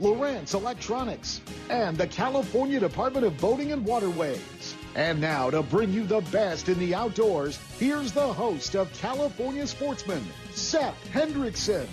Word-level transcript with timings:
Lowrance 0.00 0.54
Electronics, 0.54 1.40
and 1.70 1.96
the 1.96 2.06
California 2.06 2.80
Department 2.80 3.24
of 3.26 3.38
Boating 3.38 3.72
and 3.72 3.84
Waterways. 3.84 4.74
And 4.94 5.20
now 5.20 5.50
to 5.50 5.62
bring 5.62 5.92
you 5.92 6.04
the 6.04 6.20
best 6.32 6.68
in 6.68 6.78
the 6.78 6.94
outdoors, 6.94 7.58
here's 7.78 8.12
the 8.12 8.32
host 8.32 8.76
of 8.76 8.92
California 8.92 9.66
Sportsman, 9.66 10.24
Seth 10.52 10.96
Hendrickson. 11.12 11.86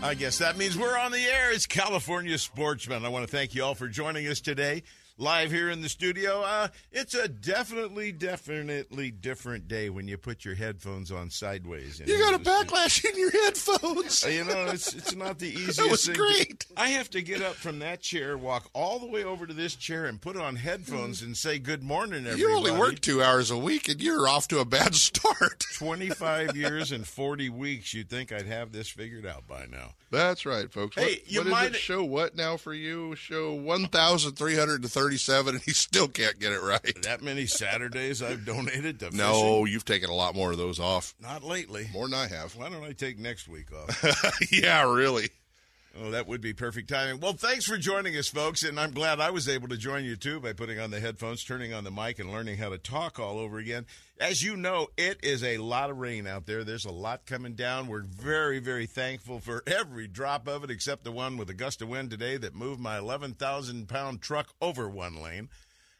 I 0.00 0.14
guess 0.14 0.38
that 0.38 0.56
means 0.56 0.78
we're 0.78 0.96
on 0.96 1.10
the 1.10 1.18
air. 1.18 1.52
It's 1.52 1.66
California 1.66 2.38
Sportsman. 2.38 3.04
I 3.04 3.08
want 3.08 3.28
to 3.28 3.36
thank 3.36 3.54
you 3.54 3.64
all 3.64 3.74
for 3.74 3.88
joining 3.88 4.26
us 4.28 4.40
today 4.40 4.84
live 5.18 5.50
here 5.50 5.68
in 5.68 5.82
the 5.82 5.88
studio. 5.88 6.42
Uh, 6.42 6.68
it's 6.92 7.14
a 7.14 7.28
definitely, 7.28 8.12
definitely 8.12 9.10
different 9.10 9.68
day 9.68 9.90
when 9.90 10.08
you 10.08 10.16
put 10.16 10.44
your 10.44 10.54
headphones 10.54 11.10
on 11.10 11.28
sideways. 11.28 12.00
You 12.04 12.18
got 12.18 12.34
a 12.34 12.38
backlash 12.38 13.04
in 13.04 13.18
your 13.18 13.30
headphones. 13.30 14.24
Uh, 14.24 14.28
you 14.28 14.44
know, 14.44 14.66
it's 14.66 14.94
it's 14.94 15.14
not 15.14 15.38
the 15.38 15.48
easiest. 15.52 15.78
That 15.78 15.90
was 15.90 16.06
thing. 16.06 16.14
great. 16.16 16.66
I 16.76 16.90
have 16.90 17.10
to 17.10 17.20
get 17.22 17.42
up 17.42 17.54
from 17.54 17.80
that 17.80 18.00
chair, 18.00 18.38
walk 18.38 18.70
all 18.72 18.98
the 18.98 19.06
way 19.06 19.24
over 19.24 19.46
to 19.46 19.52
this 19.52 19.74
chair, 19.74 20.06
and 20.06 20.20
put 20.20 20.36
on 20.36 20.56
headphones 20.56 21.20
and 21.22 21.36
say 21.36 21.58
good 21.58 21.82
morning. 21.82 22.26
Everybody. 22.26 22.40
You 22.40 22.56
only 22.56 22.72
work 22.72 23.00
two 23.00 23.22
hours 23.22 23.50
a 23.50 23.58
week, 23.58 23.88
and 23.88 24.00
you're 24.00 24.28
off 24.28 24.48
to 24.48 24.60
a 24.60 24.64
bad 24.64 24.94
start. 24.94 25.64
Twenty-five 25.74 26.56
years 26.56 26.92
and 26.92 27.06
forty 27.06 27.50
weeks. 27.50 27.92
You'd 27.92 28.08
think 28.08 28.32
I'd 28.32 28.46
have 28.46 28.72
this 28.72 28.88
figured 28.88 29.26
out 29.26 29.46
by 29.48 29.66
now. 29.70 29.94
That's 30.10 30.46
right, 30.46 30.70
folks. 30.72 30.96
Hey, 30.96 31.02
what, 31.16 31.30
you 31.30 31.40
what 31.40 31.48
might 31.48 31.74
show 31.74 32.02
what 32.04 32.34
now 32.34 32.56
for 32.56 32.72
you? 32.72 33.14
Show 33.16 33.52
one 33.52 33.88
thousand 33.88 34.32
three 34.36 34.56
hundred 34.56 34.84
thirty. 34.86 35.07
37, 35.08 35.54
and 35.54 35.64
he 35.64 35.70
still 35.72 36.06
can't 36.06 36.38
get 36.38 36.52
it 36.52 36.62
right. 36.62 37.02
That 37.02 37.22
many 37.22 37.46
Saturdays 37.46 38.22
I've 38.22 38.44
donated 38.44 39.00
to 39.00 39.16
No, 39.16 39.64
you've 39.64 39.86
taken 39.86 40.10
a 40.10 40.14
lot 40.14 40.34
more 40.34 40.52
of 40.52 40.58
those 40.58 40.78
off. 40.78 41.14
Not 41.18 41.42
lately. 41.42 41.88
More 41.94 42.06
than 42.08 42.18
I 42.18 42.26
have. 42.26 42.54
Why 42.56 42.68
don't 42.68 42.84
I 42.84 42.92
take 42.92 43.18
next 43.18 43.48
week 43.48 43.68
off? 43.72 44.42
yeah, 44.52 44.82
really. 44.92 45.30
Oh, 46.00 46.12
that 46.12 46.28
would 46.28 46.40
be 46.40 46.52
perfect 46.52 46.88
timing. 46.88 47.18
Well, 47.18 47.32
thanks 47.32 47.64
for 47.64 47.76
joining 47.76 48.16
us, 48.16 48.28
folks, 48.28 48.62
and 48.62 48.78
I'm 48.78 48.92
glad 48.92 49.18
I 49.20 49.30
was 49.30 49.48
able 49.48 49.66
to 49.68 49.76
join 49.76 50.04
you 50.04 50.14
too 50.14 50.38
by 50.38 50.52
putting 50.52 50.78
on 50.78 50.92
the 50.92 51.00
headphones, 51.00 51.42
turning 51.42 51.74
on 51.74 51.82
the 51.82 51.90
mic, 51.90 52.20
and 52.20 52.30
learning 52.30 52.58
how 52.58 52.68
to 52.68 52.78
talk 52.78 53.18
all 53.18 53.38
over 53.38 53.58
again. 53.58 53.84
As 54.20 54.40
you 54.40 54.56
know, 54.56 54.88
it 54.96 55.18
is 55.24 55.42
a 55.42 55.56
lot 55.56 55.90
of 55.90 55.98
rain 55.98 56.26
out 56.26 56.46
there. 56.46 56.62
There's 56.62 56.84
a 56.84 56.92
lot 56.92 57.26
coming 57.26 57.54
down. 57.54 57.88
We're 57.88 58.02
very, 58.02 58.60
very 58.60 58.86
thankful 58.86 59.40
for 59.40 59.64
every 59.66 60.06
drop 60.06 60.46
of 60.46 60.62
it, 60.62 60.70
except 60.70 61.02
the 61.02 61.10
one 61.10 61.36
with 61.36 61.50
a 61.50 61.54
gust 61.54 61.82
of 61.82 61.88
wind 61.88 62.10
today 62.10 62.36
that 62.36 62.54
moved 62.54 62.80
my 62.80 62.98
11,000 62.98 63.88
pound 63.88 64.22
truck 64.22 64.54
over 64.60 64.88
one 64.88 65.20
lane. 65.20 65.48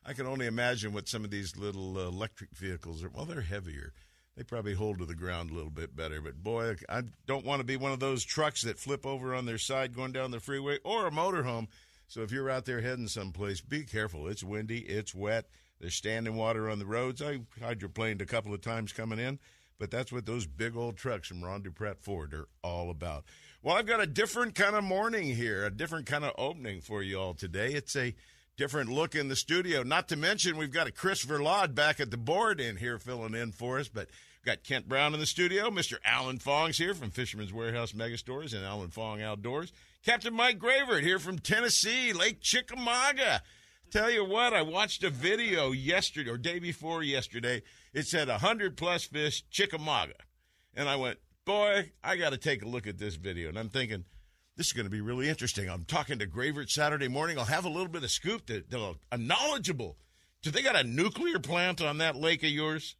I 0.07 0.13
can 0.13 0.27
only 0.27 0.47
imagine 0.47 0.93
what 0.93 1.09
some 1.09 1.25
of 1.25 1.31
these 1.31 1.57
little 1.57 1.99
uh, 1.99 2.03
electric 2.03 2.51
vehicles 2.51 3.03
are. 3.03 3.09
Well, 3.09 3.25
they're 3.25 3.41
heavier 3.41 3.93
they 4.39 4.45
probably 4.45 4.75
hold 4.75 5.01
to 5.01 5.05
the 5.05 5.17
ground 5.17 5.51
a 5.51 5.55
little 5.55 5.69
bit 5.69 5.97
better. 5.97 6.21
But 6.21 6.41
boy, 6.41 6.77
I 6.89 7.03
don't 7.27 7.45
want 7.45 7.59
to 7.59 7.67
be 7.67 7.77
one 7.77 7.91
of 7.91 7.99
those 7.99 8.25
trucks 8.25 8.63
that 8.63 8.79
flip 8.79 9.05
over 9.05 9.35
on 9.35 9.47
their 9.47 9.59
side 9.59 9.97
going 9.97 10.13
down 10.13 10.31
the 10.31 10.39
freeway 10.39 10.79
or 10.85 11.09
a 11.09 11.11
motorhome. 11.11 11.67
So 12.07 12.23
if 12.23 12.31
you're 12.31 12.49
out 12.49 12.65
there 12.65 12.81
heading 12.81 13.09
someplace, 13.09 13.61
be 13.61 13.83
careful. 13.83 14.29
It's 14.29 14.45
windy, 14.45 14.79
it's 14.79 15.13
wet. 15.13 15.47
There's 15.81 15.97
standing 15.97 16.37
water 16.37 16.71
on 16.71 16.79
the 16.79 16.87
roads. 16.87 17.21
I 17.21 17.41
hydroplaned 17.61 18.23
a 18.23 18.27
couple 18.27 18.55
of 18.55 18.61
times 18.61 18.93
coming 18.93 19.19
in, 19.19 19.41
but 19.77 19.91
that's 19.91 20.13
what 20.13 20.25
those 20.25 20.47
big 20.47 20.77
old 20.77 20.97
trucks 20.97 21.27
from 21.27 21.43
Ron 21.43 21.65
Dupratt 21.65 21.99
Ford 21.99 22.33
are 22.33 22.47
all 22.63 22.91
about. 22.91 23.25
Well, 23.61 23.77
I've 23.77 23.87
got 23.87 24.01
a 24.01 24.07
different 24.07 24.55
kind 24.55 24.77
of 24.77 24.85
morning 24.85 25.35
here, 25.35 25.67
a 25.67 25.71
different 25.71 26.07
kind 26.07 26.25
of 26.25 26.33
opening 26.39 26.81
for 26.81 27.03
you 27.03 27.19
all 27.19 27.35
today. 27.35 27.73
It's 27.73 27.97
a 27.97 28.15
different 28.57 28.91
look 28.91 29.15
in 29.15 29.29
the 29.29 29.37
studio. 29.37 29.83
Not 29.83 30.09
to 30.09 30.17
mention, 30.17 30.57
we've 30.57 30.73
got 30.73 30.87
a 30.87 30.93
Chris 30.93 31.25
Verlaud 31.25 31.75
back 31.75 32.01
at 32.01 32.11
the 32.11 32.17
board 32.17 32.61
in 32.61 32.77
here 32.77 32.99
filling 32.99 33.35
in 33.35 33.53
for 33.53 33.79
us, 33.79 33.89
but 33.89 34.09
Got 34.45 34.65
Kent 34.65 34.89
Brown 34.89 35.15
in 35.15 35.21
the 35.21 35.27
studio. 35.27 35.71
Mr. 35.71 35.97
Alan 36.05 36.39
Fong's 36.39 36.79
here 36.79 36.95
from 36.95 37.11
Fisherman's 37.11 37.53
Warehouse 37.53 37.93
Megastores 37.93 38.55
and 38.55 38.65
Alan 38.65 38.91
Fong 38.91 39.21
Outdoors. 39.21 39.73
Captain 40.05 40.33
Mike 40.33 40.59
Gravert 40.59 41.03
here 41.03 41.19
from 41.19 41.39
Tennessee, 41.39 42.13
Lake 42.13 42.41
Chickamauga. 42.41 43.43
Tell 43.91 44.11
you 44.11 44.25
what, 44.25 44.55
I 44.55 44.63
watched 44.63 45.03
a 45.03 45.11
video 45.11 45.73
yesterday 45.73 46.31
or 46.31 46.39
day 46.39 46.59
before 46.59 47.03
yesterday. 47.03 47.63
It 47.93 48.07
said 48.07 48.29
100 48.29 48.77
plus 48.77 49.05
fish 49.05 49.45
Chickamauga. 49.51 50.15
And 50.75 50.89
I 50.89 50.97
went, 50.97 51.19
boy, 51.45 51.91
I 52.05 52.17
got 52.17 52.31
to 52.31 52.39
take 52.39 52.63
a 52.63 52.69
look 52.69 52.87
at 52.87 52.99
this 52.99 53.17
video. 53.17 53.49
And 53.49 53.59
I'm 53.59 53.71
thinking, 53.71 54.05
this 54.57 54.69
is 54.69 54.73
going 54.73 54.87
to 54.87 54.91
be 54.91 55.01
really 55.01 55.29
interesting. 55.29 55.69
I'm 55.69 55.85
talking 55.85 56.19
to 56.19 56.27
Gravert 56.27 56.71
Saturday 56.71 57.09
morning. 57.09 57.39
I'll 57.39 57.45
have 57.45 57.65
a 57.65 57.71
little 57.71 57.89
bit 57.89 58.05
of 58.05 58.11
scoop 58.11 58.47
that, 58.47 58.71
that 58.71 58.79
I'm 58.79 58.97
uh, 59.11 59.17
knowledgeable. 59.17 59.97
Do 60.43 60.51
they 60.51 60.63
got 60.63 60.77
a 60.77 60.85
nuclear 60.85 61.39
plant 61.39 61.81
on 61.81 61.99
that 61.99 62.17
lake 62.17 62.43
of 62.45 62.51
yours? 62.51 62.97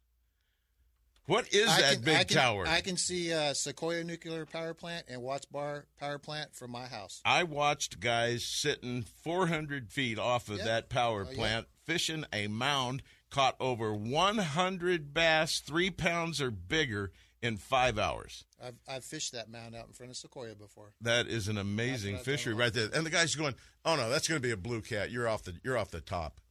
What 1.29 1.53
is 1.53 1.69
I 1.69 1.81
that 1.81 1.93
can, 1.93 2.01
big 2.03 2.15
I 2.15 2.23
can, 2.23 2.37
tower? 2.37 2.67
I 2.67 2.81
can 2.81 2.97
see 2.97 3.31
uh, 3.31 3.53
Sequoyah 3.53 4.03
Nuclear 4.05 4.45
Power 4.47 4.73
Plant 4.73 5.05
and 5.07 5.21
Watts 5.21 5.45
Bar 5.45 5.85
Power 5.99 6.17
Plant 6.17 6.55
from 6.55 6.71
my 6.71 6.87
house. 6.87 7.21
I 7.23 7.43
watched 7.43 7.99
guys 7.99 8.43
sitting 8.43 9.03
400 9.23 9.91
feet 9.91 10.17
off 10.17 10.49
of 10.49 10.57
Yeah. 10.57 10.65
that 10.65 10.89
power 10.89 11.25
Oh, 11.27 11.31
yeah. 11.31 11.37
plant 11.37 11.67
fishing 11.85 12.25
a 12.33 12.47
mound, 12.47 13.03
caught 13.29 13.55
over 13.59 13.93
100 13.93 15.13
bass, 15.13 15.59
three 15.59 15.91
pounds 15.91 16.41
or 16.41 16.49
bigger, 16.51 17.11
in 17.41 17.57
five 17.57 17.97
hours. 17.97 18.43
I've, 18.61 18.75
I've 18.87 19.05
fished 19.05 19.31
that 19.33 19.49
mound 19.49 19.75
out 19.75 19.87
in 19.87 19.93
front 19.93 20.11
of 20.11 20.17
Sequoyah 20.17 20.57
before. 20.57 20.93
That 20.99 21.27
is 21.27 21.47
an 21.47 21.57
amazing 21.57 22.15
That's 22.15 22.27
what 22.27 22.33
I 22.33 22.35
fishery 22.37 22.53
right 22.55 22.73
there. 22.73 22.89
And 22.93 23.05
the 23.05 23.09
guy's 23.09 23.35
going, 23.35 23.55
"Oh 23.85 23.95
no, 23.95 24.09
that's 24.09 24.27
going 24.27 24.41
to 24.41 24.45
be 24.45 24.51
a 24.51 24.57
blue 24.57 24.81
cat. 24.81 25.09
You're 25.11 25.27
off 25.29 25.43
the 25.43 25.53
you're 25.63 25.77
off 25.77 25.89
the 25.91 26.01
top. 26.01 26.41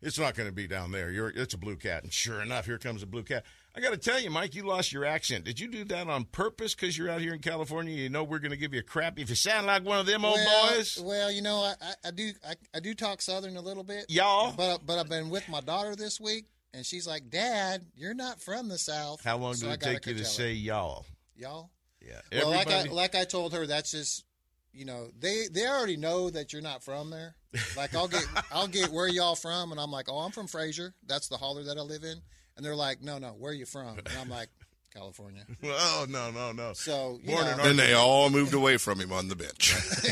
It's 0.00 0.18
not 0.18 0.34
going 0.34 0.48
to 0.48 0.52
be 0.54 0.66
down 0.66 0.90
there. 0.90 1.10
You're 1.12 1.28
it's 1.28 1.54
a 1.54 1.58
blue 1.58 1.76
cat." 1.76 2.02
And 2.02 2.12
sure 2.12 2.40
enough, 2.42 2.66
here 2.66 2.78
comes 2.78 3.04
a 3.04 3.06
blue 3.06 3.22
cat. 3.22 3.44
I 3.74 3.80
got 3.80 3.92
to 3.92 3.96
tell 3.96 4.20
you, 4.20 4.30
Mike, 4.30 4.54
you 4.54 4.64
lost 4.64 4.92
your 4.92 5.06
accent. 5.06 5.44
Did 5.44 5.58
you 5.58 5.66
do 5.66 5.84
that 5.84 6.06
on 6.06 6.24
purpose 6.26 6.74
because 6.74 6.96
you're 6.98 7.08
out 7.08 7.22
here 7.22 7.32
in 7.32 7.40
California? 7.40 7.94
You 7.94 8.10
know 8.10 8.22
we're 8.22 8.38
going 8.38 8.50
to 8.50 8.56
give 8.58 8.74
you 8.74 8.80
a 8.80 8.82
crap 8.84 9.18
if 9.18 9.30
you 9.30 9.34
sound 9.34 9.66
like 9.66 9.82
one 9.82 9.98
of 9.98 10.04
them 10.04 10.26
old 10.26 10.34
well, 10.34 10.68
boys. 10.76 10.98
Well, 11.02 11.32
you 11.32 11.40
know, 11.40 11.56
I, 11.56 11.74
I, 11.80 12.08
I 12.08 12.10
do 12.10 12.32
I, 12.46 12.54
I 12.74 12.80
do 12.80 12.94
talk 12.94 13.22
Southern 13.22 13.56
a 13.56 13.62
little 13.62 13.84
bit, 13.84 14.06
Y'all. 14.08 14.52
But 14.54 14.84
but 14.84 14.98
I've 14.98 15.08
been 15.08 15.30
with 15.30 15.48
my 15.48 15.60
daughter 15.60 15.96
this 15.96 16.20
week, 16.20 16.46
and 16.74 16.84
she's 16.84 17.06
like, 17.06 17.30
"Dad, 17.30 17.86
you're 17.94 18.14
not 18.14 18.42
from 18.42 18.68
the 18.68 18.76
South." 18.76 19.24
How 19.24 19.38
long 19.38 19.54
So 19.54 19.66
did 19.66 19.74
it 19.74 19.80
take 19.80 20.06
you 20.06 20.14
to 20.14 20.24
say 20.24 20.52
y'all? 20.52 21.06
y'all? 21.34 21.70
Yeah. 22.00 22.20
Well, 22.42 22.50
like 22.50 22.70
I 22.70 22.82
like 22.84 23.14
I 23.14 23.24
told 23.24 23.54
her, 23.54 23.66
that's 23.66 23.92
just 23.92 24.24
you 24.74 24.84
know 24.84 25.08
they 25.18 25.46
they 25.50 25.66
already 25.66 25.96
know 25.96 26.28
that 26.28 26.52
you're 26.52 26.60
not 26.60 26.82
from 26.82 27.08
there. 27.08 27.36
Like 27.74 27.94
I'll 27.94 28.08
get 28.08 28.26
I'll 28.52 28.68
get 28.68 28.90
where 28.90 29.08
y'all 29.08 29.34
from, 29.34 29.72
and 29.72 29.80
I'm 29.80 29.90
like, 29.90 30.10
oh, 30.10 30.18
I'm 30.18 30.32
from 30.32 30.46
Fraser. 30.46 30.94
That's 31.06 31.28
the 31.28 31.38
holler 31.38 31.64
that 31.64 31.78
I 31.78 31.82
live 31.82 32.04
in. 32.04 32.20
And 32.56 32.64
they're 32.64 32.76
like, 32.76 33.02
no, 33.02 33.18
no, 33.18 33.28
where 33.28 33.52
are 33.52 33.54
you 33.54 33.66
from? 33.66 33.98
And 33.98 34.10
I'm 34.20 34.28
like, 34.28 34.48
California. 34.92 35.44
oh 35.64 36.06
no 36.08 36.30
no 36.30 36.52
no. 36.52 36.72
So 36.74 37.18
you 37.22 37.30
Born 37.30 37.44
know, 37.46 37.52
in 37.52 37.58
Then 37.58 37.76
they 37.76 37.94
all 37.94 38.30
moved 38.30 38.54
away 38.54 38.76
from 38.76 39.00
him 39.00 39.12
on 39.12 39.28
the 39.28 39.36
bench. 39.36 39.74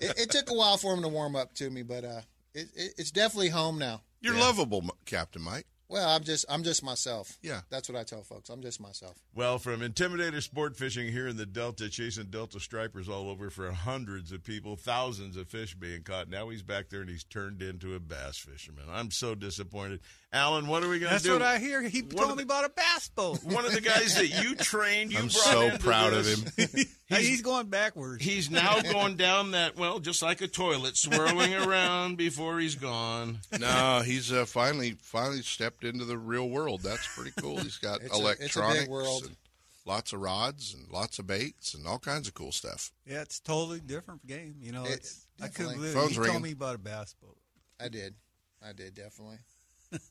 it, 0.00 0.18
it 0.18 0.30
took 0.30 0.50
a 0.50 0.54
while 0.54 0.76
for 0.76 0.92
him 0.92 1.02
to 1.02 1.08
warm 1.08 1.36
up 1.36 1.54
to 1.54 1.70
me, 1.70 1.82
but 1.82 2.04
uh, 2.04 2.20
it, 2.54 2.68
it, 2.74 2.94
it's 2.98 3.10
definitely 3.10 3.48
home 3.48 3.78
now. 3.78 4.02
You're 4.20 4.34
lovable, 4.34 4.84
Captain 5.06 5.40
Mike. 5.40 5.66
Well, 5.90 6.08
I'm 6.08 6.22
just 6.22 6.44
I'm 6.48 6.62
just 6.62 6.84
myself. 6.84 7.36
Yeah. 7.42 7.62
that's 7.68 7.88
what 7.88 7.98
I 7.98 8.04
tell 8.04 8.22
folks. 8.22 8.48
I'm 8.48 8.62
just 8.62 8.80
myself. 8.80 9.16
Well, 9.34 9.58
from 9.58 9.80
Intimidator 9.80 10.40
Sport 10.40 10.76
Fishing 10.76 11.10
here 11.10 11.26
in 11.26 11.36
the 11.36 11.46
Delta, 11.46 11.88
chasing 11.88 12.26
Delta 12.26 12.60
stripers 12.60 13.08
all 13.08 13.28
over 13.28 13.50
for 13.50 13.72
hundreds 13.72 14.30
of 14.30 14.44
people, 14.44 14.76
thousands 14.76 15.36
of 15.36 15.48
fish 15.48 15.74
being 15.74 16.02
caught. 16.02 16.28
Now 16.28 16.48
he's 16.48 16.62
back 16.62 16.90
there 16.90 17.00
and 17.00 17.10
he's 17.10 17.24
turned 17.24 17.60
into 17.60 17.96
a 17.96 18.00
bass 18.00 18.38
fisherman. 18.38 18.84
I'm 18.88 19.10
so 19.10 19.34
disappointed. 19.34 19.98
Alan, 20.32 20.68
what 20.68 20.84
are 20.84 20.88
we 20.88 21.00
going 21.00 21.12
to 21.12 21.18
do? 21.22 21.28
That's 21.30 21.40
what 21.40 21.42
I 21.42 21.58
hear. 21.58 21.82
He 21.82 22.02
One 22.02 22.10
told 22.10 22.30
of 22.30 22.36
me 22.36 22.44
about 22.44 22.64
a 22.64 22.68
bass 22.68 23.08
boat. 23.08 23.42
One 23.42 23.64
of 23.64 23.72
the 23.72 23.80
guys 23.80 24.14
that 24.14 24.28
you 24.44 24.54
trained, 24.54 25.10
you 25.12 25.18
I'm 25.18 25.24
brought 25.24 25.32
so 25.32 25.78
proud 25.78 26.12
of 26.12 26.26
him. 26.26 26.44
Hey, 27.10 27.24
he's 27.24 27.42
going 27.42 27.66
backwards. 27.66 28.24
He's 28.24 28.48
now 28.52 28.80
going 28.92 29.16
down 29.16 29.50
that 29.50 29.76
well, 29.76 29.98
just 29.98 30.22
like 30.22 30.40
a 30.42 30.46
toilet, 30.46 30.96
swirling 30.96 31.52
around 31.54 32.16
before 32.16 32.60
he's 32.60 32.76
gone. 32.76 33.38
No, 33.58 34.02
he's 34.04 34.30
uh, 34.32 34.44
finally 34.44 34.92
finally 35.02 35.42
stepped 35.42 35.82
into 35.82 36.04
the 36.04 36.16
real 36.16 36.48
world. 36.48 36.82
That's 36.82 37.04
pretty 37.16 37.32
cool. 37.40 37.56
He's 37.58 37.78
got 37.78 38.00
It's 38.02 38.16
a- 38.16 38.16
it's 38.16 38.16
a 38.16 38.20
big 38.20 38.20
electronics, 38.40 38.88
world. 38.88 39.24
and 39.24 39.36
lots 39.84 40.12
of 40.12 40.20
rods, 40.20 40.72
and 40.72 40.88
lots 40.92 41.18
of 41.18 41.26
baits, 41.26 41.74
and 41.74 41.84
all 41.84 41.98
kinds 41.98 42.28
of 42.28 42.34
cool 42.34 42.52
stuff. 42.52 42.92
yeah, 43.04 43.22
it's 43.22 43.40
totally 43.40 43.80
different 43.80 44.24
game. 44.24 44.54
You 44.60 44.70
know, 44.70 44.84
It- 44.84 44.92
it's, 45.00 45.26
I 45.42 45.48
couldn't 45.48 45.78
believe 45.78 45.90
it. 45.90 45.94
Phone's 45.94 46.12
He 46.12 46.18
ringing. 46.18 46.32
told 46.34 46.42
me 46.44 46.52
about 46.52 46.76
a 46.76 46.78
bass 46.78 47.12
boat. 47.20 47.36
I 47.80 47.88
did, 47.88 48.14
I 48.64 48.72
did 48.72 48.94
definitely. 48.94 49.38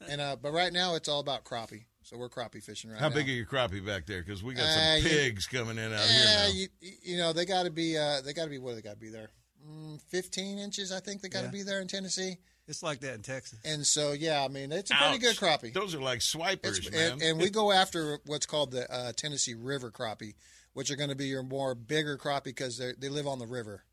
And 0.07 0.21
uh, 0.21 0.35
but 0.41 0.51
right 0.51 0.73
now 0.73 0.95
it's 0.95 1.07
all 1.09 1.19
about 1.19 1.43
crappie. 1.43 1.85
So 2.01 2.17
we're 2.17 2.29
crappie 2.29 2.63
fishing 2.63 2.89
right 2.89 2.95
now. 2.97 3.03
How 3.03 3.09
now. 3.09 3.15
big 3.15 3.27
are 3.29 3.31
your 3.33 3.45
crappie 3.45 3.85
back 3.85 4.05
there? 4.07 4.23
Because 4.23 4.41
we 4.41 4.53
got 4.55 4.63
Uh, 4.65 4.95
some 4.95 5.03
you- 5.03 5.09
pigs 5.09 5.47
coming 5.47 5.77
in 5.77 5.93
out 5.93 5.99
Yeah, 6.07 6.07
here 6.07 6.25
now. 6.25 6.47
you, 6.47 6.67
you 7.03 7.17
know 7.17 7.33
they 7.33 7.45
got 7.45 7.63
to 7.63 7.69
be 7.69 7.97
uh, 7.97 8.21
they 8.21 8.33
got 8.33 8.45
to 8.45 8.49
be 8.49 8.57
what 8.57 8.71
do 8.71 8.75
they 8.77 8.81
got 8.81 8.93
to 8.95 8.99
be 8.99 9.09
there? 9.09 9.29
Mm, 9.67 10.01
Fifteen 10.09 10.57
inches, 10.57 10.91
I 10.91 10.99
think 11.01 11.21
they 11.21 11.29
got 11.29 11.39
to 11.41 11.45
Yeah. 11.47 11.51
be 11.51 11.63
there 11.63 11.81
in 11.81 11.87
Tennessee. 11.87 12.37
It's 12.67 12.83
like 12.83 12.99
that 13.01 13.15
in 13.15 13.21
Texas. 13.23 13.59
And 13.65 13.85
so 13.85 14.11
yeah, 14.13 14.43
I 14.43 14.47
mean 14.47 14.71
it's 14.71 14.91
a 14.91 14.95
pretty 14.95 15.17
good 15.17 15.35
crappie. 15.35 15.73
Those 15.73 15.93
are 15.95 15.99
like 16.01 16.21
swipers, 16.21 16.77
It's- 16.79 16.91
man. 16.91 17.11
and, 17.13 17.21
and 17.21 17.39
we 17.39 17.49
go 17.49 17.71
after 17.71 18.19
what's 18.25 18.45
called 18.45 18.71
the 18.71 18.91
uh, 18.93 19.11
Tennessee 19.15 19.55
River 19.55 19.91
crappie, 19.91 20.35
which 20.73 20.89
are 20.91 20.95
going 20.95 21.09
to 21.09 21.15
be 21.15 21.27
your 21.27 21.43
more 21.43 21.73
bigger 21.75 22.17
crappie 22.17 22.45
because 22.45 22.77
they 22.77 22.93
they 22.97 23.09
live 23.09 23.27
on 23.27 23.39
the 23.39 23.47
river 23.47 23.83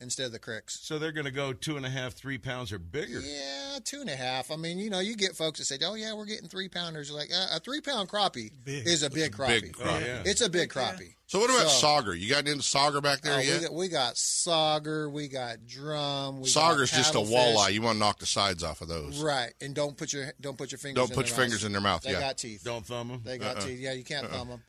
instead 0.00 0.26
of 0.26 0.32
the 0.32 0.38
cricks. 0.38 0.78
so 0.82 0.98
they're 0.98 1.12
going 1.12 1.24
to 1.24 1.30
go 1.30 1.52
two 1.52 1.76
and 1.76 1.86
a 1.86 1.90
half, 1.90 2.12
three 2.14 2.38
pounds 2.38 2.72
or 2.72 2.78
bigger. 2.78 3.20
Yeah, 3.20 3.78
two 3.84 4.00
and 4.00 4.10
a 4.10 4.16
half. 4.16 4.50
I 4.50 4.56
mean, 4.56 4.78
you 4.78 4.90
know, 4.90 5.00
you 5.00 5.16
get 5.16 5.36
folks 5.36 5.58
that 5.58 5.64
say, 5.66 5.78
"Oh 5.84 5.94
yeah, 5.94 6.14
we're 6.14 6.26
getting 6.26 6.48
three 6.48 6.68
pounders." 6.68 7.10
Like 7.10 7.30
uh, 7.34 7.56
a 7.56 7.60
three 7.60 7.80
pound 7.80 8.08
crappie 8.08 8.50
Big. 8.64 8.86
is 8.86 9.02
a 9.02 9.10
big 9.10 9.32
crappie. 9.32 9.62
big 9.62 9.76
Oh, 9.84 9.98
yeah. 9.98 10.22
It's 10.24 10.40
a 10.40 10.48
big 10.50 10.70
crappie. 10.70 11.14
So 11.26 11.38
what 11.38 11.48
about 11.50 11.70
So- 11.70 11.86
sauger? 11.86 12.18
You 12.18 12.28
got 12.28 12.46
into 12.46 12.62
sauger 12.62 13.02
back 13.02 13.22
there 13.22 13.36
Oh, 13.36 13.40
yet? 13.40 13.60
we, 13.60 13.66
got, 13.66 13.74
we 13.74 13.88
got 13.88 14.14
sauger, 14.14 15.10
we 15.10 15.26
got 15.28 15.66
drum. 15.66 16.40
We 16.40 16.48
Sauger's 16.48 16.90
got 16.90 16.96
just 16.98 17.14
a 17.14 17.18
walleye. 17.18 17.72
You 17.72 17.80
want 17.82 17.96
to 17.96 18.00
knock 18.00 18.18
the 18.18 18.26
sides 18.26 18.62
off 18.62 18.82
of 18.82 18.88
those. 18.88 19.22
right? 19.22 19.52
And 19.60 19.74
don't 19.74 19.96
put 19.96 20.12
your 20.12 20.32
don't 20.40 20.58
put 20.58 20.70
your 20.70 20.78
fingers. 20.78 20.96
Don't 21.02 21.10
in 21.10 21.14
put 21.16 21.26
their 21.26 21.34
your 21.34 21.42
fingers 21.44 21.62
mouth. 21.62 21.66
in 21.66 21.72
their 21.72 21.80
mouth. 21.80 22.02
They 22.02 22.12
yeah. 22.12 22.20
got 22.20 22.38
teeth. 22.38 22.62
Don't 22.64 22.84
thumb 22.84 23.08
them. 23.08 23.22
They 23.24 23.38
got 23.38 23.56
Uh-uh. 23.56 23.66
teeth. 23.66 23.80
Yeah, 23.80 23.92
you 23.92 24.04
can't 24.04 24.28
thumb 24.28 24.48
them. 24.48 24.62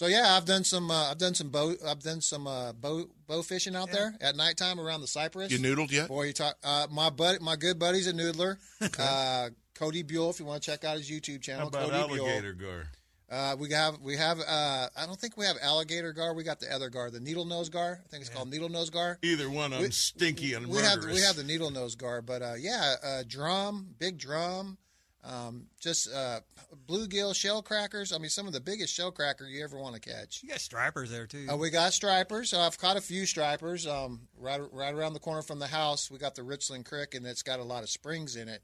So 0.00 0.06
yeah, 0.06 0.34
I've 0.34 0.46
done 0.46 0.64
some. 0.64 0.90
Uh, 0.90 1.10
I've 1.10 1.18
done 1.18 1.34
some 1.34 1.50
bow. 1.50 1.74
I've 1.86 2.02
done 2.02 2.22
some 2.22 2.46
uh, 2.46 2.72
bow 2.72 3.04
bow 3.26 3.42
fishing 3.42 3.76
out 3.76 3.92
there 3.92 4.14
at 4.22 4.34
nighttime 4.34 4.80
around 4.80 5.02
the 5.02 5.06
cypress. 5.06 5.52
You 5.52 5.58
noodled 5.58 5.92
yet? 5.92 6.08
Boy, 6.08 6.22
you 6.22 6.32
talk. 6.32 6.56
Uh, 6.64 6.86
my 6.90 7.10
buddy, 7.10 7.38
my 7.42 7.54
good 7.54 7.78
buddy's 7.78 8.06
a 8.06 8.14
noodler. 8.14 8.56
uh, 8.98 9.50
Cody 9.74 10.02
Buell, 10.02 10.30
if 10.30 10.40
you 10.40 10.46
want 10.46 10.62
to 10.62 10.70
check 10.70 10.84
out 10.84 10.96
his 10.96 11.10
YouTube 11.10 11.34
How 11.34 11.40
channel, 11.40 11.68
about 11.68 11.90
Cody 11.90 12.14
Buell. 12.14 12.26
alligator 12.28 12.54
gar? 12.54 12.84
Uh, 13.30 13.56
we 13.58 13.70
have 13.72 14.00
we 14.00 14.16
have. 14.16 14.40
Uh, 14.40 14.88
I 14.96 15.04
don't 15.04 15.20
think 15.20 15.36
we 15.36 15.44
have 15.44 15.56
alligator 15.60 16.14
gar. 16.14 16.32
We 16.32 16.44
got 16.44 16.60
the 16.60 16.74
other 16.74 16.88
gar, 16.88 17.10
the 17.10 17.20
needle 17.20 17.44
nose 17.44 17.68
gar. 17.68 18.00
I 18.02 18.08
think 18.08 18.22
it's 18.22 18.30
called 18.30 18.48
needle 18.48 18.70
nose 18.70 18.88
gar. 18.88 19.18
Either 19.20 19.50
one 19.50 19.66
of 19.66 19.70
them 19.72 19.82
We- 19.82 19.90
stinky 19.90 20.54
and 20.54 20.68
we 20.68 20.78
have 20.78 21.04
we 21.04 21.20
have 21.20 21.36
the 21.36 21.44
needle 21.44 21.70
nose 21.70 21.94
gar, 21.94 22.22
but 22.22 22.40
uh, 22.40 22.54
yeah, 22.58 22.94
uh, 23.04 23.22
drum, 23.28 23.88
big 23.98 24.16
drum, 24.16 24.78
um, 25.24 25.66
just 25.80 26.12
uh, 26.12 26.40
bluegill 26.88 27.34
shell 27.34 27.62
crackers. 27.62 28.12
I 28.12 28.18
mean, 28.18 28.30
some 28.30 28.46
of 28.46 28.52
the 28.52 28.60
biggest 28.60 28.94
shell 28.94 29.10
cracker 29.10 29.44
you 29.44 29.62
ever 29.62 29.78
want 29.78 29.94
to 29.94 30.00
catch. 30.00 30.42
You 30.42 30.48
got 30.48 30.60
stripers 30.60 31.10
there 31.10 31.26
too. 31.26 31.46
Uh, 31.50 31.56
we 31.56 31.70
got 31.70 31.92
stripers. 31.92 32.50
So 32.50 32.60
I've 32.60 32.78
caught 32.78 32.96
a 32.96 33.00
few 33.00 33.26
stripers. 33.26 33.86
Um, 33.86 34.28
right, 34.38 34.60
right 34.72 34.94
around 34.94 35.12
the 35.12 35.20
corner 35.20 35.42
from 35.42 35.58
the 35.58 35.66
house, 35.66 36.10
we 36.10 36.18
got 36.18 36.34
the 36.34 36.42
Richland 36.42 36.86
Creek, 36.86 37.14
and 37.14 37.26
it's 37.26 37.42
got 37.42 37.60
a 37.60 37.64
lot 37.64 37.82
of 37.82 37.90
springs 37.90 38.36
in 38.36 38.48
it. 38.48 38.62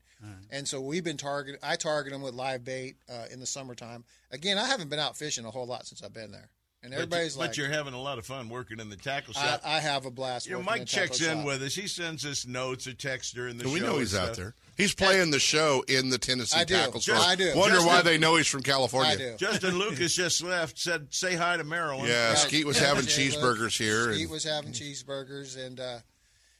And 0.50 0.66
so 0.66 0.80
we've 0.80 1.04
been 1.04 1.18
target. 1.18 1.58
I 1.62 1.76
target 1.76 2.12
them 2.12 2.22
with 2.22 2.34
live 2.34 2.64
bait 2.64 2.96
uh, 3.08 3.26
in 3.30 3.38
the 3.38 3.46
summertime. 3.46 4.04
Again, 4.30 4.56
I 4.58 4.66
haven't 4.66 4.88
been 4.88 4.98
out 4.98 5.16
fishing 5.16 5.44
a 5.44 5.50
whole 5.50 5.66
lot 5.66 5.86
since 5.86 6.02
I've 6.02 6.14
been 6.14 6.32
there, 6.32 6.50
and 6.86 6.92
But 6.94 6.98
you- 6.98 7.02
everybody's 7.02 7.34
but 7.34 7.40
like, 7.48 7.56
you're 7.56 7.68
having 7.68 7.94
a 7.94 8.00
lot 8.00 8.16
of 8.18 8.24
fun 8.24 8.48
working 8.48 8.78
in 8.80 8.88
the 8.88 8.96
tackle 8.96 9.34
shop. 9.34 9.60
I 9.64 9.80
have 9.80 10.06
a 10.06 10.10
blast. 10.10 10.46
you 10.46 10.52
know, 10.52 10.62
Mike 10.62 10.80
in 10.82 10.86
tackle 10.86 11.08
checks 11.16 11.20
in 11.20 11.38
shop. 11.38 11.44
with 11.46 11.62
us. 11.62 11.74
He 11.74 11.88
sends 11.88 12.24
us 12.24 12.46
notes 12.46 12.86
or 12.86 12.92
texts 12.94 13.32
during 13.32 13.58
the 13.58 13.64
So 13.64 13.68
show. 13.70 13.74
we 13.74 13.80
know 13.80 13.98
he's 13.98 14.14
out 14.14 14.34
there. 14.36 14.54
He's 14.76 14.94
playing 14.94 15.30
the 15.32 15.38
show 15.40 15.84
in 15.88 16.10
the 16.10 16.18
Tennessee 16.18 16.58
I 16.60 16.64
do. 16.64 16.74
tackle 16.74 17.00
shop. 17.00 17.26
I 17.26 17.34
do. 17.34 17.52
Wonder 17.56 17.76
Just 17.76 17.86
why 17.86 18.02
they 18.02 18.18
know 18.18 18.36
he's 18.36 18.46
from 18.46 18.62
California. 18.62 19.12
I 19.12 19.16
do. 19.16 19.34
Justin 19.38 19.78
Lucas 19.78 20.14
just 20.14 20.42
left. 20.42 20.78
Said, 20.78 21.08
"Say 21.12 21.34
hi 21.34 21.56
to 21.56 21.64
Marilyn." 21.64 22.06
Yeah, 22.06 22.28
Right. 22.28 22.38
Skeet 22.38 22.66
was 22.66 22.78
having 22.78 23.04
cheeseburgers 23.06 23.76
here. 23.78 24.12
Skeet 24.12 24.22
and- 24.22 24.30
was 24.30 24.44
having 24.44 24.72
cheeseburgers, 24.72 25.56
and 25.56 25.80
uh, 25.80 25.98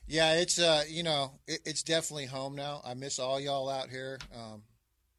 yeah, 0.06 0.32
it's 0.34 0.58
uh, 0.58 0.84
you 0.88 1.02
know, 1.02 1.32
it, 1.46 1.60
it's 1.66 1.82
definitely 1.82 2.26
home 2.26 2.56
now. 2.56 2.80
I 2.84 2.94
miss 2.94 3.18
all 3.18 3.38
y'all 3.38 3.68
out 3.68 3.90
here. 3.90 4.18
Um, 4.34 4.62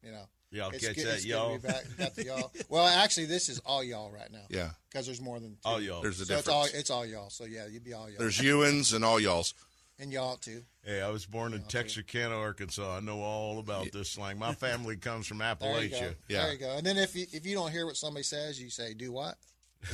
you 0.02 0.10
know, 0.10 0.28
Y'all 0.50 0.70
it's 0.70 0.86
catch 0.86 0.96
good, 0.96 1.06
that, 1.06 1.14
it's 1.16 1.24
good 1.24 1.30
to 1.32 1.36
y'all. 1.36 1.58
be 1.58 1.68
back. 1.68 1.84
Got 1.98 2.14
the 2.14 2.24
y'all. 2.24 2.52
Well, 2.70 2.86
actually, 2.86 3.26
this 3.26 3.48
is 3.50 3.58
all 3.66 3.84
y'all 3.84 4.10
right 4.10 4.30
now. 4.32 4.44
yeah, 4.48 4.70
because 4.90 5.04
there's 5.06 5.20
more 5.20 5.38
than 5.40 5.50
two. 5.50 5.56
All 5.64 5.80
y'all. 5.80 6.00
there's 6.02 6.20
a 6.20 6.24
So 6.26 6.34
it's 6.34 6.44
difference. 6.44 6.48
all 6.72 6.80
it's 6.80 6.90
all 6.90 7.04
y'all. 7.06 7.30
So 7.30 7.44
yeah, 7.44 7.66
you'd 7.66 7.84
be 7.84 7.92
all 7.92 8.08
y'all. 8.08 8.18
There's 8.18 8.38
Ewans 8.38 8.94
and 8.94 9.04
all 9.04 9.20
y'all's. 9.20 9.52
and 9.98 10.10
y'all 10.12 10.36
too. 10.36 10.62
Hey, 10.84 11.02
I 11.02 11.10
was 11.10 11.26
born 11.26 11.52
in 11.52 11.60
Texarkana, 11.62 12.34
Arkansas. 12.34 12.96
I 12.96 13.00
know 13.00 13.20
all 13.20 13.58
about 13.58 13.92
this 13.92 14.10
slang. 14.12 14.38
My 14.38 14.54
family 14.54 14.96
comes 14.96 15.26
from 15.26 15.40
Appalachia. 15.40 15.60
There 15.60 15.82
you 15.82 15.88
go. 15.90 15.96
Appalachia. 15.98 16.14
Yeah. 16.28 16.42
There 16.44 16.52
you 16.52 16.58
go. 16.58 16.76
And 16.78 16.86
then 16.86 16.96
if 16.96 17.14
you 17.14 17.26
if 17.32 17.44
you 17.44 17.54
don't 17.54 17.70
hear 17.70 17.84
what 17.84 17.96
somebody 17.96 18.22
says, 18.24 18.60
you 18.60 18.70
say, 18.70 18.94
"Do 18.94 19.12
what? 19.12 19.36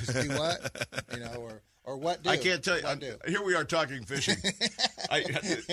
Just 0.05 0.13
do 0.15 0.29
what? 0.37 0.87
you 1.13 1.19
know, 1.21 1.35
or 1.41 1.63
or 1.85 1.99
what 1.99 2.23
do? 2.23 2.31
I 2.31 2.39
can't 2.39 2.65
tell 2.65 2.79
you. 2.79 2.85
What 2.85 2.99
do? 2.99 3.17
Here 3.27 3.43
we 3.45 3.55
are 3.55 3.65
talking 3.65 4.05
fishing. 4.05 4.37
I, 5.11 5.25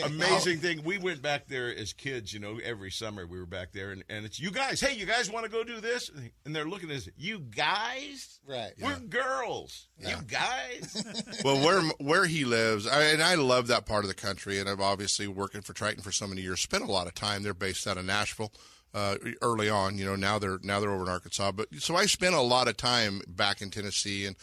amazing 0.04 0.58
thing. 0.58 0.84
We 0.84 0.98
went 0.98 1.22
back 1.22 1.48
there 1.48 1.74
as 1.74 1.94
kids. 1.94 2.34
You 2.34 2.42
know, 2.42 2.60
every 2.62 2.92
summer 2.92 3.26
we 3.26 3.40
were 3.40 3.46
back 3.46 3.72
there, 3.72 3.92
and, 3.92 4.04
and 4.10 4.26
it's 4.26 4.40
you 4.40 4.52
guys. 4.52 4.82
Hey, 4.82 4.96
you 4.96 5.06
guys 5.06 5.32
want 5.32 5.46
to 5.46 5.52
go 5.52 5.64
do 5.64 5.80
this? 5.80 6.12
And 6.46 6.54
they're 6.54 6.66
looking 6.66 6.90
at 6.92 6.98
us. 6.98 7.10
You 7.16 7.40
guys? 7.40 8.40
Right. 8.46 8.74
We're 8.82 9.00
girls. 9.00 9.88
You 10.00 10.18
guys? 10.28 11.42
well, 11.46 11.66
where 11.66 11.82
where 12.00 12.26
he 12.26 12.44
lives, 12.44 12.88
I, 12.88 13.04
and 13.04 13.24
I 13.24 13.36
love 13.36 13.68
that 13.68 13.86
part 13.86 14.04
of 14.04 14.10
the 14.10 14.16
country. 14.16 14.60
And 14.60 14.68
I've 14.68 14.82
obviously 14.82 15.28
working 15.28 15.62
for 15.62 15.74
Triton 15.74 16.04
for 16.04 16.12
so 16.12 16.28
many 16.28 16.42
years, 16.42 16.60
spent 16.60 16.84
a 16.84 16.92
lot 16.92 17.08
of 17.08 17.16
time. 17.16 17.44
They're 17.44 17.54
based 17.54 17.88
out 17.88 17.98
of 17.98 18.06
Nashville. 18.06 18.52
Uh, 18.94 19.16
early 19.42 19.70
on, 19.70 19.98
you 19.98 20.04
know, 20.04 20.18
now 20.18 20.38
they're 20.38 20.60
now 20.64 20.82
they're 20.82 20.92
over 20.92 21.04
in 21.04 21.10
Arkansas. 21.10 21.54
But 21.54 21.70
so 21.80 21.96
I 21.96 22.06
spent 22.08 22.36
a 22.36 22.42
lot 22.42 22.68
of 22.68 22.76
time 22.76 23.22
back 23.26 23.62
in 23.62 23.70
Tennessee 23.70 24.26
and 24.26 24.36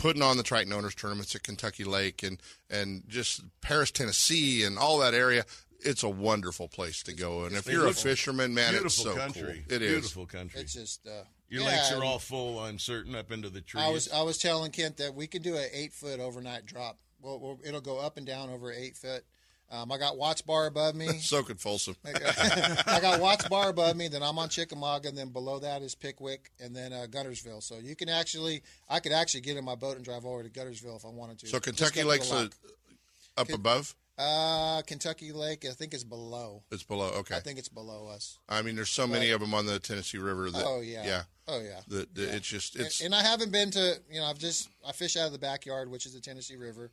putting 0.00 0.22
on 0.22 0.36
the 0.36 0.42
Triton 0.42 0.72
Owners 0.72 0.94
tournaments 0.94 1.34
at 1.36 1.42
Kentucky 1.42 1.84
Lake 1.84 2.22
and 2.22 2.40
and 2.68 3.04
just 3.08 3.42
Paris, 3.60 3.90
Tennessee, 3.90 4.64
and 4.64 4.78
all 4.78 4.98
that 4.98 5.14
area. 5.14 5.44
It's 5.82 6.02
a 6.02 6.08
wonderful 6.08 6.68
place 6.68 7.02
to 7.04 7.14
go. 7.14 7.44
And 7.44 7.56
if 7.56 7.66
you're 7.66 7.86
a 7.86 7.92
fisherman, 7.92 8.52
man, 8.52 8.74
it's 8.74 8.96
so 8.96 9.14
Beautiful 9.14 9.22
country. 9.22 9.64
cool. 9.66 9.76
It 9.76 9.82
is. 9.82 9.92
Beautiful 9.92 10.26
country. 10.26 10.60
It's 10.60 10.74
just 10.74 11.06
uh, 11.06 11.22
Your 11.48 11.62
yeah, 11.62 11.68
lakes 11.68 11.92
are 11.92 12.04
all 12.04 12.18
full, 12.18 12.58
I'm 12.58 12.70
uncertain, 12.70 13.14
up 13.14 13.32
into 13.32 13.48
the 13.48 13.62
trees. 13.62 13.84
I 13.84 13.90
was 13.90 14.10
I 14.10 14.22
was 14.22 14.36
telling 14.36 14.72
Kent 14.72 14.98
that 14.98 15.14
we 15.14 15.26
can 15.26 15.42
do 15.42 15.56
an 15.56 15.68
eight 15.72 15.92
foot 15.92 16.20
overnight 16.20 16.66
drop. 16.66 16.98
Well, 17.22 17.38
well 17.38 17.60
it'll 17.64 17.80
go 17.80 17.98
up 17.98 18.16
and 18.16 18.26
down 18.26 18.50
over 18.50 18.72
eight 18.72 18.96
foot. 18.96 19.24
Um, 19.70 19.92
I 19.92 19.98
got 19.98 20.16
Watts 20.18 20.42
Bar 20.42 20.66
above 20.66 20.94
me. 20.96 21.06
Soaking 21.20 21.56
Folsom. 21.56 21.94
I 22.04 22.98
got 23.00 23.20
Watts 23.20 23.46
Bar 23.48 23.70
above 23.70 23.96
me. 23.96 24.08
Then 24.08 24.22
I'm 24.22 24.38
on 24.38 24.48
Chickamauga, 24.48 25.08
and 25.08 25.16
then 25.16 25.28
below 25.28 25.60
that 25.60 25.82
is 25.82 25.94
Pickwick, 25.94 26.50
and 26.58 26.74
then 26.74 26.92
uh, 26.92 27.06
Guntersville. 27.08 27.62
So 27.62 27.78
you 27.78 27.94
can 27.94 28.08
actually, 28.08 28.62
I 28.88 29.00
could 29.00 29.12
actually 29.12 29.42
get 29.42 29.56
in 29.56 29.64
my 29.64 29.76
boat 29.76 29.96
and 29.96 30.04
drive 30.04 30.24
over 30.26 30.42
to 30.42 30.48
Guntersville 30.50 30.96
if 30.96 31.04
I 31.04 31.08
wanted 31.08 31.38
to. 31.40 31.46
So 31.46 31.60
Kentucky 31.60 32.02
Lake's 32.02 32.28
the 32.30 32.36
uh, 32.36 33.40
up 33.40 33.50
above. 33.52 33.94
Uh, 34.18 34.82
Kentucky 34.82 35.32
Lake, 35.32 35.64
I 35.64 35.72
think 35.72 35.94
it's 35.94 36.04
below. 36.04 36.62
It's 36.70 36.82
below. 36.82 37.08
Okay. 37.20 37.36
I 37.36 37.40
think 37.40 37.58
it's 37.58 37.70
below 37.70 38.06
us. 38.08 38.38
I 38.50 38.60
mean, 38.60 38.76
there's 38.76 38.90
so 38.90 39.06
many 39.06 39.30
of 39.30 39.40
them 39.40 39.54
on 39.54 39.64
the 39.64 39.78
Tennessee 39.78 40.18
River 40.18 40.50
that. 40.50 40.62
Oh 40.66 40.80
yeah. 40.82 41.06
Yeah. 41.06 41.22
Oh 41.48 41.60
yeah. 41.60 41.80
That, 41.88 42.14
that 42.14 42.34
It's 42.34 42.46
just 42.46 42.76
And- 42.76 42.84
it's 42.84 43.00
and 43.00 43.14
I 43.14 43.22
haven't 43.22 43.50
been 43.50 43.70
to 43.70 43.94
you 44.10 44.20
know 44.20 44.26
I've 44.26 44.38
just 44.38 44.68
I 44.86 44.92
fish 44.92 45.16
out 45.16 45.26
of 45.26 45.32
the 45.32 45.38
backyard, 45.38 45.90
which 45.90 46.04
is 46.04 46.12
the 46.12 46.20
Tennessee 46.20 46.56
River, 46.56 46.90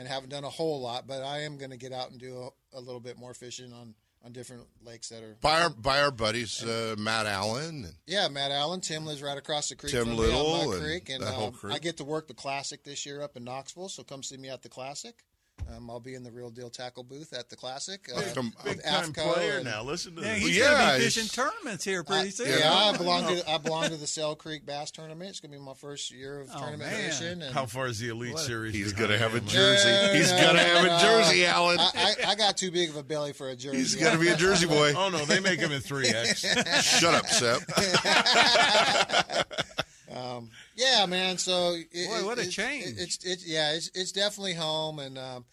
and 0.00 0.08
haven't 0.08 0.30
done 0.30 0.44
a 0.44 0.50
whole 0.50 0.80
lot. 0.80 1.06
But 1.06 1.22
I 1.22 1.40
am 1.40 1.58
going 1.58 1.70
to 1.70 1.76
get 1.76 1.92
out 1.92 2.10
and 2.10 2.18
do 2.18 2.50
a, 2.74 2.78
a 2.78 2.80
little 2.80 3.00
bit 3.00 3.18
more 3.18 3.34
fishing 3.34 3.72
on 3.72 3.94
on 4.22 4.32
different 4.32 4.66
lakes 4.84 5.08
that 5.10 5.22
are. 5.22 5.36
by 5.40 5.62
our 5.62 5.70
by 5.70 6.00
our 6.02 6.10
buddies 6.10 6.62
uh, 6.62 6.94
Matt 6.98 7.26
Allen. 7.26 7.86
Yeah, 8.06 8.28
Matt 8.28 8.50
Allen, 8.50 8.80
Tim 8.80 9.06
lives 9.06 9.22
right 9.22 9.38
across 9.38 9.68
the 9.68 9.76
creek 9.76 9.92
Tim 9.92 10.16
Little 10.16 10.72
and 10.72 10.82
Creek, 10.82 11.08
and 11.10 11.22
um, 11.22 11.52
crew. 11.52 11.72
I 11.72 11.78
get 11.78 11.98
to 11.98 12.04
work 12.04 12.28
the 12.28 12.34
Classic 12.34 12.82
this 12.82 13.06
year 13.06 13.22
up 13.22 13.36
in 13.36 13.44
Knoxville. 13.44 13.88
So 13.88 14.02
come 14.02 14.22
see 14.22 14.36
me 14.36 14.48
at 14.48 14.62
the 14.62 14.68
Classic. 14.68 15.14
Um, 15.76 15.88
I'll 15.88 16.00
be 16.00 16.14
in 16.14 16.22
the 16.24 16.30
Real 16.30 16.50
Deal 16.50 16.68
Tackle 16.68 17.04
booth 17.04 17.32
at 17.32 17.48
the 17.48 17.56
Classic. 17.56 18.08
Uh, 18.14 18.22
Come- 18.34 18.52
Big 18.64 18.82
time 18.82 19.12
AFTCO 19.12 19.32
player 19.34 19.56
and- 19.56 19.64
now. 19.64 19.82
Listen 19.82 20.16
to 20.16 20.22
Yeah, 20.22 20.34
this. 20.34 20.42
he's 20.42 20.56
Yeah, 20.56 20.70
gonna 20.70 20.98
be 20.98 21.04
fishing 21.04 21.28
tournaments 21.28 21.84
here 21.84 22.02
pretty 22.02 22.28
I- 22.28 22.30
soon. 22.30 22.48
Yeah, 22.48 22.72
I 22.74 22.96
belong 22.96 23.26
to 23.28 23.48
I 23.50 23.58
belong 23.58 23.88
to 23.90 23.96
the 23.96 24.06
Sale 24.06 24.34
Creek 24.36 24.66
Bass 24.66 24.90
Tournament. 24.90 25.30
It's 25.30 25.40
gonna 25.40 25.56
be 25.56 25.62
my 25.62 25.74
first 25.74 26.10
year 26.10 26.40
of 26.40 26.48
Oh, 26.54 26.58
tournament 26.58 26.90
man. 26.90 27.10
fishing. 27.10 27.42
And 27.42 27.54
How 27.54 27.66
far 27.66 27.86
is 27.86 27.98
the 27.98 28.08
Elite 28.08 28.34
What? 28.34 28.42
Series? 28.42 28.74
he's 28.74 28.92
gonna 28.92 29.16
have 29.18 29.34
a 29.34 29.40
jersey. 29.40 29.88
No, 29.90 30.12
He's 30.14 30.32
gonna 30.32 30.58
have 30.62 30.84
a 30.84 30.98
jersey, 31.00 31.46
Alan. 31.46 31.78
I, 31.78 31.90
I, 31.94 32.14
I 32.30 32.34
got 32.34 32.56
too 32.56 32.70
big 32.70 32.90
of 32.90 32.96
a 32.96 33.02
belly 33.02 33.32
for 33.32 33.48
a 33.48 33.56
jersey. 33.56 33.76
He's 33.78 33.94
gonna 33.94 34.18
be 34.18 34.28
a 34.28 34.36
Jersey 34.36 34.66
boy. 34.66 34.92
Oh 35.00 35.08
no, 35.08 35.24
they 35.24 35.40
make 35.40 35.60
him 35.60 35.72
in 35.72 35.80
three 35.80 36.08
X. 36.08 36.40
Shut 36.98 37.14
up, 37.14 37.26
Seth. 37.26 37.64
Yeah, 40.76 41.04
man. 41.06 41.36
So 41.38 41.76
it, 41.92 42.08
Boy, 42.08 42.24
what 42.26 42.38
a 42.38 42.42
it's- 42.42 42.54
change. 42.54 42.86
it- 42.86 42.98
it's 42.98 43.18
it's 43.24 43.46
yeah, 43.46 43.72
it's 43.72 43.90
it's 43.94 44.12
definitely 44.12 44.54
home, 44.54 44.98
and 44.98 45.18
um, 45.18 45.44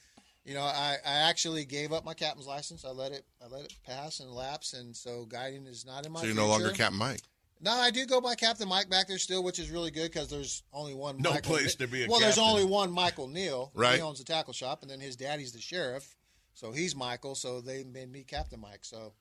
you 0.47 0.53
know, 0.53 0.61
I, 0.61 0.95
I 1.05 1.29
actually 1.29 1.65
gave 1.65 1.91
up 1.91 2.05
my 2.05 2.13
captain's 2.13 2.47
license. 2.47 2.85
I 2.85 2.89
let 2.89 3.11
it 3.11 3.25
I 3.43 3.53
let 3.53 3.65
it 3.65 3.73
pass 3.85 4.21
and 4.21 4.31
lapse, 4.31 4.73
and 4.73 4.95
so 4.95 5.25
guiding 5.25 5.67
is 5.67 5.85
not 5.85 6.05
in 6.05 6.11
my. 6.13 6.21
So 6.21 6.25
you're 6.27 6.35
future. 6.35 6.47
no 6.47 6.51
longer 6.51 6.71
Captain 6.71 6.97
Mike. 6.97 7.21
No, 7.59 7.71
I 7.71 7.91
do 7.91 8.05
go 8.05 8.21
by 8.21 8.35
Captain 8.35 8.67
Mike 8.67 8.89
back 8.89 9.07
there 9.07 9.17
still, 9.17 9.43
which 9.43 9.59
is 9.59 9.69
really 9.69 9.91
good 9.91 10.11
because 10.11 10.29
there's 10.29 10.63
only 10.71 10.93
one. 10.93 11.17
No 11.17 11.31
Michael 11.31 11.55
place 11.55 11.75
to 11.75 11.87
be 11.87 12.05
a 12.05 12.07
well, 12.07 12.21
there's 12.21 12.37
only 12.37 12.63
one 12.63 12.91
Michael 12.91 13.27
Neal. 13.27 13.71
Right. 13.73 13.95
He 13.95 14.01
owns 14.01 14.19
the 14.19 14.23
tackle 14.23 14.53
shop, 14.53 14.83
and 14.83 14.89
then 14.89 15.01
his 15.01 15.17
daddy's 15.17 15.51
the 15.51 15.59
sheriff, 15.59 16.15
so 16.53 16.71
he's 16.71 16.95
Michael. 16.95 17.35
So 17.35 17.59
they 17.59 17.83
made 17.83 18.09
me 18.09 18.23
Captain 18.23 18.61
Mike. 18.61 18.85
So 18.85 19.13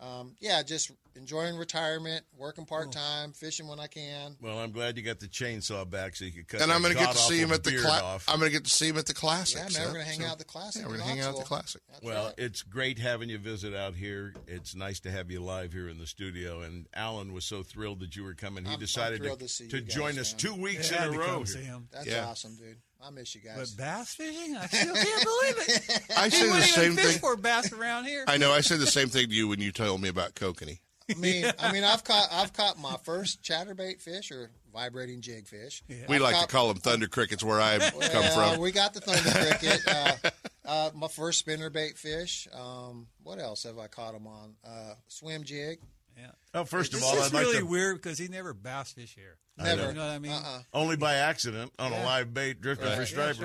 um, 0.00 0.34
yeah, 0.40 0.62
just 0.62 0.90
enjoying 1.16 1.56
retirement, 1.56 2.24
working 2.36 2.64
part 2.66 2.90
time, 2.90 3.32
fishing 3.32 3.68
when 3.68 3.78
I 3.78 3.86
can. 3.86 4.36
Well, 4.42 4.58
I'm 4.58 4.72
glad 4.72 4.96
you 4.96 5.02
got 5.04 5.20
the 5.20 5.28
chainsaw 5.28 5.88
back 5.88 6.16
so 6.16 6.24
you 6.24 6.32
could 6.32 6.48
cut. 6.48 6.60
And 6.62 6.72
I'm 6.72 6.82
going 6.82 6.94
going 6.94 7.06
to 7.06 7.12
to 7.12 7.16
get 7.18 7.22
to 7.26 7.32
see 7.32 7.38
him 7.40 7.52
at 7.52 7.62
the 7.62 7.70
beard 7.70 7.84
cla- 7.84 8.18
I'm 8.28 8.38
going 8.40 8.50
to 8.50 8.56
get 8.56 8.64
to 8.64 8.70
see 8.70 8.88
him 8.88 8.98
at 8.98 9.06
the 9.06 9.14
classic. 9.14 9.56
Yeah, 9.58 9.62
man, 9.62 9.70
so- 9.70 9.80
we're 9.86 9.92
gonna 9.92 10.04
hang 10.04 10.20
so- 10.20 10.26
out 10.26 10.32
at 10.32 10.38
the 10.38 10.44
classic. 10.44 10.82
Yeah, 10.82 10.88
we're 10.88 10.96
going 10.96 11.08
to 11.08 11.14
hang 11.14 11.20
out 11.20 11.28
at 11.28 11.32
the 11.34 11.38
Knoxville. 11.38 11.56
classic. 11.58 11.82
That's 11.88 12.02
Well, 12.04 12.24
right. 12.26 12.34
it's 12.38 12.62
great 12.62 12.98
having 12.98 13.28
you 13.28 13.38
visit 13.38 13.74
out 13.74 13.94
here. 13.94 14.34
It's 14.48 14.74
nice 14.74 14.98
to 15.00 15.10
have 15.12 15.30
you 15.30 15.40
live 15.40 15.72
here 15.72 15.88
in 15.88 15.98
the 15.98 16.06
studio. 16.06 16.62
And 16.62 16.86
Alan 16.94 17.32
was 17.32 17.44
so 17.44 17.62
thrilled 17.62 18.00
that 18.00 18.16
you 18.16 18.24
were 18.24 18.34
coming. 18.34 18.64
He 18.64 18.70
I'm- 18.70 18.74
I'm 18.74 18.80
decided 18.80 19.22
to, 19.22 19.36
to 19.36 19.68
to 19.68 19.80
guys, 19.80 19.94
join 19.94 20.18
us 20.18 20.32
two 20.32 20.54
weeks 20.54 20.90
Yeah, 20.90 21.04
in 21.06 21.10
a 21.10 21.12
to 21.12 21.18
row. 21.20 21.44
see 21.44 21.60
him. 21.62 21.88
That's 21.92 22.06
Yeah. 22.06 22.26
awesome, 22.26 22.56
dude. 22.56 22.78
I 23.06 23.10
miss 23.10 23.34
you 23.34 23.40
guys. 23.42 23.74
But 23.74 23.84
bass 23.84 24.14
fishing? 24.14 24.56
I 24.56 24.66
still 24.66 24.94
can't 24.94 25.24
believe 25.24 25.54
it. 25.68 26.00
I 26.16 26.24
He 26.24 26.30
say 26.30 26.44
the 26.46 26.50
wouldn't 26.52 26.64
same 26.70 26.84
even 26.92 26.96
fish 26.96 27.12
thing. 27.12 27.20
for 27.20 27.36
bass 27.36 27.72
around 27.72 28.04
here. 28.06 28.24
I 28.26 28.36
know. 28.38 28.50
I 28.52 28.60
said 28.62 28.78
the 28.80 28.86
same 28.86 29.08
thing 29.08 29.28
to 29.28 29.34
you 29.34 29.48
when 29.48 29.60
you 29.60 29.72
told 29.72 30.00
me 30.00 30.08
about 30.08 30.34
kokanee. 30.34 30.78
I 31.10 31.14
mean, 31.18 31.44
I 31.58 31.70
mean, 31.70 31.84
I've 31.84 32.02
caught 32.02 32.28
I've 32.32 32.54
caught 32.54 32.78
my 32.78 32.96
first 33.02 33.42
chatterbait 33.42 34.00
fish 34.00 34.30
or 34.32 34.50
vibrating 34.72 35.20
jig 35.20 35.46
fish. 35.46 35.82
We 36.08 36.14
I've 36.16 36.22
like 36.22 36.40
to 36.40 36.46
call 36.46 36.68
them 36.68 36.78
thunder 36.78 37.08
crickets 37.08 37.44
where 37.44 37.60
I 37.60 37.78
come 37.78 38.24
from. 38.32 38.58
we 38.58 38.72
got 38.72 38.94
the 38.94 39.00
thunder 39.00 39.30
cricket. 39.30 39.80
Uh, 39.86 40.30
uh, 40.64 40.90
my 40.94 41.08
first 41.08 41.44
spinnerbait 41.44 41.98
fish. 41.98 42.48
Um, 42.54 43.08
what 43.22 43.38
else 43.38 43.64
have 43.64 43.76
I 43.78 43.86
caught 43.86 44.14
them 44.14 44.26
on? 44.26 44.54
Uh, 44.66 44.94
swim 45.08 45.44
jig. 45.44 45.78
Yeah. 46.18 46.30
Oh, 46.54 46.64
first 46.64 46.92
of 46.94 47.00
This 47.00 47.08
all, 47.08 47.16
is 47.16 47.26
I'd 47.26 47.32
like 47.34 47.46
really 47.46 47.58
to 47.58 47.66
weird 47.66 47.96
because 48.02 48.18
he 48.18 48.28
never 48.28 48.52
bass 48.54 48.92
fish 48.92 49.14
here. 49.14 49.36
Never. 49.58 49.88
You 49.88 49.94
know 49.94 50.00
what 50.06 50.10
I 50.10 50.18
mean? 50.18 50.32
Uh-uh. 50.32 50.60
only 50.72 50.96
by 50.96 51.14
accident 51.14 51.72
on 51.78 51.92
a 51.92 52.02
live 52.04 52.32
bait 52.34 52.60
drifting 52.60 52.86
Right. 52.88 52.94
for 52.94 53.02
Yeah, 53.02 53.06
stripers. 53.06 53.38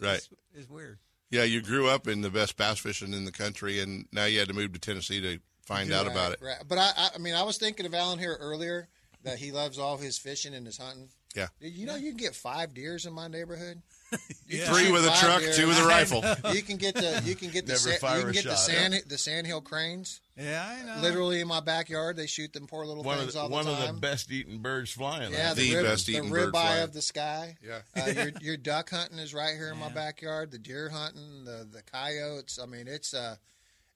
yeah. 0.00 0.08
Right. 0.08 0.16
It's, 0.18 0.28
it's 0.54 0.70
weird. 0.70 0.98
Yeah, 1.30 1.42
you 1.44 1.60
grew 1.60 1.88
up 1.88 2.06
in 2.06 2.20
the 2.20 2.30
best 2.30 2.56
bass 2.56 2.78
fishing 2.78 3.12
in 3.12 3.24
the 3.24 3.32
country, 3.32 3.80
and 3.80 4.06
now 4.12 4.24
you 4.26 4.38
had 4.38 4.48
to 4.48 4.54
move 4.54 4.72
to 4.74 4.78
Tennessee 4.78 5.20
to 5.20 5.38
find 5.64 5.92
out 5.92 6.06
Right, 6.06 6.12
about 6.12 6.32
it. 6.32 6.38
Right. 6.40 6.62
But 6.68 6.78
I, 6.78 6.90
I, 6.96 7.08
I 7.16 7.18
mean, 7.18 7.34
I 7.34 7.42
was 7.42 7.58
thinking 7.58 7.84
of 7.86 7.94
Alan 7.94 8.18
here 8.20 8.36
earlier 8.40 8.88
that 9.24 9.38
he 9.38 9.50
loves 9.50 9.76
all 9.78 9.96
his 9.96 10.18
fishing 10.18 10.54
and 10.54 10.64
his 10.66 10.78
hunting. 10.78 11.08
Yeah. 11.34 11.48
You 11.60 11.86
know 11.86 11.96
you 11.96 12.10
can 12.10 12.16
get 12.16 12.34
five 12.36 12.72
deers 12.74 13.06
in 13.06 13.12
my 13.12 13.26
neighborhood? 13.28 13.82
You 14.48 14.58
Yeah. 14.60 14.72
Three 14.72 14.92
with 14.92 15.04
a 15.04 15.10
truck, 15.20 15.40
deer. 15.40 15.52
two 15.52 15.66
with 15.66 15.78
a 15.80 15.84
rifle. 15.86 16.22
You 16.54 16.62
can 16.62 16.76
get 16.76 16.94
the 16.94 17.20
you 17.24 17.34
can 17.34 17.50
get 17.50 17.66
the 17.66 17.74
sa- 17.76 17.90
you 18.16 18.22
can 18.22 18.32
get 18.32 18.44
the 18.44 18.50
shot. 18.50 18.58
sand 18.58 18.94
the 19.08 19.18
sandhill 19.18 19.60
cranes. 19.60 20.20
Yeah, 20.36 20.64
I 20.68 20.84
know. 20.84 21.02
Literally 21.02 21.40
in 21.40 21.48
my 21.48 21.58
backyard, 21.60 22.16
they 22.16 22.26
shoot 22.26 22.52
them 22.52 22.66
poor 22.68 22.86
little 22.86 23.02
One 23.02 23.14
of 23.16 23.22
things 23.22 23.34
the, 23.34 23.40
all 23.40 23.48
the 23.48 23.54
one 23.54 23.64
time. 23.64 23.82
of 23.88 23.94
the 23.94 24.00
best 24.00 24.30
eating 24.30 24.58
birds 24.58 24.90
flying. 24.92 25.32
Yeah, 25.32 25.50
out 25.50 25.56
The 25.56 25.74
rib, 25.74 25.84
best 25.84 26.06
the 26.06 26.12
eating 26.12 26.30
bird 26.30 26.48
ribeye 26.48 26.52
flying. 26.52 26.82
of 26.84 26.92
the 26.92 27.02
sky. 27.02 27.56
Yeah. 27.66 27.80
uh, 28.00 28.06
your 28.10 28.30
your 28.40 28.56
duck 28.56 28.90
hunting 28.90 29.18
is 29.18 29.34
right 29.34 29.54
here 29.56 29.72
in 29.72 29.78
my 29.78 29.88
backyard. 29.88 30.52
The 30.52 30.58
deer 30.58 30.90
hunting, 30.90 31.44
the 31.44 31.66
the 31.70 31.82
coyotes. 31.82 32.58
I 32.62 32.66
mean, 32.66 32.86
it's 32.86 33.12
uh, 33.14 33.36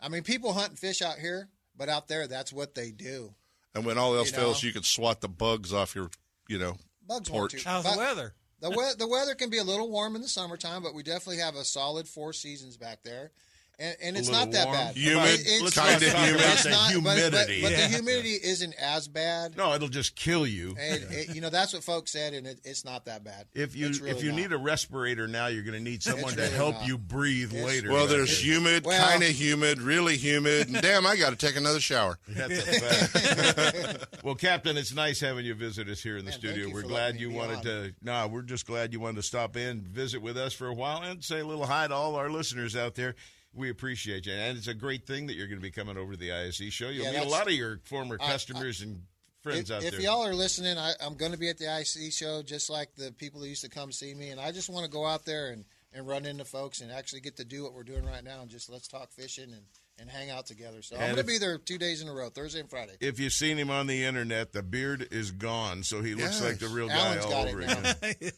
I 0.00 0.08
mean, 0.08 0.22
people 0.24 0.52
hunt 0.54 0.70
and 0.70 0.78
fish 0.78 1.00
out 1.02 1.18
here, 1.18 1.48
but 1.76 1.88
out 1.88 2.08
there, 2.08 2.26
that's 2.26 2.52
what 2.52 2.74
they 2.74 2.90
do. 2.90 3.34
And 3.74 3.84
when 3.84 3.98
all 3.98 4.16
else 4.16 4.32
You 4.32 4.36
fails, 4.38 4.62
know. 4.64 4.66
you 4.66 4.72
can 4.72 4.82
swat 4.82 5.20
the 5.20 5.28
bugs 5.28 5.72
off 5.72 5.94
your, 5.94 6.10
you 6.48 6.58
know, 6.58 6.76
Bugs 7.06 7.28
Porch. 7.28 7.62
How's 7.62 7.84
the 7.84 7.96
weather? 7.96 8.34
The, 8.60 8.70
we- 8.70 8.94
the 8.98 9.08
weather 9.08 9.34
can 9.34 9.48
be 9.50 9.58
a 9.58 9.64
little 9.64 9.90
warm 9.90 10.14
in 10.16 10.22
the 10.22 10.28
summertime, 10.28 10.82
but 10.82 10.94
we 10.94 11.02
definitely 11.02 11.38
have 11.38 11.54
a 11.54 11.64
solid 11.64 12.06
four 12.06 12.32
seasons 12.32 12.76
back 12.76 13.02
there. 13.02 13.30
And, 13.80 13.96
and 14.02 14.16
it's 14.18 14.28
not 14.28 14.50
that 14.52 14.66
warm. 14.66 14.76
bad. 14.76 14.94
Humid, 14.96 15.40
It- 15.40 15.46
it's- 15.48 15.74
kinda 15.74 16.10
humid. 16.26 16.40
It's 16.44 16.62
the 16.64 16.70
not, 16.70 16.92
but- 16.92 17.02
but- 17.02 17.16
humidity. 17.16 17.62
But, 17.62 17.72
Yeah. 17.72 17.86
the 17.88 17.94
humidity 17.94 18.36
isn't 18.42 18.74
as 18.74 19.08
bad. 19.08 19.56
no, 19.56 19.72
it'll 19.74 19.88
just 19.88 20.14
kill 20.14 20.46
you. 20.46 20.76
And 20.78 21.02
it, 21.10 21.34
you 21.34 21.40
know 21.40 21.48
that's 21.48 21.72
what 21.72 21.82
folks 21.82 22.12
said, 22.12 22.34
and 22.34 22.46
it, 22.46 22.60
it's 22.62 22.84
not 22.84 23.06
that 23.06 23.24
bad. 23.24 23.46
If 23.54 23.74
you 23.74 23.88
really 23.88 24.10
if 24.10 24.22
you 24.22 24.32
not. 24.32 24.36
need 24.36 24.52
a 24.52 24.58
respirator 24.58 25.26
now, 25.26 25.46
you're 25.46 25.62
going 25.62 25.78
to 25.78 25.82
need 25.82 26.02
someone 26.02 26.34
to 26.34 26.46
help 26.48 26.74
not. 26.76 26.86
you 26.86 26.98
breathe 26.98 27.52
It's- 27.54 27.64
later. 27.66 27.90
well, 27.90 28.00
Right? 28.02 28.10
there's 28.10 28.44
humid, 28.44 28.84
Well- 28.84 29.08
kind 29.08 29.22
of 29.22 29.30
humid, 29.30 29.80
really 29.80 30.18
humid, 30.18 30.68
and 30.68 30.82
damn, 30.82 31.06
I 31.06 31.16
got 31.16 31.30
to 31.30 31.36
take 31.36 31.56
another 31.56 31.80
shower. 31.80 32.18
That's 32.28 32.58
a 32.58 32.80
fact. 32.80 34.06
well, 34.24 34.34
Captain, 34.34 34.76
it's 34.76 34.92
nice 34.92 35.20
having 35.20 35.46
you 35.46 35.54
visit 35.54 35.88
us 35.88 36.02
here 36.02 36.18
in 36.18 36.24
the 36.26 36.32
Man, 36.32 36.38
studio. 36.38 36.68
We're 36.70 36.82
glad 36.82 37.18
you 37.18 37.30
wanted 37.30 37.62
to. 37.62 37.94
No, 38.02 38.26
we're 38.28 38.42
just 38.42 38.66
glad 38.66 38.92
you 38.92 39.00
wanted 39.00 39.16
to 39.16 39.22
stop 39.22 39.56
in, 39.56 39.82
visit 39.86 40.20
with 40.20 40.36
us 40.36 40.52
for 40.52 40.66
a 40.66 40.74
while, 40.74 41.02
and 41.02 41.24
say 41.24 41.40
a 41.40 41.46
little 41.46 41.66
hi 41.66 41.88
to 41.88 41.94
all 41.94 42.16
our 42.16 42.28
listeners 42.28 42.76
out 42.76 42.94
there. 42.94 43.14
We 43.52 43.68
appreciate 43.68 44.26
you, 44.26 44.32
and 44.32 44.56
it's 44.56 44.68
a 44.68 44.74
great 44.74 45.06
thing 45.06 45.26
that 45.26 45.34
you're 45.34 45.48
going 45.48 45.58
to 45.58 45.62
be 45.62 45.72
coming 45.72 45.96
over 45.96 46.12
to 46.12 46.18
the 46.18 46.32
ISE 46.32 46.72
show. 46.72 46.88
You'll 46.88 47.06
Yeah, 47.06 47.20
meet 47.20 47.26
a 47.26 47.28
lot 47.28 47.48
of 47.48 47.52
your 47.52 47.80
former 47.84 48.16
I- 48.20 48.28
customers 48.28 48.80
and 48.80 49.02
friends 49.42 49.70
If, 49.70 49.76
out 49.76 49.82
if 49.82 49.90
there. 49.90 50.00
If 50.00 50.04
y'all 50.04 50.24
are 50.24 50.34
listening, 50.34 50.78
I, 50.78 50.92
I'm 51.00 51.14
going 51.16 51.32
to 51.32 51.38
be 51.38 51.48
at 51.48 51.58
the 51.58 51.68
ISE 51.68 52.14
show, 52.16 52.42
just 52.42 52.70
like 52.70 52.94
the 52.94 53.10
people 53.12 53.40
that 53.40 53.48
used 53.48 53.62
to 53.64 53.68
come 53.68 53.90
see 53.90 54.14
me, 54.14 54.30
and 54.30 54.40
I 54.40 54.52
just 54.52 54.70
want 54.70 54.84
to 54.84 54.90
go 54.90 55.04
out 55.04 55.24
there 55.24 55.50
and, 55.50 55.64
and 55.92 56.06
run 56.06 56.26
into 56.26 56.44
folks 56.44 56.80
and 56.80 56.92
actually 56.92 57.22
get 57.22 57.36
to 57.38 57.44
do 57.44 57.64
what 57.64 57.74
we're 57.74 57.82
doing 57.82 58.04
right 58.06 58.22
now, 58.22 58.40
and 58.40 58.48
just 58.50 58.70
let's 58.70 58.86
talk 58.86 59.10
fishing 59.10 59.52
and, 59.52 59.62
and 60.00 60.08
hang 60.10 60.30
out 60.30 60.46
together. 60.46 60.80
So 60.82 60.96
I'm 60.96 61.02
going 61.02 61.16
to 61.16 61.24
be 61.24 61.38
there 61.38 61.58
two 61.58 61.76
days 61.78 62.00
in 62.02 62.08
a 62.08 62.12
row, 62.12 62.30
Thursday 62.30 62.60
and 62.60 62.70
Friday. 62.70 62.92
if 63.00 63.20
you've 63.20 63.32
seen 63.32 63.56
him 63.58 63.70
on 63.70 63.86
the 63.86 64.04
internet, 64.04 64.52
the 64.52 64.62
beard 64.62 65.06
is 65.10 65.30
gone, 65.30 65.82
so 65.82 66.00
he 66.02 66.14
looks 66.14 66.40
Yes. 66.40 66.42
like 66.42 66.58
the 66.58 66.68
real 66.68 66.88
guy 66.88 66.94
Alan's 66.94 67.24
all 67.26 67.30
got 67.30 67.48
over 67.48 67.60
now. 67.60 67.78
again. 67.78 67.94
yeah, 68.20 68.30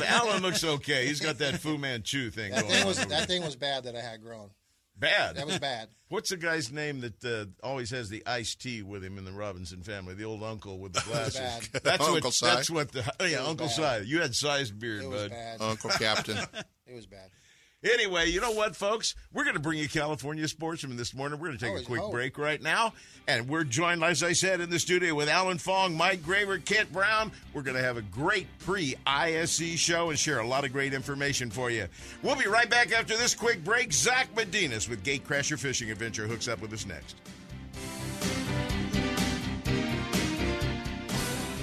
but 0.00 0.04
Alan 0.10 0.42
looks 0.42 0.62
okay. 0.62 1.06
He's 1.06 1.20
got 1.20 1.38
that 1.38 1.54
Fu 1.60 1.78
Manchu 1.78 2.30
thing 2.30 2.52
That 2.52 2.62
going 2.62 2.72
thing 2.74 2.86
was 2.86 2.98
over 2.98 3.08
that 3.08 3.18
there. 3.18 3.26
thing 3.26 3.42
was 3.42 3.56
bad 3.56 3.84
that 3.84 3.96
I 3.96 4.00
had 4.00 4.22
grown. 4.22 4.50
bad. 4.98 5.36
That 5.36 5.46
was 5.46 5.58
bad. 5.58 5.88
What's 6.10 6.30
the 6.30 6.36
guy's 6.36 6.72
name 6.72 7.00
that 7.02 7.24
uh, 7.24 7.46
always 7.66 7.90
has 7.90 8.08
the 8.08 8.22
iced 8.26 8.60
tea 8.60 8.82
with 8.82 9.02
him 9.04 9.16
in 9.16 9.24
the 9.24 9.30
Robinson 9.32 9.82
family? 9.82 10.14
The 10.14 10.24
old 10.24 10.42
uncle 10.42 10.78
with 10.80 10.92
the 10.92 11.00
glasses. 11.08 11.68
bad. 11.68 11.82
That's 11.84 12.00
Uncle 12.04 12.14
what. 12.28 12.34
Si. 12.34 12.46
That's 12.46 12.68
what 12.70 12.90
the. 12.92 13.10
Oh, 13.20 13.24
yeah, 13.24 13.44
Uncle 13.44 13.68
bad. 13.68 14.02
Si. 14.02 14.08
You 14.10 14.20
had 14.20 14.34
sized 14.34 14.78
beard, 14.78 15.04
It 15.04 15.08
was 15.08 15.22
bud. 15.22 15.30
bad. 15.30 15.60
Uncle 15.62 15.90
Captain. 15.90 16.38
It 16.86 16.94
was 16.96 17.06
bad. 17.06 17.30
Anyway, 17.82 18.28
you 18.28 18.42
know 18.42 18.50
what, 18.50 18.76
folks? 18.76 19.14
We're 19.32 19.44
going 19.44 19.56
to 19.56 19.60
bring 19.60 19.78
you 19.78 19.88
California 19.88 20.46
Sportsman 20.46 20.98
this 20.98 21.14
morning. 21.14 21.40
We're 21.40 21.48
going 21.48 21.58
to 21.58 21.64
take 21.64 21.76
a 21.76 21.80
oh, 21.80 21.84
quick 21.84 22.00
hope. 22.02 22.12
break 22.12 22.36
right 22.36 22.60
now. 22.60 22.92
And 23.26 23.48
we're 23.48 23.64
joined, 23.64 24.04
as 24.04 24.22
I 24.22 24.34
said, 24.34 24.60
in 24.60 24.68
the 24.68 24.78
studio 24.78 25.14
with 25.14 25.30
Alan 25.30 25.56
Fong, 25.56 25.96
Mike 25.96 26.22
Gravert, 26.22 26.66
Kent 26.66 26.92
Brown. 26.92 27.32
We're 27.54 27.62
going 27.62 27.78
to 27.78 27.82
have 27.82 27.96
a 27.96 28.02
great 28.02 28.46
pre 28.58 28.96
ISE 29.06 29.78
show 29.78 30.10
and 30.10 30.18
share 30.18 30.40
a 30.40 30.46
lot 30.46 30.66
of 30.66 30.74
great 30.74 30.92
information 30.92 31.48
for 31.48 31.70
you. 31.70 31.86
We'll 32.22 32.36
be 32.36 32.48
right 32.48 32.68
back 32.68 32.92
after 32.92 33.16
this 33.16 33.34
quick 33.34 33.64
break. 33.64 33.94
Zach 33.94 34.34
Medeiros 34.34 34.86
with 34.86 35.02
Gatecrasher 35.02 35.58
Fishing 35.58 35.90
Adventure 35.90 36.26
hooks 36.26 36.48
up 36.48 36.60
with 36.60 36.74
us 36.74 36.84
next. 36.84 37.16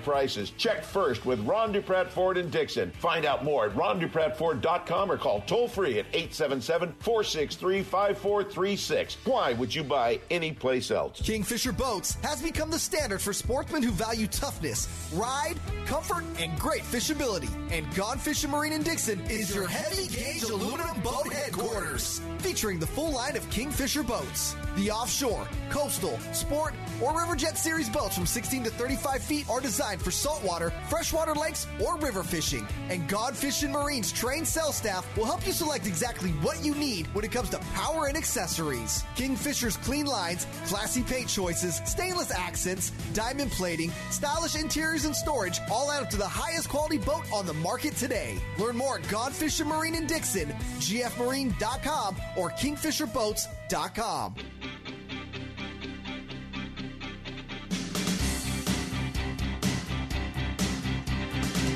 prices. 0.00 0.50
Check 0.50 0.84
first 0.84 1.24
with 1.26 1.40
Ron 1.46 1.72
Dupratt 1.72 2.08
Ford 2.08 2.36
in 2.36 2.50
Dixon. 2.50 2.90
Find 2.98 3.24
out 3.24 3.44
more 3.44 3.66
at 3.66 3.74
ronduprattford.com 3.74 5.10
or 5.10 5.16
call 5.16 5.40
toll 5.42 5.68
free 5.68 5.98
at 5.98 6.06
877 6.12 6.94
463 6.98 7.82
5436. 7.82 9.16
Why 9.24 9.52
would 9.54 9.74
you 9.74 9.84
buy 9.84 10.20
any 10.30 10.52
place 10.52 10.90
else? 10.90 11.20
Kingfisher 11.20 11.72
Boats 11.72 12.14
has 12.22 12.42
become 12.42 12.70
the 12.70 12.78
standard 12.78 13.20
for 13.20 13.32
sportsmen 13.32 13.82
who 13.82 13.90
value 13.90 14.26
toughness, 14.26 15.10
ride, 15.14 15.56
comfort, 15.86 16.24
and 16.38 16.58
great 16.58 16.82
fishability. 16.82 17.50
And 17.70 17.92
Gone 17.94 18.18
Fishing 18.18 18.50
Marine 18.50 18.72
in 18.72 18.82
Dixon 18.82 19.20
is 19.30 19.54
your 19.54 19.66
heavy 19.66 20.08
gauge 20.08 20.42
aluminum 20.42 21.00
boat 21.00 21.32
headquarters, 21.32 22.20
featuring 22.38 22.78
the 22.78 22.86
full 22.86 23.12
line 23.12 23.36
of 23.36 23.48
Kingfisher 23.50 24.02
boats. 24.02 24.54
The 24.76 24.90
offshore, 24.90 25.48
coastal, 25.70 26.18
sport, 26.32 26.74
or 27.00 27.12
Riverjet 27.12 27.56
Series 27.56 27.88
boats 27.88 28.14
from 28.14 28.26
16 28.26 28.64
to 28.64 28.70
35 28.70 29.22
feet 29.22 29.48
are 29.48 29.60
designed 29.60 29.85
for 29.94 30.10
saltwater, 30.10 30.70
freshwater 30.88 31.34
lakes, 31.34 31.66
or 31.84 31.96
river 31.98 32.24
fishing. 32.24 32.66
And 32.90 33.08
Gone 33.08 33.34
Fishing 33.34 33.70
Marine's 33.70 34.10
trained 34.10 34.48
sales 34.48 34.76
staff 34.76 35.06
will 35.16 35.24
help 35.24 35.46
you 35.46 35.52
select 35.52 35.86
exactly 35.86 36.30
what 36.42 36.64
you 36.64 36.74
need 36.74 37.06
when 37.14 37.24
it 37.24 37.30
comes 37.30 37.50
to 37.50 37.58
power 37.74 38.06
and 38.06 38.16
accessories. 38.16 39.04
Kingfisher's 39.14 39.76
clean 39.76 40.06
lines, 40.06 40.46
classy 40.66 41.02
paint 41.02 41.28
choices, 41.28 41.80
stainless 41.84 42.32
accents, 42.32 42.90
diamond 43.14 43.52
plating, 43.52 43.92
stylish 44.10 44.56
interiors 44.56 45.04
and 45.04 45.14
storage 45.14 45.60
all 45.70 45.92
add 45.92 46.02
up 46.02 46.10
to 46.10 46.16
the 46.16 46.26
highest 46.26 46.68
quality 46.68 46.98
boat 46.98 47.22
on 47.32 47.46
the 47.46 47.54
market 47.54 47.94
today. 47.96 48.38
Learn 48.58 48.76
more 48.76 48.98
at 48.98 49.08
Gone 49.08 49.32
Fishing 49.32 49.68
Marine 49.68 49.94
in 49.94 50.06
Dixon, 50.06 50.48
gfmarine.com, 50.78 52.16
or 52.36 52.50
kingfisherboats.com. 52.50 54.34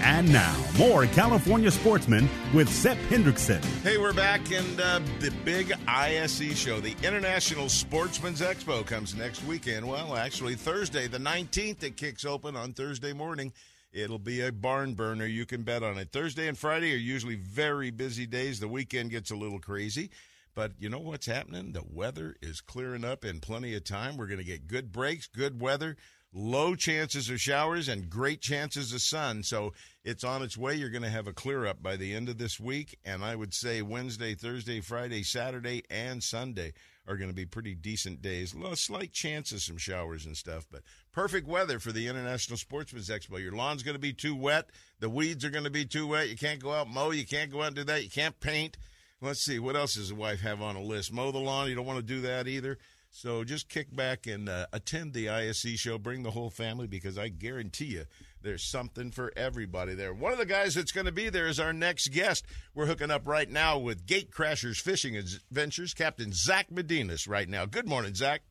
And 0.02 0.33
now, 0.33 0.57
more 0.78 1.07
California 1.07 1.71
sportsmen 1.71 2.28
with 2.54 2.69
Seth 2.69 2.99
Hendrickson. 3.09 3.62
Hey, 3.83 3.99
we're 3.99 4.14
back, 4.14 4.50
and 4.50 4.80
uh, 4.80 5.00
the 5.19 5.30
big 5.45 5.73
ISE 5.87 6.59
show, 6.59 6.80
the 6.80 6.97
International 7.02 7.69
Sportsman's 7.69 8.40
Expo, 8.40 8.85
comes 8.85 9.14
next 9.14 9.45
weekend. 9.45 9.87
Well, 9.87 10.16
actually, 10.16 10.54
Thursday, 10.54 11.07
the 11.07 11.19
19th, 11.19 11.83
it 11.83 11.97
kicks 11.97 12.25
open 12.25 12.57
on 12.57 12.73
Thursday 12.73 13.12
morning. 13.12 13.52
It'll 13.92 14.19
be 14.19 14.40
a 14.40 14.52
barn 14.52 14.95
burner. 14.95 15.26
You 15.26 15.45
can 15.45 15.62
bet 15.62 15.83
on 15.83 15.99
it. 15.99 16.12
Thursday 16.12 16.49
and 16.49 16.57
Friday 16.57 16.95
are 16.95 16.99
usually 16.99 17.35
very 17.35 17.90
busy 17.90 18.26
days. 18.26 18.61
The 18.61 18.69
weekend 18.69 19.11
gets 19.11 19.30
a 19.30 19.37
little 19.37 19.59
crazy. 19.59 20.11
But 20.54 20.73
you 20.78 20.88
know 20.88 20.99
what's 20.99 21.26
happening? 21.26 21.73
The 21.73 21.85
weather 21.88 22.37
is 22.42 22.61
clearing 22.61 23.04
up 23.04 23.25
in 23.25 23.40
plenty 23.40 23.75
of 23.75 23.85
time. 23.85 24.16
We're 24.16 24.26
going 24.26 24.38
to 24.38 24.45
get 24.45 24.66
good 24.66 24.92
breaks, 24.92 25.26
good 25.26 25.61
weather, 25.61 25.97
low 26.33 26.75
chances 26.75 27.29
of 27.29 27.41
showers, 27.41 27.89
and 27.89 28.11
great 28.11 28.41
chances 28.41 28.93
of 28.93 29.01
sun. 29.01 29.43
So 29.43 29.73
it's 30.05 30.25
on 30.25 30.43
its 30.43 30.57
way. 30.57 30.75
You're 30.75 30.91
going 30.91 31.03
to 31.03 31.11
have 31.11 31.27
a 31.27 31.33
clear 31.33 31.67
up 31.67 31.83
by 31.83 31.97
the 31.97 32.15
end 32.15 32.29
of 32.29 32.39
this 32.39 32.61
week. 32.61 32.99
And 33.05 33.25
I 33.25 33.37
would 33.37 33.53
say 33.53 33.83
Wednesday, 33.83 34.35
Thursday, 34.35 34.81
Friday, 34.81 35.23
Saturday, 35.23 35.83
and 35.91 36.23
Sunday 36.23 36.73
are 37.07 37.17
going 37.17 37.31
to 37.31 37.35
be 37.35 37.47
pretty 37.47 37.75
decent 37.75 38.23
days. 38.23 38.55
A 38.55 38.77
slight 38.77 39.13
chance 39.13 39.51
of 39.53 39.61
some 39.63 39.79
showers 39.79 40.27
and 40.27 40.37
stuff, 40.37 40.67
but 40.71 40.83
perfect 41.13 41.49
weather 41.49 41.81
for 41.81 41.91
the 41.91 42.07
International 42.07 42.57
Sportsman's 42.57 43.09
Expo. 43.09 43.43
Your 43.43 43.53
lawn's 43.53 43.83
going 43.83 43.97
to 43.97 44.01
be 44.01 44.13
too 44.13 44.37
wet. 44.37 44.71
The 45.01 45.11
weeds 45.11 45.45
are 45.45 45.51
going 45.51 45.64
to 45.64 45.71
be 45.71 45.85
too 45.85 46.07
wet. 46.07 46.29
You 46.29 46.37
can't 46.37 46.62
go 46.62 46.73
out 46.73 46.88
mow. 46.88 47.11
You 47.11 47.27
can't 47.27 47.51
go 47.51 47.62
out 47.62 47.69
and 47.69 47.77
do 47.77 47.85
that. 47.85 48.05
You 48.05 48.11
can't 48.11 48.38
paint. 48.38 48.77
Let's 49.21 49.40
see. 49.40 49.59
What 49.59 49.77
else 49.77 49.95
does 49.95 50.11
the 50.11 50.14
wife 50.14 50.40
have 50.40 50.62
on 50.62 50.77
a 50.77 50.83
list? 50.83 51.12
Mow 51.12 51.31
the 51.33 51.38
lawn. 51.38 51.69
You 51.69 51.75
don't 51.75 51.87
want 51.87 51.99
to 51.99 52.14
do 52.14 52.21
that 52.23 52.47
either. 52.47 52.79
So 53.12 53.42
just 53.42 53.68
kick 53.68 53.94
back 53.94 54.27
and 54.27 54.49
uh, 54.49 54.66
attend 54.73 55.12
the 55.12 55.29
ISE 55.29 55.66
show. 55.77 55.99
Bring 55.99 56.23
the 56.23 56.31
whole 56.31 56.49
family 56.49 56.87
because 56.87 57.18
I 57.18 57.29
guarantee 57.29 57.87
you 57.87 58.05
there's 58.40 58.62
something 58.62 59.11
for 59.11 59.33
everybody 59.37 59.94
there. 59.94 60.14
One 60.14 60.33
of 60.33 60.38
the 60.38 60.46
guys 60.46 60.75
that's 60.75 60.92
going 60.92 61.07
to 61.07 61.12
be 61.12 61.29
there 61.29 61.49
is 61.49 61.59
our 61.59 61.73
next 61.73 62.09
guest. 62.12 62.46
We're 62.73 62.87
hooking 62.87 63.11
up 63.11 63.27
right 63.27 63.51
now 63.51 63.79
with 63.79 64.07
Gate 64.07 64.31
Crashers 64.31 64.81
Fishing 64.81 65.16
Adventures, 65.16 65.92
Captain 65.92 66.33
Zach 66.33 66.70
Medeiros, 66.70 67.29
right 67.29 67.49
now. 67.49 67.66
Good 67.66 67.88
morning, 67.88 68.14
Zach. 68.14 68.42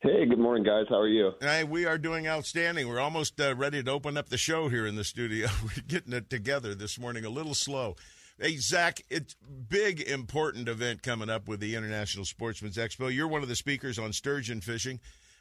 Hey, 0.00 0.26
good 0.26 0.38
morning, 0.38 0.64
guys. 0.64 0.86
How 0.88 1.00
are 1.00 1.08
you? 1.08 1.32
Hey, 1.40 1.64
we 1.64 1.86
are 1.86 1.98
doing 1.98 2.28
outstanding. 2.28 2.88
We're 2.88 3.00
almost 3.00 3.40
uh, 3.40 3.54
ready 3.56 3.82
to 3.82 3.90
open 3.90 4.16
up 4.16 4.28
the 4.28 4.38
show 4.38 4.68
here 4.68 4.86
in 4.86 4.94
the 4.94 5.04
studio. 5.04 5.48
We're 5.62 5.82
getting 5.88 6.12
it 6.12 6.30
together 6.30 6.74
this 6.74 6.98
morning, 6.98 7.24
a 7.24 7.30
little 7.30 7.54
slow. 7.54 7.96
Hey, 8.42 8.56
Zach, 8.56 9.02
it's 9.10 9.36
big, 9.68 10.00
important 10.00 10.66
event 10.66 11.02
coming 11.02 11.28
up 11.28 11.46
with 11.46 11.60
the 11.60 11.74
International 11.74 12.24
Sportsman's 12.24 12.78
Expo. 12.78 13.14
You're 13.14 13.28
one 13.28 13.42
of 13.42 13.50
the 13.50 13.54
speakers 13.54 13.98
on 13.98 14.14
sturgeon 14.14 14.62
fishing. 14.62 14.98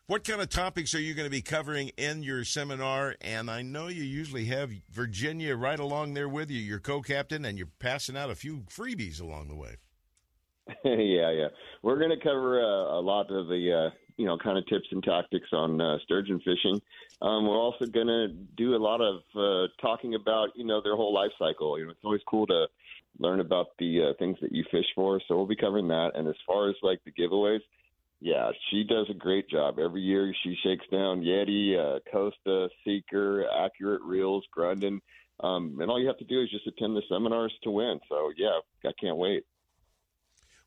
What 0.08 0.26
kind 0.26 0.42
of 0.42 0.50
topics 0.50 0.94
are 0.94 1.00
you 1.00 1.14
going 1.14 1.26
to 1.26 1.32
be 1.32 1.42
covering 1.42 1.92
in 1.96 2.24
your 2.24 2.44
seminar? 2.44 3.16
And 3.22 3.50
I 3.50 3.62
know 3.62 3.88
you 3.88 4.04
usually 4.04 4.46
have 4.48 4.74
Virginia 4.92 5.56
right 5.56 5.80
along 5.80 6.14
there 6.14 6.28
with 6.28 6.52
you, 6.52 6.60
your 6.60 6.80
co-captain, 6.80 7.46
and 7.46 7.58
you're 7.58 7.70
passing 7.80 8.18
out 8.18 8.32
a 8.32 8.36
few 8.36 8.66
freebies 8.70 9.22
along 9.22 9.48
the 9.48 9.56
way. 9.56 9.78
yeah, 10.84 11.32
yeah. 11.32 11.48
We're 11.82 12.00
going 12.00 12.12
to 12.12 12.22
cover 12.22 12.62
uh, 12.62 13.00
a 13.00 13.02
lot 13.02 13.32
of 13.32 13.48
the, 13.48 13.92
uh, 13.92 13.96
you 14.18 14.26
know, 14.26 14.38
kind 14.38 14.58
of 14.58 14.68
tips 14.68 14.88
and 14.92 15.02
tactics 15.02 15.48
on 15.54 15.80
uh, 15.80 16.00
sturgeon 16.04 16.40
fishing. 16.40 16.82
Um, 17.22 17.48
we're 17.48 17.58
also 17.58 17.86
going 17.86 18.08
to 18.08 18.28
do 18.58 18.76
a 18.76 18.78
lot 18.78 19.00
of 19.00 19.22
uh, 19.38 19.72
talking 19.82 20.16
about, 20.16 20.50
you 20.56 20.66
know, 20.66 20.82
their 20.84 20.98
whole 20.98 21.14
life 21.14 21.32
cycle. 21.40 21.80
You 21.80 21.86
know, 21.86 21.92
it's 21.92 22.04
always 22.04 22.22
cool 22.28 22.46
to 22.48 22.68
learn 23.20 23.40
about 23.42 23.68
the 23.78 24.10
uh, 24.10 24.14
things 24.18 24.38
that 24.42 24.52
you 24.52 24.64
fish 24.72 24.86
for. 24.96 25.22
So 25.28 25.36
we'll 25.36 25.46
be 25.46 25.56
covering 25.56 25.90
that. 25.90 26.12
And 26.16 26.28
as 26.28 26.36
far 26.48 26.70
as 26.70 26.76
like 26.82 27.00
the 27.06 27.12
giveaways, 27.12 27.60
yeah, 28.22 28.52
she 28.70 28.84
does 28.84 29.08
a 29.10 29.14
great 29.14 29.50
job. 29.50 29.80
Every 29.80 30.02
year 30.02 30.34
she 30.44 30.56
shakes 30.64 30.86
down 30.92 31.22
Yeti, 31.22 31.78
uh, 31.78 32.00
Costa, 32.12 32.70
Seeker, 32.84 33.46
Accurate 33.64 34.02
Reels, 34.02 34.46
Grundens. 34.56 35.02
Um, 35.42 35.78
and 35.80 35.90
all 35.90 36.02
you 36.02 36.08
have 36.08 36.18
to 36.18 36.26
do 36.26 36.42
is 36.42 36.50
just 36.50 36.68
attend 36.68 36.98
the 36.98 37.02
seminars 37.10 37.54
to 37.64 37.72
win. 37.72 38.00
So, 38.10 38.32
yeah, 38.36 38.60
I 38.86 38.92
can't 39.00 39.16
wait. 39.16 39.46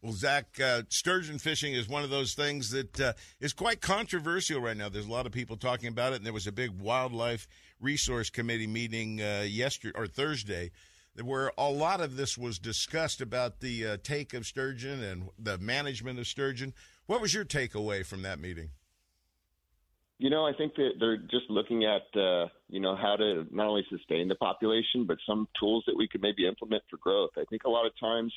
Well, 0.00 0.12
Zach, 0.12 0.58
uh, 0.60 0.82
sturgeon 0.88 1.38
fishing 1.38 1.74
is 1.74 1.88
one 1.88 2.02
of 2.02 2.10
those 2.10 2.34
things 2.34 2.70
that 2.70 3.00
uh, 3.00 3.12
is 3.38 3.52
quite 3.52 3.80
controversial 3.80 4.60
right 4.60 4.76
now. 4.76 4.88
There's 4.88 5.06
a 5.06 5.12
lot 5.12 5.26
of 5.26 5.32
people 5.32 5.56
talking 5.56 5.88
about 5.88 6.12
it, 6.12 6.16
and 6.16 6.26
there 6.26 6.32
was 6.32 6.46
a 6.46 6.52
big 6.52 6.70
wildlife 6.80 7.46
resource 7.80 8.30
committee 8.30 8.66
meeting 8.66 9.20
uh, 9.20 9.44
yesterday 9.46 9.96
or 9.96 10.06
Thursday 10.06 10.72
where 11.20 11.52
a 11.58 11.70
lot 11.70 12.00
of 12.00 12.16
this 12.16 12.38
was 12.38 12.58
discussed 12.58 13.20
about 13.20 13.60
the 13.60 13.86
uh, 13.86 13.96
take 14.02 14.32
of 14.32 14.46
sturgeon 14.46 15.02
and 15.02 15.28
the 15.38 15.58
management 15.58 16.18
of 16.18 16.26
sturgeon. 16.26 16.72
What 17.06 17.20
was 17.20 17.34
your 17.34 17.44
takeaway 17.44 18.04
from 18.04 18.22
that 18.22 18.38
meeting? 18.38 18.70
You 20.18 20.30
know, 20.30 20.46
I 20.46 20.52
think 20.52 20.76
that 20.76 20.90
they're 21.00 21.16
just 21.16 21.50
looking 21.50 21.84
at 21.84 22.02
uh, 22.18 22.46
you 22.68 22.78
know 22.78 22.94
how 22.94 23.16
to 23.16 23.44
not 23.50 23.66
only 23.66 23.84
sustain 23.90 24.28
the 24.28 24.36
population, 24.36 25.04
but 25.04 25.18
some 25.26 25.48
tools 25.58 25.82
that 25.86 25.96
we 25.96 26.06
could 26.06 26.22
maybe 26.22 26.46
implement 26.46 26.82
for 26.88 26.96
growth. 26.98 27.30
I 27.36 27.44
think 27.50 27.62
a 27.64 27.68
lot 27.68 27.86
of 27.86 27.92
times, 27.98 28.32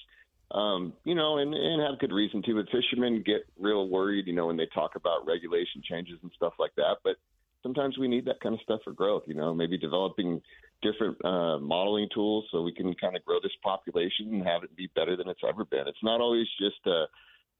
um, 0.49 0.93
you 1.03 1.13
know, 1.13 1.37
and, 1.37 1.53
and 1.53 1.81
have 1.83 1.99
good 1.99 2.11
reason 2.11 2.41
to, 2.43 2.55
but 2.55 2.71
fishermen 2.71 3.23
get 3.23 3.45
real 3.59 3.87
worried, 3.87 4.25
you 4.25 4.33
know, 4.33 4.47
when 4.47 4.57
they 4.57 4.67
talk 4.73 4.95
about 4.95 5.27
regulation 5.27 5.83
changes 5.87 6.17
and 6.23 6.31
stuff 6.35 6.53
like 6.57 6.73
that. 6.75 6.95
But 7.03 7.17
sometimes 7.65 7.97
we 7.97 8.07
need 8.07 8.25
that 8.25 8.39
kind 8.41 8.53
of 8.53 8.61
stuff 8.61 8.81
for 8.83 8.93
growth. 8.93 9.23
You 9.25 9.33
know, 9.33 9.51
maybe 9.51 9.75
developing 9.75 10.39
different 10.83 11.17
uh, 11.25 11.57
modeling 11.57 12.07
tools 12.13 12.45
so 12.51 12.61
we 12.61 12.71
can 12.71 12.93
kind 12.93 13.15
of 13.15 13.25
grow 13.25 13.39
this 13.41 13.51
population 13.63 14.33
and 14.33 14.45
have 14.45 14.63
it 14.63 14.75
be 14.75 14.87
better 14.95 15.17
than 15.17 15.27
it's 15.27 15.41
ever 15.47 15.65
been. 15.65 15.87
It's 15.87 16.03
not 16.03 16.21
always 16.21 16.45
just, 16.59 16.85
uh, 16.85 17.07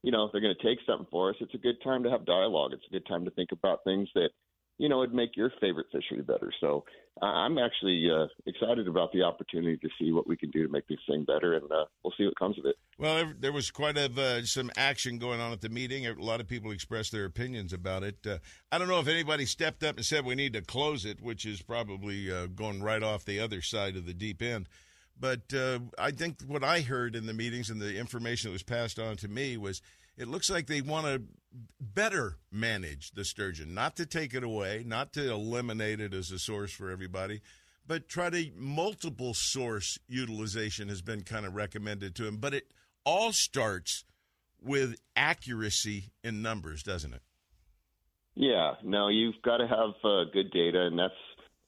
you 0.03 0.11
know, 0.11 0.25
if 0.25 0.31
they're 0.31 0.41
going 0.41 0.55
to 0.55 0.63
take 0.63 0.77
something 0.85 1.07
for 1.09 1.31
us. 1.31 1.35
It's 1.39 1.55
a 1.55 1.57
good 1.57 1.81
time 1.83 2.03
to 2.03 2.11
have 2.11 2.23
dialogue. 2.23 2.71
It's 2.73 2.85
a 2.87 2.93
good 2.93 3.07
time 3.07 3.25
to 3.25 3.31
think 3.31 3.51
about 3.51 3.83
things 3.83 4.07
that 4.13 4.29
you 4.77 4.89
know, 4.89 5.03
it'd 5.03 5.15
make 5.15 5.37
your 5.37 5.51
favorite 5.61 5.87
fishery 5.91 6.21
better. 6.21 6.51
So 6.59 6.83
I'm 7.21 7.57
actually 7.57 8.09
uh, 8.11 8.27
excited 8.45 8.87
about 8.87 9.13
the 9.13 9.23
opportunity 9.23 9.77
to 9.77 9.89
see 9.97 10.11
what 10.11 10.27
we 10.27 10.35
can 10.35 10.51
do 10.51 10.63
to 10.63 10.71
make 10.71 10.85
this 10.87 10.99
thing 11.07 11.23
better, 11.23 11.53
and 11.53 11.71
uh, 11.71 11.85
we'll 12.03 12.13
see 12.17 12.25
what 12.25 12.37
comes 12.37 12.59
of 12.59 12.65
it. 12.65 12.75
Well, 12.97 13.31
there 13.39 13.53
was 13.53 13.71
quite 13.71 13.97
a, 13.97 14.11
uh, 14.11 14.41
some 14.43 14.69
action 14.75 15.17
going 15.17 15.39
on 15.39 15.53
at 15.53 15.61
the 15.61 15.69
meeting. 15.69 16.05
A 16.05 16.13
lot 16.13 16.41
of 16.41 16.47
people 16.47 16.71
expressed 16.71 17.13
their 17.13 17.25
opinions 17.25 17.71
about 17.71 18.03
it. 18.03 18.17
Uh, 18.27 18.39
I 18.71 18.77
don't 18.77 18.89
know 18.89 18.99
if 18.99 19.07
anybody 19.07 19.45
stepped 19.45 19.83
up 19.83 19.95
and 19.95 20.05
said 20.05 20.25
we 20.25 20.35
need 20.35 20.53
to 20.53 20.61
close 20.61 21.05
it, 21.05 21.21
which 21.21 21.45
is 21.45 21.61
probably 21.61 22.29
uh, 22.31 22.47
going 22.47 22.83
right 22.83 23.03
off 23.03 23.23
the 23.23 23.39
other 23.39 23.61
side 23.61 23.95
of 23.95 24.05
the 24.05 24.13
deep 24.13 24.41
end. 24.41 24.67
But 25.17 25.53
I 25.97 26.11
think 26.11 26.41
what 26.45 26.61
I 26.61 26.81
heard 26.81 27.15
in 27.15 27.25
the 27.25 27.33
meetings 27.33 27.69
and 27.69 27.79
the 27.79 27.97
information 27.97 28.49
that 28.49 28.53
was 28.53 28.63
passed 28.63 28.99
on 28.99 29.15
to 29.17 29.29
me 29.29 29.55
was 29.55 29.81
it 30.17 30.27
looks 30.27 30.49
like 30.49 30.67
they 30.67 30.81
want 30.81 31.05
to 31.05 31.21
better 31.79 32.37
manage 32.51 33.11
the 33.11 33.25
sturgeon, 33.25 33.73
not 33.73 33.95
to 33.95 34.05
take 34.05 34.33
it 34.33 34.43
away, 34.43 34.83
not 34.85 35.13
to 35.13 35.31
eliminate 35.31 35.99
it 35.99 36.13
as 36.13 36.31
a 36.31 36.39
source 36.39 36.71
for 36.71 36.91
everybody, 36.91 37.41
but 37.87 38.09
try 38.09 38.29
to 38.29 38.51
multiple 38.55 39.33
source 39.33 39.97
utilization 40.07 40.89
has 40.89 41.01
been 41.01 41.21
kind 41.21 41.45
of 41.45 41.55
recommended 41.55 42.15
to 42.15 42.23
them. 42.23 42.37
But 42.37 42.53
it 42.53 42.71
all 43.05 43.31
starts 43.31 44.03
with 44.61 44.95
accuracy 45.15 46.11
in 46.23 46.41
numbers, 46.41 46.83
doesn't 46.83 47.13
it? 47.13 47.21
Yeah, 48.35 48.73
no, 48.83 49.07
you've 49.07 49.41
got 49.43 49.57
to 49.57 49.67
have 49.67 49.93
uh, 50.03 50.25
good 50.33 50.51
data, 50.51 50.87
and 50.87 50.99
that's 50.99 51.13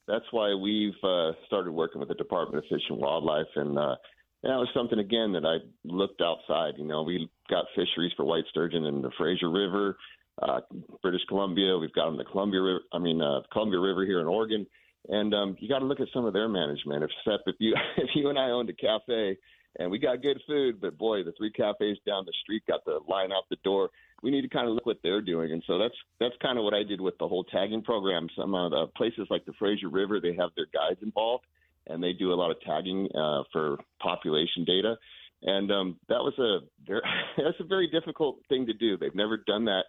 that's 0.08 0.26
why 0.32 0.54
we've 0.54 0.96
uh, 1.04 1.32
started 1.46 1.72
working 1.72 2.00
with 2.00 2.10
the 2.10 2.16
Department 2.16 2.64
of 2.64 2.70
Fish 2.70 2.84
and 2.90 2.98
Wildlife, 2.98 3.48
and 3.56 3.78
uh, 3.78 3.96
that 4.43 4.50
was 4.50 4.67
something 4.73 5.00
again 5.00 5.32
that 5.34 5.45
I 5.45 5.58
looked 5.84 6.21
outside. 6.21 6.73
You 6.78 6.86
know, 6.86 7.04
we 7.04 7.30
got 7.50 7.65
fisheries 7.76 8.12
for 8.15 8.26
white 8.26 8.45
sturgeon 8.50 8.86
in 8.86 9.02
the 9.02 9.12
Fraser 9.17 9.50
River, 9.50 9.97
uh, 10.41 10.60
British 11.02 11.21
Columbia. 11.28 11.78
We've 11.78 11.93
got 11.93 12.06
them 12.06 12.13
in 12.13 12.19
the 12.19 12.32
Columbia 12.32 12.62
River. 12.62 12.82
I 12.93 13.00
mean, 13.00 13.21
uh, 13.21 13.41
Columbia 13.52 13.80
River 13.80 14.06
here 14.06 14.21
in 14.21 14.28
Oregon, 14.28 14.65
and 15.10 15.34
um, 15.34 15.58
you 15.60 15.67
got 15.67 15.80
to 15.80 15.86
look 15.86 16.00
at 16.00 16.08
some 16.13 16.26
of 16.26 16.34
their 16.34 16.47
management. 16.47 17.04
If 17.04 17.10
Seth, 17.26 17.41
if 17.47 17.56
you 17.60 17.76
if 17.97 18.10
you 18.15 18.30
and 18.30 18.38
I 18.38 18.52
owned 18.52 18.69
a 18.69 18.73
cafe 18.73 19.38
and 19.80 19.91
we 19.91 20.00
got 20.00 20.21
good 20.21 20.41
food, 20.47 20.82
but 20.82 20.97
boy, 20.97 21.23
the 21.23 21.34
three 21.38 21.52
cafes 21.52 21.97
down 22.06 22.26
the 22.26 22.34
street 22.43 22.63
got 22.67 22.84
the 22.86 23.00
line 23.08 23.32
out 23.32 23.43
the 23.50 23.58
door. 23.63 23.89
We 24.23 24.32
need 24.32 24.41
to 24.41 24.50
kind 24.50 24.67
of 24.67 24.73
look 24.73 24.86
what 24.86 24.97
they're 25.04 25.21
doing, 25.21 25.52
and 25.52 25.63
so 25.67 25.78
that's 25.78 25.93
that's 26.19 26.36
kind 26.41 26.58
of 26.58 26.63
what 26.63 26.73
I 26.73 26.84
did 26.84 27.00
with 27.00 27.17
the 27.19 27.28
whole 27.28 27.43
tagging 27.43 27.84
program. 27.84 28.28
Some 28.36 28.56
of 28.56 28.71
the 28.71 28.88
places 28.95 29.28
like 29.30 29.45
the 29.45 29.54
Fraser 29.60 29.89
River, 29.89 30.19
they 30.19 30.34
have 30.36 30.50
their 30.56 30.65
guides 30.73 31.00
involved, 31.04 31.45
and 31.89 32.04
they 32.04 32.13
do 32.13 32.32
a 32.32 32.36
lot 32.36 32.52
of 32.52 32.60
tagging 32.62 33.08
uh, 33.15 33.43
for 33.52 33.78
population 34.02 34.65
data. 34.65 34.95
And 35.43 35.71
um, 35.71 36.00
that 36.10 36.19
was 36.19 36.34
a 36.39 36.65
very, 36.86 37.02
that's 37.38 37.60
a 37.60 37.63
very 37.65 37.89
difficult 37.89 38.39
thing 38.50 38.65
to 38.65 38.73
do. 38.73 38.97
They've 38.97 39.13
never 39.15 39.38
done 39.38 39.65
that 39.65 39.84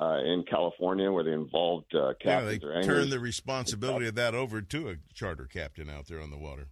uh, 0.00 0.18
in 0.24 0.44
California 0.48 1.10
where 1.10 1.24
they 1.24 1.32
involved 1.32 1.94
uh, 1.94 2.14
captains 2.20 2.60
yeah, 2.62 2.68
or 2.68 2.72
they 2.72 2.78
anglers. 2.78 2.86
turn 2.86 3.10
the 3.10 3.20
responsibility 3.20 4.08
of 4.08 4.14
that 4.16 4.34
over 4.34 4.60
to 4.60 4.88
a 4.88 4.96
charter 5.14 5.46
captain 5.46 5.88
out 5.88 6.06
there 6.08 6.20
on 6.20 6.30
the 6.30 6.38
water. 6.38 6.68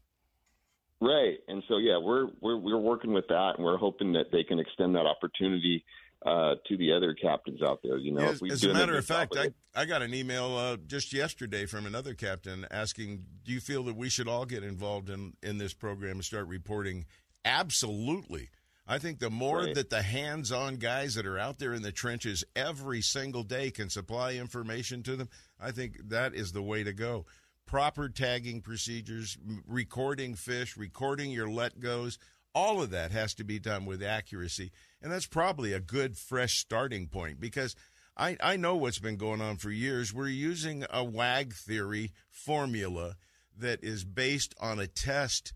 Right, 1.00 1.38
and 1.48 1.64
so 1.66 1.78
yeah, 1.78 1.98
we're 1.98 2.28
we're 2.40 2.56
we're 2.56 2.78
working 2.78 3.12
with 3.12 3.26
that, 3.26 3.54
and 3.56 3.64
we're 3.64 3.76
hoping 3.76 4.12
that 4.12 4.26
they 4.30 4.44
can 4.44 4.60
extend 4.60 4.94
that 4.94 5.04
opportunity 5.04 5.84
uh, 6.24 6.54
to 6.68 6.76
the 6.76 6.92
other 6.92 7.14
captains 7.14 7.62
out 7.62 7.80
there. 7.82 7.96
You 7.98 8.12
know, 8.12 8.22
Yeah, 8.22 8.30
if 8.30 8.40
we 8.40 8.50
as 8.50 8.62
a 8.64 8.70
a 8.70 8.74
matter 8.74 8.96
of 8.96 9.04
fact, 9.04 9.36
I. 9.36 9.52
I 9.74 9.86
got 9.86 10.02
an 10.02 10.12
email 10.12 10.54
uh, 10.56 10.76
just 10.86 11.12
yesterday 11.14 11.64
from 11.64 11.86
another 11.86 12.12
captain 12.14 12.66
asking, 12.70 13.24
"Do 13.44 13.52
you 13.52 13.60
feel 13.60 13.82
that 13.84 13.96
we 13.96 14.08
should 14.10 14.28
all 14.28 14.44
get 14.44 14.62
involved 14.62 15.08
in 15.08 15.32
in 15.42 15.58
this 15.58 15.72
program 15.72 16.12
and 16.16 16.24
start 16.24 16.46
reporting?" 16.46 17.06
Absolutely. 17.44 18.50
I 18.86 18.98
think 18.98 19.20
the 19.20 19.30
more 19.30 19.60
Right. 19.60 19.74
that 19.74 19.90
the 19.90 20.02
hands-on 20.02 20.76
guys 20.76 21.14
that 21.14 21.24
are 21.26 21.38
out 21.38 21.58
there 21.58 21.72
in 21.72 21.82
the 21.82 21.92
trenches 21.92 22.44
every 22.56 23.00
single 23.00 23.44
day 23.44 23.70
can 23.70 23.88
supply 23.88 24.32
information 24.34 25.02
to 25.04 25.14
them, 25.16 25.28
I 25.60 25.70
think 25.70 26.08
that 26.08 26.34
is 26.34 26.52
the 26.52 26.62
way 26.62 26.82
to 26.82 26.92
go. 26.92 27.24
Proper 27.64 28.08
tagging 28.08 28.60
procedures, 28.60 29.38
recording 29.66 30.34
fish, 30.34 30.76
recording 30.76 31.30
your 31.30 31.48
let 31.48 31.78
goes, 31.80 32.18
all 32.54 32.82
of 32.82 32.90
that 32.90 33.12
has 33.12 33.34
to 33.34 33.44
be 33.44 33.58
done 33.58 33.86
with 33.86 34.02
accuracy. 34.02 34.72
And 35.00 35.12
that's 35.12 35.26
probably 35.26 35.72
a 35.72 35.80
good 35.80 36.16
fresh 36.16 36.58
starting 36.58 37.08
point 37.08 37.40
because 37.40 37.74
I, 38.16 38.36
I 38.40 38.56
know 38.56 38.76
what's 38.76 38.98
been 38.98 39.16
going 39.16 39.40
on 39.40 39.56
for 39.56 39.70
years. 39.70 40.12
We're 40.12 40.28
using 40.28 40.84
a 40.90 41.02
WAG 41.02 41.54
theory 41.54 42.12
formula 42.30 43.16
that 43.58 43.82
is 43.82 44.04
based 44.04 44.54
on 44.60 44.78
a 44.78 44.86
test 44.86 45.54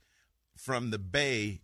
from 0.57 0.91
the 0.91 0.99
bay 0.99 1.61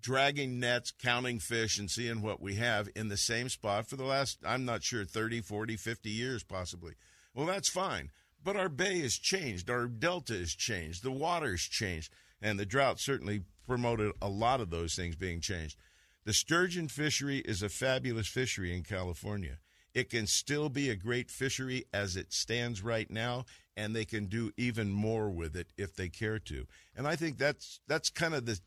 dragging 0.00 0.58
nets, 0.58 0.92
counting 0.92 1.38
fish, 1.38 1.78
and 1.78 1.90
seeing 1.90 2.22
what 2.22 2.40
we 2.40 2.54
have 2.54 2.88
in 2.96 3.08
the 3.08 3.16
same 3.16 3.48
spot 3.48 3.86
for 3.86 3.96
the 3.96 4.04
last, 4.04 4.38
I'm 4.44 4.64
not 4.64 4.82
sure, 4.82 5.04
30, 5.04 5.42
40, 5.42 5.76
50 5.76 6.10
years 6.10 6.42
possibly. 6.42 6.94
Well, 7.34 7.46
that's 7.46 7.68
fine. 7.68 8.10
But 8.42 8.56
our 8.56 8.70
bay 8.70 9.00
has 9.00 9.14
changed. 9.14 9.68
Our 9.68 9.86
delta 9.86 10.34
has 10.34 10.54
changed. 10.54 11.02
The 11.02 11.10
water's 11.10 11.62
changed. 11.62 12.12
And 12.40 12.58
the 12.58 12.64
drought 12.64 12.98
certainly 12.98 13.42
promoted 13.70 14.10
a 14.20 14.28
lot 14.28 14.60
of 14.60 14.70
those 14.70 14.96
things 14.96 15.14
being 15.14 15.40
changed. 15.40 15.78
The 16.24 16.32
sturgeon 16.32 16.88
fishery 16.88 17.38
is 17.38 17.62
a 17.62 17.68
fabulous 17.68 18.26
fishery 18.26 18.74
in 18.76 18.82
California. 18.82 19.58
It 19.94 20.10
can 20.10 20.26
still 20.26 20.68
be 20.68 20.90
a 20.90 20.96
great 20.96 21.30
fishery 21.30 21.84
as 21.94 22.16
it 22.16 22.32
stands 22.32 22.82
right 22.82 23.08
now, 23.08 23.44
and 23.76 23.94
they 23.94 24.04
can 24.04 24.26
do 24.26 24.50
even 24.56 24.90
more 24.90 25.30
with 25.30 25.54
it 25.54 25.68
if 25.78 25.94
they 25.94 26.08
care 26.08 26.40
to. 26.40 26.66
And 26.96 27.06
I 27.06 27.14
think 27.14 27.38
that's 27.38 27.78
that's 27.86 28.10
kind 28.10 28.34
of 28.34 28.44
the 28.44 28.58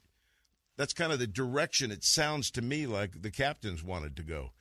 that's 0.77 0.93
kind 0.93 1.11
of 1.11 1.19
the 1.19 1.27
direction 1.27 1.91
it 1.91 2.05
sounds 2.05 2.49
to 2.51 2.61
me 2.61 2.87
like 2.87 3.21
the 3.21 3.31
captains 3.31 3.83
wanted 3.83 4.15
to 4.15 4.23
go. 4.23 4.51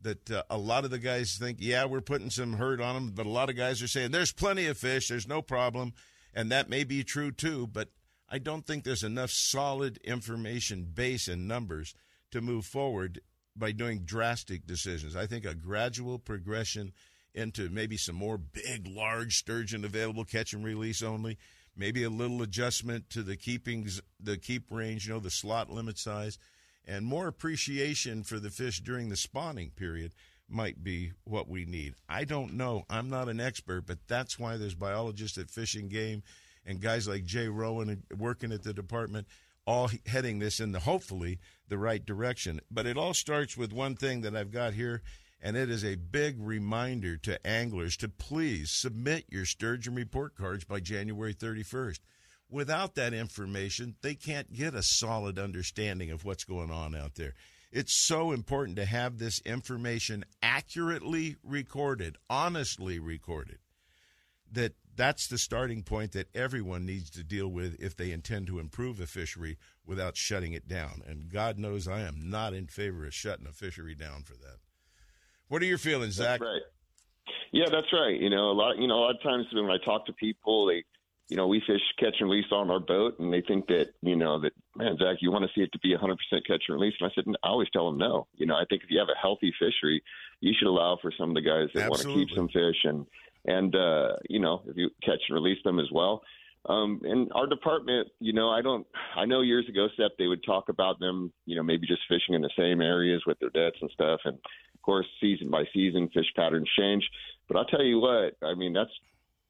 That 0.00 0.28
uh, 0.32 0.42
a 0.50 0.58
lot 0.58 0.84
of 0.84 0.90
the 0.90 0.98
guys 0.98 1.36
think, 1.38 1.58
yeah, 1.60 1.84
we're 1.84 2.00
putting 2.00 2.30
some 2.30 2.54
hurt 2.54 2.80
on 2.80 2.96
them, 2.96 3.12
but 3.14 3.26
a 3.26 3.30
lot 3.30 3.50
of 3.50 3.56
guys 3.56 3.80
are 3.80 3.88
saying 3.88 4.10
there's 4.10 4.32
plenty 4.32 4.66
of 4.66 4.76
fish, 4.76 5.06
there's 5.06 5.28
no 5.28 5.42
problem, 5.42 5.92
and 6.34 6.50
that 6.50 6.68
may 6.68 6.82
be 6.82 7.04
true 7.04 7.30
too. 7.30 7.68
But 7.68 7.90
I 8.32 8.38
don't 8.38 8.66
think 8.66 8.84
there's 8.84 9.02
enough 9.02 9.30
solid 9.30 9.98
information 9.98 10.84
base 10.84 11.28
and 11.28 11.46
numbers 11.46 11.94
to 12.30 12.40
move 12.40 12.64
forward 12.64 13.20
by 13.54 13.72
doing 13.72 14.04
drastic 14.06 14.66
decisions. 14.66 15.14
I 15.14 15.26
think 15.26 15.44
a 15.44 15.54
gradual 15.54 16.18
progression 16.18 16.94
into 17.34 17.68
maybe 17.68 17.98
some 17.98 18.14
more 18.14 18.38
big, 18.38 18.88
large 18.88 19.36
sturgeon 19.36 19.84
available, 19.84 20.24
catch 20.24 20.54
and 20.54 20.64
release 20.64 21.02
only, 21.02 21.36
maybe 21.76 22.04
a 22.04 22.10
little 22.10 22.40
adjustment 22.40 23.10
to 23.10 23.22
the 23.22 23.36
keepings, 23.36 24.00
the 24.18 24.38
keep 24.38 24.70
range, 24.70 25.06
you 25.06 25.12
know, 25.12 25.20
the 25.20 25.30
slot 25.30 25.68
limit 25.68 25.98
size, 25.98 26.38
and 26.86 27.04
more 27.04 27.28
appreciation 27.28 28.22
for 28.22 28.38
the 28.38 28.50
fish 28.50 28.80
during 28.80 29.10
the 29.10 29.16
spawning 29.16 29.72
period 29.76 30.14
might 30.48 30.82
be 30.82 31.12
what 31.24 31.48
we 31.48 31.66
need. 31.66 31.94
I 32.08 32.24
don't 32.24 32.54
know. 32.54 32.84
I'm 32.88 33.10
not 33.10 33.28
an 33.28 33.40
expert, 33.40 33.86
but 33.86 33.98
that's 34.08 34.38
why 34.38 34.56
there's 34.56 34.74
biologists 34.74 35.36
at 35.36 35.50
Fish 35.50 35.74
and 35.74 35.90
Game 35.90 36.22
and 36.64 36.80
guys 36.80 37.08
like 37.08 37.24
Jay 37.24 37.48
Rowan 37.48 38.02
working 38.16 38.52
at 38.52 38.62
the 38.62 38.72
department 38.72 39.26
all 39.66 39.90
heading 40.06 40.38
this 40.38 40.60
in 40.60 40.72
the 40.72 40.80
hopefully 40.80 41.38
the 41.68 41.78
right 41.78 42.04
direction. 42.04 42.60
But 42.70 42.86
it 42.86 42.96
all 42.96 43.14
starts 43.14 43.56
with 43.56 43.72
one 43.72 43.94
thing 43.94 44.22
that 44.22 44.34
I've 44.34 44.50
got 44.50 44.74
here, 44.74 45.02
and 45.40 45.56
it 45.56 45.70
is 45.70 45.84
a 45.84 45.96
big 45.96 46.36
reminder 46.38 47.16
to 47.18 47.44
anglers 47.46 47.96
to 47.98 48.08
please 48.08 48.70
submit 48.72 49.26
your 49.28 49.44
sturgeon 49.44 49.94
report 49.94 50.34
cards 50.36 50.64
by 50.64 50.80
January 50.80 51.34
31st. 51.34 52.00
Without 52.50 52.96
that 52.96 53.14
information, 53.14 53.96
they 54.02 54.14
can't 54.14 54.52
get 54.52 54.74
a 54.74 54.82
solid 54.82 55.38
understanding 55.38 56.10
of 56.10 56.24
what's 56.24 56.44
going 56.44 56.70
on 56.70 56.94
out 56.94 57.14
there. 57.14 57.34
It's 57.70 58.06
so 58.06 58.32
important 58.32 58.76
to 58.76 58.84
have 58.84 59.16
this 59.16 59.40
information 59.46 60.24
accurately 60.42 61.36
recorded, 61.42 62.18
honestly 62.28 62.98
recorded 62.98 63.58
that 64.52 64.74
that's 64.94 65.26
the 65.26 65.38
starting 65.38 65.82
point 65.82 66.12
that 66.12 66.28
everyone 66.34 66.84
needs 66.84 67.10
to 67.10 67.24
deal 67.24 67.48
with 67.48 67.76
if 67.80 67.96
they 67.96 68.12
intend 68.12 68.46
to 68.48 68.58
improve 68.58 69.00
a 69.00 69.06
fishery 69.06 69.58
without 69.86 70.16
shutting 70.16 70.52
it 70.52 70.68
down. 70.68 71.02
And 71.06 71.30
God 71.30 71.58
knows 71.58 71.88
I 71.88 72.00
am 72.00 72.30
not 72.30 72.54
in 72.54 72.66
favor 72.66 73.06
of 73.06 73.14
shutting 73.14 73.46
a 73.46 73.52
fishery 73.52 73.94
down 73.94 74.22
for 74.22 74.34
that. 74.34 74.58
What 75.48 75.62
are 75.62 75.66
your 75.66 75.78
feelings, 75.78 76.14
Zach? 76.14 76.40
That's 76.40 76.42
right. 76.42 76.62
Yeah, 77.52 77.66
that's 77.70 77.92
right. 77.92 78.18
You 78.18 78.30
know, 78.30 78.50
a 78.50 78.56
lot. 78.56 78.78
You 78.78 78.88
know, 78.88 78.98
a 78.98 79.02
lot 79.02 79.14
of 79.14 79.22
times 79.22 79.46
when 79.52 79.70
I 79.70 79.76
talk 79.84 80.06
to 80.06 80.12
people, 80.14 80.66
they, 80.66 80.84
you 81.28 81.36
know, 81.36 81.46
we 81.46 81.62
fish 81.66 81.82
catch 81.98 82.16
and 82.20 82.30
release 82.30 82.50
on 82.50 82.70
our 82.70 82.80
boat, 82.80 83.18
and 83.18 83.32
they 83.32 83.42
think 83.42 83.66
that, 83.66 83.88
you 84.00 84.16
know, 84.16 84.40
that 84.40 84.52
man, 84.76 84.96
Zach, 84.98 85.18
you 85.20 85.30
want 85.30 85.44
to 85.44 85.50
see 85.54 85.62
it 85.62 85.72
to 85.72 85.78
be 85.78 85.94
100% 85.94 86.16
catch 86.46 86.62
and 86.68 86.80
release. 86.80 86.94
And 87.00 87.10
I 87.10 87.14
said, 87.14 87.24
I 87.42 87.48
always 87.48 87.68
tell 87.70 87.90
them 87.90 87.98
no. 87.98 88.26
You 88.36 88.46
know, 88.46 88.54
I 88.54 88.64
think 88.68 88.82
if 88.82 88.90
you 88.90 88.98
have 88.98 89.08
a 89.08 89.20
healthy 89.20 89.52
fishery, 89.58 90.02
you 90.40 90.52
should 90.58 90.68
allow 90.68 90.98
for 91.00 91.12
some 91.18 91.30
of 91.30 91.34
the 91.34 91.42
guys 91.42 91.68
that 91.74 91.90
want 91.90 92.02
to 92.02 92.14
keep 92.14 92.30
some 92.30 92.48
fish 92.48 92.84
and 92.84 93.06
and 93.44 93.74
uh, 93.74 94.16
you 94.28 94.40
know, 94.40 94.62
if 94.66 94.76
you 94.76 94.90
catch 95.02 95.20
and 95.28 95.34
release 95.34 95.62
them 95.64 95.78
as 95.78 95.90
well. 95.92 96.22
Um, 96.68 97.00
and 97.02 97.28
our 97.34 97.48
department, 97.48 98.08
you 98.20 98.32
know, 98.32 98.48
I 98.48 98.62
don't, 98.62 98.86
I 99.16 99.24
know 99.24 99.40
years 99.40 99.68
ago, 99.68 99.88
Seth, 99.96 100.12
they 100.16 100.28
would 100.28 100.44
talk 100.44 100.68
about 100.68 101.00
them, 101.00 101.32
you 101.44 101.56
know, 101.56 101.62
maybe 101.64 101.88
just 101.88 102.02
fishing 102.08 102.36
in 102.36 102.40
the 102.40 102.50
same 102.56 102.80
areas 102.80 103.20
with 103.26 103.36
their 103.40 103.50
nets 103.52 103.78
and 103.80 103.90
stuff. 103.90 104.20
And 104.24 104.34
of 104.34 104.82
course, 104.82 105.06
season 105.20 105.50
by 105.50 105.64
season, 105.74 106.08
fish 106.14 106.32
patterns 106.36 106.70
change. 106.78 107.02
But 107.48 107.56
I'll 107.56 107.64
tell 107.64 107.82
you 107.82 107.98
what, 107.98 108.36
I 108.46 108.54
mean, 108.54 108.72
that's, 108.72 108.92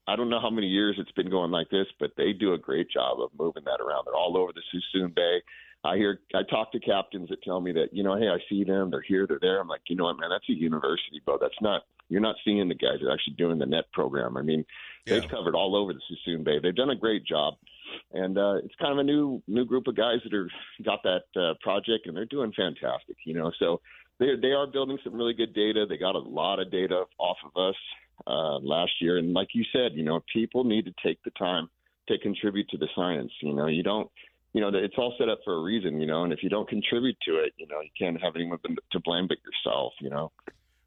I 0.09 0.17
don't 0.17 0.31
know 0.31 0.41
how 0.41 0.49
many 0.49 0.69
years 0.69 0.97
it's 0.99 1.13
been 1.13 1.29
going 1.29 1.51
like 1.51 1.69
this, 1.69 1.87
but 2.01 2.13
they 2.17 2.33
do 2.33 2.55
a 2.55 2.59
great 2.59 2.91
job 2.91 3.21
of 3.21 3.29
moving 3.39 3.65
that 3.65 3.85
around. 3.85 4.07
They're 4.07 4.17
all 4.17 4.39
over 4.39 4.53
the 4.55 4.63
Suisun 4.73 5.15
Bay. 5.15 5.43
I 5.85 5.97
hear, 5.97 6.21
I 6.35 6.45
talk 6.49 6.73
to 6.73 6.81
captains 6.81 7.29
that 7.29 7.43
tell 7.43 7.61
me 7.61 7.73
that, 7.73 7.89
you 7.93 8.05
know, 8.05 8.17
hey, 8.17 8.29
I 8.29 8.39
see 8.49 8.65
them, 8.65 8.91
they're 8.91 9.03
here, 9.03 9.27
they're 9.27 9.39
there. 9.39 9.61
I'm 9.61 9.69
like, 9.69 9.83
you 9.89 9.97
know 9.97 10.05
what, 10.05 10.19
man, 10.19 10.31
that's 10.31 10.49
a 10.49 10.55
university 10.55 11.21
boat. 11.27 11.41
That's 11.43 11.61
not, 11.61 11.83
you're 12.12 12.20
not 12.20 12.37
seeing 12.44 12.68
the 12.68 12.75
guys 12.75 12.98
that 13.01 13.09
are 13.09 13.12
actually 13.12 13.35
doing 13.35 13.59
the 13.59 13.66
net 13.66 13.90
program. 13.92 14.37
I 14.37 14.42
mean, 14.42 14.64
Yeah. 15.07 15.14
they've 15.18 15.31
covered 15.31 15.55
all 15.55 15.75
over 15.75 15.92
the 15.94 16.01
Suisun 16.09 16.44
Bay. 16.44 16.59
They've 16.59 16.75
done 16.75 16.90
a 16.90 16.94
great 16.96 17.25
job, 17.25 17.55
and 18.12 18.37
uh, 18.37 18.57
it's 18.62 18.75
kind 18.77 18.92
of 18.92 18.98
a 18.98 19.03
new 19.03 19.42
new 19.48 19.64
group 19.64 19.87
of 19.88 19.96
guys 19.96 20.20
that 20.25 20.35
are 20.35 20.48
got 20.85 21.03
that 21.05 21.25
uh, 21.35 21.55
project, 21.62 22.07
and 22.07 22.16
they're 22.16 22.27
doing 22.27 22.53
fantastic. 22.53 23.16
You 23.25 23.35
know, 23.35 23.51
so 23.59 23.81
they 24.18 24.37
they 24.40 24.53
are 24.53 24.66
building 24.66 24.98
some 25.03 25.14
really 25.14 25.33
good 25.33 25.55
data. 25.55 25.87
They 25.88 25.96
got 25.96 26.14
a 26.14 26.18
lot 26.18 26.61
of 26.61 26.70
data 26.70 27.05
off 27.18 27.38
of 27.44 27.57
us 27.70 27.77
uh, 28.27 28.59
last 28.59 28.92
year, 29.01 29.16
and 29.16 29.33
like 29.33 29.48
you 29.55 29.64
said, 29.72 29.92
you 29.94 30.05
know, 30.05 30.20
people 30.33 30.64
need 30.64 30.85
to 30.85 30.94
take 31.05 31.18
the 31.25 31.31
time 31.33 31.68
to 32.09 32.18
contribute 32.18 32.68
to 32.68 32.77
the 32.77 32.88
science. 32.94 33.33
You 33.40 33.55
know, 33.55 33.66
you 33.66 33.83
don't 33.83 34.11
you 34.55 34.61
know, 34.61 34.68
it's 34.75 34.94
all 34.98 35.14
set 35.18 35.31
up 35.31 35.38
for 35.44 35.55
a 35.55 35.62
reason, 35.62 35.98
you 35.98 36.07
know, 36.07 36.25
and 36.25 36.33
if 36.33 36.42
you 36.42 36.51
don't 36.51 36.68
contribute 36.68 37.16
to 37.27 37.37
it, 37.38 37.55
you 37.57 37.66
know, 37.68 37.81
you 37.81 37.88
can't 37.98 38.22
have 38.22 38.37
anyone 38.37 38.59
to 38.90 39.01
blame 39.01 39.27
but 39.27 39.38
yourself, 39.46 39.94
you 39.98 40.11
know. 40.11 40.31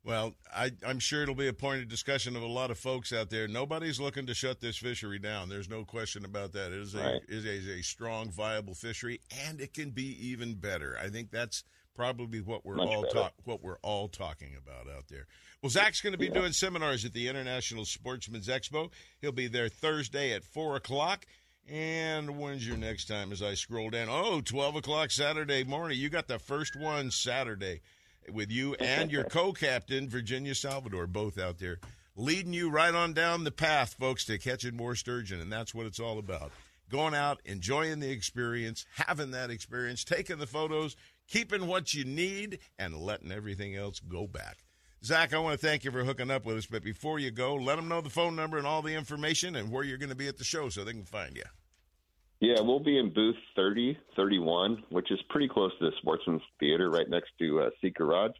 Well, 0.06 0.36
I, 0.56 0.72
I'm 0.86 1.00
sure 1.00 1.24
it'll 1.24 1.34
be 1.34 1.48
a 1.48 1.54
point 1.54 1.82
of 1.82 1.90
discussion 1.90 2.36
of 2.36 2.44
a 2.44 2.48
lot 2.48 2.70
of 2.70 2.78
folks 2.78 3.12
out 3.12 3.32
there. 3.32 3.48
Nobody's 3.48 4.00
looking 4.00 4.28
to 4.28 4.36
shut 4.36 4.62
this 4.62 4.78
fishery 4.78 5.18
down. 5.18 5.50
There's 5.50 5.68
no 5.68 5.84
question 5.84 6.24
about 6.24 6.54
that. 6.54 6.68
It 6.72 6.80
is 6.80 6.94
a 6.94 7.00
Right. 7.00 7.22
is 7.28 7.44
a, 7.46 7.80
a 7.80 7.82
strong, 7.82 8.30
viable 8.30 8.76
fishery, 8.76 9.20
and 9.48 9.60
it 9.60 9.74
can 9.74 9.90
be 9.90 10.16
even 10.28 10.54
better. 10.56 10.96
I 11.02 11.10
think 11.10 11.32
that's 11.32 11.64
probably 11.96 12.40
what 12.40 12.64
we're 12.64 12.76
Much 12.76 12.88
all 12.88 13.04
talk 13.06 13.34
what 13.46 13.64
we're 13.64 13.80
all 13.82 14.08
talking 14.08 14.52
about 14.56 14.88
out 14.96 15.08
there. 15.10 15.26
Well, 15.64 15.72
Zach's 15.72 16.02
going 16.02 16.14
to 16.14 16.20
be 16.20 16.28
Yeah. 16.28 16.34
doing 16.34 16.52
seminars 16.52 17.04
at 17.04 17.14
the 17.14 17.28
International 17.28 17.84
Sportsman's 17.84 18.48
Expo. 18.48 18.92
He'll 19.22 19.32
be 19.32 19.48
there 19.48 19.70
Thursday 19.70 20.34
at 20.34 20.44
four 20.44 20.76
o'clock. 20.76 21.26
And 21.68 22.38
when's 22.38 22.68
your 22.68 22.78
next 22.78 23.06
time? 23.06 23.32
As 23.32 23.42
I 23.42 23.56
scroll 23.56 23.90
down, 23.90 24.08
oh, 24.08 24.40
12 24.42 24.76
o'clock 24.76 25.10
Saturday 25.10 25.64
morning. 25.64 25.98
You 25.98 26.10
got 26.10 26.28
the 26.28 26.38
first 26.38 26.76
one 26.76 27.10
Saturday 27.10 27.82
with 28.32 28.52
you 28.52 28.76
and 28.76 29.12
your 29.12 29.24
co-captain 29.30 30.10
Virginia 30.10 30.56
Salvador 30.56 31.08
both 31.08 31.38
out 31.38 31.60
there 31.60 31.80
leading 32.16 32.54
you 32.54 32.70
right 32.70 32.94
on 32.94 33.14
down 33.14 33.44
the 33.44 33.52
path 33.52 33.96
folks 34.00 34.26
to 34.26 34.38
catching 34.38 34.76
more 34.76 34.96
sturgeon 34.96 35.42
and 35.42 35.52
that's 35.52 35.74
what 35.74 35.86
it's 35.86 36.00
all 36.00 36.18
about 36.18 36.52
going 36.90 37.14
out 37.14 37.40
enjoying 37.46 38.00
the 38.00 38.10
experience 38.10 38.86
having 38.96 39.32
that 39.32 39.50
experience 39.50 40.04
taking 40.04 40.38
the 40.38 40.48
photos 40.48 40.96
keeping 41.28 41.68
what 41.68 41.94
you 41.94 42.06
need 42.06 42.60
and 42.80 42.96
letting 42.96 43.32
everything 43.32 43.76
else 43.76 44.00
go 44.00 44.28
back 44.28 44.66
Zach, 45.04 45.36
I 45.36 45.40
want 45.40 45.60
to 45.60 45.64
thank 45.64 45.84
you 45.84 45.92
for 45.92 46.04
hooking 46.04 46.32
up 46.32 46.48
with 46.48 46.58
us, 46.58 46.66
but 46.66 46.84
before 46.84 47.20
you 47.20 47.30
go, 47.30 47.54
let 47.54 47.76
them 47.76 47.88
know 47.88 48.02
the 48.02 48.10
phone 48.10 48.36
number 48.36 48.58
and 48.58 48.66
all 48.66 48.82
the 48.82 48.96
information 48.96 49.56
and 49.56 49.72
where 49.72 49.84
you're 49.84 50.00
going 50.00 50.10
to 50.10 50.16
be 50.16 50.28
at 50.28 50.40
the 50.40 50.44
show 50.44 50.68
so 50.70 50.84
they 50.84 50.94
can 50.94 51.04
find 51.04 51.36
you. 51.36 51.44
Yeah, 52.42 52.60
we'll 52.62 52.80
be 52.80 52.98
in 52.98 53.14
booth 53.14 53.38
30, 53.56 53.98
31, 54.16 54.84
which 54.90 55.10
is 55.12 55.20
pretty 55.30 55.48
close 55.48 55.72
to 55.80 55.86
the 55.86 55.92
Sportsman's 56.00 56.42
Theater 56.60 56.90
right 56.90 57.10
next 57.10 57.32
to 57.40 57.62
uh, 57.62 57.70
Seeker 57.82 58.06
Rods. 58.06 58.34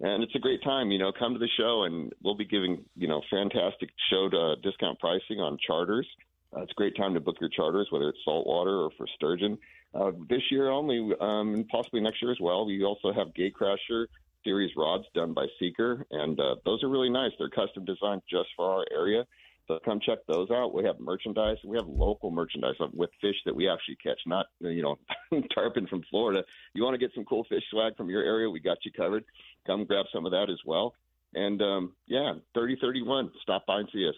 And 0.00 0.22
it's 0.22 0.34
a 0.34 0.38
great 0.38 0.62
time, 0.64 0.90
you 0.90 0.98
know, 0.98 1.12
come 1.16 1.34
to 1.34 1.38
the 1.38 1.48
show 1.56 1.84
and 1.84 2.12
we'll 2.22 2.34
be 2.34 2.46
giving, 2.46 2.84
you 2.96 3.06
know, 3.06 3.22
fantastic 3.30 3.90
show 4.10 4.28
to 4.28 4.56
discount 4.62 4.98
pricing 4.98 5.38
on 5.38 5.58
charters. 5.64 6.06
Uh, 6.54 6.62
it's 6.62 6.72
a 6.72 6.74
great 6.74 6.96
time 6.96 7.14
to 7.14 7.20
book 7.20 7.36
your 7.40 7.50
charters, 7.50 7.86
whether 7.90 8.08
it's 8.08 8.18
saltwater 8.24 8.70
or 8.70 8.90
for 8.96 9.06
sturgeon. 9.14 9.58
Uh, 9.94 10.10
this 10.28 10.42
year 10.50 10.70
only, 10.70 11.12
um, 11.20 11.54
and 11.54 11.68
possibly 11.68 12.00
next 12.00 12.20
year 12.22 12.32
as 12.32 12.40
well. 12.40 12.66
We 12.66 12.82
also 12.82 13.12
have 13.12 13.28
Gatecrasher 13.28 14.06
series 14.44 14.72
rods 14.76 15.04
done 15.14 15.34
by 15.34 15.46
Seeker, 15.58 16.04
and 16.10 16.38
uh, 16.40 16.56
those 16.64 16.82
are 16.82 16.88
really 16.88 17.10
nice. 17.10 17.30
They're 17.38 17.50
custom 17.50 17.84
designed 17.84 18.22
just 18.28 18.48
for 18.56 18.70
our 18.70 18.84
area. 18.90 19.24
So 19.68 19.78
come 19.84 20.00
check 20.04 20.18
those 20.26 20.50
out. 20.50 20.74
We 20.74 20.84
have 20.84 20.98
merchandise. 20.98 21.56
We 21.64 21.76
have 21.76 21.86
local 21.86 22.30
merchandise 22.30 22.74
with 22.92 23.10
fish 23.20 23.36
that 23.46 23.54
we 23.54 23.68
actually 23.68 23.96
catch, 24.02 24.18
not 24.26 24.46
you 24.60 24.82
know 24.82 24.96
tarpon 25.54 25.86
from 25.86 26.02
Florida. 26.10 26.42
You 26.74 26.82
want 26.82 26.94
to 26.94 26.98
get 26.98 27.14
some 27.14 27.24
cool 27.24 27.44
fish 27.48 27.62
swag 27.70 27.96
from 27.96 28.10
your 28.10 28.22
area? 28.22 28.50
We 28.50 28.60
got 28.60 28.78
you 28.84 28.92
covered. 28.92 29.24
Come 29.66 29.84
grab 29.84 30.06
some 30.12 30.26
of 30.26 30.32
that 30.32 30.50
as 30.50 30.58
well. 30.66 30.94
And 31.34 31.62
um, 31.62 31.92
yeah, 32.06 32.34
thirty 32.54 32.76
thirty 32.80 33.02
one. 33.02 33.30
Stop 33.42 33.66
by 33.66 33.80
and 33.80 33.88
see 33.92 34.08
us. 34.08 34.14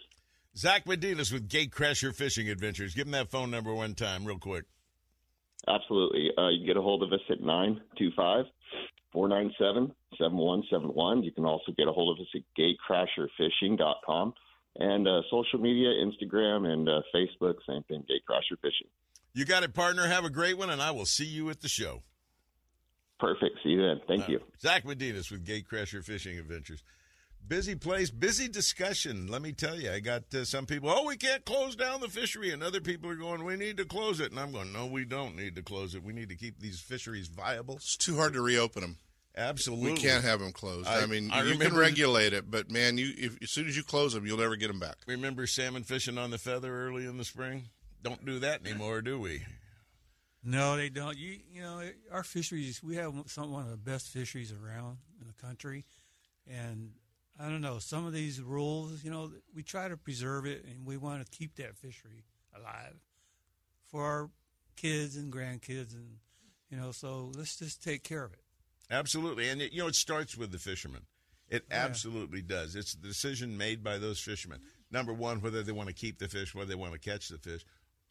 Zach 0.57 0.85
Medeiros 0.85 1.33
with 1.33 1.49
Gatecrasher 1.49 2.15
Fishing 2.15 2.49
Adventures. 2.49 2.95
Give 2.95 3.05
him 3.05 3.11
that 3.11 3.29
phone 3.29 3.51
number 3.51 3.73
one 3.73 3.93
time, 3.93 4.25
real 4.25 4.39
quick. 4.39 4.63
Absolutely. 5.67 6.31
Uh, 6.37 6.49
you 6.49 6.59
can 6.59 6.67
get 6.67 6.77
a 6.77 6.81
hold 6.81 7.03
of 7.03 7.11
us 7.11 7.19
at 7.29 7.41
925 7.41 8.45
497 9.11 9.93
7171. 10.17 11.23
You 11.23 11.31
can 11.31 11.45
also 11.45 11.71
get 11.77 11.87
a 11.87 11.91
hold 11.91 12.17
of 12.17 12.21
us 12.21 12.27
at 12.35 12.41
gatecrasherfishing.com. 12.57 14.33
And 14.77 15.07
uh, 15.07 15.21
social 15.31 15.59
media, 15.59 15.87
Instagram 15.89 16.65
and 16.67 16.89
uh, 16.89 17.01
Facebook, 17.13 17.55
same 17.67 17.83
thing, 17.83 18.03
Gatecrasher 18.09 18.59
Fishing. 18.61 18.87
You 19.33 19.45
got 19.45 19.63
it, 19.63 19.73
partner. 19.73 20.05
Have 20.07 20.25
a 20.25 20.29
great 20.29 20.57
one, 20.57 20.69
and 20.69 20.81
I 20.81 20.91
will 20.91 21.05
see 21.05 21.25
you 21.25 21.49
at 21.49 21.61
the 21.61 21.69
show. 21.69 22.03
Perfect. 23.19 23.57
See 23.63 23.69
you 23.69 23.81
then. 23.81 24.01
Thank 24.07 24.23
Uh, 24.23 24.33
you. 24.33 24.39
Zach 24.59 24.83
Medeiros 24.83 25.31
with 25.31 25.45
Gatecrasher 25.45 26.03
Fishing 26.03 26.37
Adventures. 26.37 26.83
Busy 27.47 27.75
place, 27.75 28.09
busy 28.09 28.47
discussion. 28.49 29.27
Let 29.27 29.41
me 29.41 29.51
tell 29.53 29.79
you, 29.79 29.91
I 29.91 29.99
got 29.99 30.23
uh, 30.33 30.43
some 30.45 30.65
people, 30.65 30.89
oh, 30.89 31.05
we 31.05 31.15
can't 31.15 31.45
close 31.45 31.75
down 31.75 32.01
the 32.01 32.07
fishery, 32.09 32.51
and 32.51 32.63
other 32.63 32.81
people 32.81 33.09
are 33.09 33.15
going, 33.15 33.43
we 33.45 33.55
need 33.55 33.77
to 33.77 33.85
close 33.85 34.19
it. 34.19 34.31
And 34.31 34.39
I'm 34.39 34.51
going, 34.51 34.73
no, 34.73 34.87
we 34.87 35.05
don't 35.05 35.35
need 35.35 35.55
to 35.55 35.61
close 35.61 35.93
it. 35.95 36.03
We 36.03 36.11
need 36.11 36.29
to 36.29 36.35
keep 36.35 36.59
these 36.59 36.79
fisheries 36.81 37.27
viable. 37.27 37.75
It's 37.75 37.95
too 37.97 38.15
hard 38.15 38.33
to 38.33 38.41
reopen 38.41 38.81
them. 38.81 38.97
Absolutely. 39.37 39.91
We 39.91 39.97
can't 39.97 40.23
have 40.23 40.39
them 40.39 40.51
closed. 40.53 40.87
I, 40.87 41.01
I- 41.01 41.05
mean, 41.07 41.29
I 41.31 41.43
you 41.43 41.57
can 41.57 41.75
regulate 41.75 42.33
it, 42.33 42.49
but 42.49 42.71
man, 42.71 42.97
you 42.97 43.11
if, 43.17 43.37
as 43.43 43.51
soon 43.51 43.67
as 43.67 43.75
you 43.75 43.83
close 43.83 44.13
them, 44.13 44.25
you'll 44.25 44.37
never 44.37 44.55
get 44.55 44.67
them 44.67 44.79
back. 44.79 44.95
Remember 45.07 45.45
salmon 45.45 45.83
fishing 45.83 46.17
on 46.17 46.31
the 46.31 46.37
feather 46.37 46.73
early 46.87 47.05
in 47.05 47.17
the 47.17 47.25
spring? 47.25 47.65
Don't 48.01 48.23
do 48.25 48.39
that 48.39 48.65
anymore, 48.65 49.01
do 49.01 49.19
we? 49.19 49.41
No, 50.43 50.77
they 50.77 50.89
don't. 50.89 51.17
You 51.17 51.39
you 51.51 51.61
know 51.61 51.81
our 52.11 52.23
fisheries. 52.23 52.81
We 52.83 52.95
have 52.97 53.13
some 53.25 53.51
one 53.51 53.63
of 53.65 53.71
the 53.71 53.77
best 53.77 54.09
fisheries 54.09 54.53
around 54.53 54.97
in 55.19 55.27
the 55.27 55.33
country, 55.33 55.85
and 56.47 56.91
I 57.39 57.49
don't 57.49 57.61
know 57.61 57.79
some 57.79 58.05
of 58.05 58.13
these 58.13 58.39
rules. 58.39 59.03
You 59.03 59.09
know, 59.11 59.31
we 59.55 59.63
try 59.63 59.87
to 59.87 59.97
preserve 59.97 60.45
it, 60.45 60.63
and 60.63 60.85
we 60.85 60.97
want 60.97 61.25
to 61.25 61.37
keep 61.37 61.55
that 61.55 61.75
fishery 61.75 62.25
alive 62.55 62.93
for 63.89 64.03
our 64.03 64.29
kids 64.75 65.17
and 65.17 65.33
grandkids, 65.33 65.93
and 65.95 66.17
you 66.69 66.77
know. 66.77 66.91
So 66.91 67.31
let's 67.35 67.57
just 67.57 67.83
take 67.83 68.03
care 68.03 68.23
of 68.23 68.31
it. 68.31 68.44
Absolutely. 68.89 69.49
And, 69.49 69.61
it, 69.61 69.71
you 69.73 69.79
know, 69.81 69.87
it 69.87 69.95
starts 69.95 70.37
with 70.37 70.51
the 70.51 70.57
fishermen. 70.59 71.01
It 71.49 71.65
absolutely 71.69 72.41
does. 72.41 72.75
It's 72.75 72.93
the 72.95 73.07
decision 73.07 73.57
made 73.57 73.83
by 73.83 73.97
those 73.99 74.19
fishermen. 74.19 74.61
Number 74.91 75.13
one, 75.13 75.41
whether 75.41 75.61
they 75.61 75.71
want 75.71 75.89
to 75.89 75.93
keep 75.95 76.17
the 76.17 76.27
fish, 76.27 76.55
whether 76.55 76.69
they 76.69 76.75
want 76.75 76.93
to 76.93 76.99
catch 76.99 77.29
the 77.29 77.37
fish. 77.37 77.63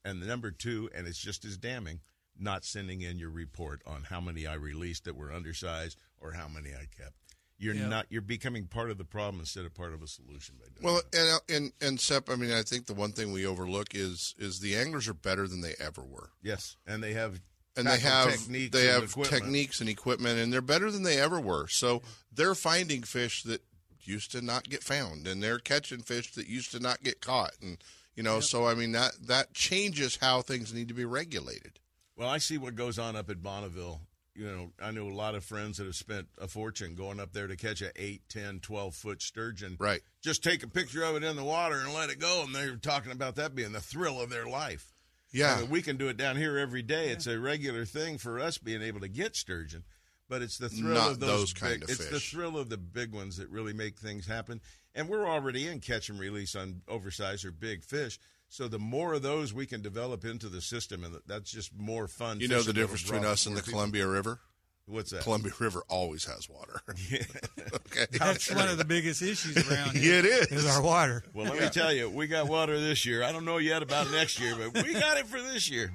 And 0.05 0.23
the 0.23 0.27
number 0.27 0.51
two, 0.51 0.89
and 0.95 1.07
it's 1.07 1.19
just 1.19 1.45
as 1.45 1.57
damning, 1.57 2.01
not 2.39 2.65
sending 2.65 3.01
in 3.01 3.19
your 3.19 3.31
report 3.31 3.81
on 3.87 4.05
how 4.05 4.21
many 4.21 4.47
I 4.47 4.55
released 4.55 5.05
that 5.05 5.17
were 5.17 5.33
undersized 5.33 5.99
or 6.21 6.33
how 6.33 6.47
many 6.47 6.71
I 6.71 6.87
kept. 6.97 7.15
You're 7.59 7.75
Yeah. 7.75 7.89
not. 7.89 8.07
You're 8.11 8.21
becoming 8.23 8.67
part 8.67 8.91
of 8.91 8.99
the 8.99 9.05
problem 9.05 9.41
instead 9.41 9.65
of 9.65 9.75
part 9.75 9.95
of 9.95 10.03
a 10.03 10.09
solution 10.09 10.57
by 10.57 10.67
doing 10.75 10.83
Well, 10.83 11.03
that. 11.13 11.41
and 11.49 11.57
and 11.57 11.73
and 11.81 12.01
Seth, 12.01 12.29
I 12.29 12.35
mean, 12.37 12.51
I 12.53 12.63
think 12.63 12.87
the 12.87 12.95
one 12.95 13.13
thing 13.13 13.33
we 13.33 13.47
overlook 13.47 13.95
is 13.95 14.35
is 14.39 14.59
the 14.61 14.77
anglers 14.77 15.07
are 15.09 15.15
better 15.15 15.47
than 15.49 15.61
they 15.61 15.75
ever 15.79 16.03
were, 16.03 16.31
Yes, 16.43 16.77
and 16.87 17.03
they 17.03 17.15
have 17.15 17.41
and 17.77 17.87
they 17.87 17.99
have 17.99 18.31
techniques 18.31 18.77
they 18.77 18.87
have 18.87 19.05
equipment. 19.05 19.43
techniques 19.43 19.81
and 19.81 19.89
equipment, 19.89 20.39
and 20.39 20.53
they're 20.53 20.61
better 20.61 20.91
than 20.91 21.03
they 21.03 21.19
ever 21.19 21.41
were. 21.41 21.67
So 21.69 22.03
they're 22.33 22.55
finding 22.55 23.03
fish 23.03 23.43
that 23.45 23.63
used 24.01 24.33
to 24.33 24.43
not 24.43 24.69
get 24.69 24.83
found, 24.83 25.27
and 25.27 25.43
they're 25.43 25.59
catching 25.59 26.01
fish 26.01 26.33
that 26.33 26.47
used 26.47 26.73
to 26.73 26.81
not 26.81 27.03
get 27.03 27.21
caught, 27.21 27.53
and 27.61 27.79
you 28.15 28.23
know, 28.23 28.41
so 28.41 28.67
I 28.67 28.75
mean 28.75 28.93
that 28.93 29.13
that 29.27 29.55
changes 29.55 30.19
how 30.21 30.43
things 30.43 30.73
need 30.73 30.89
to 30.89 30.95
be 30.95 31.05
regulated. 31.05 31.81
Well, 32.17 32.29
I 32.29 32.39
see 32.39 32.59
what 32.59 32.77
goes 32.77 32.99
on 32.99 33.17
up 33.17 33.29
at 33.29 33.43
Bonneville. 33.43 34.01
You 34.37 34.47
know, 34.47 34.71
I 34.83 34.91
know 34.91 35.09
a 35.09 35.15
lot 35.15 35.35
of 35.35 35.45
friends 35.45 35.79
that 35.79 35.85
have 35.85 35.95
spent 35.95 36.27
a 36.41 36.49
fortune 36.49 36.95
going 36.95 37.21
up 37.21 37.33
there 37.33 37.47
to 37.47 37.57
catch 37.57 37.83
a 37.83 37.91
8, 37.97 38.23
10, 38.29 38.61
12 38.61 38.95
foot 38.95 39.23
sturgeon. 39.23 39.77
Right. 39.79 40.01
Just 40.23 40.43
take 40.43 40.65
a 40.65 40.69
picture 40.69 41.05
of 41.05 41.15
it 41.15 41.23
in 41.23 41.37
the 41.37 41.45
water 41.45 41.77
and 41.77 41.95
let 41.95 42.11
it 42.11 42.19
go. 42.19 42.43
And 42.45 42.55
they're 42.55 42.77
talking 42.77 43.13
about 43.13 43.37
that 43.37 43.55
being 43.55 43.73
the 43.73 43.81
thrill 43.81 44.21
of 44.21 44.31
their 44.31 44.47
life. 44.47 44.94
Yeah. 45.35 45.57
I 45.57 45.61
mean, 45.63 45.71
we 45.71 45.83
can 45.83 45.97
do 45.97 46.09
it 46.09 46.17
down 46.17 46.37
here 46.37 46.57
every 46.57 46.83
day. 46.83 47.09
It's 47.09 47.27
a 47.27 47.39
regular 47.39 47.85
thing 47.85 48.19
for 48.19 48.39
us 48.41 48.57
being 48.57 48.83
able 48.83 49.01
to 49.01 49.09
get 49.09 49.37
sturgeon. 49.37 49.85
But 50.27 50.41
it's 50.41 50.57
the 50.57 50.71
thrill 50.71 50.95
Not 50.95 51.11
of 51.11 51.21
those, 51.21 51.31
those 51.31 51.53
kind 51.53 51.81
big, 51.81 51.83
of 51.83 51.91
It's 51.91 52.09
the 52.09 52.19
thrill 52.19 52.57
of 52.57 52.71
the 52.71 52.79
big 52.79 53.13
ones 53.13 53.37
that 53.37 53.51
really 53.51 53.75
make 53.75 53.99
things 53.99 54.27
happen. 54.27 54.61
And 54.95 55.09
we're 55.09 55.29
already 55.29 55.67
in 55.69 55.81
catch 55.81 56.09
and 56.09 56.19
release 56.19 56.57
on 56.57 56.81
oversized 56.89 57.45
or 57.45 57.51
big 57.51 57.85
fish. 57.85 58.19
So 58.49 58.69
the 58.69 58.79
more 58.79 59.15
of 59.15 59.23
those 59.23 59.53
we 59.53 59.67
can 59.67 59.83
develop 59.83 60.25
into 60.25 60.49
the 60.49 60.61
system, 60.61 61.05
and 61.05 61.19
that's 61.27 61.51
just 61.51 61.77
more 61.77 62.07
fun. 62.07 62.41
You 62.41 62.49
know 62.49 62.63
the 62.63 62.73
difference 62.73 63.03
between 63.03 63.25
us 63.25 63.47
and 63.47 63.57
the 63.57 63.61
people. 63.63 63.79
Columbia 63.79 64.07
River. 64.07 64.41
What's 64.87 65.11
that? 65.13 65.23
Columbia 65.23 65.53
River 65.59 65.83
always 65.89 66.25
has 66.27 66.49
water. 66.49 66.81
okay. 66.89 68.07
That's 68.19 68.55
one 68.55 68.69
of 68.69 68.77
the 68.79 68.85
biggest 68.85 69.23
issues 69.23 69.57
around 69.71 69.95
Yeah, 69.95 70.01
here. 70.01 70.19
it 70.19 70.25
is. 70.27 70.53
Is 70.53 70.67
our 70.67 70.83
water. 70.83 71.25
Well, 71.33 71.47
let 71.53 71.61
me 71.61 71.69
tell 71.71 71.93
you, 71.93 72.11
we 72.11 72.27
got 72.27 72.49
water 72.49 72.79
this 72.79 73.07
year. 73.07 73.23
I 73.23 73.33
don't 73.33 73.45
know 73.47 73.59
yet 73.59 73.83
about 73.83 74.11
next 74.11 74.39
year, 74.41 74.55
but 74.57 74.85
we 74.85 74.93
got 74.93 75.17
it 75.17 75.27
for 75.27 75.41
this 75.41 75.71
year. 75.71 75.91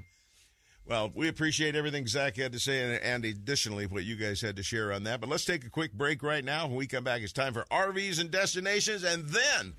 Well, 0.88 1.12
we 1.14 1.28
appreciate 1.28 1.76
everything 1.76 2.08
Zach 2.08 2.36
had 2.36 2.52
to 2.54 2.60
say, 2.60 2.82
and, 2.96 3.04
and 3.04 3.24
additionally 3.26 3.86
what 3.86 4.06
you 4.06 4.16
guys 4.16 4.42
had 4.42 4.56
to 4.56 4.64
share 4.64 4.92
on 4.92 5.04
that. 5.04 5.20
But 5.22 5.30
let's 5.30 5.46
take 5.46 5.64
a 5.64 5.70
quick 5.70 5.94
break 5.94 6.24
right 6.24 6.44
now. 6.44 6.66
When 6.66 6.78
we 6.78 6.88
come 6.88 7.04
back, 7.04 7.22
it's 7.22 7.32
time 7.32 7.54
for 7.54 7.66
RVs 7.72 8.20
and 8.20 8.32
destinations, 8.32 9.04
and 9.04 9.28
then 9.28 9.74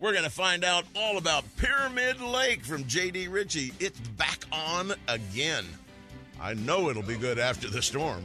we're 0.00 0.12
going 0.12 0.24
to 0.24 0.30
find 0.30 0.64
out 0.64 0.84
all 0.96 1.18
about 1.18 1.44
Pyramid 1.58 2.18
Lake 2.22 2.64
from 2.64 2.84
JD 2.84 3.30
Richey. 3.30 3.74
It's 3.78 4.00
back 4.00 4.42
on 4.50 4.94
again. 5.06 5.66
I 6.40 6.54
know 6.54 6.88
it'll 6.88 7.02
be 7.02 7.16
good 7.18 7.38
after 7.38 7.68
the 7.68 7.82
storm. 7.82 8.24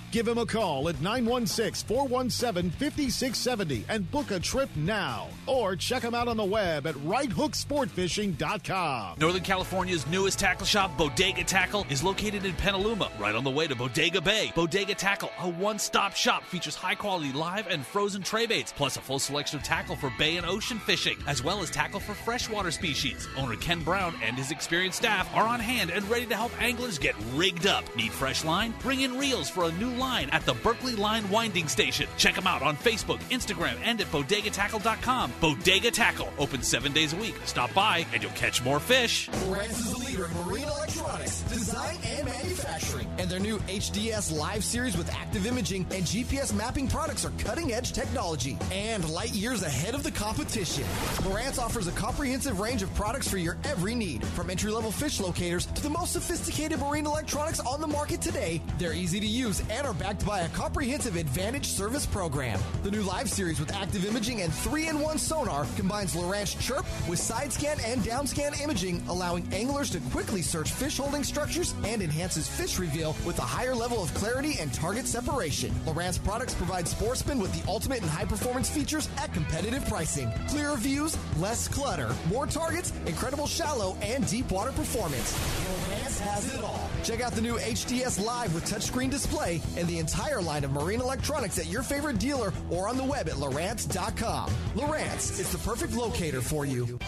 Give 0.11 0.27
him 0.27 0.37
a 0.37 0.45
call 0.45 0.89
at 0.89 1.01
916 1.01 1.87
417 1.87 2.69
5670 2.71 3.85
and 3.87 4.11
book 4.11 4.31
a 4.31 4.41
trip 4.41 4.69
now. 4.75 5.29
Or 5.47 5.77
check 5.77 6.03
him 6.03 6.13
out 6.13 6.27
on 6.27 6.35
the 6.35 6.43
web 6.43 6.85
at 6.85 6.95
righthooksportfishing.com. 6.95 9.19
Northern 9.19 9.41
California's 9.41 10.05
newest 10.07 10.37
tackle 10.37 10.65
shop, 10.65 10.97
Bodega 10.97 11.45
Tackle, 11.45 11.85
is 11.89 12.03
located 12.03 12.43
in 12.43 12.51
Petaluma, 12.55 13.09
right 13.19 13.35
on 13.35 13.45
the 13.45 13.49
way 13.49 13.67
to 13.67 13.75
Bodega 13.75 14.19
Bay. 14.19 14.51
Bodega 14.53 14.95
Tackle, 14.95 15.31
a 15.39 15.47
one 15.49 15.79
stop 15.79 16.13
shop, 16.13 16.43
features 16.43 16.75
high 16.75 16.95
quality 16.95 17.31
live 17.31 17.67
and 17.67 17.85
frozen 17.85 18.21
tray 18.21 18.45
baits, 18.45 18.73
plus 18.75 18.97
a 18.97 19.01
full 19.01 19.19
selection 19.19 19.59
of 19.59 19.63
tackle 19.63 19.95
for 19.95 20.11
bay 20.19 20.35
and 20.35 20.45
ocean 20.45 20.79
fishing, 20.79 21.15
as 21.25 21.41
well 21.41 21.61
as 21.61 21.71
tackle 21.71 22.01
for 22.01 22.13
freshwater 22.13 22.71
species. 22.71 23.29
Owner 23.37 23.55
Ken 23.55 23.81
Brown 23.81 24.13
and 24.21 24.35
his 24.35 24.51
experienced 24.51 24.97
staff 24.97 25.33
are 25.33 25.47
on 25.47 25.61
hand 25.61 25.89
and 25.89 26.03
ready 26.09 26.25
to 26.25 26.35
help 26.35 26.51
anglers 26.61 26.99
get 26.99 27.15
rigged 27.33 27.65
up. 27.65 27.85
Need 27.95 28.11
fresh 28.11 28.43
line? 28.43 28.73
Bring 28.81 28.99
in 29.01 29.17
reels 29.17 29.49
for 29.49 29.63
a 29.63 29.71
new 29.73 30.00
line 30.01 30.29
at 30.31 30.45
the 30.45 30.55
Berkeley 30.55 30.95
Line 30.95 31.29
Winding 31.29 31.67
Station. 31.67 32.07
Check 32.17 32.35
them 32.35 32.47
out 32.47 32.61
on 32.61 32.75
Facebook, 32.75 33.19
Instagram, 33.29 33.77
and 33.83 34.01
at 34.01 34.07
bodegatackle.com. 34.07 35.31
Bodega 35.39 35.91
Tackle, 35.91 36.33
open 36.37 36.61
seven 36.63 36.91
days 36.91 37.13
a 37.13 37.15
week. 37.15 37.35
Stop 37.45 37.73
by 37.73 38.05
and 38.11 38.21
you'll 38.21 38.31
catch 38.33 38.63
more 38.63 38.79
fish. 38.79 39.29
Lowrance 39.29 39.69
is 39.69 39.91
the 39.91 39.97
leader 39.99 40.25
in 40.25 40.33
marine 40.45 40.67
electronics, 40.67 41.41
design, 41.43 41.97
and 42.03 42.25
manufacturing. 42.25 43.07
And 43.17 43.29
their 43.29 43.39
new 43.39 43.59
HDS 43.59 44.37
Live 44.37 44.63
series 44.63 44.97
with 44.97 45.13
active 45.13 45.45
imaging 45.45 45.85
and 45.91 46.03
GPS 46.03 46.53
mapping 46.53 46.87
products 46.87 47.23
are 47.23 47.31
cutting 47.37 47.71
edge 47.71 47.93
technology 47.93 48.57
and 48.71 49.07
light 49.09 49.33
years 49.33 49.63
ahead 49.63 49.93
of 49.93 50.03
the 50.03 50.11
competition. 50.11 50.83
Lowrance 51.23 51.59
offers 51.59 51.87
a 51.87 51.91
comprehensive 51.91 52.59
range 52.59 52.81
of 52.81 52.93
products 52.95 53.27
for 53.27 53.37
your 53.37 53.57
every 53.65 53.93
need, 53.93 54.25
from 54.27 54.49
entry 54.49 54.71
level 54.71 54.91
fish 54.91 55.19
locators 55.19 55.67
to 55.67 55.83
the 55.83 55.89
most 55.89 56.13
sophisticated 56.13 56.79
marine 56.79 57.05
electronics 57.05 57.59
on 57.59 57.79
the 57.79 57.87
market 57.87 58.21
today. 58.21 58.61
They're 58.77 58.93
easy 58.93 59.19
to 59.19 59.27
use 59.27 59.61
and 59.69 59.85
are 59.85 59.90
backed 59.93 60.25
by 60.25 60.41
a 60.41 60.49
comprehensive 60.49 61.15
Advantage 61.15 61.65
service 61.65 62.05
program. 62.05 62.59
The 62.83 62.91
new 62.91 63.01
Live 63.01 63.29
series 63.29 63.59
with 63.59 63.73
active 63.73 64.05
imaging 64.05 64.41
and 64.41 64.53
3 64.53 64.89
in 64.89 64.99
1 64.99 65.17
sonar 65.17 65.65
combines 65.75 66.13
Lowrance 66.13 66.59
Chirp 66.59 66.85
with 67.09 67.17
side 67.17 67.51
scan 67.51 67.77
and 67.85 68.03
down 68.03 68.27
scan 68.27 68.53
imaging, 68.61 69.03
allowing 69.09 69.51
anglers 69.53 69.89
to 69.91 69.99
quickly 70.11 70.41
search 70.41 70.71
fish 70.71 70.97
holding 70.97 71.23
structures 71.23 71.73
and 71.83 72.01
enhances 72.03 72.47
fish 72.47 72.77
reveal 72.77 73.15
with 73.25 73.39
a 73.39 73.41
higher 73.41 73.73
level 73.73 74.03
of 74.03 74.13
clarity 74.13 74.57
and 74.59 74.73
target 74.73 75.07
separation. 75.07 75.71
Lowrance 75.85 76.23
products 76.23 76.53
provide 76.53 76.87
sportsmen 76.87 77.39
with 77.39 77.51
the 77.53 77.67
ultimate 77.67 78.03
in 78.03 78.07
high 78.07 78.25
performance 78.25 78.69
features 78.69 79.09
at 79.17 79.33
competitive 79.33 79.83
pricing. 79.87 80.31
Clearer 80.47 80.77
views, 80.77 81.17
less 81.39 81.67
clutter, 81.67 82.13
more 82.29 82.45
targets, 82.45 82.93
incredible 83.07 83.47
shallow 83.47 83.97
and 84.03 84.27
deep 84.27 84.51
water 84.51 84.71
performance. 84.73 85.33
Lowrance 85.33 86.19
has 86.19 86.53
it 86.53 86.63
all. 86.63 86.90
Check 87.03 87.21
out 87.21 87.31
the 87.33 87.41
new 87.41 87.57
HDS 87.57 88.23
Live 88.23 88.53
with 88.53 88.65
touchscreen 88.65 89.09
display 89.09 89.61
and 89.75 89.87
the 89.87 89.97
entire 89.97 90.41
line 90.41 90.63
of 90.63 90.71
marine 90.71 91.01
electronics 91.01 91.57
at 91.57 91.65
your 91.65 91.81
favorite 91.81 92.19
dealer 92.19 92.53
or 92.69 92.87
on 92.87 92.97
the 92.97 93.03
web 93.03 93.27
at 93.27 93.35
Lowrance.com. 93.35 94.49
Lowrance 94.75 95.39
is 95.39 95.51
the 95.51 95.57
perfect 95.57 95.93
locator 95.93 96.41
for 96.41 96.65
you. 96.65 96.99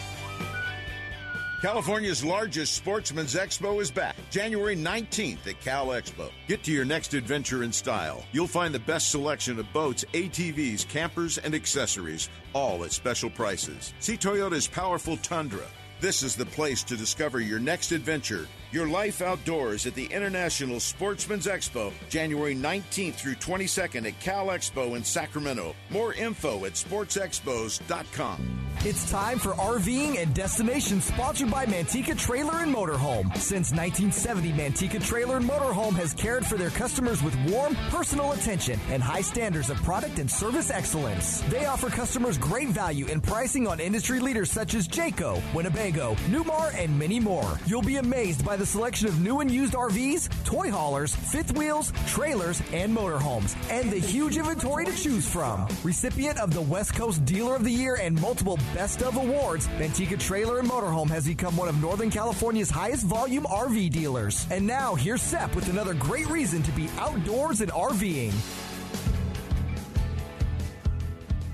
California's 1.61 2.25
largest 2.25 2.73
sportsman's 2.73 3.35
expo 3.35 3.81
is 3.81 3.89
back 3.89 4.17
January 4.29 4.75
19th 4.75 5.47
at 5.47 5.61
Cal 5.61 5.87
Expo. 5.87 6.29
Get 6.45 6.61
to 6.63 6.73
your 6.73 6.83
next 6.83 7.13
adventure 7.13 7.63
in 7.63 7.71
style. 7.71 8.25
You'll 8.33 8.47
find 8.47 8.75
the 8.75 8.79
best 8.79 9.11
selection 9.11 9.57
of 9.57 9.71
boats, 9.71 10.03
ATVs, 10.11 10.85
campers, 10.89 11.37
and 11.37 11.55
accessories, 11.55 12.29
all 12.51 12.83
at 12.83 12.91
special 12.91 13.29
prices. 13.29 13.93
See 13.99 14.17
Toyota's 14.17 14.67
powerful 14.67 15.15
Tundra. 15.17 15.65
This 16.01 16.21
is 16.21 16.35
the 16.35 16.45
place 16.47 16.83
to 16.83 16.97
discover 16.97 17.39
your 17.39 17.59
next 17.59 17.93
adventure. 17.93 18.49
Your 18.73 18.87
life 18.87 19.21
outdoors 19.21 19.85
at 19.85 19.93
the 19.93 20.05
International 20.05 20.79
Sportsman's 20.79 21.45
Expo, 21.45 21.93
January 22.09 22.55
19th 22.55 23.13
through 23.13 23.35
22nd 23.35 24.07
at 24.07 24.19
Cal 24.19 24.47
Expo 24.47 24.97
in 24.97 25.03
Sacramento. 25.03 25.75
More 25.91 26.15
info 26.15 26.65
at 26.65 26.71
sportsexpos.com. 26.73 28.63
It's 28.85 29.09
time 29.09 29.39
for 29.39 29.53
RVing 29.53 30.21
and 30.21 30.33
Destination 30.33 30.99
sponsored 30.99 31.49
by 31.49 31.65
Manteca 31.65 32.19
Trailer 32.19 32.63
and 32.63 32.75
Motorhome. 32.75 33.33
Since 33.37 33.71
1970, 33.71 34.51
Manteca 34.51 35.01
Trailer 35.01 35.37
and 35.37 35.47
Motorhome 35.49 35.93
has 35.93 36.13
cared 36.13 36.45
for 36.45 36.57
their 36.57 36.69
customers 36.71 37.23
with 37.23 37.33
warm, 37.49 37.75
personal 37.89 38.33
attention 38.33 38.77
and 38.89 39.01
high 39.01 39.21
standards 39.21 39.69
of 39.69 39.77
product 39.83 40.19
and 40.19 40.29
service 40.29 40.69
excellence. 40.69 41.39
They 41.43 41.65
offer 41.65 41.89
customers 41.89 42.37
great 42.37 42.69
value 42.69 43.05
in 43.05 43.21
pricing 43.21 43.67
on 43.67 43.79
industry 43.79 44.19
leaders 44.19 44.51
such 44.51 44.73
as 44.73 44.85
Jayco, 44.85 45.41
Winnebago, 45.53 46.15
Newmar, 46.27 46.73
and 46.75 46.99
many 46.99 47.21
more. 47.21 47.57
You'll 47.65 47.83
be 47.83 47.97
amazed 47.97 48.43
by 48.43 48.57
the 48.57 48.62
selection 48.65 49.07
of 49.07 49.19
new 49.21 49.39
and 49.39 49.49
used 49.49 49.73
RVs, 49.73 50.29
toy 50.45 50.69
haulers, 50.69 51.15
fifth 51.15 51.57
wheels, 51.57 51.91
trailers, 52.07 52.61
and 52.71 52.95
motorhomes, 52.95 53.55
and 53.69 53.91
the 53.91 53.99
huge 53.99 54.37
inventory 54.37 54.85
to 54.85 54.95
choose 54.95 55.27
from. 55.27 55.67
Recipient 55.83 56.37
of 56.39 56.53
the 56.53 56.61
West 56.61 56.95
Coast 56.95 57.25
Dealer 57.25 57.55
of 57.55 57.63
the 57.63 57.71
Year 57.71 57.97
and 58.01 58.19
multiple 58.19 58.57
Best 58.73 59.01
of 59.01 59.17
Awards, 59.17 59.67
Manteca 59.79 60.19
Trailer 60.19 60.59
and 60.59 60.69
Motorhome 60.69 61.09
has 61.09 61.25
become 61.25 61.57
one 61.57 61.67
of 61.67 61.81
Northern 61.81 62.09
California's 62.09 62.69
highest 62.69 63.05
volume 63.05 63.43
RV 63.43 63.91
dealers. 63.91 64.47
And 64.51 64.65
now, 64.65 64.95
here's 64.95 65.21
Sep 65.21 65.55
with 65.55 65.69
another 65.69 65.93
great 65.93 66.27
reason 66.29 66.63
to 66.63 66.71
be 66.71 66.89
outdoors 66.97 67.61
and 67.61 67.71
RVing. 67.71 68.33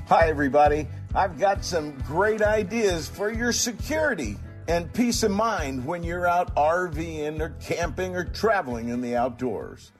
Hi, 0.07 0.27
everybody. 0.27 0.87
I've 1.13 1.39
got 1.39 1.63
some 1.63 1.91
great 2.01 2.41
ideas 2.41 3.07
for 3.07 3.31
your 3.31 3.51
security 3.51 4.37
and 4.69 4.93
peace 4.93 5.23
of 5.23 5.31
mind 5.31 5.83
when 5.83 6.03
you're 6.03 6.27
out 6.27 6.53
RVing 6.53 7.39
or 7.41 7.55
camping 7.59 8.15
or 8.15 8.23
traveling 8.23 8.89
in 8.89 9.01
the 9.01 9.15
outdoors. 9.15 9.91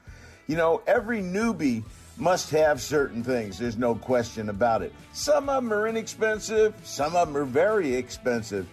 You 0.46 0.56
know, 0.56 0.80
every 0.86 1.20
newbie 1.20 1.82
must 2.16 2.50
have 2.50 2.80
certain 2.80 3.24
things. 3.24 3.58
There's 3.58 3.76
no 3.76 3.96
question 3.96 4.48
about 4.48 4.82
it. 4.82 4.94
Some 5.12 5.48
of 5.48 5.64
them 5.64 5.72
are 5.72 5.88
inexpensive, 5.88 6.72
some 6.84 7.16
of 7.16 7.26
them 7.26 7.36
are 7.36 7.44
very 7.44 7.96
expensive. 7.96 8.68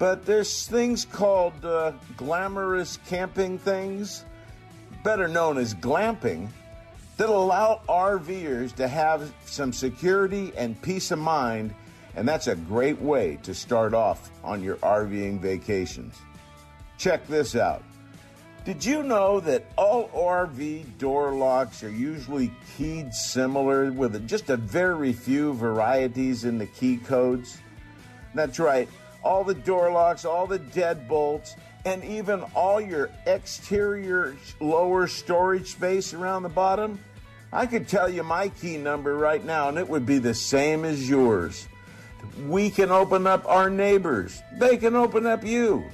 But 0.00 0.26
there's 0.26 0.66
things 0.66 1.04
called 1.04 1.64
uh, 1.64 1.92
glamorous 2.16 2.98
camping 3.06 3.58
things, 3.58 4.24
better 5.04 5.28
known 5.28 5.58
as 5.58 5.74
glamping, 5.74 6.48
that 7.18 7.28
allow 7.28 7.82
RVers 7.88 8.74
to 8.74 8.88
have 8.88 9.32
some 9.44 9.72
security 9.72 10.52
and 10.56 10.80
peace 10.82 11.12
of 11.12 11.20
mind. 11.20 11.72
And 12.16 12.26
that's 12.26 12.46
a 12.46 12.56
great 12.56 13.00
way 13.00 13.38
to 13.42 13.54
start 13.54 13.92
off 13.92 14.30
on 14.42 14.62
your 14.62 14.76
RVing 14.76 15.38
vacations. 15.38 16.16
Check 16.98 17.26
this 17.28 17.54
out. 17.54 17.82
Did 18.64 18.84
you 18.84 19.04
know 19.04 19.38
that 19.40 19.66
all 19.76 20.08
RV 20.08 20.98
door 20.98 21.32
locks 21.32 21.84
are 21.84 21.90
usually 21.90 22.50
keyed 22.76 23.12
similar 23.12 23.92
with 23.92 24.26
just 24.26 24.50
a 24.50 24.56
very 24.56 25.12
few 25.12 25.52
varieties 25.52 26.44
in 26.44 26.58
the 26.58 26.66
key 26.66 26.96
codes? 26.96 27.58
That's 28.34 28.58
right. 28.58 28.88
All 29.22 29.44
the 29.44 29.54
door 29.54 29.92
locks, 29.92 30.24
all 30.24 30.46
the 30.46 30.58
deadbolts, 30.58 31.54
and 31.84 32.02
even 32.02 32.42
all 32.54 32.80
your 32.80 33.10
exterior 33.26 34.34
lower 34.60 35.06
storage 35.06 35.68
space 35.68 36.12
around 36.12 36.42
the 36.42 36.48
bottom. 36.48 36.98
I 37.52 37.66
could 37.66 37.86
tell 37.86 38.08
you 38.08 38.24
my 38.24 38.48
key 38.48 38.78
number 38.78 39.14
right 39.14 39.44
now, 39.44 39.68
and 39.68 39.78
it 39.78 39.88
would 39.88 40.06
be 40.06 40.18
the 40.18 40.34
same 40.34 40.84
as 40.84 41.08
yours. 41.08 41.68
We 42.46 42.70
can 42.70 42.90
open 42.90 43.26
up 43.26 43.46
our 43.46 43.70
neighbors, 43.70 44.42
they 44.58 44.76
can 44.76 44.94
open 44.94 45.26
up 45.26 45.44
you. 45.44 45.84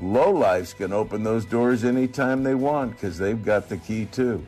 Lowlifes 0.00 0.74
can 0.74 0.92
open 0.92 1.22
those 1.22 1.44
doors 1.44 1.84
anytime 1.84 2.42
they 2.42 2.54
want 2.54 2.92
because 2.92 3.18
they've 3.18 3.44
got 3.44 3.68
the 3.68 3.76
key 3.76 4.06
too. 4.06 4.44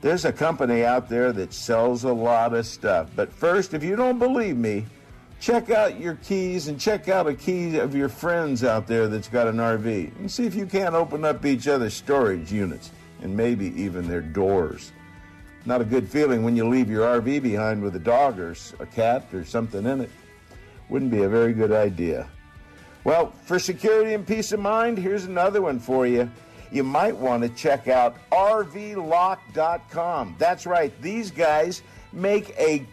There's 0.00 0.24
a 0.24 0.32
company 0.32 0.84
out 0.84 1.08
there 1.08 1.32
that 1.32 1.52
sells 1.52 2.04
a 2.04 2.12
lot 2.12 2.54
of 2.54 2.66
stuff. 2.66 3.10
But 3.16 3.32
first, 3.32 3.74
if 3.74 3.82
you 3.82 3.96
don't 3.96 4.18
believe 4.18 4.56
me, 4.56 4.86
check 5.40 5.70
out 5.70 5.98
your 5.98 6.16
keys 6.16 6.68
and 6.68 6.78
check 6.78 7.08
out 7.08 7.26
a 7.26 7.34
key 7.34 7.78
of 7.78 7.94
your 7.94 8.08
friends 8.08 8.62
out 8.62 8.86
there 8.86 9.08
that's 9.08 9.28
got 9.28 9.46
an 9.46 9.56
RV 9.56 10.16
and 10.18 10.30
see 10.30 10.46
if 10.46 10.54
you 10.54 10.66
can't 10.66 10.94
open 10.94 11.24
up 11.24 11.44
each 11.46 11.66
other's 11.66 11.94
storage 11.94 12.52
units 12.52 12.90
and 13.22 13.36
maybe 13.36 13.66
even 13.80 14.06
their 14.06 14.20
doors. 14.20 14.92
not 15.64 15.80
a 15.80 15.84
good 15.84 16.08
feeling 16.08 16.42
when 16.42 16.56
you 16.56 16.66
leave 16.68 16.88
your 16.88 17.20
RV 17.20 17.42
behind 17.42 17.82
with 17.82 17.94
a 17.96 18.00
dog 18.00 18.38
or 18.38 18.54
a 18.80 18.86
cat 18.86 19.26
or 19.32 19.44
something 19.44 19.84
in 19.84 20.02
it. 20.02 20.10
Wouldn't 20.88 21.10
be 21.10 21.22
a 21.22 21.28
very 21.28 21.52
good 21.52 21.72
idea. 21.72 22.28
Well, 23.04 23.32
for 23.44 23.58
security 23.58 24.14
and 24.14 24.26
peace 24.26 24.52
of 24.52 24.60
mind, 24.60 24.98
here's 24.98 25.24
another 25.24 25.62
one 25.62 25.78
for 25.78 26.06
you. 26.06 26.30
You 26.70 26.84
might 26.84 27.16
want 27.16 27.42
to 27.42 27.48
check 27.48 27.88
out 27.88 28.16
RVLock.com. 28.30 29.46
That's 30.38 30.66
right, 30.66 30.92
these 31.00 31.30
guys 31.30 31.82
make 32.12 32.50
a 32.58 32.86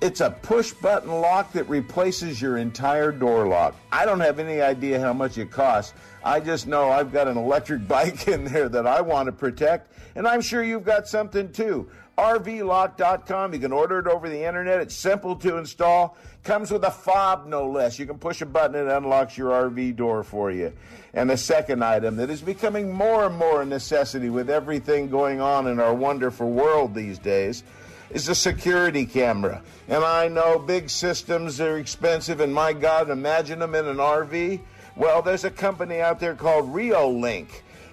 it's 0.00 0.20
a 0.22 0.30
push 0.30 0.72
button 0.72 1.10
lock 1.10 1.52
that 1.52 1.68
replaces 1.68 2.40
your 2.40 2.56
entire 2.56 3.12
door 3.12 3.46
lock. 3.46 3.76
I 3.92 4.06
don't 4.06 4.20
have 4.20 4.38
any 4.38 4.62
idea 4.62 4.98
how 4.98 5.12
much 5.12 5.36
it 5.36 5.50
costs. 5.50 5.92
I 6.24 6.40
just 6.40 6.66
know 6.66 6.88
I've 6.88 7.12
got 7.12 7.28
an 7.28 7.36
electric 7.36 7.86
bike 7.88 8.26
in 8.26 8.44
there 8.44 8.70
that 8.70 8.86
I 8.86 9.02
want 9.02 9.26
to 9.26 9.32
protect, 9.32 9.92
and 10.14 10.26
I'm 10.26 10.40
sure 10.40 10.62
you've 10.62 10.84
got 10.84 11.06
something 11.06 11.52
too. 11.52 11.90
RVLock.com. 12.20 13.54
You 13.54 13.58
can 13.58 13.72
order 13.72 13.98
it 13.98 14.06
over 14.06 14.28
the 14.28 14.44
internet. 14.46 14.80
It's 14.80 14.94
simple 14.94 15.36
to 15.36 15.56
install. 15.56 16.16
Comes 16.44 16.70
with 16.70 16.84
a 16.84 16.90
fob, 16.90 17.46
no 17.46 17.68
less. 17.68 17.98
You 17.98 18.06
can 18.06 18.18
push 18.18 18.42
a 18.42 18.46
button 18.46 18.76
and 18.76 18.88
it 18.88 18.92
unlocks 18.92 19.38
your 19.38 19.50
RV 19.50 19.96
door 19.96 20.22
for 20.22 20.50
you. 20.50 20.72
And 21.14 21.28
the 21.28 21.36
second 21.36 21.82
item 21.82 22.16
that 22.16 22.30
is 22.30 22.40
becoming 22.40 22.92
more 22.92 23.26
and 23.26 23.36
more 23.36 23.62
a 23.62 23.64
necessity 23.64 24.30
with 24.30 24.50
everything 24.50 25.08
going 25.08 25.40
on 25.40 25.66
in 25.66 25.80
our 25.80 25.94
wonderful 25.94 26.50
world 26.50 26.94
these 26.94 27.18
days 27.18 27.64
is 28.10 28.28
a 28.28 28.34
security 28.34 29.06
camera. 29.06 29.62
And 29.88 30.04
I 30.04 30.28
know 30.28 30.58
big 30.58 30.90
systems 30.90 31.60
are 31.60 31.78
expensive, 31.78 32.40
and 32.40 32.54
my 32.54 32.72
God, 32.72 33.10
imagine 33.10 33.58
them 33.60 33.74
in 33.74 33.86
an 33.86 33.96
RV. 33.96 34.60
Well, 34.96 35.22
there's 35.22 35.44
a 35.44 35.50
company 35.50 36.00
out 36.00 36.20
there 36.20 36.34
called 36.34 36.72
Reolink, 36.72 37.48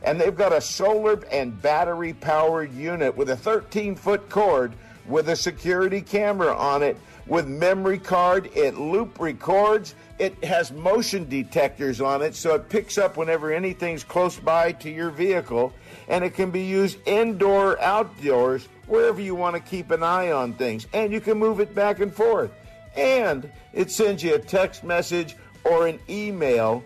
and 0.07 0.21
they've 0.21 0.37
got 0.37 0.53
a 0.53 0.61
solar 0.61 1.21
and 1.33 1.61
battery 1.61 2.13
powered 2.13 2.73
unit 2.73 3.17
with 3.17 3.29
a 3.29 3.35
13 3.35 3.93
foot 3.93 4.29
cord 4.29 4.71
with 5.05 5.27
a 5.27 5.35
security 5.35 5.99
camera 5.99 6.55
on 6.55 6.81
it 6.81 6.95
with 7.25 7.45
memory 7.45 7.97
card. 7.97 8.49
It 8.55 8.77
loop 8.77 9.19
records. 9.19 9.95
It 10.17 10.41
has 10.45 10.71
motion 10.71 11.27
detectors 11.27 11.99
on 11.99 12.21
it, 12.21 12.35
so 12.35 12.55
it 12.55 12.69
picks 12.69 12.97
up 12.97 13.17
whenever 13.17 13.51
anything's 13.51 14.05
close 14.05 14.39
by 14.39 14.71
to 14.73 14.89
your 14.89 15.09
vehicle, 15.09 15.73
and 16.07 16.23
it 16.23 16.35
can 16.35 16.51
be 16.51 16.63
used 16.63 16.99
indoor, 17.05 17.77
outdoors, 17.81 18.69
wherever 18.85 19.19
you 19.19 19.35
want 19.35 19.57
to 19.57 19.61
keep 19.61 19.91
an 19.91 20.03
eye 20.03 20.31
on 20.31 20.53
things. 20.53 20.87
And 20.93 21.11
you 21.11 21.19
can 21.19 21.37
move 21.37 21.59
it 21.59 21.75
back 21.75 21.99
and 21.99 22.13
forth. 22.13 22.51
And 22.95 23.51
it 23.73 23.91
sends 23.91 24.23
you 24.23 24.35
a 24.35 24.39
text 24.39 24.85
message 24.85 25.35
or 25.65 25.85
an 25.85 25.99
email 26.09 26.81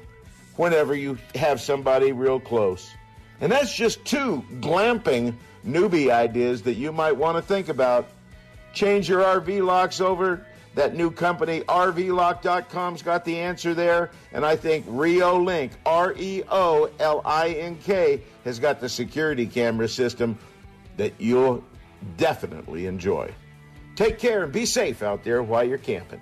whenever 0.56 0.96
you 0.96 1.20
have 1.36 1.62
somebody 1.62 2.14
real 2.14 2.40
close. 2.40 2.90
And 3.42 3.52
that's 3.52 3.74
just 3.74 4.06
two 4.06 4.46
glamping 4.60 5.36
newbie 5.66 6.12
ideas 6.12 6.62
that 6.64 6.76
you 6.76 6.92
might 6.92 7.14
want 7.14 7.38
to 7.38 7.42
think 7.42 7.70
about. 7.70 8.08
Change 8.74 9.10
your 9.10 9.22
RV 9.24 9.66
locks 9.66 10.00
over. 10.00 10.46
That 10.76 10.96
new 10.96 11.12
company, 11.12 11.62
RVLock.com's 11.62 13.02
got 13.02 13.26
the 13.26 13.40
answer 13.40 13.74
there. 13.74 14.12
And 14.32 14.46
I 14.46 14.56
think 14.56 14.86
Reolink, 14.86 15.72
R 15.86 16.14
E 16.18 16.44
O 16.50 16.90
L 17.00 17.22
I 17.26 17.50
N 17.50 17.78
K, 17.84 18.22
has 18.46 18.58
got 18.58 18.80
the 18.80 18.88
security 18.88 19.46
camera 19.48 19.90
system 19.90 20.38
that 20.96 21.14
you'll 21.18 21.64
definitely 22.16 22.86
enjoy. 22.86 23.34
Take 23.98 24.18
care 24.18 24.44
and 24.44 24.54
be 24.54 24.66
safe 24.66 25.04
out 25.04 25.26
there 25.26 25.44
while 25.44 25.64
you're 25.66 25.78
camping. 25.78 26.22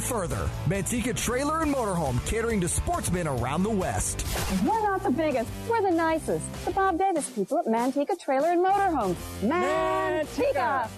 further. 0.00 0.48
Manteca 0.66 1.14
Trailer 1.16 1.62
and 1.62 1.74
Motorhome, 1.74 2.24
catering 2.26 2.60
to 2.60 2.68
sportsmen 2.68 3.26
around 3.26 3.62
the 3.62 3.70
West. 3.70 4.26
We're 4.64 4.82
not 4.82 5.02
the 5.02 5.10
biggest, 5.10 5.50
we're 5.68 5.82
the 5.82 5.90
nicest. 5.90 6.64
The 6.64 6.70
Bob 6.70 6.98
Davis 6.98 7.30
people 7.30 7.58
at 7.58 7.66
Manteca 7.66 8.18
Trailer 8.18 8.52
and 8.52 8.64
Motorhome. 8.64 9.14
Manteca! 9.42 10.88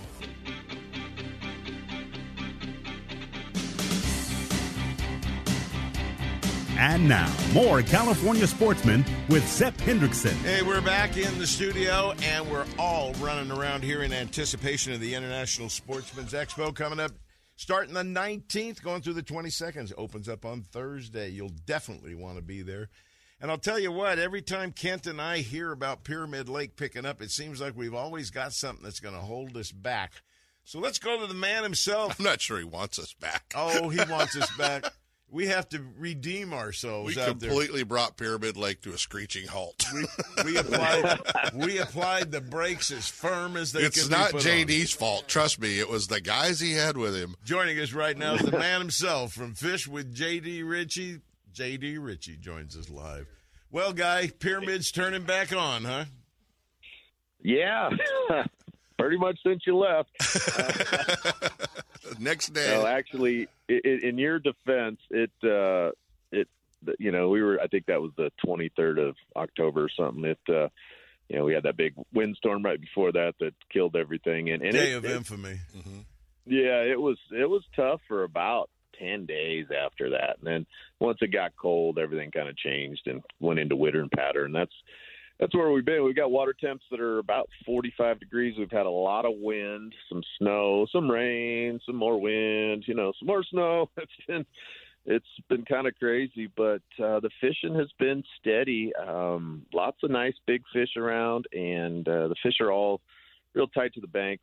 And 6.79 7.09
now, 7.09 7.35
more 7.55 7.81
California 7.81 8.47
sportsmen 8.47 9.03
with 9.31 9.49
Sep 9.49 9.75
Hendrickson. 9.79 10.35
Hey, 10.43 10.61
we're 10.61 10.83
back 10.83 11.17
in 11.17 11.39
the 11.39 11.47
studio, 11.47 12.13
and 12.23 12.51
we're 12.51 12.67
all 12.79 13.15
running 13.15 13.51
around 13.51 13.83
here 13.83 14.03
in 14.03 14.13
anticipation 14.13 14.93
of 14.93 15.01
the 15.01 15.15
International 15.15 15.71
Sportsman's 15.71 16.35
Expo 16.35 16.75
coming 16.75 17.01
up 17.01 17.13
starting 17.57 17.95
the 17.95 18.03
19th, 18.03 18.83
going 18.83 19.03
through 19.03 19.15
the 19.15 19.23
22nd. 19.23 19.93
Opens 19.97 20.29
up 20.29 20.45
on 20.45 20.63
Thursday. 20.63 21.31
You'll 21.31 21.49
definitely 21.49 22.15
want 22.15 22.37
to 22.37 22.43
be 22.43 22.63
there. 22.63 22.89
And 23.41 23.51
I'll 23.51 23.59
tell 23.59 23.79
you 23.79 23.93
what, 23.93 24.19
every 24.19 24.41
time 24.41 24.73
Kent 24.73 25.07
and 25.07 25.21
I 25.21 25.39
hear 25.39 25.73
about 25.73 26.05
Pyramid 26.05 26.49
Lake 26.49 26.77
picking 26.77 27.05
up, 27.05 27.21
it 27.21 27.31
seems 27.31 27.61
like 27.61 27.77
we've 27.77 27.95
always 27.95 28.31
got 28.31 28.53
something 28.53 28.83
that's 28.83 29.01
going 29.01 29.15
to 29.15 29.21
hold 29.21 29.57
us 29.57 29.73
back. 29.73 30.13
So 30.65 30.79
let's 30.79 30.99
go 30.99 31.21
to 31.21 31.27
the 31.27 31.35
man 31.35 31.63
himself. 31.63 32.19
I'm 32.19 32.25
not 32.25 32.41
sure 32.41 32.59
he 32.59 32.65
wants 32.65 32.99
us 32.99 33.15
back. 33.21 33.53
Oh, 33.55 33.89
he 33.89 34.01
wants 34.11 34.37
us 34.37 34.51
back. 34.57 34.85
We 35.29 35.49
have 35.49 35.69
to 35.71 35.85
redeem 35.99 36.53
ourselves. 36.55 37.17
Out 37.19 37.25
there. 37.25 37.25
We 37.27 37.31
out 37.31 37.41
completely 37.41 37.77
there. 37.81 37.85
brought 37.87 38.17
Pyramid 38.17 38.57
Lake 38.57 38.81
to 38.83 38.93
a 38.93 38.99
screeching 38.99 39.47
halt. 39.49 39.85
We, 39.93 40.05
we 40.45 40.57
applied 40.59 41.19
we 41.53 41.79
applied 41.79 42.31
the 42.31 42.41
brakes 42.41 42.91
as 42.93 43.09
firm 43.09 43.57
as 43.57 43.73
they 43.73 43.81
it's 43.83 44.03
could. 44.03 44.11
not 44.11 44.29
be 44.31 44.39
put 44.39 44.43
JD's 44.47 44.93
fault. 44.93 45.27
Trust 45.27 45.61
me, 45.61 45.81
it 45.81 45.89
was 45.89 46.07
the 46.07 46.21
guys 46.21 46.61
he 46.61 46.73
had 46.75 46.97
with 46.97 47.15
him. 47.17 47.35
Joining 47.45 47.79
us 47.81 47.93
right 47.93 48.17
now 48.17 48.35
is 48.35 48.43
the 48.43 48.53
man 48.59 48.81
himself 48.81 49.33
from 49.33 49.55
Fish 49.55 49.89
with 49.89 50.15
JD 50.17 50.67
Richey. 50.69 51.21
JD 51.53 51.97
Richey 52.01 52.37
joins 52.37 52.77
us 52.77 52.89
live. 52.89 53.27
Well, 53.73 53.93
guy, 53.93 54.29
pyramids 54.39 54.93
turning 54.93 55.25
back 55.25 55.53
on, 55.55 55.85
huh? 55.85 56.05
Yeah, 57.43 57.91
pretty 58.99 59.17
much 59.19 59.39
since 59.45 59.63
you 59.67 59.77
left. 59.77 60.09
Next 62.19 62.53
day. 62.53 62.75
No, 62.77 62.87
actually, 62.87 63.49
it, 63.69 64.03
in 64.05 64.19
your 64.19 64.39
defense, 64.39 65.01
it 65.11 65.31
uh, 65.45 65.91
it 66.31 66.49
you 66.99 67.13
know 67.13 67.29
we 67.29 67.43
were 67.43 67.61
I 67.61 67.67
think 67.67 67.87
that 67.87 68.01
was 68.01 68.13
the 68.17 68.31
23rd 68.45 69.09
of 69.09 69.17
October 69.35 69.85
or 69.85 69.89
something. 69.89 70.25
It 70.25 70.39
uh, 70.49 70.69
you 71.29 71.39
know 71.39 71.45
we 71.45 71.55
had 71.55 71.65
that 71.65 71.77
big 71.77 71.95
windstorm 72.13 72.63
right 72.63 72.81
before 72.81 73.13
that 73.13 73.35
that 73.41 73.55
killed 73.73 73.97
everything 73.97 74.51
and, 74.51 74.63
and 74.63 74.73
day 74.73 74.93
it, 74.93 74.97
of 74.97 75.05
it, 75.05 75.11
infamy. 75.11 75.61
Mm-hmm. 75.77 76.01
Yeah, 76.47 76.83
it 76.83 77.01
was 77.01 77.19
it 77.33 77.49
was 77.49 77.63
tough 77.75 78.01
for 78.07 78.23
about 78.23 78.71
10 78.99 79.27
days 79.27 79.67
after 79.77 80.11
that. 80.11 80.39
And 80.39 80.47
then 80.47 80.67
once 81.01 81.19
it 81.21 81.33
got 81.33 81.57
cold, 81.57 81.99
everything 81.99 82.31
kind 82.31 82.49
of 82.49 82.57
changed 82.57 83.07
and 83.07 83.23
went 83.41 83.59
into 83.59 83.77
winter 83.77 84.01
and 84.01 84.11
pattern. 84.11 84.53
That's 84.53 84.73
that's 85.39 85.55
where 85.55 85.71
we've 85.71 85.85
been. 85.85 86.05
We've 86.05 86.17
got 86.17 86.31
water 86.31 86.55
temps 86.59 86.85
that 86.91 87.01
are 87.01 87.19
about 87.19 87.49
45 87.67 88.21
degrees. 88.21 88.55
We've 88.59 88.71
had 88.71 88.87
a 88.87 88.91
lot 88.91 89.27
of 89.27 89.33
wind, 89.37 89.95
some 90.09 90.23
snow, 90.39 90.87
some 90.91 91.11
rain, 91.11 91.79
some 91.85 91.97
more 91.97 92.21
wind, 92.21 92.85
you 92.87 92.95
know, 92.95 93.13
some 93.19 93.27
more 93.27 93.45
snow. 93.45 93.91
It's 93.97 94.27
been 94.27 94.47
it's 95.09 95.27
been 95.49 95.65
kind 95.65 95.87
of 95.87 95.95
crazy, 96.01 96.51
but 96.57 96.83
uh, 96.99 97.21
the 97.21 97.31
fishing 97.41 97.77
has 97.77 97.89
been 97.99 98.25
steady. 98.41 98.93
Um, 98.97 99.65
lots 99.73 99.99
of 100.03 100.11
nice 100.11 100.35
big 100.49 100.63
fish 100.73 100.97
around, 100.97 101.47
and 101.53 102.07
uh, 102.09 102.27
the 102.29 102.35
fish 102.43 102.57
are 102.61 102.73
all 102.73 103.01
real 103.55 103.69
tight 103.69 103.95
to 103.95 104.01
the 104.01 104.09
banks. 104.09 104.43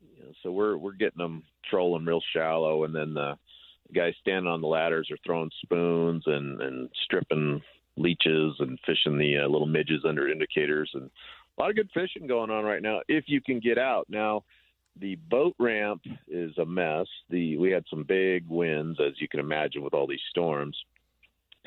You 0.00 0.24
know, 0.24 0.32
so 0.42 0.50
we're 0.50 0.78
we're 0.78 0.92
getting 0.92 1.18
them 1.18 1.42
trolling 1.68 2.06
real 2.06 2.22
shallow, 2.34 2.84
and 2.84 2.94
then 2.94 3.12
the 3.12 3.36
guys 3.94 4.14
standing 4.20 4.50
on 4.50 4.62
the 4.62 4.66
ladders 4.66 5.10
are 5.10 5.18
throwing 5.26 5.50
spoons 5.62 6.22
and 6.26 6.62
and 6.62 6.88
stripping 7.04 7.60
leeches 7.96 8.54
and 8.58 8.78
fishing 8.86 9.18
the 9.18 9.38
uh, 9.38 9.48
little 9.48 9.66
midges 9.66 10.04
under 10.06 10.28
indicators. 10.30 10.90
And 10.94 11.10
a 11.56 11.60
lot 11.60 11.70
of 11.70 11.76
good 11.76 11.90
fishing 11.92 12.26
going 12.26 12.50
on 12.50 12.64
right 12.64 12.82
now 12.82 13.00
if 13.08 13.24
you 13.26 13.40
can 13.40 13.60
get 13.60 13.78
out. 13.78 14.06
Now 14.08 14.44
the 14.98 15.16
boat 15.30 15.54
ramp 15.58 16.02
is 16.28 16.56
a 16.58 16.64
mess. 16.64 17.06
The 17.30 17.56
we 17.56 17.70
had 17.70 17.84
some 17.88 18.04
big 18.04 18.46
winds 18.48 18.98
as 19.00 19.20
you 19.20 19.28
can 19.28 19.40
imagine 19.40 19.82
with 19.82 19.94
all 19.94 20.06
these 20.06 20.20
storms. 20.30 20.76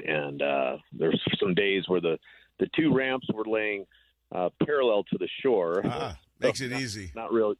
And 0.06 0.42
uh 0.42 0.78
there's 0.92 1.22
some 1.40 1.54
days 1.54 1.84
where 1.88 2.02
the 2.02 2.18
the 2.60 2.68
two 2.76 2.94
ramps 2.94 3.28
were 3.34 3.46
laying 3.46 3.86
uh 4.34 4.50
parallel 4.66 5.04
to 5.06 5.18
the 5.18 5.30
shore. 5.42 5.82
Ah, 5.86 6.18
makes 6.40 6.62
it 6.62 6.72
not, 6.72 6.82
easy. 6.82 7.12
not 7.16 7.32
real 7.34 7.54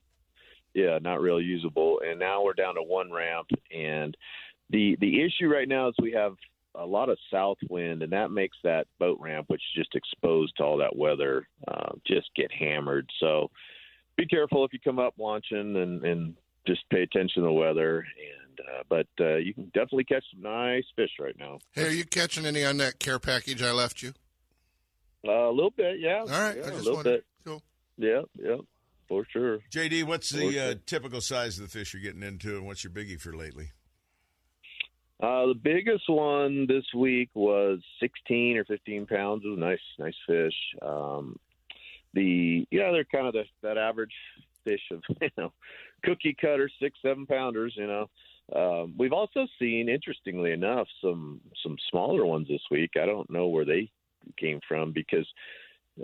yeah 0.74 0.98
not 1.02 1.22
real 1.22 1.42
usable. 1.42 2.02
And 2.06 2.20
now 2.20 2.44
we're 2.44 2.54
down 2.54 2.76
to 2.76 2.84
one 2.84 3.12
ramp. 3.12 3.48
And 3.74 4.16
the 4.72 4.98
the 5.00 5.22
issue 5.24 5.48
right 5.48 5.68
now 5.68 5.90
is 5.90 5.96
we 6.02 6.12
have 6.14 6.36
a 6.78 6.86
lot 6.86 7.10
of 7.10 7.18
south 7.32 7.58
wind, 7.70 8.04
and 8.04 8.12
that 8.14 8.32
makes 8.32 8.58
that 8.64 8.88
boat 9.00 9.18
ramp, 9.22 9.46
which 9.50 9.62
is 9.62 9.84
just 9.84 9.96
exposed 9.96 10.54
to 10.58 10.64
all 10.64 10.78
that 10.78 10.96
weather, 10.96 11.48
uh, 11.68 11.92
just 12.08 12.30
get 12.36 12.52
hammered. 12.52 13.10
So 13.20 13.50
be 14.18 14.26
careful 14.26 14.64
if 14.66 14.74
you 14.74 14.80
come 14.84 15.00
up 15.00 15.14
launching 15.18 15.76
and 15.76 16.04
and 16.04 16.36
just 16.68 16.82
pay 16.90 17.04
attention 17.04 17.42
to 17.44 17.48
the 17.48 17.52
weather. 17.52 18.00
And 18.00 18.60
uh, 18.60 18.84
but 18.90 19.08
uh, 19.20 19.36
you 19.36 19.54
can 19.54 19.66
definitely 19.66 20.06
catch 20.06 20.24
some 20.34 20.42
nice 20.42 20.86
fish 20.96 21.12
right 21.20 21.36
now. 21.38 21.60
Hey, 21.74 21.88
are 21.88 21.92
you 21.92 22.06
catching 22.06 22.46
any 22.46 22.64
on 22.64 22.78
that 22.78 23.00
care 23.00 23.20
package 23.20 23.62
I 23.62 23.72
left 23.72 24.02
you? 24.02 24.14
Uh, 25.28 25.50
a 25.50 25.52
little 25.52 25.72
bit, 25.72 26.00
yeah. 26.00 26.20
All 26.20 26.28
right, 26.28 26.56
yeah, 26.58 26.64
I 26.64 26.68
a 26.68 26.72
just 26.72 26.78
little 26.84 26.96
wondered. 26.96 27.12
bit. 27.14 27.26
Cool. 27.46 27.62
Yeah, 27.98 28.22
yeah, 28.42 28.58
for 29.08 29.26
sure. 29.32 29.60
JD, 29.74 30.04
what's 30.04 30.32
the 30.32 30.46
Okay. 30.48 30.72
uh, 30.72 30.76
typical 30.86 31.20
size 31.22 31.58
of 31.58 31.64
the 31.64 31.70
fish 31.70 31.94
you're 31.94 32.02
getting 32.04 32.22
into, 32.24 32.56
and 32.58 32.66
what's 32.66 32.84
your 32.84 32.92
biggie 32.94 33.20
for 33.20 33.36
lately? 33.36 33.72
Uh, 35.22 35.48
the 35.48 35.60
biggest 35.62 36.10
one 36.10 36.68
this 36.68 36.84
week 36.94 37.30
was 37.34 37.80
16 38.02 38.58
or 38.58 38.66
15 38.66 39.06
pounds. 39.06 39.44
It 39.46 39.50
was 39.50 39.58
a 39.58 39.62
nice, 39.62 39.80
nice 39.98 40.16
fish. 40.28 40.56
Um, 40.82 41.38
the 42.14 42.68
yeah, 42.72 42.92
they're 42.92 43.06
kind 43.06 43.28
of 43.28 43.34
the, 43.34 43.44
that 43.62 43.78
average 43.78 44.14
fish 44.64 44.82
of 44.92 45.02
you 45.22 45.30
know 45.38 45.54
cookie 46.04 46.36
cutter 46.40 46.70
six 46.82 46.98
seven 47.02 47.26
pounders. 47.26 47.74
You 47.78 47.88
know, 47.88 48.10
um, 48.56 48.94
we've 48.98 49.14
also 49.14 49.48
seen, 49.60 49.90
interestingly 49.90 50.52
enough, 50.52 50.88
some 51.02 51.40
some 51.64 51.78
smaller 51.90 52.26
ones 52.26 52.48
this 52.48 52.64
week. 52.72 52.92
I 53.02 53.06
don't 53.06 53.30
know 53.30 53.48
where 53.48 53.66
they 53.66 53.92
came 54.38 54.60
from 54.68 54.92
because. 54.92 55.28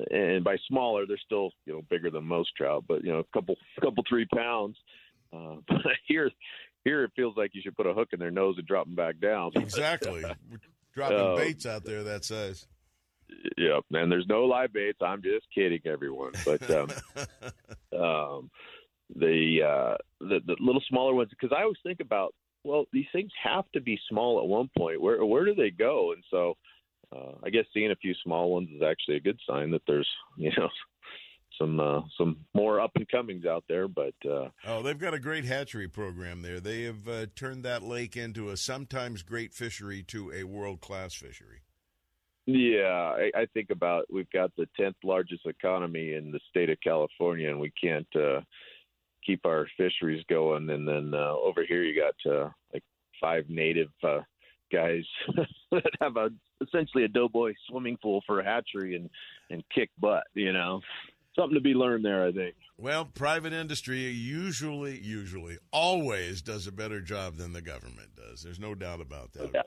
And 0.09 0.41
by 0.41 0.55
smaller, 0.69 1.05
they're 1.05 1.17
still 1.17 1.51
you 1.65 1.73
know 1.73 1.81
bigger 1.89 2.09
than 2.09 2.23
most 2.23 2.55
trout, 2.55 2.85
but 2.87 3.03
you 3.03 3.11
know 3.11 3.19
a 3.19 3.25
couple 3.33 3.57
couple 3.81 4.05
three 4.07 4.25
pounds. 4.33 4.77
Uh, 5.33 5.55
but 5.67 5.81
here, 6.07 6.31
here 6.83 7.03
it 7.03 7.11
feels 7.15 7.35
like 7.37 7.51
you 7.53 7.61
should 7.61 7.75
put 7.77 7.85
a 7.87 7.93
hook 7.93 8.09
in 8.13 8.19
their 8.19 8.31
nose 8.31 8.55
and 8.57 8.67
drop 8.67 8.85
them 8.85 8.95
back 8.95 9.19
down. 9.19 9.51
Exactly. 9.55 10.23
Dropping 10.93 11.17
Oh. 11.17 11.35
baits 11.37 11.65
out 11.65 11.85
there 11.85 12.03
that 12.03 12.25
size. 12.25 12.67
Yep, 13.57 13.85
and 13.91 14.11
there's 14.11 14.27
no 14.27 14.43
live 14.43 14.73
baits. 14.73 14.99
I'm 15.01 15.21
just 15.21 15.45
kidding, 15.55 15.79
everyone. 15.85 16.33
But 16.43 16.69
um, 16.69 16.89
um, 17.97 18.51
the, 19.15 19.59
uh, 19.65 19.97
the 20.19 20.39
the 20.45 20.57
little 20.59 20.81
smaller 20.89 21.13
ones, 21.13 21.29
because 21.29 21.55
I 21.57 21.61
always 21.61 21.77
think 21.81 22.01
about, 22.01 22.33
well, 22.65 22.85
these 22.91 23.05
things 23.13 23.31
have 23.41 23.63
to 23.73 23.79
be 23.81 23.97
small 24.09 24.39
at 24.41 24.47
one 24.47 24.69
point. 24.77 25.01
Where 25.01 25.23
where 25.25 25.45
do 25.45 25.55
they 25.55 25.71
go? 25.71 26.11
And 26.11 26.23
so, 26.29 26.55
uh, 27.15 27.35
I 27.43 27.49
guess 27.51 27.65
seeing 27.73 27.91
a 27.91 27.95
few 27.95 28.13
small 28.23 28.51
ones 28.51 28.69
is 28.75 28.81
actually 28.81 29.15
a 29.15 29.21
good 29.21 29.39
sign 29.49 29.71
that 29.71 29.81
there's 29.87 30.09
you 30.37 30.51
know 30.57 30.67
some 31.61 31.79
uh, 31.79 32.01
some 32.17 32.37
more 32.53 32.79
up 32.79 32.91
and 32.95 33.07
comings 33.09 33.45
out 33.45 33.63
there. 33.69 33.87
But 33.87 34.15
uh, 34.29 34.49
Oh, 34.65 34.81
they've 34.81 34.97
got 34.97 35.13
a 35.13 35.19
great 35.19 35.45
hatchery 35.45 35.87
program 35.87 36.41
there. 36.41 36.59
They 36.59 36.83
have 36.83 37.07
uh, 37.07 37.25
turned 37.35 37.63
that 37.63 37.83
lake 37.83 38.17
into 38.17 38.49
a 38.49 38.57
sometimes 38.57 39.23
great 39.23 39.53
fishery 39.53 40.03
to 40.03 40.31
a 40.31 40.43
world 40.43 40.81
class 40.81 41.13
fishery. 41.13 41.61
Yeah, 42.47 43.15
I, 43.17 43.31
I 43.35 43.45
think 43.53 43.69
about 43.69 44.05
we've 44.11 44.29
got 44.31 44.51
the 44.57 44.67
tenth 44.75 44.95
largest 45.03 45.45
economy 45.45 46.13
in 46.13 46.31
the 46.31 46.39
state 46.49 46.69
of 46.69 46.77
California, 46.83 47.49
and 47.49 47.59
we 47.59 47.71
can't 47.81 48.07
uh, 48.15 48.41
keep 49.25 49.45
our 49.45 49.67
fisheries 49.77 50.23
going. 50.27 50.69
And 50.69 50.87
then 50.87 51.13
uh, 51.13 51.33
over 51.33 51.63
here, 51.67 51.83
you 51.83 52.01
got 52.01 52.31
uh, 52.31 52.49
like 52.73 52.83
five 53.21 53.45
native 53.47 53.89
uh, 54.03 54.21
guys 54.71 55.03
that 55.71 55.91
have 56.01 56.17
a 56.17 56.29
essentially 56.61 57.03
a 57.03 57.07
doughboy 57.07 57.53
swimming 57.69 57.97
pool 58.01 58.21
for 58.25 58.39
a 58.39 58.45
hatchery 58.45 58.95
and 58.95 59.09
and 59.49 59.63
kick 59.73 59.89
butt. 59.99 60.23
You 60.33 60.53
know, 60.53 60.81
something 61.41 61.55
to 61.55 61.61
be 61.61 61.73
learned 61.73 62.05
there. 62.05 62.25
I 62.25 62.31
think. 62.31 62.55
Well, 62.77 63.05
private 63.05 63.53
industry 63.53 63.99
usually, 64.09 64.99
usually, 64.99 65.57
always 65.71 66.41
does 66.41 66.65
a 66.67 66.71
better 66.71 67.01
job 67.01 67.35
than 67.35 67.53
the 67.53 67.61
government 67.61 68.15
does. 68.15 68.41
There's 68.43 68.59
no 68.59 68.73
doubt 68.75 69.01
about 69.01 69.33
that. 69.33 69.51
Yeah. 69.53 69.61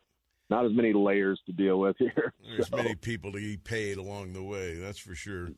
Not 0.51 0.67
as 0.67 0.73
many 0.73 0.93
layers 0.93 1.41
to 1.47 1.53
deal 1.53 1.79
with 1.81 1.97
here. 1.99 2.33
There's 2.43 2.69
So- 2.69 2.77
many 2.77 2.95
people 2.95 3.33
to 3.33 3.39
be 3.39 3.57
paid 3.57 3.99
along 3.99 4.33
the 4.33 4.43
way. 4.43 4.75
That's 4.75 4.99
for 4.99 5.15
sure. 5.15 5.51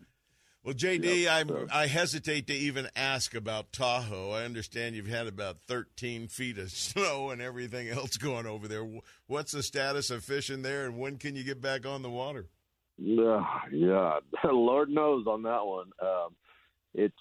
Well, 0.63 0.75
JD, 0.75 1.29
I 1.29 1.45
I 1.83 1.87
hesitate 1.87 2.49
to 2.49 2.53
even 2.53 2.89
ask 2.97 3.35
about 3.37 3.73
Tahoe. 3.73 4.31
I 4.33 4.45
understand 4.45 4.97
you've 4.97 5.07
had 5.07 5.29
about 5.29 5.59
13 5.69 6.27
feet 6.29 6.59
of 6.59 6.71
snow 6.73 7.31
and 7.31 7.41
everything 7.41 7.89
else 7.89 8.17
going 8.17 8.47
over 8.47 8.67
there. 8.69 8.85
What's 9.29 9.53
the 9.53 9.63
status 9.63 10.11
of 10.11 10.25
fishing 10.25 10.63
there, 10.63 10.85
and 10.87 10.99
when 10.99 11.19
can 11.19 11.37
you 11.37 11.45
get 11.45 11.61
back 11.61 11.87
on 11.87 12.03
the 12.03 12.11
water? 12.11 12.49
Yeah, 13.03 13.45
yeah. 13.73 14.19
Lord 14.45 14.89
knows 14.89 15.27
on 15.27 15.43
that 15.43 15.65
one. 15.65 15.91
Um, 16.01 16.31
it's 16.95 17.15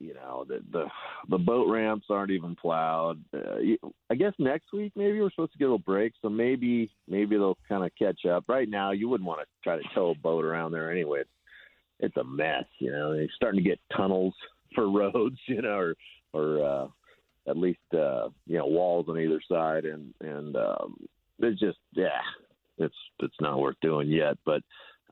you 0.00 0.14
know 0.14 0.44
the 0.46 0.60
the 0.70 0.84
the 1.30 1.38
boat 1.38 1.68
ramps 1.68 2.06
aren't 2.10 2.30
even 2.30 2.54
plowed. 2.54 3.22
Uh, 3.34 3.56
you- 3.58 3.78
I 4.10 4.14
guess 4.14 4.32
next 4.38 4.72
week 4.72 4.92
maybe 4.96 5.20
we're 5.20 5.30
supposed 5.30 5.52
to 5.52 5.58
get 5.58 5.70
a 5.70 5.78
break, 5.78 6.12
so 6.20 6.28
maybe 6.28 6.90
maybe 7.08 7.36
they'll 7.36 7.58
kind 7.68 7.84
of 7.84 7.90
catch 7.98 8.26
up. 8.26 8.44
Right 8.48 8.68
now, 8.68 8.92
you 8.92 9.08
wouldn't 9.08 9.26
want 9.26 9.40
to 9.40 9.46
try 9.64 9.76
to 9.76 9.82
tow 9.94 10.10
a 10.10 10.14
boat 10.14 10.44
around 10.44 10.72
there 10.72 10.92
anyway. 10.92 11.20
It's, 11.20 11.30
it's 12.00 12.16
a 12.16 12.24
mess. 12.24 12.64
You 12.78 12.92
know, 12.92 13.14
they're 13.14 13.26
starting 13.34 13.62
to 13.62 13.68
get 13.68 13.80
tunnels 13.96 14.34
for 14.74 14.90
roads. 14.90 15.38
You 15.46 15.62
know, 15.62 15.78
or 15.78 15.94
or 16.34 16.64
uh, 16.64 16.86
at 17.50 17.56
least 17.56 17.80
uh, 17.94 18.28
you 18.46 18.58
know 18.58 18.66
walls 18.66 19.06
on 19.08 19.18
either 19.18 19.40
side, 19.50 19.84
and 19.84 20.12
and 20.20 20.54
um, 20.54 20.96
it's 21.40 21.58
just 21.58 21.78
yeah, 21.94 22.20
it's 22.78 22.94
it's 23.20 23.40
not 23.40 23.58
worth 23.58 23.76
doing 23.82 24.08
yet. 24.08 24.36
But 24.44 24.62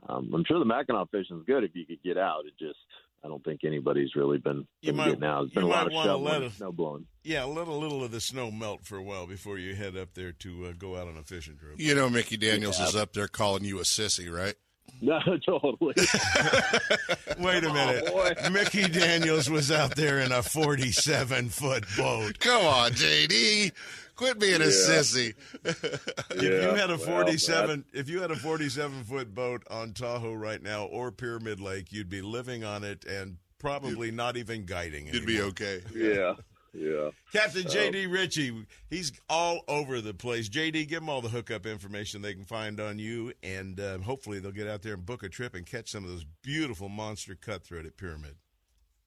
um, 0.08 0.30
I'm 0.34 0.44
sure 0.46 0.58
the 0.58 0.64
mackinaw 0.64 1.06
is 1.12 1.26
good 1.46 1.64
if 1.64 1.70
you 1.74 1.84
could 1.86 2.02
get 2.02 2.16
out. 2.18 2.44
It 2.46 2.54
just 2.58 2.78
I 3.24 3.28
don't 3.28 3.42
think 3.44 3.60
anybody's 3.64 4.14
really 4.14 4.38
been, 4.38 4.66
You 4.82 4.92
been 4.92 4.96
might- 4.96 5.08
getting 5.10 5.24
out. 5.24 5.40
There's 5.42 5.52
been 5.54 5.62
a 5.64 5.66
lot 5.66 5.86
of 5.86 5.92
wanna 5.92 6.08
shoveling, 6.10 6.32
let 6.32 6.42
and 6.42 6.52
snow 6.52 6.70
blowing. 6.72 7.06
Yeah, 7.24 7.44
let 7.44 7.66
a 7.66 7.72
little 7.72 8.04
of 8.04 8.10
the 8.12 8.20
snow 8.20 8.50
melt 8.52 8.84
for 8.84 8.96
a 8.98 9.02
while 9.02 9.26
before 9.26 9.58
you 9.58 9.74
head 9.74 9.96
up 9.96 10.14
there 10.14 10.30
to 10.32 10.66
uh, 10.66 10.72
go 10.78 10.96
out 10.96 11.08
on 11.08 11.16
a 11.16 11.22
fishing 11.24 11.56
trip. 11.56 11.74
You 11.78 11.94
know, 11.96 12.08
Mickey 12.08 12.36
Daniels 12.36 12.78
Yeah. 12.78 12.86
is 12.86 12.94
up 12.96 13.12
there 13.14 13.26
calling 13.26 13.64
you 13.64 13.78
a 13.78 13.82
sissy, 13.82 14.32
right? 14.32 14.54
No, 15.02 15.18
totally. 15.44 15.94
Wait 17.38 17.64
a 17.64 17.72
minute. 17.72 18.04
Oh, 18.06 18.12
boy. 18.12 18.34
Mickey 18.52 18.88
Daniels 18.88 19.50
was 19.50 19.70
out 19.70 19.96
there 19.96 20.20
in 20.20 20.30
a 20.32 20.42
47 20.42 21.48
foot 21.48 21.84
boat. 21.96 22.38
Come 22.38 22.64
on, 22.64 22.92
JD. 22.92 23.72
Quit 24.16 24.38
being 24.38 24.60
a 24.60 24.64
Yeah. 24.64 24.70
sissy. 24.70 25.34
If 26.30 26.42
you 26.42 26.50
had 26.74 26.90
a 26.90 26.96
well, 26.96 26.98
47, 27.06 27.84
if 27.92 28.08
you 28.08 28.20
had 28.20 28.30
a 28.30 28.36
47 28.36 29.04
foot 29.04 29.34
boat 29.34 29.62
on 29.70 29.92
Tahoe 29.92 30.34
right 30.34 30.62
now 30.62 30.84
or 30.86 31.10
Pyramid 31.12 31.60
Lake, 31.60 31.92
you'd 31.92 32.08
be 32.08 32.20
living 32.22 32.64
on 32.64 32.84
it 32.84 33.04
and 33.04 33.36
probably 33.58 34.10
not 34.10 34.36
even 34.36 34.64
guiding. 34.66 35.06
It. 35.06 35.14
You'd 35.14 35.26
be 35.26 35.40
okay. 35.40 35.80
Yeah, 35.94 36.34
yeah. 36.74 37.10
Captain 37.32 37.62
JD 37.62 38.10
Richey, 38.12 38.66
he's 38.90 39.12
all 39.30 39.60
over 39.68 40.00
the 40.02 40.12
place. 40.14 40.48
JD, 40.48 40.88
give 40.88 41.00
them 41.00 41.08
all 41.08 41.22
the 41.22 41.28
hookup 41.30 41.64
information 41.66 42.20
they 42.22 42.34
can 42.34 42.44
find 42.44 42.80
on 42.80 42.98
you, 42.98 43.32
and 43.42 43.80
uh, 43.80 43.98
hopefully 43.98 44.38
they'll 44.40 44.52
get 44.52 44.68
out 44.68 44.82
there 44.82 44.94
and 44.94 45.06
book 45.06 45.22
a 45.22 45.28
trip 45.28 45.54
and 45.54 45.64
catch 45.66 45.90
some 45.90 46.04
of 46.04 46.10
those 46.10 46.24
beautiful 46.42 46.88
monster 46.90 47.34
cutthroat 47.34 47.86
at 47.86 47.96
Pyramid. 47.96 48.36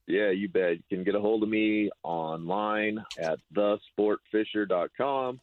Yeah, 0.10 0.32
you 0.32 0.50
bet. 0.50 0.78
You 0.78 0.84
can 0.90 1.04
get 1.04 1.14
a 1.16 1.20
hold 1.22 1.44
of 1.44 1.50
me 1.50 1.92
online 2.04 2.98
at 3.20 3.38
thesportfisher.com. 3.56 5.40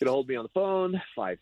Get 0.00 0.08
a 0.08 0.10
hold 0.10 0.24
of 0.24 0.28
me 0.30 0.36
on 0.36 0.44
the 0.44 0.48
phone, 0.54 0.94
oh, 1.18 1.34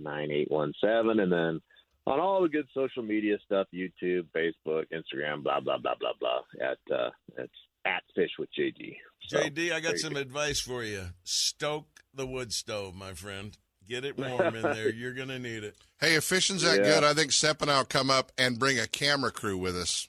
530-307-9817. 0.00 1.22
And 1.22 1.32
then 1.32 1.60
on 2.06 2.20
all 2.20 2.42
the 2.42 2.48
good 2.48 2.66
social 2.74 3.02
media 3.02 3.38
stuff, 3.44 3.66
YouTube, 3.74 4.26
Facebook, 4.36 4.84
Instagram, 4.92 5.42
blah, 5.42 5.60
blah, 5.60 5.78
blah, 5.78 5.94
blah, 5.98 6.12
blah, 6.20 6.40
at, 6.60 6.78
uh, 6.94 7.10
it's 7.38 7.52
at 7.86 8.02
Fish 8.14 8.30
with 8.38 8.48
JD. 8.58 8.96
So, 9.28 9.38
JD, 9.38 9.72
I 9.72 9.80
got 9.80 9.82
there 9.82 9.92
you 9.92 9.98
some 9.98 10.14
go. 10.14 10.20
advice 10.20 10.60
for 10.60 10.82
you. 10.84 11.06
Stoke 11.24 12.02
the 12.12 12.26
wood 12.26 12.52
stove, 12.52 12.94
my 12.94 13.12
friend. 13.14 13.56
Get 13.88 14.04
it 14.04 14.18
warm 14.18 14.54
in 14.54 14.62
there. 14.62 14.90
You're 14.90 15.14
going 15.14 15.28
to 15.28 15.38
need 15.38 15.64
it. 15.64 15.76
Hey, 16.00 16.14
if 16.14 16.24
fishing's 16.24 16.62
that 16.62 16.78
Yeah. 16.78 16.84
good, 17.00 17.04
I 17.04 17.14
think 17.14 17.32
Sepp 17.32 17.60
and 17.62 17.70
I'll 17.70 17.84
come 17.84 18.10
up 18.10 18.30
and 18.38 18.58
bring 18.58 18.78
a 18.78 18.86
camera 18.86 19.30
crew 19.32 19.56
with 19.56 19.76
us. 19.76 20.08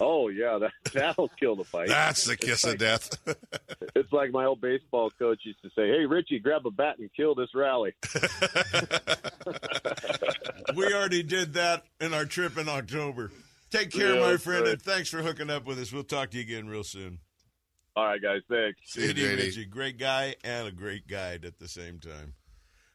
Oh, 0.00 0.28
yeah, 0.28 0.58
that, 0.58 0.72
that'll 0.94 1.28
kill 1.28 1.56
the 1.56 1.64
fight. 1.64 1.88
That's 1.88 2.24
the 2.24 2.36
kiss 2.36 2.64
of 2.64 2.78
death. 2.78 3.10
It's 3.94 4.10
like 4.12 4.32
my 4.32 4.46
old 4.46 4.60
baseball 4.62 5.10
coach 5.18 5.40
used 5.44 5.60
to 5.62 5.68
say, 5.70 5.86
hey, 5.86 6.06
Richey, 6.06 6.38
grab 6.38 6.66
a 6.66 6.70
bat 6.70 6.98
and 6.98 7.10
kill 7.14 7.34
this 7.34 7.50
rally. 7.54 7.92
we 10.74 10.86
already 10.94 11.22
did 11.22 11.52
that 11.54 11.84
in 12.00 12.14
our 12.14 12.24
trip 12.24 12.56
in 12.58 12.68
October. 12.68 13.30
Take 13.70 13.90
care, 13.90 14.14
Yeah, 14.14 14.20
my 14.20 14.36
friend, 14.38 14.62
right. 14.64 14.72
and 14.72 14.82
thanks 14.82 15.10
for 15.10 15.22
hooking 15.22 15.50
up 15.50 15.66
with 15.66 15.78
us. 15.78 15.92
We'll 15.92 16.04
talk 16.04 16.30
to 16.30 16.38
you 16.38 16.42
again 16.42 16.68
real 16.68 16.84
soon. 16.84 17.18
All 17.94 18.06
right, 18.06 18.20
guys, 18.22 18.40
thanks. 18.48 18.78
See 18.86 19.06
you, 19.08 19.14
JD 19.14 19.38
JD. 19.54 19.70
Great 19.70 19.98
guy 19.98 20.34
and 20.42 20.66
a 20.68 20.72
great 20.72 21.06
guide 21.06 21.44
at 21.44 21.58
the 21.58 21.68
same 21.68 21.98
time. 22.00 22.32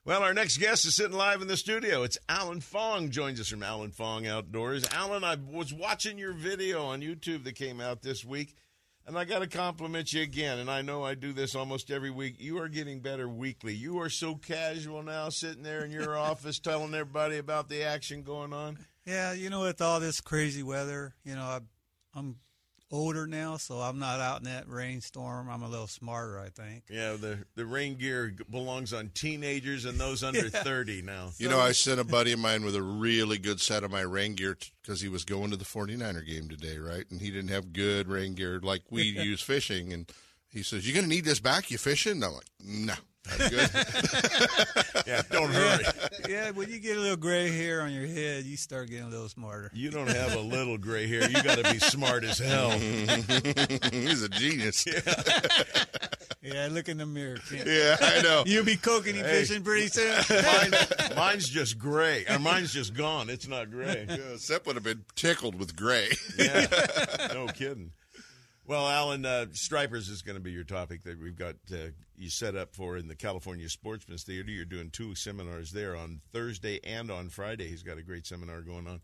Well, 0.08 0.24
our 0.24 0.34
next 0.34 0.60
guest 0.60 0.86
is 0.86 0.96
sitting 0.96 1.18
live 1.18 1.42
in 1.42 1.50
the 1.50 1.58
studio. 1.58 2.04
It's 2.04 2.18
Alan 2.30 2.62
Fong 2.62 3.10
joins 3.10 3.42
us 3.42 3.50
from 3.50 3.62
Alan 3.62 3.92
Fong 3.92 4.26
Outdoors. 4.26 4.88
Alan, 4.94 5.26
I 5.26 5.36
was 5.36 5.74
watching 5.74 6.18
your 6.18 6.32
video 6.32 6.86
on 6.86 7.02
YouTube 7.02 7.44
that 7.44 7.56
came 7.56 7.82
out 7.82 8.04
this 8.04 8.24
week, 8.24 8.56
and 9.06 9.18
I 9.18 9.26
got 9.26 9.40
to 9.40 9.48
compliment 9.48 10.14
you 10.14 10.22
again. 10.22 10.60
And 10.60 10.72
I 10.72 10.82
know 10.82 11.04
I 11.04 11.14
do 11.14 11.34
this 11.34 11.56
almost 11.56 11.92
every 11.92 12.10
week. 12.10 12.36
You 12.40 12.58
are 12.60 12.70
getting 12.70 13.02
better 13.02 13.28
weekly. 13.28 13.74
You 13.74 14.00
are 14.00 14.10
so 14.10 14.36
casual 14.36 15.04
now, 15.04 15.28
sitting 15.28 15.62
there 15.62 15.84
in 15.84 15.92
your 15.92 16.18
office 16.18 16.58
telling 16.60 16.94
everybody 16.94 17.38
about 17.38 17.68
the 17.68 17.84
action 17.84 18.24
going 18.24 18.54
on. 18.54 18.78
Yeah, 19.06 19.34
you 19.34 19.50
know, 19.50 19.64
with 19.64 19.82
all 19.82 20.00
this 20.00 20.22
crazy 20.22 20.64
weather, 20.64 21.16
you 21.26 21.36
know, 21.36 21.42
I, 21.44 21.60
I'm 22.16 22.38
older 22.92 23.28
now, 23.28 23.58
so 23.58 23.80
I'm 23.80 24.00
not 24.00 24.20
out 24.20 24.40
in 24.40 24.46
that 24.46 24.68
rainstorm. 24.68 25.50
I'm 25.50 25.62
a 25.64 25.68
little 25.68 25.88
smarter, 25.88 26.40
I 26.40 26.50
think. 26.50 26.84
Yeah, 26.90 27.14
the 27.14 27.40
the 27.56 27.66
rain 27.66 27.96
gear 27.96 28.34
belongs 28.50 28.94
on 28.94 29.10
teenagers 29.14 29.86
and 29.86 30.00
those 30.00 30.24
under 30.24 30.48
Yeah. 30.54 30.64
30 30.64 31.02
now. 31.02 31.32
You 31.38 31.50
know, 31.50 31.60
I 31.60 31.72
sent 31.74 32.00
a 32.00 32.04
buddy 32.04 32.32
of 32.32 32.40
mine 32.40 32.64
with 32.64 32.76
a 32.76 32.82
really 32.82 33.38
good 33.38 33.60
set 33.60 33.84
of 33.84 33.92
my 33.92 34.02
rain 34.02 34.36
gear 34.36 34.58
because 34.82 35.02
he 35.02 35.10
was 35.10 35.26
going 35.26 35.52
to 35.52 35.58
the 35.58 35.66
49er 35.66 36.26
game 36.26 36.48
today, 36.50 36.78
right? 36.78 37.06
And 37.12 37.20
he 37.22 37.30
didn't 37.32 37.50
have 37.50 37.74
good 37.74 38.08
rain 38.08 38.34
gear 38.34 38.60
like 38.62 38.84
we 38.90 39.04
use 39.04 39.42
fishing. 39.42 39.92
And 39.94 40.10
he 40.50 40.64
says, 40.64 40.88
"You're 40.88 40.94
going 40.96 41.10
to 41.10 41.14
need 41.16 41.26
this 41.26 41.40
back? 41.40 41.70
You 41.72 41.78
fishing? 41.78 42.14
And 42.14 42.26
I'm 42.26 42.34
like, 42.34 42.50
No, 42.64 42.94
I'm 43.32 43.50
good. 43.50 43.70
yeah, 45.08 45.22
don't 45.32 45.52
hurry. 45.52 45.84
yeah, 46.30 46.52
when 46.52 46.70
you 46.70 46.80
get 46.80 46.98
a 46.98 47.00
little 47.00 47.16
gray 47.18 47.50
hair 47.50 47.82
on 47.82 47.92
your 47.92 48.08
head, 48.08 48.44
you 48.46 48.58
start 48.58 48.90
getting 48.90 49.06
a 49.06 49.10
little 49.10 49.30
smarter. 49.30 49.70
You 49.74 49.90
don't 49.90 50.10
have 50.10 50.36
a 50.36 50.40
little 50.40 50.78
gray 50.78 51.08
hair. 51.08 51.30
You 51.30 51.42
got 51.44 51.58
to 51.58 51.72
be 51.72 51.80
smart 51.80 52.24
as 52.24 52.40
hell. 52.40 52.72
He's 53.92 54.24
a 54.24 54.30
genius. 54.30 54.86
Yeah, 54.86 55.00
yeah, 56.42 56.68
look 56.72 56.90
in 56.90 56.98
the 56.98 57.06
mirror. 57.06 57.38
Kent. 57.50 57.68
Yeah, 57.68 57.98
I 58.00 58.22
know. 58.22 58.44
You'll 58.46 58.66
be 58.66 58.76
kokanee 58.78 59.16
Hey. 59.24 59.42
fishing 59.42 59.64
pretty 59.64 59.88
soon. 59.88 60.16
Mine, 60.30 60.72
mine's 61.16 61.48
just 61.50 61.78
gray. 61.78 62.26
Or 62.30 62.40
mine's 62.40 62.72
just 62.74 62.94
gone. 62.94 63.30
It's 63.30 63.48
not 63.48 63.70
gray. 63.72 64.06
Yeah, 64.10 64.38
Sep 64.38 64.66
would 64.68 64.76
have 64.76 64.84
been 64.84 65.04
tickled 65.16 65.56
with 65.56 65.76
gray. 65.76 66.10
Yeah, 66.38 66.68
no 67.34 67.48
kidding. 67.48 67.92
Well, 68.68 68.86
Alan, 68.86 69.26
uh, 69.26 69.46
Stripers 69.54 70.10
is 70.10 70.22
going 70.22 70.36
to 70.36 70.42
be 70.44 70.52
your 70.52 70.66
topic 70.66 71.04
that 71.04 71.18
we've 71.22 71.38
got 71.38 71.56
uh, 71.72 71.92
you 72.18 72.30
set 72.30 72.58
up 72.58 72.76
for 72.76 72.98
in 72.98 73.08
the 73.08 73.16
California 73.16 73.70
Sportsman's 73.70 74.24
Theater. 74.24 74.52
You're 74.52 74.66
doing 74.66 74.90
two 74.90 75.16
seminars 75.16 75.72
there 75.72 75.96
on 75.96 76.20
Thursday 76.34 76.82
and 76.84 77.10
on 77.10 77.30
Friday. 77.30 77.70
He's 77.70 77.84
got 77.84 77.98
a 77.98 78.02
great 78.04 78.28
seminar 78.28 78.60
going 78.62 78.86
on. 78.86 79.00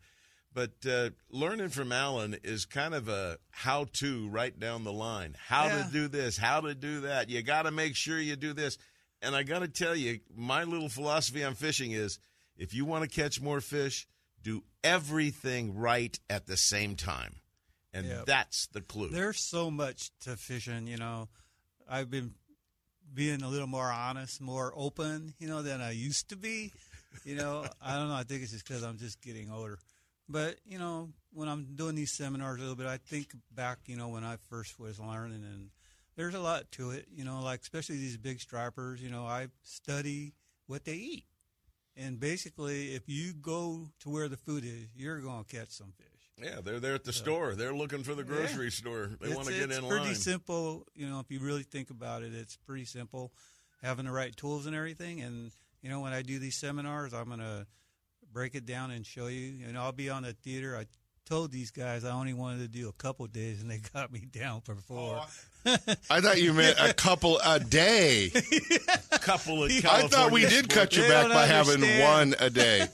But 0.53 0.74
uh, 0.88 1.11
learning 1.32 1.70
from 1.70 1.93
Alan 1.93 2.36
is 2.43 2.66
kind 2.66 2.93
of 2.93 3.07
a 3.07 3.38
how 3.51 3.86
to 3.93 4.28
right 4.28 4.57
down 4.59 4.84
the 4.84 4.91
line. 4.91 5.38
How 5.47 5.68
Yeah. 5.68 5.84
to 5.84 5.91
do 5.93 6.07
this, 6.09 6.38
how 6.38 6.59
to 6.59 6.76
do 6.76 7.01
that. 7.01 7.30
You 7.30 7.41
got 7.41 7.61
to 7.64 7.72
make 7.72 7.95
sure 7.95 8.20
you 8.20 8.36
do 8.36 8.51
this. 8.51 8.78
And 9.22 9.34
I 9.34 9.43
got 9.43 9.59
to 9.59 9.70
tell 9.70 9.95
you, 9.95 10.20
my 10.36 10.66
little 10.66 10.89
philosophy 10.89 11.41
on 11.41 11.55
fishing 11.55 11.93
is 11.93 12.20
if 12.57 12.74
you 12.74 12.84
want 12.84 13.09
to 13.09 13.09
catch 13.09 13.39
more 13.39 13.61
fish, 13.61 14.09
do 14.43 14.66
everything 14.84 15.74
right 15.78 16.20
at 16.30 16.47
the 16.47 16.57
same 16.57 16.97
time. 16.97 17.36
And 17.94 18.08
Yep. 18.08 18.26
that's 18.26 18.68
the 18.68 18.82
clue. 18.82 19.10
There's 19.10 19.39
so 19.39 19.70
much 19.70 20.10
to 20.22 20.36
fishing, 20.36 20.88
you 20.88 20.98
know. 20.98 21.30
I've 21.88 22.10
been 22.10 22.34
being 23.14 23.44
a 23.44 23.50
little 23.50 23.68
more 23.68 23.91
honest, 23.91 24.41
more 24.41 24.74
open, 24.76 25.34
you 25.39 25.48
know, 25.48 25.62
than 25.62 25.80
I 25.82 25.91
used 25.91 26.30
to 26.30 26.36
be. 26.36 26.72
You 27.26 27.36
know, 27.36 27.66
I 27.80 27.96
don't 27.98 28.08
know. 28.08 28.16
I 28.16 28.24
think 28.24 28.41
it's 28.41 28.52
just 28.52 28.68
because 28.68 28.82
I'm 28.84 28.98
just 28.98 29.22
getting 29.22 29.52
older. 29.52 29.78
But 30.28 30.56
you 30.66 30.80
know, 30.80 31.10
when 31.32 31.48
I'm 31.48 31.76
doing 31.76 31.94
these 31.96 32.12
seminars 32.12 32.58
a 32.58 32.62
little 32.62 32.76
bit, 32.76 32.88
I 32.88 32.98
think 32.98 33.28
back, 33.54 33.80
you 33.86 33.96
know, 33.98 34.08
when 34.08 34.24
I 34.24 34.38
first 34.50 34.80
was 34.80 35.00
learning, 35.00 35.44
and 35.44 35.70
there's 36.16 36.34
a 36.34 36.39
lot 36.39 36.72
to 36.72 36.89
it. 36.91 37.06
You 37.14 37.24
know, 37.26 37.41
like 37.44 37.62
especially 37.62 37.98
these 37.98 38.18
big 38.18 38.39
stripers. 38.39 39.00
You 39.02 39.10
know, 39.12 39.26
I 39.28 39.50
study 39.62 40.34
what 40.66 40.86
they 40.86 40.94
eat, 40.96 41.26
and 41.96 42.20
basically, 42.20 42.96
if 42.96 43.04
you 43.08 43.34
go 43.34 43.89
to 44.00 44.10
where 44.10 44.28
the 44.28 44.38
food 44.38 44.64
is, 44.66 44.88
you're 44.96 45.20
going 45.20 45.44
to 45.44 45.56
catch 45.56 45.70
some 45.70 45.91
fish. 45.96 46.08
Yeah, 46.42 46.60
they're 46.64 46.80
there 46.80 46.96
at 46.96 47.04
the 47.04 47.14
store. 47.14 47.56
They're 47.56 47.76
looking 47.76 48.04
for 48.04 48.16
the 48.16 48.24
grocery 48.24 48.72
store. 48.72 49.12
They 49.22 49.34
want 49.34 49.48
to 49.48 49.54
get 49.54 49.70
it's 49.70 49.80
in 49.80 49.88
pretty 49.88 50.14
simple, 50.14 50.86
you 50.96 51.08
know. 51.08 51.20
If 51.20 51.32
you 51.32 51.40
really 51.40 51.64
think 51.64 51.90
about 51.90 52.24
it, 52.24 52.34
it's 52.34 52.58
pretty 52.58 52.86
simple. 52.86 53.32
Having 53.82 54.06
the 54.06 54.12
right 54.12 54.36
tools 54.36 54.66
and 54.66 54.76
everything, 54.76 55.22
and 55.22 55.52
you 55.82 55.90
know, 55.90 56.00
when 56.00 56.14
I 56.14 56.22
do 56.22 56.40
these 56.40 56.56
seminars, 56.56 57.14
I'm 57.14 57.30
gonna 57.30 57.68
break 58.32 58.56
it 58.56 58.66
down 58.66 58.92
and 58.92 59.06
show 59.06 59.28
you. 59.28 59.66
And 59.68 59.78
I'll 59.78 59.92
be 59.92 60.10
on 60.10 60.24
the 60.24 60.34
theater. 60.34 60.76
I 60.76 60.86
told 61.26 61.52
these 61.52 61.72
guys 61.72 62.04
I 62.04 62.12
only 62.12 62.34
wanted 62.34 62.60
to 62.60 62.68
do 62.68 62.90
a 62.90 62.94
couple 62.94 63.26
days, 63.28 63.62
and 63.62 63.70
they 63.70 63.78
got 63.94 64.12
me 64.12 64.20
down 64.20 64.62
for 64.62 64.76
four. 64.76 65.22
Oh, 65.66 65.76
I 66.10 66.20
thought 66.22 66.42
you 66.42 66.54
meant 66.54 66.78
a 66.80 66.94
couple 66.94 67.40
a 67.46 67.60
day. 67.60 68.32
a 69.12 69.20
couple 69.20 69.64
of 69.64 69.72
I 69.72 70.08
thought 70.08 70.32
we 70.32 70.46
did 70.46 70.70
cut 70.70 70.96
you 70.96 71.04
back 71.04 71.24
don't 71.24 71.32
by 71.32 71.46
having 71.46 71.82
one 72.02 72.36
a 72.40 72.50
day. 72.50 72.88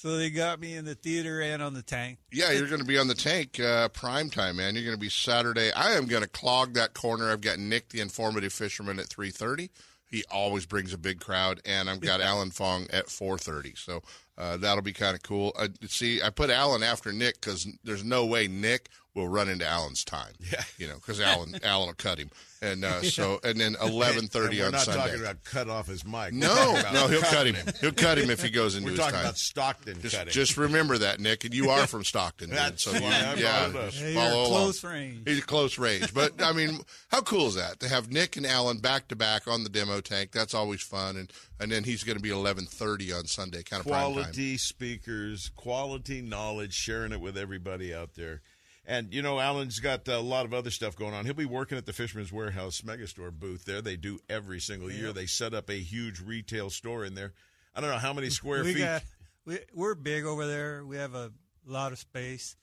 So 0.00 0.16
they 0.16 0.30
got 0.30 0.60
me 0.60 0.76
in 0.76 0.84
the 0.84 0.94
theater 0.94 1.40
and 1.40 1.60
on 1.60 1.74
the 1.74 1.82
tank. 1.82 2.18
Yeah, 2.30 2.52
you're 2.52 2.68
going 2.68 2.80
to 2.80 2.86
be 2.86 2.98
on 2.98 3.08
the 3.08 3.16
tank 3.16 3.58
uh, 3.58 3.88
prime 3.88 4.30
time, 4.30 4.58
man. 4.58 4.76
You're 4.76 4.84
going 4.84 4.94
to 4.94 5.00
be 5.00 5.08
Saturday. 5.08 5.72
I 5.72 5.94
am 5.94 6.06
going 6.06 6.22
to 6.22 6.28
clog 6.28 6.74
that 6.74 6.94
corner. 6.94 7.32
I've 7.32 7.40
got 7.40 7.58
Nick, 7.58 7.88
the 7.88 7.98
informative 7.98 8.52
fisherman, 8.52 9.00
at 9.00 9.06
3:30. 9.06 9.70
He 10.08 10.22
always 10.30 10.66
brings 10.66 10.92
a 10.92 10.98
big 10.98 11.18
crowd, 11.18 11.60
and 11.64 11.90
I've 11.90 11.98
got 11.98 12.20
Alan 12.20 12.52
Fong 12.52 12.86
at 12.92 13.06
4:30. 13.06 13.76
So 13.76 14.00
uh, 14.38 14.56
that'll 14.58 14.84
be 14.84 14.92
kind 14.92 15.16
of 15.16 15.24
cool. 15.24 15.52
Uh, 15.58 15.66
see, 15.88 16.22
I 16.22 16.30
put 16.30 16.48
Alan 16.48 16.84
after 16.84 17.12
Nick 17.12 17.40
because 17.40 17.66
there's 17.82 18.04
no 18.04 18.24
way 18.24 18.46
Nick 18.46 18.90
will 19.18 19.28
run 19.28 19.48
into 19.48 19.66
Alan's 19.66 20.04
time. 20.04 20.32
Yeah. 20.52 20.62
you 20.78 20.88
know, 20.88 20.94
because 20.94 21.20
Alan 21.20 21.58
Alan 21.64 21.88
will 21.88 21.94
cut 21.94 22.18
him, 22.18 22.30
and 22.62 22.84
uh, 22.84 23.02
so 23.02 23.38
and 23.44 23.60
then 23.60 23.74
11:30 23.74 24.46
And 24.48 24.54
we're 24.58 24.66
on 24.66 24.72
not 24.72 24.80
Sunday. 24.82 25.00
talking 25.00 25.20
about 25.20 25.44
cut 25.44 25.68
off 25.68 25.86
his 25.88 26.04
mic. 26.06 26.32
No, 26.32 26.80
no, 26.92 27.06
he'll 27.08 27.20
cut 27.22 27.46
him. 27.46 27.56
He'll 27.80 27.92
cut 27.92 28.18
him 28.18 28.30
if 28.30 28.42
he 28.42 28.50
goes 28.50 28.74
into 28.76 28.86
We're 28.86 28.90
his 28.92 29.00
talking 29.00 29.14
time. 29.14 29.24
about 29.24 29.36
Stockton 29.38 30.00
Just, 30.00 30.16
cutting. 30.16 30.32
just 30.32 30.56
remember 30.56 30.98
that, 30.98 31.20
Nick, 31.20 31.44
and 31.44 31.52
you 31.54 31.70
are 31.70 31.86
from 31.86 32.04
Stockton. 32.04 32.48
dude, 32.50 32.58
That's 32.58 32.82
so 32.84 32.92
why 32.92 32.98
you, 33.00 33.04
I 33.06 33.34
yeah, 33.34 33.68
brought 33.68 33.70
it 33.70 33.76
up. 33.86 33.90
just 33.92 34.02
Hey, 34.02 34.12
you're 34.14 34.22
follow 34.22 34.40
along. 34.42 34.50
close 34.62 34.84
range. 34.84 35.28
He's 35.28 35.44
close 35.44 35.78
range, 35.78 36.14
but 36.14 36.42
I 36.42 36.52
mean, 36.52 36.80
how 37.08 37.20
cool 37.20 37.46
is 37.48 37.54
that 37.56 37.80
to 37.80 37.88
have 37.88 38.10
Nick 38.10 38.36
and 38.36 38.46
Alan 38.46 38.78
back 38.78 39.08
to 39.08 39.16
back 39.16 39.46
on 39.48 39.62
the 39.64 39.68
demo 39.70 40.00
tank? 40.00 40.32
That's 40.32 40.54
always 40.54 40.80
fun, 40.82 41.16
and 41.16 41.32
and 41.60 41.70
then 41.72 41.84
he's 41.84 42.04
going 42.04 42.16
to 42.16 42.22
be 42.22 42.30
eleven 42.30 42.64
thirty 42.66 43.12
on 43.12 43.26
Sunday, 43.26 43.62
kind 43.62 43.80
of 43.80 43.86
prime 43.86 44.02
time. 44.04 44.12
quality 44.14 44.56
speakers, 44.56 45.50
quality 45.56 46.22
knowledge, 46.22 46.72
sharing 46.74 47.12
it 47.12 47.20
with 47.20 47.36
everybody 47.36 47.94
out 47.94 48.14
there. 48.14 48.40
And 48.88 49.12
you 49.12 49.20
know, 49.20 49.38
Alan's 49.38 49.80
got 49.80 50.08
a 50.08 50.18
lot 50.18 50.46
of 50.46 50.54
other 50.54 50.70
stuff 50.70 50.96
going 50.96 51.12
on. 51.12 51.26
He'll 51.26 51.34
be 51.34 51.44
working 51.44 51.76
at 51.76 51.84
the 51.84 51.92
Fisherman's 51.92 52.32
Warehouse 52.32 52.80
Megastore 52.80 53.30
booth 53.30 53.66
there. 53.66 53.82
They 53.82 53.96
do 53.96 54.18
every 54.30 54.60
single 54.60 54.90
year. 54.90 55.12
They 55.12 55.26
set 55.26 55.52
up 55.52 55.68
a 55.68 55.78
huge 55.78 56.20
retail 56.20 56.70
store 56.70 57.04
in 57.04 57.14
there. 57.14 57.34
I 57.74 57.82
don't 57.82 57.90
know 57.90 57.98
how 57.98 58.14
many 58.14 58.30
square 58.30 58.64
we 58.64 58.72
feet. 58.72 58.80
got 58.80 59.02
we, 59.44 59.58
we're 59.74 59.94
big 59.94 60.24
over 60.24 60.46
there. 60.46 60.86
We 60.86 60.96
have 60.96 61.14
a 61.14 61.30
lot 61.66 61.92
of 61.92 61.98
space, 61.98 62.56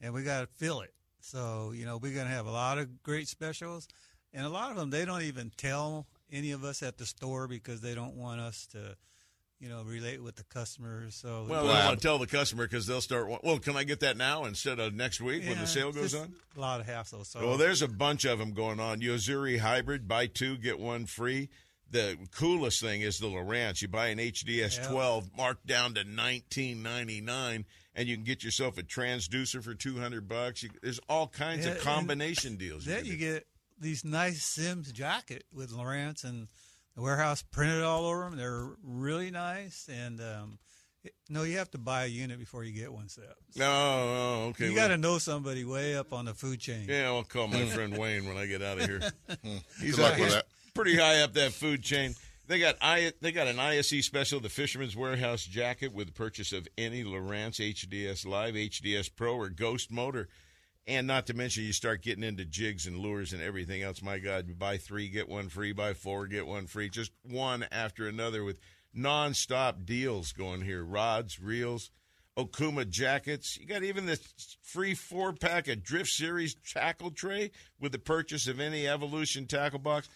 and 0.00 0.12
we 0.12 0.24
got 0.24 0.40
to 0.40 0.48
fill 0.48 0.80
it. 0.80 0.92
So 1.20 1.72
you 1.72 1.86
know 1.86 1.98
we're 1.98 2.16
gonna 2.16 2.30
have 2.30 2.46
a 2.46 2.50
lot 2.50 2.78
of 2.78 3.02
great 3.04 3.28
specials, 3.28 3.86
and 4.32 4.44
a 4.44 4.48
lot 4.48 4.72
of 4.72 4.76
them 4.76 4.90
they 4.90 5.04
don't 5.04 5.22
even 5.22 5.52
tell 5.56 6.08
any 6.32 6.50
of 6.50 6.64
us 6.64 6.82
at 6.82 6.98
the 6.98 7.06
store 7.06 7.46
because 7.46 7.80
they 7.80 7.94
don't 7.94 8.16
want 8.16 8.40
us 8.40 8.66
to, 8.72 8.96
you 9.60 9.68
know, 9.68 9.82
relate 9.82 10.22
with 10.22 10.36
the 10.36 10.44
customers. 10.44 11.14
So 11.14 11.46
well, 11.48 11.64
they 11.66 11.68
don't 11.74 11.84
want 11.86 11.98
to 12.00 12.02
tell 12.06 12.18
the 12.18 12.26
customer 12.26 12.66
because 12.66 12.86
they'll 12.86 13.00
start. 13.00 13.28
Well, 13.44 13.58
can 13.58 13.76
I 13.76 13.84
get 13.84 14.00
that 14.00 14.16
now 14.16 14.44
instead 14.46 14.78
of 14.80 14.94
next 14.94 15.20
week 15.20 15.44
when 15.46 15.58
the 15.58 15.66
sale 15.66 15.92
goes 15.92 16.14
on? 16.14 16.32
A 16.56 16.60
lot 16.60 16.80
of 16.80 16.86
hassle. 16.86 17.24
So 17.24 17.46
Well, 17.46 17.56
there's 17.58 17.82
a 17.82 17.88
bunch 17.88 18.24
of 18.24 18.38
them 18.38 18.52
going 18.54 18.80
on. 18.80 19.00
Yo-Zuri 19.02 19.58
Hybrid, 19.58 20.08
buy 20.08 20.26
two, 20.26 20.56
get 20.56 20.78
one 20.80 21.04
free. 21.06 21.50
The 21.90 22.16
coolest 22.32 22.80
thing 22.80 23.00
is 23.02 23.18
the 23.18 23.26
Lowrance. 23.26 23.82
You 23.82 23.88
buy 23.88 24.06
an 24.08 24.18
HDS 24.18 24.78
Yeah. 24.78 24.88
12 24.88 25.30
marked 25.36 25.66
down 25.66 25.94
to 25.94 26.04
19.99 26.04 27.64
and 27.94 28.08
you 28.08 28.14
can 28.16 28.24
get 28.24 28.44
yourself 28.44 28.78
a 28.78 28.82
transducer 28.82 29.62
for 29.62 29.74
200 29.74 30.28
bucks. 30.28 30.62
You, 30.62 30.70
there's 30.82 31.00
all 31.08 31.26
kinds 31.26 31.66
Yeah, 31.66 31.72
of 31.72 31.80
combination 31.80 32.56
deals. 32.56 32.84
Then 32.84 32.98
can 33.02 33.06
you 33.06 33.16
get 33.16 33.46
these 33.78 34.04
nice 34.04 34.42
Simms 34.44 34.92
jacket 34.92 35.44
with 35.52 35.72
Lowrance 35.72 36.22
and 36.22 36.48
the 37.00 37.04
warehouse 37.04 37.42
printed 37.42 37.82
all 37.82 38.04
over 38.04 38.24
them. 38.24 38.36
They're 38.36 38.68
really 38.84 39.30
nice. 39.30 39.88
And 39.90 40.20
um, 40.20 40.58
it- 41.02 41.14
no, 41.30 41.44
you 41.44 41.56
have 41.58 41.70
to 41.70 41.78
buy 41.78 42.04
a 42.04 42.08
unit 42.08 42.38
before 42.38 42.62
you 42.62 42.72
get 42.72 42.92
one 42.92 43.08
set. 43.08 43.24
Oh, 43.58 43.62
oh, 43.62 44.46
okay. 44.50 44.66
you 44.66 44.74
well, 44.74 44.84
got 44.84 44.88
to 44.88 44.98
know 44.98 45.18
somebody 45.18 45.64
way 45.64 45.96
up 45.96 46.12
on 46.12 46.26
the 46.26 46.34
food 46.34 46.60
chain. 46.60 46.86
Yeah, 46.88 47.06
I'll 47.06 47.24
call 47.24 47.48
my 47.48 47.64
friend 47.66 47.96
Wayne 47.96 48.26
when 48.26 48.36
I 48.36 48.46
get 48.46 48.62
out 48.62 48.78
of 48.78 48.86
here. 48.86 49.00
He's, 49.80 49.96
Good 49.96 50.02
luck 50.02 50.12
with 50.12 50.24
he's 50.24 50.34
that. 50.34 50.46
pretty 50.74 50.96
high 50.96 51.22
up 51.22 51.32
that 51.34 51.52
food 51.52 51.82
chain. 51.82 52.14
They 52.48 52.58
got 52.58 52.76
I 52.82 53.12
they 53.20 53.30
got 53.30 53.46
an 53.46 53.60
ISE 53.60 54.04
special, 54.04 54.40
the 54.40 54.48
Fisherman's 54.48 54.96
Warehouse 54.96 55.44
jacket 55.44 55.94
with 55.94 56.08
the 56.08 56.12
purchase 56.12 56.52
of 56.52 56.66
any 56.76 57.04
Lowrance 57.04 57.60
HDS 57.60 58.26
Live, 58.26 58.54
HDS 58.54 59.08
Pro, 59.14 59.36
or 59.36 59.48
Ghost 59.48 59.92
motor. 59.92 60.28
And 60.90 61.06
not 61.06 61.28
to 61.28 61.34
mention, 61.34 61.62
you 61.62 61.72
start 61.72 62.02
getting 62.02 62.24
into 62.24 62.44
jigs 62.44 62.84
and 62.88 62.98
lures 62.98 63.32
and 63.32 63.40
everything 63.40 63.80
else. 63.80 64.02
My 64.02 64.18
God, 64.18 64.58
buy 64.58 64.76
three, 64.76 65.08
get 65.08 65.28
one 65.28 65.48
free. 65.48 65.72
Buy 65.72 65.94
four, 65.94 66.26
get 66.26 66.48
one 66.48 66.66
free. 66.66 66.88
Just 66.90 67.12
one 67.22 67.64
after 67.70 68.08
another 68.08 68.42
with 68.42 68.58
nonstop 68.96 69.84
deals 69.86 70.32
going 70.32 70.62
here. 70.62 70.82
Rods, 70.82 71.38
reels, 71.38 71.90
Okuma 72.36 72.88
jackets. 72.88 73.56
You 73.56 73.66
got 73.66 73.84
even 73.84 74.06
the 74.06 74.18
free 74.62 74.94
four 74.94 75.32
pack 75.32 75.68
of 75.68 75.84
Drift 75.84 76.10
Series 76.10 76.56
tackle 76.72 77.12
tray 77.12 77.52
with 77.78 77.92
the 77.92 77.98
purchase 78.00 78.48
of 78.48 78.58
any 78.58 78.88
Evolution 78.88 79.46
tackle 79.46 79.78
box. 79.78 80.08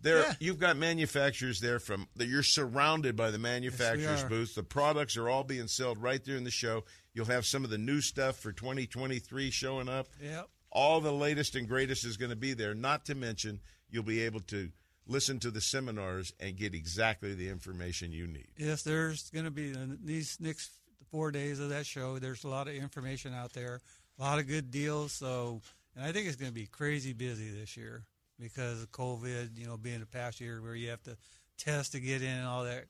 There, 0.00 0.18
Yeah. 0.18 0.34
you've 0.40 0.58
got 0.58 0.76
manufacturers 0.76 1.60
there 1.60 1.78
from 1.78 2.08
that. 2.16 2.26
You're 2.26 2.42
surrounded 2.42 3.14
by 3.16 3.30
the 3.30 3.38
manufacturers' 3.38 4.24
are. 4.24 4.28
booths. 4.28 4.54
The 4.54 4.62
products 4.64 5.16
are 5.16 5.28
all 5.28 5.44
being 5.44 5.68
sold 5.68 6.02
right 6.02 6.22
there 6.24 6.36
in 6.36 6.44
the 6.44 6.50
show. 6.50 6.84
You'll 7.14 7.26
have 7.26 7.44
some 7.44 7.64
of 7.64 7.70
the 7.70 7.78
new 7.78 8.00
stuff 8.00 8.36
for 8.36 8.52
2023 8.52 9.50
showing 9.50 9.88
up. 9.88 10.06
Yep. 10.22 10.48
All 10.70 11.00
the 11.00 11.12
latest 11.12 11.54
and 11.54 11.68
greatest 11.68 12.04
is 12.06 12.16
going 12.16 12.30
to 12.30 12.36
be 12.36 12.54
there. 12.54 12.74
Not 12.74 13.04
to 13.06 13.14
mention, 13.14 13.60
you'll 13.90 14.02
be 14.02 14.22
able 14.22 14.40
to 14.40 14.70
listen 15.06 15.38
to 15.40 15.50
the 15.50 15.60
seminars 15.60 16.32
and 16.40 16.56
get 16.56 16.74
exactly 16.74 17.34
the 17.34 17.48
information 17.48 18.12
you 18.12 18.26
need. 18.26 18.48
Yes, 18.56 18.82
there's 18.82 19.28
going 19.30 19.44
to 19.44 19.50
be 19.50 19.72
uh, 19.72 19.96
these 20.02 20.38
next 20.40 20.70
four 21.10 21.30
days 21.30 21.60
of 21.60 21.68
that 21.68 21.84
show. 21.84 22.18
There's 22.18 22.44
a 22.44 22.48
lot 22.48 22.68
of 22.68 22.74
information 22.74 23.34
out 23.34 23.52
there, 23.52 23.80
a 24.18 24.22
lot 24.22 24.38
of 24.38 24.46
good 24.46 24.70
deals. 24.70 25.12
So 25.12 25.60
and 25.96 26.04
I 26.04 26.12
think 26.12 26.26
it's 26.26 26.36
going 26.36 26.50
to 26.50 26.54
be 26.54 26.66
crazy 26.66 27.12
busy 27.12 27.50
this 27.50 27.76
year 27.76 28.04
because 28.40 28.82
of 28.82 28.90
COVID. 28.90 29.58
You 29.58 29.66
know, 29.66 29.76
being 29.76 30.00
the 30.00 30.06
past 30.06 30.40
year 30.40 30.60
where 30.62 30.74
you 30.74 30.90
have 30.90 31.02
to 31.04 31.16
test 31.58 31.92
to 31.92 32.00
get 32.00 32.22
in 32.22 32.30
and 32.30 32.46
all 32.46 32.64
that. 32.64 32.84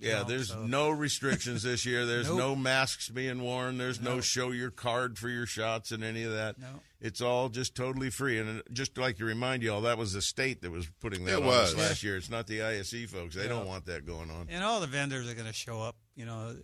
Yeah, 0.00 0.18
junk, 0.18 0.28
there's 0.28 0.48
so- 0.50 0.64
no 0.66 0.90
restrictions 0.90 1.62
this 1.64 1.84
year. 1.84 2.06
There's 2.06 2.28
Nope. 2.28 2.38
no 2.38 2.56
masks 2.56 3.08
being 3.08 3.42
worn. 3.42 3.78
There's 3.78 4.00
no 4.00 4.20
show 4.20 4.52
your 4.52 4.70
card 4.70 5.18
for 5.18 5.28
your 5.28 5.44
shots 5.46 5.90
and 5.90 6.04
any 6.04 6.22
of 6.22 6.32
that. 6.32 6.58
No. 6.58 6.80
It's 7.00 7.20
all 7.20 7.48
just 7.48 7.74
totally 7.74 8.10
free. 8.10 8.38
And 8.38 8.60
uh, 8.60 8.62
just 8.72 8.96
like 8.96 9.16
to 9.18 9.24
remind 9.24 9.62
you 9.64 9.72
all, 9.72 9.80
that 9.82 9.98
was 9.98 10.12
the 10.12 10.22
state 10.22 10.62
that 10.62 10.70
was 10.70 10.88
putting 11.00 11.24
that 11.24 11.32
It 11.32 11.36
on 11.40 11.46
was. 11.46 11.72
us 11.72 11.76
last 11.78 12.02
year. 12.04 12.16
It's 12.16 12.30
not 12.30 12.46
the 12.46 12.62
ISE 12.62 12.94
folks. 13.10 13.34
They 13.34 13.42
Yeah. 13.42 13.48
don't 13.48 13.66
want 13.66 13.86
that 13.86 14.06
going 14.06 14.30
on. 14.30 14.46
and 14.50 14.62
all 14.62 14.80
the 14.80 14.86
vendors 14.86 15.28
are 15.28 15.34
going 15.34 15.46
to 15.48 15.52
show 15.52 15.80
up. 15.80 15.96
You 16.14 16.26
know, 16.26 16.54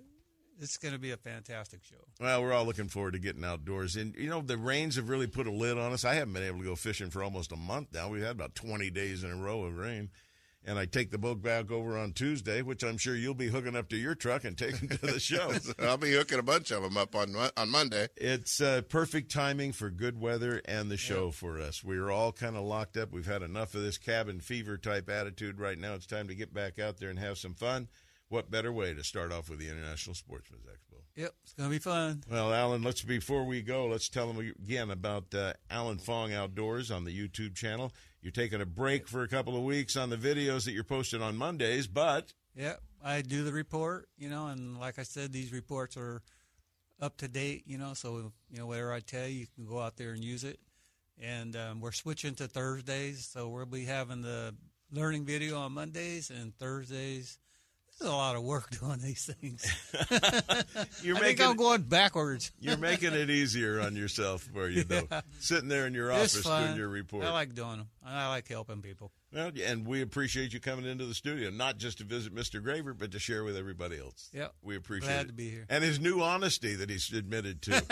it's 0.60 0.76
going 0.76 0.94
to 0.94 1.00
be 1.00 1.10
a 1.10 1.16
fantastic 1.16 1.82
show. 1.82 1.96
Well, 2.20 2.40
we're 2.40 2.52
all 2.52 2.64
looking 2.64 2.86
forward 2.88 3.14
to 3.14 3.18
getting 3.18 3.44
outdoors. 3.44 3.96
And, 3.96 4.14
you 4.14 4.30
know, 4.30 4.40
the 4.42 4.56
rains 4.56 4.94
have 4.94 5.08
really 5.08 5.26
put 5.26 5.48
a 5.48 5.50
lid 5.52 5.76
on 5.76 5.92
us. 5.92 6.04
I 6.04 6.14
haven't 6.14 6.34
been 6.34 6.44
able 6.44 6.58
to 6.60 6.64
go 6.64 6.76
fishing 6.76 7.10
for 7.10 7.24
almost 7.24 7.50
a 7.50 7.56
month 7.56 7.88
now. 7.92 8.08
We've 8.08 8.22
had 8.22 8.30
about 8.30 8.54
20 8.54 8.88
days 8.90 9.24
in 9.24 9.32
a 9.32 9.36
row 9.36 9.64
of 9.64 9.76
rain. 9.76 10.10
And 10.66 10.78
I 10.78 10.86
take 10.86 11.10
the 11.10 11.18
boat 11.18 11.42
back 11.42 11.70
over 11.70 11.98
on 11.98 12.12
Tuesday, 12.12 12.62
which 12.62 12.82
I'm 12.82 12.96
sure 12.96 13.14
you'll 13.14 13.34
be 13.34 13.48
hooking 13.48 13.76
up 13.76 13.90
to 13.90 13.96
your 13.96 14.14
truck 14.14 14.44
and 14.44 14.56
taking 14.56 14.88
to 14.88 14.98
the 14.98 15.20
show. 15.20 15.52
I'll 15.78 15.98
be 15.98 16.12
hooking 16.12 16.38
a 16.38 16.42
bunch 16.42 16.70
of 16.70 16.82
them 16.82 16.96
up 16.96 17.14
on 17.14 17.34
on 17.56 17.70
Monday. 17.70 18.08
It's 18.16 18.60
uh, 18.60 18.80
perfect 18.88 19.30
timing 19.30 19.72
for 19.72 19.90
good 19.90 20.18
weather 20.18 20.62
and 20.64 20.90
the 20.90 20.96
show 20.96 21.30
for 21.30 21.60
us. 21.60 21.84
We're 21.84 22.10
all 22.10 22.32
kind 22.32 22.56
of 22.56 22.64
locked 22.64 22.96
up. 22.96 23.12
We've 23.12 23.26
had 23.26 23.42
enough 23.42 23.74
of 23.74 23.82
this 23.82 23.98
cabin 23.98 24.40
fever 24.40 24.78
type 24.78 25.10
attitude 25.10 25.60
right 25.60 25.78
now. 25.78 25.94
It's 25.94 26.06
time 26.06 26.28
to 26.28 26.34
get 26.34 26.54
back 26.54 26.78
out 26.78 26.98
there 26.98 27.10
and 27.10 27.18
have 27.18 27.36
some 27.36 27.54
fun. 27.54 27.88
What 28.28 28.50
better 28.50 28.72
way 28.72 28.94
to 28.94 29.04
start 29.04 29.32
off 29.32 29.50
with 29.50 29.58
the 29.58 29.68
International 29.68 30.14
Sportsman's 30.14 30.64
Expo? 30.64 30.94
Yep, 31.14 31.34
it's 31.44 31.52
going 31.52 31.68
to 31.68 31.74
be 31.74 31.78
fun. 31.78 32.24
Well, 32.28 32.52
Alan, 32.52 32.82
let's 32.82 33.02
before 33.02 33.44
we 33.44 33.62
go, 33.62 33.86
let's 33.86 34.08
tell 34.08 34.32
them 34.32 34.54
again 34.60 34.90
about 34.90 35.32
uh, 35.34 35.52
Alan 35.70 35.98
Fong 35.98 36.32
Outdoors 36.32 36.90
on 36.90 37.04
the 37.04 37.16
YouTube 37.16 37.54
channel. 37.54 37.92
You're 38.24 38.32
taking 38.32 38.62
a 38.62 38.66
break 38.66 39.06
for 39.06 39.22
a 39.22 39.28
couple 39.28 39.54
of 39.54 39.64
weeks 39.64 39.98
on 39.98 40.08
the 40.08 40.16
videos 40.16 40.64
that 40.64 40.72
you're 40.72 40.82
posting 40.82 41.20
on 41.20 41.36
Mondays, 41.36 41.86
but 41.86 42.32
yeah, 42.56 42.76
I 43.04 43.20
do 43.20 43.44
the 43.44 43.52
report, 43.52 44.08
you 44.16 44.30
know, 44.30 44.46
and 44.46 44.80
like 44.80 44.98
I 44.98 45.02
said, 45.02 45.30
these 45.30 45.52
reports 45.52 45.94
are 45.98 46.22
up 46.98 47.18
to 47.18 47.28
date, 47.28 47.64
you 47.66 47.76
know, 47.76 47.92
so 47.92 48.32
you 48.50 48.58
know 48.58 48.66
whatever 48.66 48.94
I 48.94 49.00
tell 49.00 49.26
you, 49.26 49.40
you 49.40 49.46
can 49.54 49.66
go 49.66 49.78
out 49.78 49.98
there 49.98 50.12
and 50.12 50.24
use 50.24 50.42
it. 50.42 50.58
And 51.20 51.54
um, 51.54 51.82
we're 51.82 51.92
switching 51.92 52.34
to 52.36 52.48
Thursdays, 52.48 53.28
so 53.30 53.50
we'll 53.50 53.66
be 53.66 53.84
having 53.84 54.22
the 54.22 54.54
learning 54.90 55.26
video 55.26 55.58
on 55.58 55.72
Mondays 55.72 56.30
and 56.30 56.56
Thursdays. 56.56 57.38
This 57.98 58.08
is 58.08 58.12
a 58.12 58.16
lot 58.16 58.34
of 58.34 58.42
work 58.42 58.70
doing 58.80 58.98
these 58.98 59.24
things. 59.40 59.64
You're 61.02 61.16
I 61.16 61.20
think 61.20 61.38
making- 61.38 61.46
I'm 61.46 61.56
going 61.56 61.82
backwards. 61.82 62.50
you're 62.60 62.76
making 62.76 63.12
it 63.12 63.30
easier 63.30 63.80
on 63.80 63.94
yourself 63.94 64.42
for 64.52 64.68
you, 64.68 64.82
though. 64.84 65.02
Yeah. 65.10 65.20
Sitting 65.38 65.68
there 65.68 65.86
in 65.86 65.94
your 65.94 66.10
It's 66.10 66.34
office 66.34 66.42
fun. 66.46 66.64
doing 66.66 66.76
your 66.78 66.88
report. 66.88 67.24
I 67.24 67.30
like 67.32 67.54
doing 67.54 67.76
them. 67.78 67.88
I 68.04 68.28
like 68.28 68.48
helping 68.48 68.82
people. 68.82 69.12
Well, 69.32 69.50
and 69.64 69.86
we 69.86 70.02
appreciate 70.02 70.52
you 70.52 70.60
coming 70.60 70.86
into 70.86 71.06
the 71.06 71.14
studio, 71.14 71.50
not 71.50 71.78
just 71.78 71.98
to 71.98 72.04
visit 72.04 72.34
Mr. 72.34 72.62
Gravert, 72.62 72.98
but 72.98 73.12
to 73.12 73.18
share 73.18 73.44
with 73.44 73.56
everybody 73.56 73.98
else. 73.98 74.30
Yeah, 74.32 74.48
We 74.62 74.76
appreciate 74.76 75.08
Glad 75.10 75.24
it. 75.24 75.28
to 75.28 75.32
be 75.34 75.50
here. 75.50 75.66
And 75.68 75.84
his 75.84 76.00
new 76.00 76.20
honesty 76.20 76.74
that 76.76 76.88
he's 76.90 77.12
admitted 77.12 77.62
to. 77.62 77.82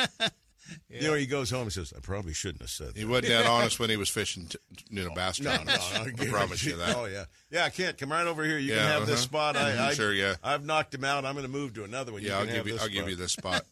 You 0.89 1.03
know, 1.09 1.14
he 1.14 1.27
goes 1.27 1.51
home 1.51 1.62
and 1.62 1.73
says, 1.73 1.93
I 1.97 2.01
probably 2.01 2.33
shouldn't 2.33 2.61
have 2.62 2.70
said 2.70 2.89
that. 2.89 2.97
He 2.97 3.05
wasn't 3.05 3.29
that 3.29 3.47
honest 3.51 3.79
when 3.81 3.91
he 3.91 3.97
was 3.97 4.09
fishing, 4.09 4.47
t- 4.47 4.59
you 4.91 5.05
know, 5.05 5.14
bass 5.14 5.41
No, 5.41 5.51
tournaments. 5.51 5.93
no, 5.95 6.01
I 6.01 6.05
I 6.25 6.27
promise 6.29 6.64
you 6.64 6.77
that. 6.77 6.97
Oh, 6.97 7.07
yeah. 7.07 7.25
Yeah, 7.51 7.68
Kent, 7.70 7.99
come 7.99 8.12
right 8.12 8.27
over 8.27 8.45
here. 8.45 8.59
You 8.59 8.73
can 8.75 8.83
have 8.83 9.07
this 9.07 9.16
uh-huh. 9.20 9.23
spot. 9.23 9.57
I, 9.57 9.89
I, 9.91 9.95
sure, 9.95 10.12
yeah. 10.12 10.35
I've 10.43 10.64
knocked 10.64 10.95
him 10.95 11.05
out. 11.05 11.25
I'm 11.25 11.35
going 11.35 11.47
to 11.47 11.51
move 11.53 11.75
to 11.75 11.85
another 11.85 12.12
one. 12.12 12.23
Yeah, 12.23 12.39
I'll 12.39 12.47
give 12.47 12.66
you. 12.66 12.73
this 12.75 12.83
I'll 12.83 12.89
give 12.89 12.99
spot. 13.01 13.11
you 13.11 13.16
this 13.16 13.33
spot. 13.39 13.62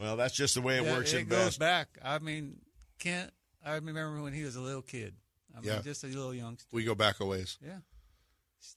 Well, 0.00 0.16
that's 0.16 0.34
just 0.34 0.54
the 0.54 0.60
way 0.62 0.78
it 0.78 0.84
Yeah, 0.84 0.92
works 0.92 1.12
it 1.12 1.20
in 1.20 1.26
goes 1.28 1.56
bass. 1.56 1.58
back. 1.58 1.88
I 2.04 2.18
mean, 2.18 2.58
Kent. 2.98 3.30
I 3.64 3.74
remember 3.74 4.22
when 4.22 4.32
he 4.32 4.44
was 4.44 4.56
a 4.56 4.60
little 4.60 4.82
kid. 4.82 5.14
I 5.56 5.60
mean, 5.60 5.70
Yeah. 5.70 5.80
just 5.82 6.04
a 6.04 6.06
little 6.06 6.34
youngster. 6.34 6.68
We 6.72 6.84
go 6.84 6.94
back 6.94 7.18
a 7.20 7.24
ways. 7.26 7.58
Yeah. 7.64 7.78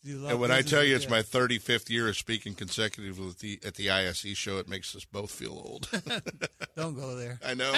You 0.04 0.18
love 0.18 0.32
And 0.32 0.40
when 0.40 0.52
I 0.52 0.62
tell 0.62 0.84
you 0.84 0.96
it's 0.96 1.10
my 1.10 1.22
35th 1.22 1.90
year 1.90 2.08
of 2.08 2.18
speaking 2.18 2.54
consecutively 2.54 3.30
at 3.30 3.40
the, 3.40 3.60
at 3.66 3.76
the 3.76 3.90
ISE 3.90 4.26
show, 4.36 4.58
it 4.58 4.68
makes 4.68 4.96
us 4.96 5.06
both 5.06 5.32
feel 5.32 5.52
old. 5.52 5.90
Don't 6.76 6.96
go 6.96 7.16
there. 7.16 7.40
I 7.46 7.54
know. 7.54 7.74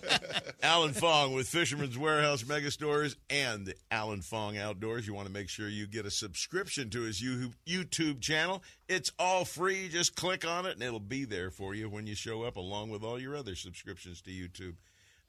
Alan 0.62 0.92
Fong 0.92 1.32
with 1.32 1.48
Fisherman's 1.48 1.98
Warehouse 1.98 2.42
Megastores 2.44 3.16
and 3.30 3.74
Alan 3.90 4.22
Fong 4.22 4.56
Outdoors. 4.56 5.06
You 5.06 5.14
want 5.14 5.26
to 5.26 5.32
make 5.32 5.48
sure 5.48 5.68
you 5.68 5.86
get 5.86 6.06
a 6.06 6.10
subscription 6.10 6.90
to 6.90 7.02
his 7.02 7.20
YouTube 7.20 8.20
channel. 8.20 8.62
It's 8.88 9.10
all 9.18 9.44
free. 9.44 9.88
Just 9.88 10.14
click 10.16 10.46
on 10.46 10.66
it 10.66 10.74
and 10.74 10.82
it'll 10.82 11.00
be 11.00 11.24
there 11.24 11.50
for 11.50 11.74
you 11.74 11.88
when 11.88 12.06
you 12.06 12.14
show 12.14 12.42
up, 12.44 12.56
along 12.56 12.90
with 12.90 13.02
all 13.02 13.20
your 13.20 13.36
other 13.36 13.54
subscriptions 13.54 14.20
to 14.22 14.30
YouTube. 14.30 14.74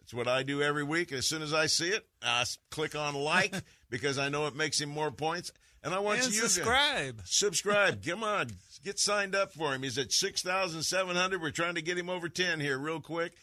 It's 0.10 0.14
what 0.16 0.28
I 0.28 0.42
do 0.42 0.64
every 0.64 0.84
week. 0.84 1.12
As 1.12 1.28
soon 1.28 1.44
as 1.44 1.54
I 1.54 1.68
see 1.68 1.90
it, 1.90 2.04
I 2.24 2.44
click 2.72 2.96
on 2.96 3.14
like 3.14 3.54
because 3.92 4.18
I 4.18 4.30
know 4.30 4.48
it 4.48 4.56
makes 4.56 4.82
him 4.82 4.90
more 4.90 5.12
points. 5.12 5.52
And 5.84 5.94
I 5.94 6.00
want 6.00 6.24
And 6.24 6.34
you 6.34 6.42
to 6.42 6.50
subscribe. 6.50 7.22
Subscribe. 7.26 8.06
Come 8.06 8.24
on. 8.24 8.48
Get 8.84 9.00
signed 9.00 9.36
up 9.36 9.54
for 9.54 9.74
him. 9.74 9.84
He's 9.84 9.98
at 9.98 10.12
6,700. 10.12 11.42
We're 11.42 11.52
trying 11.52 11.76
to 11.76 11.82
get 11.82 11.98
him 11.98 12.10
over 12.10 12.30
10 12.30 12.60
here 12.60 12.78
real 12.78 13.00
quick. 13.00 13.34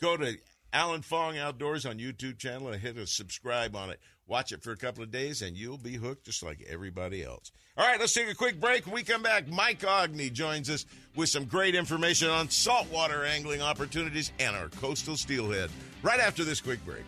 Go 0.00 0.16
to 0.16 0.36
Alan 0.72 1.02
Fong 1.02 1.38
Outdoors 1.38 1.86
on 1.86 1.98
YouTube 1.98 2.38
channel 2.38 2.68
and 2.68 2.80
hit 2.80 2.96
a 2.96 3.06
subscribe 3.06 3.76
on 3.76 3.90
it. 3.90 4.00
Watch 4.26 4.52
it 4.52 4.62
for 4.62 4.72
a 4.72 4.76
couple 4.76 5.02
of 5.02 5.10
days 5.10 5.40
and 5.42 5.56
you'll 5.56 5.78
be 5.78 5.94
hooked 5.94 6.26
just 6.26 6.42
like 6.42 6.64
everybody 6.68 7.22
else. 7.22 7.52
All 7.76 7.86
right, 7.86 8.00
let's 8.00 8.12
take 8.12 8.28
a 8.28 8.34
quick 8.34 8.60
break. 8.60 8.84
When 8.86 8.94
we 8.94 9.02
come 9.02 9.22
back, 9.22 9.48
Mike 9.48 9.80
Aughney 9.80 10.32
joins 10.32 10.68
us 10.68 10.84
with 11.14 11.28
some 11.28 11.44
great 11.44 11.74
information 11.74 12.28
on 12.28 12.50
saltwater 12.50 13.24
angling 13.24 13.62
opportunities 13.62 14.32
and 14.38 14.56
our 14.56 14.68
coastal 14.68 15.16
steelhead 15.16 15.70
right 16.02 16.20
after 16.20 16.42
this 16.42 16.60
quick 16.60 16.80
break. 16.84 17.04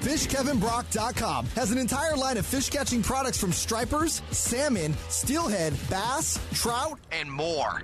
FishKevinBrock.com 0.00 1.46
has 1.54 1.70
an 1.70 1.76
entire 1.76 2.16
line 2.16 2.38
of 2.38 2.46
fish 2.46 2.70
catching 2.70 3.02
products 3.02 3.38
from 3.38 3.52
stripers, 3.52 4.22
salmon, 4.30 4.94
steelhead, 5.10 5.74
bass, 5.90 6.38
trout, 6.54 6.98
and 7.12 7.30
more. 7.30 7.82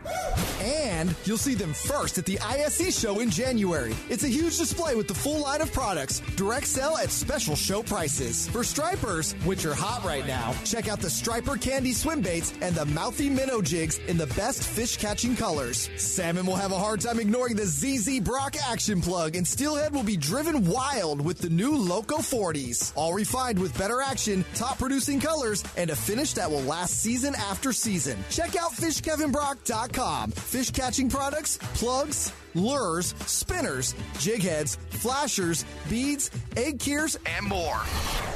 And 0.60 1.14
you'll 1.24 1.36
see 1.36 1.54
them 1.54 1.74
first 1.74 2.16
at 2.16 2.24
the 2.24 2.40
ISE 2.40 2.98
show 2.98 3.20
in 3.20 3.28
January. 3.28 3.94
It's 4.08 4.24
a 4.24 4.28
huge 4.28 4.56
display 4.56 4.94
with 4.94 5.08
the 5.08 5.14
full 5.14 5.40
line 5.42 5.60
of 5.60 5.70
products, 5.72 6.20
direct 6.36 6.66
sale 6.66 6.96
at 6.96 7.10
special 7.10 7.54
show 7.54 7.82
prices. 7.82 8.48
For 8.48 8.64
stripers, 8.64 9.34
which 9.44 9.66
are 9.66 9.74
hot 9.74 10.02
right 10.02 10.26
now, 10.26 10.54
check 10.64 10.88
out 10.88 11.00
the 11.00 11.10
Striper 11.10 11.56
Candy 11.56 11.92
swim 11.92 12.22
baits 12.22 12.54
and 12.62 12.74
the 12.74 12.86
Mouthy 12.86 13.28
Minnow 13.28 13.60
jigs 13.60 13.98
in 14.08 14.16
the 14.16 14.26
best 14.28 14.62
fish 14.62 14.96
catching 14.96 15.36
colors. 15.36 15.90
Salmon 15.96 16.46
will 16.46 16.56
have 16.56 16.72
a 16.72 16.78
hard 16.78 17.02
time 17.02 17.20
ignoring 17.20 17.56
the 17.56 17.66
ZZ 17.66 18.20
Brock 18.20 18.56
action 18.66 19.02
plug, 19.02 19.36
and 19.36 19.46
Steelhead 19.46 19.92
will 19.92 20.02
be 20.02 20.16
driven 20.16 20.64
wild 20.64 21.20
with 21.20 21.38
the 21.38 21.50
new 21.50 21.76
Loco 22.08 22.22
40s. 22.22 22.92
All 22.94 23.12
refined 23.12 23.58
with 23.58 23.76
better 23.76 24.00
action, 24.00 24.44
top 24.54 24.78
producing 24.78 25.20
colors, 25.20 25.64
and 25.76 25.90
a 25.90 25.96
finish 25.96 26.34
that 26.34 26.50
will 26.50 26.62
last 26.62 27.00
season 27.00 27.34
after 27.34 27.72
season. 27.72 28.16
Check 28.30 28.56
out 28.56 28.72
FishKevinBrock.com. 28.72 30.30
Fish 30.32 30.70
catching 30.70 31.08
products, 31.08 31.58
plugs, 31.74 32.32
lures, 32.56 33.14
spinners, 33.26 33.94
jig 34.18 34.42
heads, 34.42 34.76
flashers, 34.90 35.64
beads, 35.88 36.30
egg 36.56 36.80
keers, 36.80 37.16
and 37.26 37.46
more. 37.46 37.80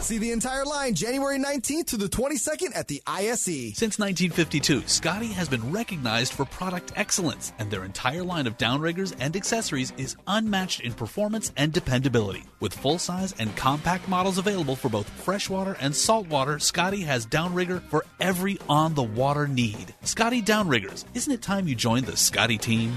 See 0.00 0.18
the 0.18 0.30
entire 0.30 0.64
line 0.64 0.94
January 0.94 1.38
19th 1.38 1.86
to 1.86 1.96
the 1.96 2.08
22nd 2.08 2.76
at 2.76 2.88
the. 2.88 3.02
ISE. 3.06 3.76
Since 3.76 3.98
1952, 3.98 4.82
Scotty 4.86 5.28
has 5.28 5.48
been 5.48 5.72
recognized 5.72 6.32
for 6.32 6.44
product 6.44 6.92
excellence, 6.96 7.52
and 7.58 7.70
their 7.70 7.84
entire 7.84 8.22
line 8.22 8.46
of 8.46 8.56
downriggers 8.56 9.14
and 9.18 9.34
accessories 9.36 9.92
is 9.96 10.16
unmatched 10.26 10.80
in 10.80 10.92
performance 10.92 11.52
and 11.56 11.72
dependability. 11.72 12.44
With 12.60 12.74
full 12.74 12.98
size 12.98 13.34
and 13.38 13.54
compact 13.56 14.08
models 14.08 14.38
available 14.38 14.76
for 14.76 14.88
both 14.88 15.08
freshwater 15.08 15.76
and 15.80 15.94
saltwater, 15.94 16.58
Scotty 16.58 17.02
has 17.02 17.26
downrigger 17.26 17.82
for 17.88 18.04
every 18.20 18.58
on 18.68 18.94
the 18.94 19.02
water 19.02 19.48
need. 19.48 19.94
Scotty 20.02 20.42
Downriggers, 20.42 21.04
isn't 21.14 21.32
it 21.32 21.42
time 21.42 21.66
you 21.66 21.74
joined 21.74 22.06
the 22.06 22.16
Scotty 22.16 22.58
team? 22.58 22.96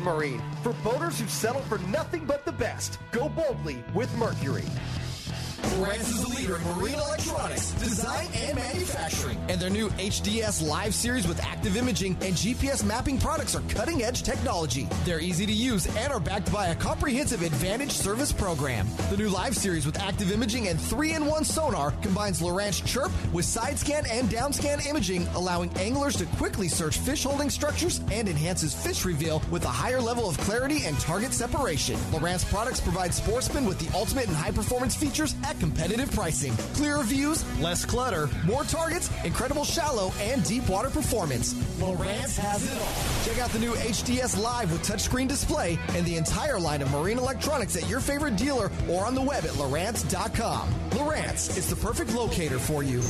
Marine. 0.00 0.42
For 0.62 0.72
boaters 0.82 1.20
who 1.20 1.26
settle 1.28 1.60
for 1.62 1.78
nothing 1.78 2.24
but 2.24 2.44
the 2.44 2.52
best, 2.52 2.98
go 3.12 3.28
boldly 3.28 3.84
with 3.94 4.12
Mercury. 4.16 4.64
Lowrance 5.64 6.00
is 6.00 6.22
the 6.22 6.28
leader 6.28 6.56
in 6.56 6.62
marine 6.76 6.94
electronics, 6.94 7.72
design 7.72 8.28
and 8.34 8.56
manufacturing. 8.56 9.38
And 9.48 9.58
their 9.58 9.70
new 9.70 9.88
HDS 9.90 10.66
Live 10.66 10.94
series 10.94 11.26
with 11.26 11.42
active 11.42 11.76
imaging 11.76 12.18
and 12.20 12.34
GPS 12.34 12.84
mapping 12.84 13.18
products 13.18 13.54
are 13.54 13.62
cutting 13.62 14.02
edge 14.02 14.22
technology. 14.22 14.86
They're 15.04 15.20
easy 15.20 15.46
to 15.46 15.52
use 15.52 15.86
and 15.96 16.12
are 16.12 16.20
backed 16.20 16.52
by 16.52 16.68
a 16.68 16.74
comprehensive 16.74 17.42
Advantage 17.42 17.92
service 17.92 18.30
program. 18.30 18.86
The 19.10 19.16
new 19.16 19.28
Live 19.30 19.56
series 19.56 19.86
with 19.86 19.98
active 19.98 20.30
imaging 20.30 20.68
and 20.68 20.78
3 20.78 21.14
in 21.14 21.26
1 21.26 21.44
sonar 21.44 21.92
combines 22.02 22.40
Lowrance 22.40 22.84
Chirp 22.84 23.10
with 23.32 23.46
side 23.46 23.78
scan 23.78 24.04
and 24.10 24.30
down 24.30 24.52
scan 24.52 24.80
imaging, 24.86 25.26
allowing 25.34 25.70
anglers 25.78 26.16
to 26.16 26.26
quickly 26.36 26.68
search 26.68 26.98
fish 26.98 27.24
holding 27.24 27.48
structures 27.48 28.00
and 28.12 28.28
enhances 28.28 28.74
fish 28.74 29.04
reveal 29.04 29.42
with 29.50 29.64
a 29.64 29.68
higher 29.68 30.00
level 30.00 30.28
of 30.28 30.36
clarity 30.38 30.84
and 30.84 30.98
target 31.00 31.32
separation. 31.32 31.96
Lowrance 32.12 32.44
products 32.50 32.80
provide 32.80 33.14
sportsmen 33.14 33.64
with 33.64 33.78
the 33.78 33.96
ultimate 33.96 34.26
and 34.26 34.36
high 34.36 34.52
performance 34.52 34.94
features 34.94 35.34
at 35.44 35.53
competitive 35.60 36.10
pricing. 36.12 36.52
Clearer 36.74 37.02
views, 37.02 37.44
less 37.60 37.84
clutter, 37.84 38.28
more 38.44 38.64
targets, 38.64 39.10
incredible 39.24 39.64
shallow 39.64 40.12
and 40.20 40.44
deep 40.44 40.68
water 40.68 40.90
performance. 40.90 41.54
Lowrance 41.80 42.36
has 42.36 42.64
it 42.64 42.80
all. 42.80 43.24
Check 43.24 43.42
out 43.42 43.50
the 43.50 43.58
new 43.58 43.72
HDS 43.72 44.40
Live 44.40 44.72
with 44.72 44.86
touchscreen 44.86 45.28
display 45.28 45.78
and 45.90 46.04
the 46.06 46.16
entire 46.16 46.58
line 46.58 46.82
of 46.82 46.90
marine 46.90 47.18
electronics 47.18 47.76
at 47.76 47.88
your 47.88 48.00
favorite 48.00 48.36
dealer 48.36 48.70
or 48.88 49.06
on 49.06 49.14
the 49.14 49.22
web 49.22 49.44
at 49.44 49.50
Lowrance.com. 49.52 50.68
Lowrance 50.90 51.56
is 51.56 51.68
the 51.68 51.76
perfect 51.76 52.14
locator 52.14 52.58
for 52.58 52.82
you. 52.82 53.02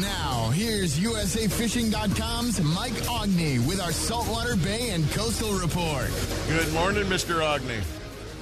Now, 0.00 0.50
here's 0.50 0.98
USAFishing.com's 0.98 2.60
Mike 2.62 2.92
Aughney 2.92 3.66
with 3.66 3.80
our 3.80 3.92
Saltwater 3.92 4.56
Bay 4.56 4.90
and 4.90 5.08
Coastal 5.12 5.52
Report. 5.54 6.10
Good 6.48 6.72
morning, 6.72 7.04
Mr. 7.04 7.40
Aughney. 7.40 7.82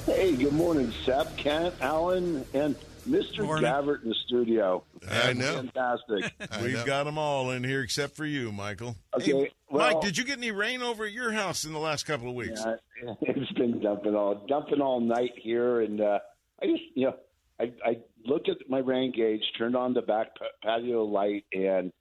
Hey, 0.07 0.37
good 0.37 0.55
morning, 0.55 0.93
Sep, 1.05 1.37
Kent, 1.37 1.75
Alan, 1.81 2.45
and 2.55 2.75
Mr. 3.09 3.45
Morning. 3.45 3.65
Gabbert 3.65 4.03
in 4.03 4.11
the 4.11 4.15
studio. 4.27 4.85
I 5.11 5.33
know. 5.33 5.55
Fantastic. 5.75 6.33
We've 6.63 6.85
got 6.85 7.05
them 7.05 7.19
all 7.19 7.51
in 7.51 7.65
here 7.65 7.83
except 7.83 8.17
for 8.17 8.27
you, 8.27 8.53
Michael. 8.53 8.97
Okay, 9.15 9.33
Hey, 9.33 9.51
well- 9.71 9.95
Mike, 9.95 10.03
did 10.03 10.19
you 10.19 10.25
get 10.25 10.39
any 10.39 10.51
rain 10.51 10.83
over 10.83 11.05
at 11.05 11.13
your 11.13 11.33
house 11.33 11.65
in 11.65 11.73
the 11.73 11.79
last 11.79 12.05
couple 12.05 12.29
of 12.29 12.35
weeks? 12.35 12.63
Yeah, 12.65 13.15
it's 13.23 13.53
been 13.53 13.81
dumping 13.81 14.15
all 14.15 14.45
dumping 14.49 14.81
all 14.81 15.01
night 15.01 15.33
here, 15.37 15.81
and 15.81 16.01
uh, 16.01 16.19
I 16.63 16.67
just 16.67 16.83
you 16.95 17.07
know 17.07 17.17
I, 17.61 17.73
I 17.85 17.99
looked 18.25 18.49
at 18.49 18.57
my 18.69 18.79
rain 18.79 19.13
gauge, 19.15 19.43
turned 19.57 19.77
on 19.77 19.95
the 19.95 20.03
back 20.03 20.29
patio 20.63 21.05
light, 21.05 21.45
and 21.53 21.93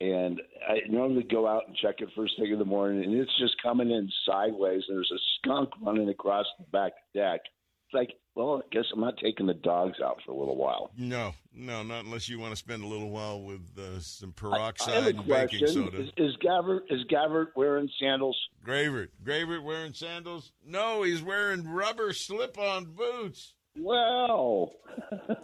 and 0.00 0.40
I 0.68 0.80
normally 0.88 1.22
go 1.22 1.46
out 1.46 1.62
and 1.68 1.76
check 1.76 1.96
it 2.00 2.08
first 2.16 2.34
thing 2.38 2.52
in 2.52 2.58
the 2.58 2.64
morning, 2.64 3.04
and 3.04 3.14
it's 3.14 3.38
just 3.38 3.54
coming 3.62 3.90
in 3.90 4.10
sideways, 4.26 4.82
and 4.88 4.96
there's 4.96 5.12
a 5.14 5.22
skunk 5.38 5.70
running 5.80 6.08
across 6.08 6.46
the 6.58 6.64
back 6.72 6.92
deck. 7.14 7.40
It's 7.86 7.94
like, 7.94 8.10
well, 8.34 8.62
I 8.64 8.74
guess 8.74 8.84
I'm 8.92 9.00
not 9.00 9.16
taking 9.18 9.46
the 9.46 9.54
dogs 9.54 9.98
out 10.04 10.18
for 10.24 10.32
a 10.32 10.36
little 10.36 10.56
while. 10.56 10.90
No, 10.96 11.34
no, 11.54 11.82
not 11.82 12.04
unless 12.04 12.28
you 12.28 12.38
want 12.40 12.52
to 12.52 12.56
spend 12.56 12.82
a 12.82 12.86
little 12.86 13.10
while 13.10 13.40
with 13.40 13.62
uh, 13.78 14.00
some 14.00 14.34
I 14.38 14.44
have 14.44 14.52
peroxide 14.52 15.04
a 15.04 15.06
and 15.08 15.26
baking 15.26 15.60
question: 15.60 15.68
soda. 15.68 16.02
Is, 16.02 16.10
is 16.16 16.36
Gabbert 16.44 16.80
is 16.90 17.04
Gabbert 17.04 17.48
wearing 17.54 17.88
sandals? 18.00 18.36
Gravert, 18.64 19.10
Gravert 19.24 19.62
wearing 19.62 19.92
sandals? 19.94 20.52
No, 20.66 21.02
he's 21.02 21.22
wearing 21.22 21.68
rubber 21.68 22.12
slip-on 22.12 22.86
boots. 22.86 23.54
Well, 23.76 24.72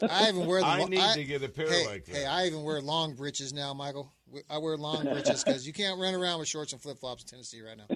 I 0.08 0.28
even 0.28 0.46
wear 0.46 0.60
the. 0.60 0.66
I 0.66 0.78
lo- 0.78 0.86
need 0.86 1.14
to 1.14 1.24
get 1.24 1.42
a 1.42 1.48
pair 1.48 1.68
hey, 1.68 1.86
like 1.86 2.04
that. 2.06 2.16
Hey, 2.16 2.26
I 2.26 2.46
even 2.46 2.62
wear 2.62 2.80
long 2.80 3.14
breeches 3.14 3.52
now, 3.52 3.74
Michael. 3.74 4.12
I 4.48 4.58
wear 4.58 4.76
long 4.76 5.02
breeches 5.04 5.42
because 5.44 5.66
you 5.66 5.72
can't 5.72 6.00
run 6.00 6.14
around 6.14 6.38
with 6.38 6.48
shorts 6.48 6.72
and 6.72 6.80
flip 6.80 6.98
flops 6.98 7.24
in 7.24 7.28
Tennessee 7.28 7.60
right 7.62 7.76
now. 7.76 7.86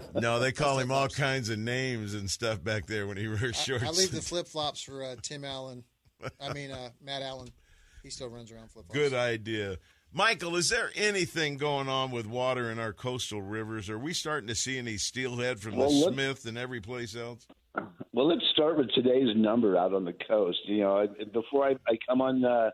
No, 0.14 0.38
they 0.38 0.52
call 0.52 0.78
him 0.78 0.90
all 0.90 1.08
kinds 1.08 1.48
of 1.48 1.58
names 1.58 2.14
and 2.14 2.28
stuff 2.30 2.62
back 2.62 2.86
there 2.86 3.06
when 3.06 3.16
he 3.16 3.28
wears 3.28 3.56
shorts. 3.56 3.84
I 3.84 3.90
leave 3.90 4.10
the 4.12 4.20
flip 4.20 4.46
flops 4.46 4.82
for 4.82 5.02
uh, 5.02 5.16
Tim 5.22 5.44
Allen. 5.44 5.84
I 6.40 6.52
mean, 6.54 6.70
uh, 6.70 6.90
Matt 7.02 7.22
Allen. 7.22 7.48
He 8.02 8.10
still 8.10 8.28
runs 8.28 8.50
around 8.52 8.70
flip 8.70 8.86
flops. 8.86 8.98
Good 8.98 9.14
idea. 9.14 9.76
Michael, 10.12 10.56
is 10.56 10.68
there 10.70 10.90
anything 10.96 11.56
going 11.58 11.88
on 11.88 12.10
with 12.10 12.26
water 12.26 12.70
in 12.70 12.78
our 12.78 12.92
coastal 12.92 13.42
rivers? 13.42 13.88
Are 13.90 13.98
we 13.98 14.12
starting 14.14 14.48
to 14.48 14.54
see 14.54 14.78
any 14.78 14.96
steelhead 14.96 15.60
from 15.60 15.76
Well, 15.76 15.88
the 15.90 15.94
let- 16.06 16.14
Smith 16.14 16.44
and 16.46 16.56
every 16.58 16.80
place 16.80 17.14
else? 17.16 17.46
Well, 18.12 18.26
let's 18.26 18.44
start 18.52 18.76
with 18.78 18.90
today's 18.94 19.36
number 19.36 19.76
out 19.76 19.94
on 19.94 20.04
the 20.04 20.14
coast. 20.26 20.58
You 20.64 20.80
know, 20.80 20.98
I- 20.98 21.24
before 21.32 21.66
I, 21.66 21.72
I 21.86 21.98
come 22.08 22.20
on 22.20 22.44
uh, 22.44 22.70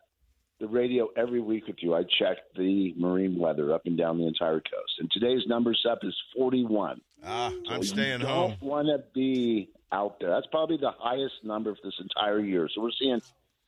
the 0.60 0.66
radio 0.68 1.08
every 1.16 1.40
week 1.40 1.66
with 1.66 1.76
you, 1.80 1.94
I 1.94 2.02
check 2.18 2.38
the 2.56 2.94
marine 2.96 3.38
weather 3.38 3.72
up 3.72 3.82
and 3.86 3.96
down 3.98 4.18
the 4.18 4.26
entire 4.26 4.60
coast. 4.60 4.94
And 4.98 5.10
today's 5.10 5.42
numbers 5.46 5.84
up 5.88 5.98
is 6.02 6.14
41. 6.36 7.00
Ah, 7.24 7.52
I'm 7.68 7.82
So 7.82 7.94
staying 7.94 8.20
you 8.20 8.26
home. 8.26 8.50
Don't 8.50 8.62
want 8.62 8.88
to 8.88 9.02
be 9.14 9.70
out 9.92 10.20
there. 10.20 10.30
That's 10.30 10.46
probably 10.50 10.76
the 10.76 10.92
highest 10.98 11.34
number 11.42 11.74
for 11.74 11.80
this 11.84 11.94
entire 12.00 12.40
year. 12.40 12.68
So 12.74 12.82
we're 12.82 12.90
seeing 12.98 13.20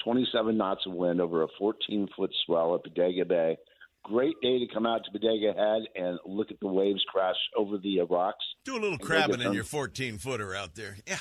27 0.05 0.57
knots 0.57 0.87
of 0.87 0.93
wind 0.93 1.21
over 1.21 1.43
a 1.43 1.49
14 1.59 2.09
foot 2.17 2.31
swell 2.45 2.75
at 2.75 2.85
Bodega 2.85 3.25
Bay. 3.25 3.57
Great 4.05 4.37
day 4.41 4.61
to 4.65 4.73
come 4.73 4.87
out 4.87 5.03
to 5.05 5.11
Bodega 5.11 5.53
Head 5.53 5.83
and 5.97 6.19
look 6.25 6.53
at 6.53 6.61
the 6.61 6.69
waves 6.69 7.05
crash 7.09 7.35
over 7.57 7.77
the 7.79 8.01
rocks. 8.03 8.45
Do 8.65 8.77
a 8.77 8.79
little 8.79 8.99
crabbing 8.99 9.41
in 9.41 9.53
your 9.53 9.65
14 9.65 10.19
footer 10.19 10.55
out 10.55 10.77
there. 10.77 10.97
Yeah. 11.07 11.19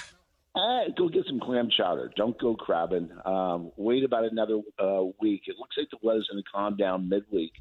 Uh, 0.56 0.84
go 0.98 1.10
get 1.10 1.26
some 1.28 1.40
clam 1.40 1.70
chowder. 1.70 2.12
Don't 2.16 2.40
go 2.40 2.56
crabbing. 2.56 3.10
Um, 3.26 3.72
wait 3.76 4.04
about 4.04 4.24
another 4.24 4.60
uh, 4.80 5.04
week. 5.20 5.44
It 5.48 5.56
looks 5.60 5.76
like 5.78 5.90
the 5.90 5.98
weather's 6.02 6.30
going 6.32 6.42
to 6.42 6.50
calm 6.50 6.78
down 6.78 7.10
midweek. 7.10 7.52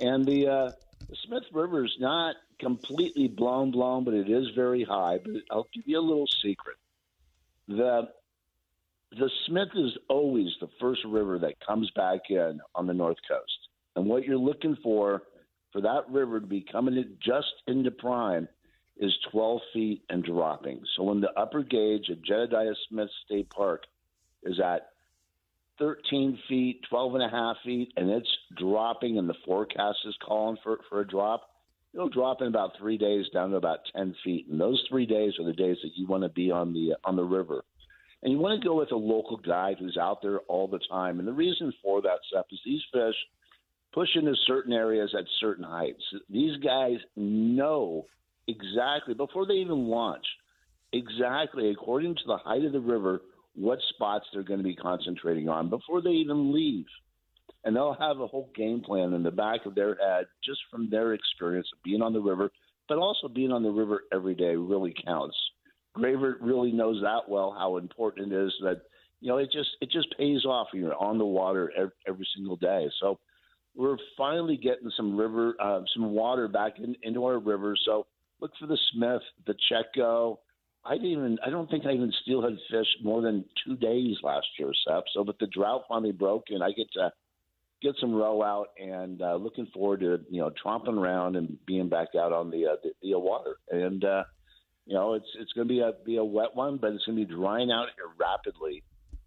And 0.00 0.24
the, 0.24 0.48
uh, 0.48 0.70
Smith 1.26 1.42
River 1.52 1.84
is 1.84 1.96
not 1.98 2.36
completely 2.60 3.28
blown, 3.28 3.70
blown, 3.70 4.04
but 4.04 4.14
it 4.14 4.30
is 4.30 4.48
very 4.54 4.84
high. 4.84 5.18
But 5.22 5.34
I'll 5.50 5.68
give 5.74 5.84
you 5.86 5.98
a 5.98 6.00
little 6.00 6.28
secret. 6.42 6.76
The 7.68 8.08
the 9.12 9.30
Smith 9.46 9.70
is 9.74 9.90
always 10.08 10.50
the 10.60 10.68
first 10.80 11.00
river 11.04 11.40
that 11.40 11.54
comes 11.66 11.90
back 11.96 12.20
in 12.28 12.60
on 12.76 12.86
the 12.86 12.94
north 12.94 13.16
coast. 13.28 13.68
And 13.96 14.06
what 14.06 14.24
you're 14.24 14.36
looking 14.36 14.76
for 14.84 15.22
for 15.72 15.80
that 15.80 16.08
river 16.08 16.40
to 16.40 16.46
be 16.46 16.64
coming 16.70 16.94
in 16.94 17.16
just 17.20 17.52
into 17.66 17.90
prime 17.90 18.48
is 18.96 19.12
12 19.32 19.60
feet 19.72 20.02
and 20.10 20.22
dropping. 20.22 20.82
So 20.96 21.04
when 21.04 21.20
the 21.20 21.32
upper 21.38 21.62
gauge 21.62 22.10
at 22.10 22.22
Jedediah 22.22 22.74
Smith 22.88 23.08
State 23.24 23.50
Park 23.50 23.84
is 24.42 24.60
at 24.60 24.90
13 25.78 26.38
feet, 26.48 26.82
12 26.90 27.14
and 27.14 27.24
a 27.24 27.28
half 27.28 27.56
feet, 27.64 27.92
and 27.96 28.10
it's 28.10 28.28
dropping, 28.58 29.18
and 29.18 29.28
the 29.28 29.34
forecast 29.46 29.98
is 30.04 30.16
calling 30.24 30.58
for, 30.62 30.80
for 30.88 31.00
a 31.00 31.06
drop, 31.06 31.48
it'll 31.94 32.08
drop 32.08 32.42
in 32.42 32.48
about 32.48 32.72
three 32.78 32.98
days 32.98 33.26
down 33.32 33.50
to 33.50 33.56
about 33.56 33.80
10 33.96 34.14
feet. 34.22 34.46
And 34.48 34.60
those 34.60 34.84
three 34.88 35.06
days 35.06 35.32
are 35.38 35.46
the 35.46 35.52
days 35.52 35.78
that 35.82 35.92
you 35.96 36.06
want 36.06 36.22
to 36.22 36.28
be 36.28 36.50
on 36.50 36.72
the 36.72 36.94
on 37.04 37.16
the 37.16 37.24
river. 37.24 37.64
And 38.22 38.32
you 38.32 38.38
want 38.38 38.60
to 38.60 38.68
go 38.68 38.76
with 38.76 38.92
a 38.92 38.96
local 38.96 39.38
guide 39.38 39.76
who's 39.78 39.96
out 39.96 40.20
there 40.20 40.40
all 40.40 40.68
the 40.68 40.80
time. 40.90 41.18
And 41.18 41.26
the 41.26 41.32
reason 41.32 41.72
for 41.82 42.02
that, 42.02 42.18
Seth, 42.30 42.44
is 42.52 42.60
these 42.64 42.82
fish 42.92 43.14
push 43.92 44.10
into 44.14 44.34
certain 44.46 44.72
areas 44.72 45.14
at 45.18 45.24
certain 45.40 45.64
heights. 45.64 46.02
These 46.28 46.56
guys 46.58 46.98
know 47.16 48.04
exactly 48.50 49.14
before 49.14 49.46
they 49.46 49.54
even 49.54 49.88
launch, 49.88 50.24
exactly 50.92 51.70
according 51.70 52.14
to 52.16 52.22
the 52.26 52.36
height 52.36 52.64
of 52.64 52.72
the 52.72 52.80
river, 52.80 53.22
what 53.54 53.78
spots 53.94 54.26
they're 54.32 54.42
going 54.42 54.60
to 54.60 54.64
be 54.64 54.76
concentrating 54.76 55.48
on 55.48 55.70
before 55.70 56.02
they 56.02 56.10
even 56.10 56.52
leave. 56.52 56.86
And 57.64 57.76
they'll 57.76 57.96
have 57.98 58.20
a 58.20 58.26
whole 58.26 58.50
game 58.54 58.80
plan 58.80 59.12
in 59.12 59.22
the 59.22 59.30
back 59.30 59.66
of 59.66 59.74
their 59.74 59.96
head 59.96 60.26
just 60.44 60.60
from 60.70 60.88
their 60.88 61.12
experience 61.12 61.68
of 61.74 61.82
being 61.82 62.00
on 62.00 62.12
the 62.12 62.20
river, 62.20 62.50
but 62.88 62.98
also 62.98 63.28
being 63.28 63.52
on 63.52 63.62
the 63.62 63.70
river 63.70 64.02
every 64.12 64.34
day 64.34 64.56
really 64.56 64.94
counts. 65.04 65.36
Gravert 65.94 66.40
really 66.40 66.72
knows 66.72 67.02
that 67.02 67.28
well 67.28 67.54
how 67.56 67.76
important 67.76 68.32
it 68.32 68.46
is 68.46 68.52
that 68.62 68.82
you 69.20 69.28
know 69.28 69.38
it 69.38 69.50
just 69.52 69.70
it 69.80 69.90
just 69.90 70.06
pays 70.16 70.44
off 70.44 70.68
when 70.72 70.82
you're 70.82 70.94
on 70.94 71.18
the 71.18 71.24
water 71.24 71.72
every, 71.76 71.92
every 72.06 72.28
single 72.36 72.56
day. 72.56 72.88
So 73.00 73.18
we're 73.74 73.96
finally 74.16 74.56
getting 74.56 74.90
some 74.96 75.16
river 75.16 75.54
uh, 75.60 75.80
some 75.94 76.12
water 76.12 76.48
back 76.48 76.78
in, 76.78 76.94
into 77.02 77.24
our 77.24 77.38
rivers. 77.38 77.82
So 77.84 78.06
look 78.40 78.52
for 78.58 78.66
the 78.66 78.78
Smith, 78.92 79.22
the 79.46 79.54
Chetco. 79.70 80.38
I 80.84 80.94
didn't 80.94 81.10
even 81.10 81.38
I 81.44 81.50
don't 81.50 81.70
think 81.70 81.86
I 81.86 81.92
even 81.92 82.12
steelhead 82.22 82.56
fished 82.70 83.04
more 83.04 83.22
than 83.22 83.44
two 83.66 83.76
days 83.76 84.16
last 84.22 84.46
year. 84.58 84.72
So 84.86 85.24
but 85.24 85.38
the 85.38 85.46
drought 85.46 85.82
finally 85.88 86.12
broke 86.12 86.44
and 86.50 86.62
I 86.62 86.72
get 86.72 86.90
to 86.94 87.12
get 87.82 87.94
some 88.00 88.14
row 88.14 88.42
out 88.42 88.68
and 88.78 89.20
uh, 89.22 89.36
looking 89.36 89.66
forward 89.74 90.00
to 90.00 90.20
you 90.30 90.40
know 90.40 90.50
tromping 90.64 90.98
around 90.98 91.36
and 91.36 91.58
being 91.66 91.88
back 91.88 92.08
out 92.18 92.32
on 92.32 92.50
the 92.50 92.66
uh, 92.66 92.76
the, 92.82 92.92
the 93.02 93.18
water 93.18 93.56
and. 93.70 94.04
uh 94.04 94.24
you 94.86 94.94
know, 94.94 95.14
it's 95.14 95.26
it's 95.38 95.52
going 95.52 95.68
to 95.68 95.72
be 95.72 95.80
a 95.80 95.92
be 96.04 96.16
a 96.16 96.24
wet 96.24 96.54
one, 96.54 96.76
but 96.76 96.92
it's 96.92 97.04
going 97.04 97.16
to 97.16 97.24
be 97.24 97.32
drying 97.32 97.70
out 97.70 97.86
here 97.94 98.06
rapidly. 98.18 98.82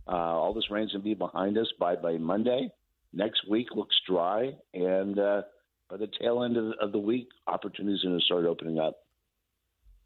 Uh, 0.06 0.12
all 0.12 0.54
this 0.54 0.70
rain's 0.70 0.92
going 0.92 1.02
to 1.02 1.06
be 1.06 1.14
behind 1.14 1.58
us 1.58 1.68
by 1.80 1.96
by 1.96 2.18
Monday. 2.18 2.70
Next 3.14 3.48
week 3.50 3.68
looks 3.74 3.96
dry, 4.06 4.52
and 4.74 5.18
uh, 5.18 5.44
by 5.90 5.98
the 5.98 6.10
tail 6.20 6.44
end 6.44 6.58
of, 6.58 6.74
of 6.82 6.92
the 6.92 7.00
week, 7.00 7.30
opportunities 7.48 8.04
are 8.04 8.10
going 8.10 8.20
to 8.20 8.26
start 8.26 8.46
opening 8.46 8.78
up. 8.80 9.03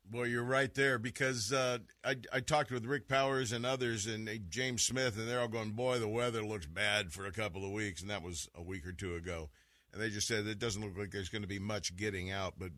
Well, 0.10 0.26
you're 0.26 0.43
right 0.43 0.74
there 0.74 0.97
because 0.97 1.51
uh, 1.51 1.80
I, 2.03 2.16
I 2.32 2.39
talked 2.39 2.72
with 2.72 2.86
Rick 2.86 3.10
Powers 3.10 3.51
and 3.51 3.66
others 3.66 4.08
and 4.08 4.30
uh, 4.30 4.34
James 4.47 4.84
Smith, 4.84 5.18
and 5.18 5.28
they're 5.28 5.41
all 5.41 5.49
going, 5.49 5.72
boy, 5.72 5.99
the 5.99 6.08
weather 6.08 6.45
looks 6.45 6.66
bad 6.66 7.12
for 7.12 7.26
a 7.26 7.32
couple 7.32 7.66
of 7.66 7.72
weeks. 7.72 8.01
And 8.01 8.10
that 8.10 8.24
was 8.24 8.47
a 8.55 8.62
week 8.62 8.88
or 8.88 8.93
two 8.93 9.16
ago. 9.16 9.49
And 9.91 10.01
they 10.01 10.10
just 10.10 10.28
said 10.28 10.47
it 10.47 10.60
doesn't 10.60 10.82
look 10.82 10.97
like 10.97 11.12
there's 11.12 11.28
going 11.28 11.41
to 11.41 11.47
be 11.47 11.60
much 11.60 11.97
getting 11.97 12.32
out. 12.32 12.53
But 12.58 12.72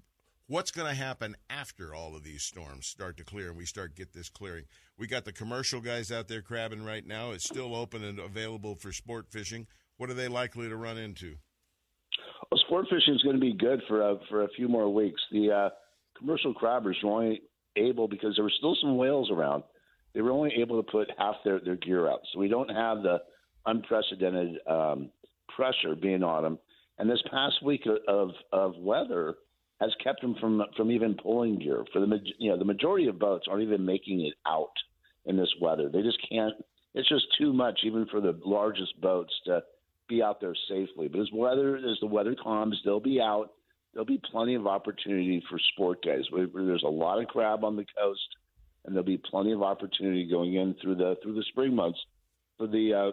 what's 0.48 0.72
going 0.72 0.88
to 0.88 0.96
happen 0.96 1.38
after 1.52 1.94
all 1.94 2.16
of 2.16 2.24
these 2.24 2.42
storms 2.42 2.88
start 2.88 3.18
to 3.18 3.24
clear 3.24 3.50
and 3.50 3.58
we 3.58 3.66
start 3.66 3.96
get 3.96 4.14
this 4.14 4.30
clearing? 4.30 4.66
We 4.98 5.06
got 5.06 5.26
the 5.26 5.32
commercial 5.32 5.82
guys 5.82 6.12
out 6.12 6.30
there 6.30 6.42
crabbing 6.42 6.84
right 6.84 7.06
now. 7.06 7.32
It's 7.32 7.46
still 7.46 7.76
open 7.76 8.04
and 8.04 8.18
available 8.18 8.74
for 8.74 8.92
sport 8.92 9.28
fishing. 9.30 9.68
what 9.98 10.10
are 10.10 10.16
they 10.16 10.30
likely 10.30 10.68
to 10.68 10.76
run 10.76 10.98
into? 10.98 11.36
Well, 12.50 12.60
sport 12.66 12.88
fishing 12.90 13.14
is 13.14 13.22
going 13.22 13.36
to 13.36 13.42
be 13.42 13.54
good 13.54 13.84
for 13.88 14.02
a, 14.02 14.16
for 14.30 14.44
a 14.44 14.50
few 14.56 14.68
more 14.68 14.92
weeks. 14.92 15.22
The 15.32 15.52
uh, 15.52 15.70
commercial 16.20 16.54
crabbers 16.54 16.96
were 17.04 17.12
only 17.12 17.42
able 17.76 18.08
because 18.08 18.36
there 18.36 18.44
were 18.44 18.54
still 18.58 18.78
some 18.82 18.98
whales 18.98 19.32
around. 19.32 19.64
They 20.14 20.22
were 20.22 20.32
only 20.32 20.54
able 20.60 20.82
to 20.82 20.92
put 20.92 21.10
half 21.18 21.36
their, 21.44 21.60
their 21.60 21.76
gear 21.76 22.10
out, 22.10 22.22
so 22.32 22.40
we 22.40 22.48
don't 22.48 22.70
have 22.70 23.04
the 23.04 23.20
unprecedented 23.66 24.58
um, 24.68 25.10
pressure 25.56 25.96
being 25.96 26.24
on 26.24 26.44
them. 26.44 26.60
And 26.98 27.10
this 27.10 27.22
past 27.32 27.64
week 27.64 27.88
of 28.08 28.32
of 28.52 28.76
weather 28.78 29.36
has 29.80 29.92
kept 30.04 30.22
them 30.22 30.36
from 30.40 30.62
from 30.76 30.92
even 30.92 31.16
pulling 31.16 31.60
gear. 31.60 31.84
For 31.94 32.00
the 32.00 32.20
you 32.38 32.52
know 32.52 32.58
the 32.58 32.66
majority 32.66 33.08
of 33.08 33.20
boats 33.20 33.48
aren't 33.50 33.64
even 33.64 33.86
making 33.86 34.22
it 34.22 34.34
out 34.48 34.74
in 35.26 35.38
this 35.38 35.54
weather. 35.62 35.90
They 35.90 36.02
just 36.02 36.20
can't. 36.30 36.54
It's 36.96 37.08
just 37.08 37.26
too 37.38 37.54
much, 37.54 37.80
even 37.84 38.08
for 38.08 38.20
the 38.20 38.38
largest 38.44 39.00
boats 39.00 39.34
to 39.46 39.62
be 40.10 40.22
out 40.22 40.42
there 40.42 40.56
safely. 40.68 41.08
But 41.08 41.22
as 41.22 41.30
weather 41.34 41.78
as 41.78 41.98
the 42.02 42.08
weather 42.08 42.36
calms, 42.42 42.78
they'll 42.84 43.00
be 43.00 43.22
out. 43.22 43.52
There'll 43.94 44.06
be 44.06 44.22
plenty 44.32 44.56
of 44.56 44.68
opportunity 44.68 45.44
for 45.50 45.60
sport 45.74 46.04
guys. 46.06 46.26
There's 46.32 46.84
a 46.84 46.88
lot 46.88 47.22
of 47.22 47.28
crab 47.28 47.64
on 47.64 47.76
the 47.76 47.86
coast, 47.98 48.28
and 48.86 48.94
there'll 48.94 49.06
be 49.06 49.18
plenty 49.18 49.52
of 49.52 49.64
opportunity 49.64 50.30
going 50.30 50.54
in 50.56 50.76
through 50.82 50.96
the 50.96 51.18
through 51.24 51.36
the 51.36 51.44
spring 51.44 51.76
months 51.76 52.00
for 52.58 52.68
the 52.68 52.94
uh, 52.94 53.12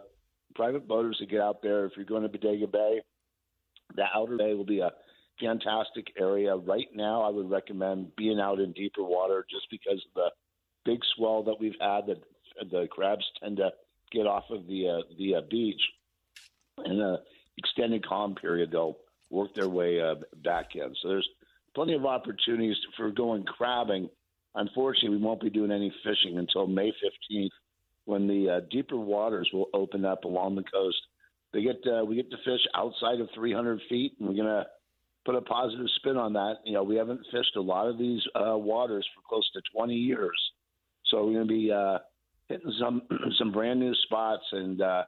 private 0.54 0.86
boaters 0.86 1.18
to 1.18 1.26
get 1.26 1.40
out 1.40 1.62
there. 1.62 1.86
If 1.86 1.92
you're 1.96 2.04
going 2.04 2.22
to 2.22 2.28
Bodega 2.28 2.66
Bay, 2.66 3.00
the 3.94 4.04
outer 4.14 4.36
bay 4.36 4.54
will 4.54 4.66
be 4.66 4.80
a 4.80 4.92
fantastic 5.40 6.08
area. 6.18 6.56
Right 6.56 6.88
now, 6.94 7.22
I 7.22 7.30
would 7.30 7.50
recommend 7.50 8.14
being 8.16 8.40
out 8.40 8.60
in 8.60 8.72
deeper 8.72 9.02
water 9.02 9.46
just 9.50 9.66
because 9.70 10.04
of 10.06 10.14
the 10.14 10.30
big 10.84 11.00
swell 11.16 11.42
that 11.44 11.58
we've 11.58 11.76
had. 11.80 12.06
That 12.06 12.22
the 12.70 12.86
crabs 12.90 13.24
tend 13.42 13.58
to 13.58 13.70
get 14.12 14.26
off 14.26 14.44
of 14.50 14.66
the 14.66 14.88
uh, 14.88 15.14
the 15.18 15.36
uh, 15.36 15.40
beach 15.48 15.80
in 16.84 17.00
a 17.00 17.18
extended 17.58 18.06
calm 18.06 18.34
period. 18.34 18.70
They'll 18.72 18.98
work 19.30 19.54
their 19.54 19.68
way 19.68 20.00
uh, 20.00 20.16
back 20.44 20.74
in. 20.74 20.94
So 21.02 21.08
there's 21.08 21.28
plenty 21.74 21.94
of 21.94 22.06
opportunities 22.06 22.76
for 22.96 23.10
going 23.10 23.44
crabbing. 23.44 24.08
Unfortunately, 24.54 25.16
we 25.16 25.22
won't 25.22 25.40
be 25.40 25.50
doing 25.50 25.70
any 25.70 25.92
fishing 26.02 26.38
until 26.38 26.66
May 26.66 26.90
15th, 27.32 27.50
when 28.06 28.26
the 28.26 28.50
uh, 28.50 28.60
deeper 28.70 28.96
waters 28.96 29.48
will 29.52 29.68
open 29.74 30.04
up 30.04 30.24
along 30.24 30.56
the 30.56 30.62
coast. 30.62 30.96
They 31.52 31.62
get 31.62 31.76
uh, 31.86 32.04
we 32.04 32.16
get 32.16 32.30
to 32.30 32.36
fish 32.38 32.60
outside 32.74 33.20
of 33.20 33.28
300 33.34 33.80
feet, 33.88 34.12
and 34.18 34.28
we're 34.28 34.36
gonna 34.36 34.66
put 35.24 35.34
a 35.34 35.42
positive 35.42 35.86
spin 35.96 36.16
on 36.16 36.32
that. 36.34 36.56
You 36.64 36.74
know, 36.74 36.82
we 36.82 36.96
haven't 36.96 37.26
fished 37.32 37.56
a 37.56 37.60
lot 37.60 37.88
of 37.88 37.98
these 37.98 38.22
uh, 38.34 38.56
waters 38.56 39.06
for 39.14 39.22
close 39.28 39.48
to 39.52 39.60
20 39.74 39.94
years, 39.94 40.38
so 41.06 41.26
we're 41.26 41.40
to 41.40 41.44
be 41.44 41.70
uh, 41.70 41.98
hitting 42.48 42.72
some 42.80 43.02
some 43.38 43.52
brand 43.52 43.80
new 43.80 43.94
spots. 44.04 44.44
And 44.52 44.80
uh, 44.80 45.04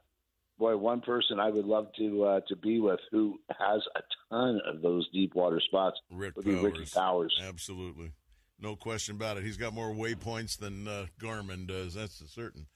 boy, 0.59 0.77
one 0.77 1.01
person 1.01 1.39
I 1.39 1.49
would 1.49 1.65
love 1.65 1.87
to 1.97 2.23
uh, 2.25 2.39
to 2.49 2.55
be 2.55 2.79
with 2.79 2.99
who 3.11 3.39
has 3.49 3.81
a 3.95 4.01
ton 4.29 4.59
of 4.67 4.81
those 4.83 5.09
deep 5.11 5.33
water 5.33 5.59
spots 5.59 5.97
Rick 6.11 6.35
would 6.35 6.45
be 6.45 6.51
Powers. 6.55 6.63
Ricky 6.63 6.91
Powers. 6.93 7.41
Absolutely, 7.43 8.11
no 8.59 8.75
question 8.75 9.15
about 9.15 9.37
it. 9.37 9.43
He's 9.43 9.57
got 9.57 9.73
more 9.73 9.91
waypoints 9.91 10.57
than 10.59 10.87
uh, 10.87 11.05
Garmin 11.19 11.65
does. 11.67 11.95
That's 11.95 12.21
certain. 12.33 12.67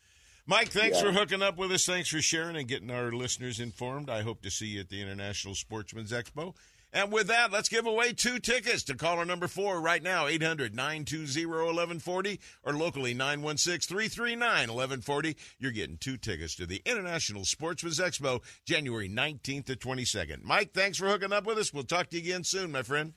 Mike, 0.45 0.69
thanks 0.69 0.97
Yeah. 0.97 1.03
for 1.11 1.11
hooking 1.17 1.41
up 1.41 1.57
with 1.57 1.71
us. 1.71 1.85
Thanks 1.85 2.09
for 2.09 2.21
sharing 2.21 2.57
and 2.57 2.67
getting 2.67 2.91
our 2.91 3.11
listeners 3.13 3.59
informed. 3.61 4.09
I 4.09 4.23
hope 4.23 4.41
to 4.41 4.51
see 4.51 4.65
you 4.67 4.81
at 4.81 4.89
the 4.89 5.01
International 5.01 5.55
Sportsman's 5.55 6.11
Expo. 6.11 6.53
And 6.93 7.11
with 7.11 7.27
that, 7.27 7.51
let's 7.51 7.69
give 7.69 7.87
away 7.87 8.13
two 8.13 8.37
tickets 8.37 8.83
to 8.83 8.95
caller 8.95 9.25
number 9.25 9.47
four 9.47 9.81
right 9.81 10.01
now, 10.01 10.27
800 10.27 10.75
920 10.75 11.45
1140 11.47 12.39
or 12.63 12.73
locally 12.73 13.15
916 13.15 13.79
339 13.79 14.39
1140. 14.47 15.35
You're 15.57 15.71
getting 15.71 15.97
two 15.97 16.17
tickets 16.17 16.55
to 16.55 16.67
the 16.67 16.83
International 16.85 17.45
Sportsman's 17.45 17.99
Expo, 17.99 18.41
January 18.65 19.09
19th 19.09 19.65
to 19.65 19.75
22nd. 19.75 20.43
Mike, 20.43 20.73
thanks 20.73 20.99
for 20.99 21.07
hooking 21.07 21.33
up 21.33 21.45
with 21.45 21.57
us. 21.57 21.73
We'll 21.73 21.83
talk 21.83 22.11
to 22.11 22.17
you 22.17 22.21
again 22.21 22.43
soon, 22.43 22.71
my 22.71 22.83
friend. 22.83 23.13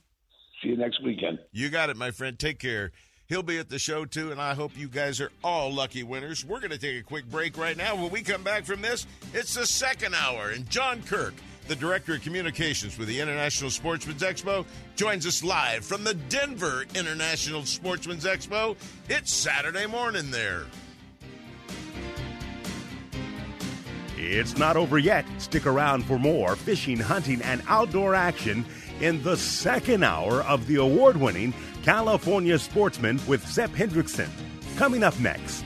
See 0.63 0.71
you 0.71 0.77
next 0.79 1.03
weekend. 1.05 1.39
You 1.53 1.69
got 1.69 1.91
it, 1.91 1.99
my 1.99 2.13
friend. 2.13 2.39
Take 2.39 2.59
care. 2.59 2.93
He'll 3.27 3.43
be 3.43 3.59
at 3.59 3.69
the 3.69 3.79
show 3.79 4.05
too, 4.05 4.31
and 4.31 4.41
I 4.41 4.55
hope 4.55 4.77
you 4.77 4.89
guys 4.89 5.21
are 5.21 5.33
all 5.45 5.73
lucky 5.75 6.03
winners. 6.03 6.45
We're 6.45 6.61
going 6.61 6.71
to 6.71 6.79
take 6.79 6.99
a 6.99 7.03
quick 7.03 7.27
break 7.27 7.59
right 7.59 7.77
now. 7.77 7.97
When 7.97 8.11
we 8.11 8.23
come 8.23 8.43
back 8.43 8.65
from 8.65 8.81
this, 8.81 9.07
it's 9.35 9.55
the 9.55 9.67
second 9.67 10.15
hour, 10.15 10.51
and 10.51 10.71
John 10.71 11.03
Kirk, 11.03 11.35
the 11.69 11.77
Director 11.77 12.15
of 12.15 12.23
Communications 12.23 12.97
with 12.99 13.09
the 13.09 13.21
International 13.21 13.71
Sportsman's 13.71 14.23
Expo, 14.23 14.65
joins 14.95 15.27
us 15.27 15.43
live 15.43 15.85
from 15.85 16.05
the 16.05 16.15
Denver 16.15 16.85
International 16.95 17.65
Sportsman's 17.65 18.25
Expo. 18.25 18.77
It's 19.09 19.33
Saturday 19.33 19.87
morning 19.87 20.31
there. 20.31 20.67
It's 24.17 24.57
not 24.57 24.77
over 24.77 24.99
yet. 24.99 25.27
Stick 25.39 25.67
around 25.67 26.05
for 26.05 26.19
more 26.19 26.57
fishing, 26.57 26.99
hunting, 26.99 27.43
and 27.43 27.63
outdoor 27.69 28.15
action 28.15 28.65
in 29.01 29.23
the 29.23 29.37
second 29.37 30.03
hour 30.03 30.43
of 30.45 30.67
the 30.67 30.77
award 30.77 31.19
winning 31.19 31.53
California 31.83 32.59
Sportsman 32.59 33.21
with 33.27 33.47
Sepp 33.47 33.71
Hendrickson. 33.73 34.29
Coming 34.77 35.03
up 35.03 35.19
next. 35.21 35.66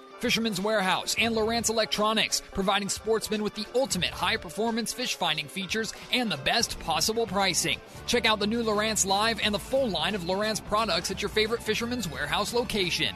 Fisherman's 0.21 0.61
Warehouse 0.61 1.15
and 1.17 1.35
Lowrance 1.35 1.69
Electronics, 1.69 2.43
providing 2.53 2.89
sportsmen 2.89 3.41
with 3.41 3.55
the 3.55 3.65
ultimate 3.73 4.11
high 4.11 4.37
performance 4.37 4.93
fish 4.93 5.15
finding 5.15 5.47
features 5.47 5.93
and 6.13 6.31
the 6.31 6.37
best 6.37 6.79
possible 6.79 7.25
pricing. 7.25 7.79
Check 8.05 8.25
out 8.25 8.39
the 8.39 8.45
new 8.45 8.63
Lowrance 8.63 9.03
Live 9.03 9.39
and 9.43 9.53
the 9.53 9.59
full 9.59 9.89
line 9.89 10.13
of 10.13 10.21
Lowrance 10.21 10.63
products 10.63 11.09
at 11.09 11.23
your 11.23 11.29
favorite 11.29 11.63
Fisherman's 11.63 12.07
Warehouse 12.07 12.53
location. 12.53 13.15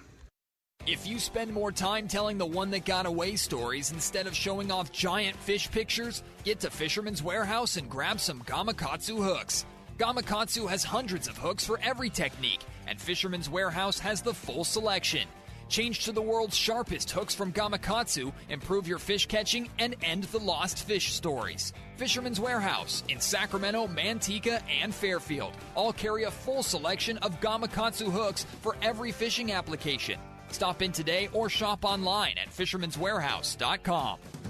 If 0.91 1.07
you 1.07 1.21
spend 1.21 1.53
more 1.53 1.71
time 1.71 2.09
telling 2.09 2.37
the 2.37 2.45
one 2.45 2.73
that 2.73 2.85
got 2.85 3.07
away 3.07 3.37
stories 3.37 3.93
instead 3.93 4.27
of 4.27 4.35
showing 4.35 4.73
off 4.73 4.91
giant 4.91 5.37
fish 5.37 5.71
pictures, 5.71 6.25
get 6.43 6.59
to 6.61 6.71
Fisherman's 6.71 7.23
Warehouse 7.23 7.77
and 7.77 7.89
grab 7.89 8.19
some 8.19 8.41
Gamakatsu 8.41 9.23
hooks. 9.23 9.67
Gamakatsu 9.99 10.69
has 10.69 10.83
hundreds 10.83 11.29
of 11.29 11.39
hooks 11.39 11.65
for 11.65 11.79
every 11.81 12.11
technique, 12.11 12.63
and 12.89 13.01
Fisherman's 13.01 13.49
Warehouse 13.49 14.01
has 14.01 14.21
the 14.21 14.35
full 14.35 14.65
selection. 14.65 15.29
Change 15.69 16.07
to 16.07 16.11
the 16.11 16.21
world's 16.21 16.57
sharpest 16.57 17.13
hooks 17.13 17.37
from 17.37 17.53
Gamakatsu, 17.53 18.33
improve 18.49 18.89
your 18.89 18.99
fish 18.99 19.27
catching, 19.27 19.69
and 19.79 19.95
end 20.03 20.25
the 20.25 20.41
lost 20.41 20.89
fish 20.89 21.13
stories. 21.13 21.73
Fisherman's 21.99 22.41
Warehouse 22.41 23.05
in 23.07 23.21
Sacramento, 23.21 23.87
Manteca, 23.87 24.61
and 24.83 24.93
Fairfield 24.93 25.53
all 25.77 25.93
carry 25.93 26.25
a 26.25 26.33
full 26.33 26.65
selection 26.65 27.17
of 27.19 27.41
Gamakatsu 27.41 28.11
hooks 28.11 28.45
for 28.61 28.75
every 28.83 29.13
fishing 29.13 29.53
application. 29.53 30.19
Stop 30.51 30.83
in 30.83 30.93
today 30.93 31.29
or 31.33 31.49
shop 31.49 31.85
online 31.85 32.37
at 32.39 32.51
fishermanswarehouse.com. 32.51 34.19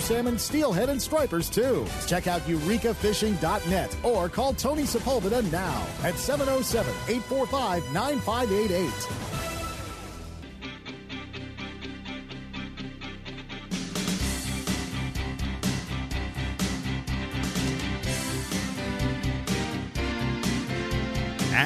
salmon, 0.00 0.38
steelhead, 0.38 0.88
and 0.88 1.00
stripers, 1.00 1.50
too. 1.50 1.84
Check 2.06 2.26
out 2.26 2.42
eurekafishing.net 2.42 3.96
or 4.04 4.28
call 4.28 4.54
Tony 4.54 4.82
Sepulveda 4.82 5.42
now 5.50 5.86
at 6.04 6.16
707 6.16 6.92
845 7.08 7.92
9588. 7.92 9.41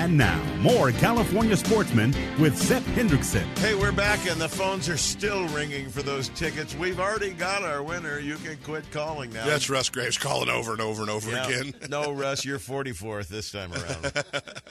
And 0.06 0.16
now, 0.16 0.40
more 0.60 0.92
California 0.92 1.56
sportsmen 1.56 2.14
with 2.38 2.56
Seth 2.56 2.86
Hendrickson. 2.94 3.42
Hey, 3.58 3.74
we're 3.74 3.90
back, 3.90 4.24
and 4.30 4.40
the 4.40 4.48
phones 4.48 4.88
are 4.88 4.96
still 4.96 5.48
ringing 5.48 5.88
for 5.88 6.00
those 6.00 6.28
tickets. 6.28 6.76
We've 6.76 7.00
already 7.00 7.30
got 7.32 7.64
our 7.64 7.82
winner. 7.82 8.20
You 8.20 8.36
can 8.36 8.56
quit 8.58 8.88
calling 8.92 9.32
now. 9.32 9.44
That's 9.44 9.68
Russ 9.68 9.90
Graves 9.90 10.16
calling 10.16 10.48
over 10.48 10.70
and 10.70 10.80
over 10.80 11.02
and 11.02 11.10
over 11.10 11.28
Yeah. 11.32 11.48
again. 11.48 11.74
no, 11.90 12.12
Russ, 12.12 12.44
you're 12.44 12.60
44th 12.60 13.26
this 13.26 13.50
time 13.50 13.72
around. 13.72 14.12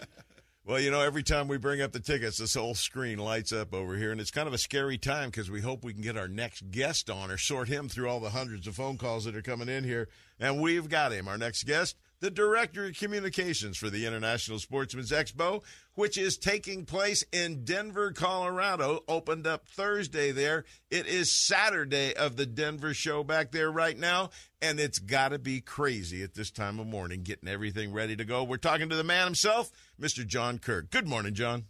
well, 0.65 0.79
you 0.79 0.89
know, 0.89 1.01
every 1.01 1.21
time 1.21 1.49
we 1.49 1.57
bring 1.57 1.81
up 1.81 1.91
the 1.91 1.99
tickets, 1.99 2.37
this 2.37 2.53
whole 2.53 2.73
screen 2.73 3.17
lights 3.19 3.51
up 3.51 3.73
over 3.73 3.97
here, 3.97 4.13
and 4.13 4.21
it's 4.21 4.31
kind 4.31 4.47
of 4.47 4.53
a 4.53 4.57
scary 4.57 4.97
time 4.97 5.31
because 5.31 5.51
we 5.51 5.59
hope 5.59 5.83
we 5.83 5.91
can 5.91 6.01
get 6.01 6.15
our 6.15 6.29
next 6.29 6.71
guest 6.71 7.09
on 7.09 7.29
or 7.29 7.37
sort 7.37 7.67
him 7.67 7.89
through 7.89 8.07
all 8.07 8.21
the 8.21 8.29
hundreds 8.29 8.67
of 8.67 8.75
phone 8.75 8.97
calls 8.97 9.25
that 9.25 9.35
are 9.35 9.41
coming 9.41 9.67
in 9.67 9.83
here. 9.83 10.07
And 10.39 10.61
we've 10.61 10.87
got 10.87 11.11
him. 11.11 11.27
Our 11.27 11.37
next 11.37 11.65
guest, 11.65 11.97
the 12.19 12.31
Director 12.31 12.85
of 12.85 12.97
Communications 12.97 13.77
for 13.77 13.89
the 13.89 14.05
International 14.05 14.59
Sportsman's 14.59 15.11
Expo, 15.11 15.63
which 15.95 16.17
is 16.17 16.37
taking 16.37 16.85
place 16.85 17.23
in 17.31 17.63
Denver, 17.63 18.11
Colorado. 18.11 19.03
Opened 19.07 19.47
up 19.47 19.67
Thursday 19.67 20.31
there. 20.31 20.65
It 20.89 21.07
is 21.07 21.31
Saturday 21.31 22.13
of 22.15 22.37
the 22.37 22.45
Denver 22.45 22.93
show 22.93 23.23
back 23.23 23.51
there 23.51 23.71
right 23.71 23.97
now, 23.97 24.29
and 24.61 24.79
it's 24.79 24.99
got 24.99 25.29
to 25.29 25.39
be 25.39 25.61
crazy 25.61 26.23
at 26.23 26.33
this 26.33 26.51
time 26.51 26.79
of 26.79 26.87
morning 26.87 27.23
getting 27.23 27.49
everything 27.49 27.93
ready 27.93 28.15
to 28.15 28.25
go. 28.25 28.43
We're 28.43 28.57
talking 28.57 28.89
to 28.89 28.95
the 28.95 29.03
man 29.03 29.25
himself, 29.25 29.71
Mr. 29.99 30.25
John 30.25 30.59
Kirk. 30.59 30.91
Good 30.91 31.07
morning, 31.07 31.33
John. 31.33 31.65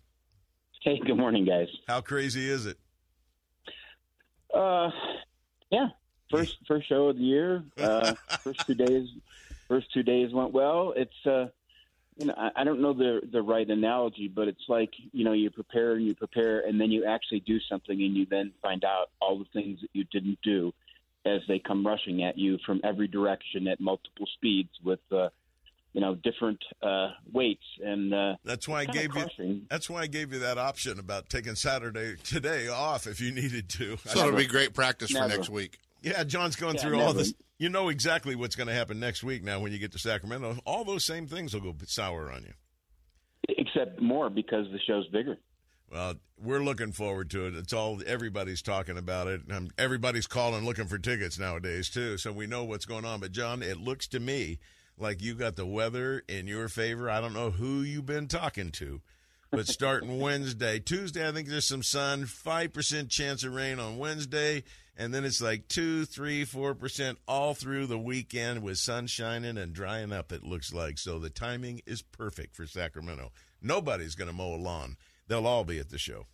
Hey, 0.81 0.99
good 1.03 1.17
morning, 1.17 1.45
guys. 1.45 1.67
How 1.87 2.01
crazy 2.01 2.47
is 2.47 2.67
it? 2.67 2.77
Uh, 4.53 4.91
yeah, 5.71 5.87
first 6.31 6.57
first 6.67 6.87
show 6.87 7.07
of 7.07 7.17
the 7.17 7.23
year. 7.23 7.63
Uh, 7.77 8.13
first 8.43 8.65
two 8.67 8.75
days, 8.75 9.09
first 9.67 9.91
two 9.93 10.03
days 10.03 10.33
went 10.33 10.51
well. 10.51 10.93
It's 10.95 11.25
uh, 11.25 11.47
you 12.17 12.27
know, 12.27 12.33
I, 12.37 12.61
I 12.61 12.63
don't 12.63 12.81
know 12.81 12.93
the 12.93 13.21
the 13.31 13.41
right 13.41 13.69
analogy, 13.69 14.27
but 14.27 14.47
it's 14.47 14.63
like 14.67 14.91
you 15.11 15.23
know, 15.23 15.33
you 15.33 15.49
prepare 15.49 15.93
and 15.93 16.05
you 16.05 16.15
prepare, 16.15 16.61
and 16.61 16.79
then 16.79 16.91
you 16.91 17.05
actually 17.05 17.41
do 17.41 17.59
something, 17.69 18.01
and 18.01 18.15
you 18.15 18.25
then 18.29 18.51
find 18.61 18.83
out 18.83 19.09
all 19.21 19.37
the 19.37 19.45
things 19.53 19.81
that 19.81 19.89
you 19.93 20.05
didn't 20.05 20.39
do 20.43 20.73
as 21.25 21.41
they 21.47 21.59
come 21.59 21.85
rushing 21.85 22.23
at 22.23 22.37
you 22.37 22.57
from 22.65 22.79
every 22.83 23.07
direction 23.07 23.67
at 23.67 23.79
multiple 23.79 24.27
speeds 24.35 24.71
with. 24.83 24.99
Uh, 25.11 25.29
you 25.93 26.01
know, 26.01 26.13
different 26.13 26.61
uh, 26.83 27.11
weights, 27.31 27.63
and 27.81 28.13
uh, 28.13 28.35
That's 28.43 28.67
why 28.67 28.81
I 28.81 28.85
gave 28.85 29.11
crushing. 29.11 29.47
you. 29.47 29.61
That's 29.69 29.89
why 29.89 30.01
I 30.01 30.07
gave 30.07 30.33
you 30.33 30.39
that 30.39 30.57
option 30.57 30.99
about 30.99 31.29
taking 31.29 31.55
Saturday 31.55 32.17
today 32.21 32.67
off 32.67 33.07
if 33.07 33.21
you 33.21 33.31
needed 33.31 33.69
to. 33.69 33.95
So 34.03 34.27
it'll 34.27 34.37
be 34.37 34.45
great 34.45 34.73
practice 34.73 35.11
for 35.11 35.25
next 35.25 35.49
week. 35.49 35.79
Yeah, 36.05 36.23
John's 36.23 36.55
going 36.55 36.75
Yeah, 36.75 36.81
through 36.81 37.01
all 37.01 37.13
this. 37.13 37.33
You 37.57 37.69
know 37.69 37.89
exactly 37.89 38.35
what's 38.35 38.55
going 38.55 38.67
to 38.67 38.73
happen 38.73 38.99
next 38.99 39.23
week 39.23 39.43
now 39.43 39.59
when 39.59 39.71
you 39.71 39.79
get 39.79 39.91
to 39.93 39.99
Sacramento. 39.99 40.57
All 40.65 40.83
those 40.83 41.03
same 41.03 41.25
things 41.27 41.53
will 41.53 41.61
go 41.61 41.75
sour 41.85 42.31
on 42.31 42.43
you. 42.43 42.53
except 43.49 44.01
more 44.01 44.29
because 44.29 44.67
the 44.71 44.79
show's 44.85 45.07
bigger. 45.07 45.37
Well, 45.91 46.15
we're 46.41 46.63
looking 46.63 46.91
forward 46.91 47.29
to 47.31 47.45
it. 47.45 47.55
It's 47.55 47.71
all 47.73 48.01
everybody's 48.05 48.61
talking 48.61 48.97
about 48.97 49.27
it. 49.27 49.41
Um, 49.51 49.69
everybody's 49.77 50.27
calling 50.27 50.65
looking 50.65 50.87
for 50.87 50.97
tickets 50.97 51.37
nowadays 51.39 51.89
too, 51.89 52.17
so 52.17 52.31
we 52.31 52.47
know 52.47 52.63
what's 52.63 52.85
going 52.85 53.05
on. 53.05 53.19
But 53.19 53.31
John, 53.31 53.61
it 53.61 53.77
looks 53.79 54.07
to 54.09 54.19
me 54.19 54.59
like 54.97 55.21
you 55.21 55.35
got 55.35 55.55
the 55.55 55.65
weather 55.65 56.23
in 56.27 56.47
your 56.47 56.67
favor. 56.69 57.09
I 57.09 57.21
don't 57.21 57.33
know 57.33 57.51
who 57.51 57.81
you've 57.81 58.05
been 58.07 58.27
talking 58.27 58.71
to, 58.71 59.01
but 59.51 59.67
starting 59.67 60.19
Wednesday, 60.19 60.79
Tuesday, 60.79 61.27
I 61.27 61.31
think 61.31 61.47
there's 61.47 61.67
some 61.67 61.83
sun, 61.83 62.25
five 62.25 62.73
percent 62.73 63.09
chance 63.09 63.43
of 63.43 63.53
rain 63.53 63.79
on 63.79 63.97
Wednesday, 63.97 64.63
and 64.97 65.13
then 65.13 65.25
it's 65.25 65.41
like 65.41 65.67
two, 65.67 66.05
three, 66.05 66.45
four 66.45 66.73
percent 66.75 67.17
all 67.27 67.53
through 67.53 67.87
the 67.87 67.99
weekend 67.99 68.63
with 68.63 68.77
sun 68.77 69.07
shining 69.07 69.57
and 69.57 69.73
drying 69.73 70.11
up. 70.11 70.31
It 70.31 70.43
looks 70.43 70.73
like 70.73 70.97
so 70.97 71.19
the 71.19 71.29
timing 71.29 71.81
is 71.85 72.01
perfect 72.01 72.55
for 72.55 72.65
Sacramento. 72.65 73.31
Nobody's 73.61 74.15
going 74.15 74.29
to 74.29 74.35
mow 74.35 74.55
a 74.55 74.57
lawn. 74.57 74.97
They'll 75.27 75.47
all 75.47 75.63
be 75.63 75.79
at 75.79 75.89
the 75.89 75.97
show. 75.97 76.27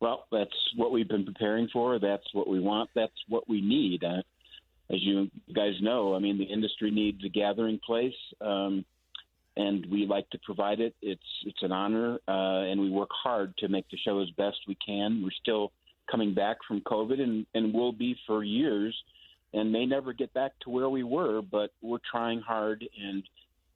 Well, 0.00 0.26
that's 0.30 0.50
what 0.76 0.92
we've 0.92 1.08
been 1.08 1.24
preparing 1.24 1.68
for. 1.72 1.98
That's 1.98 2.26
what 2.32 2.48
we 2.48 2.60
want. 2.60 2.90
That's 2.94 3.12
what 3.28 3.48
we 3.48 3.60
need. 3.60 4.04
Uh, 4.04 4.22
as 4.90 5.02
you 5.02 5.30
guys 5.54 5.74
know, 5.80 6.14
I 6.14 6.18
mean, 6.18 6.38
the 6.38 6.44
industry 6.44 6.90
needs 6.90 7.24
a 7.24 7.28
gathering 7.28 7.80
place, 7.84 8.14
um, 8.40 8.84
and 9.56 9.86
we 9.90 10.06
like 10.06 10.28
to 10.30 10.38
provide 10.44 10.80
it. 10.80 10.94
It's 11.02 11.22
it's 11.44 11.62
an 11.62 11.72
honor, 11.72 12.18
uh, 12.28 12.70
and 12.70 12.80
we 12.80 12.90
work 12.90 13.10
hard 13.12 13.56
to 13.58 13.68
make 13.68 13.88
the 13.90 13.98
show 14.04 14.20
as 14.20 14.30
best 14.30 14.56
we 14.66 14.76
can. 14.84 15.22
We're 15.22 15.30
still 15.40 15.72
coming 16.10 16.34
back 16.34 16.58
from 16.66 16.80
COVID, 16.80 17.20
and 17.20 17.46
and 17.54 17.72
will 17.72 17.92
be 17.92 18.16
for 18.26 18.42
years, 18.42 18.94
and 19.52 19.72
may 19.72 19.86
never 19.86 20.12
get 20.12 20.32
back 20.34 20.52
to 20.62 20.70
where 20.70 20.88
we 20.88 21.02
were. 21.02 21.40
But 21.42 21.70
we're 21.82 21.98
trying 22.10 22.40
hard, 22.40 22.84
and 23.00 23.22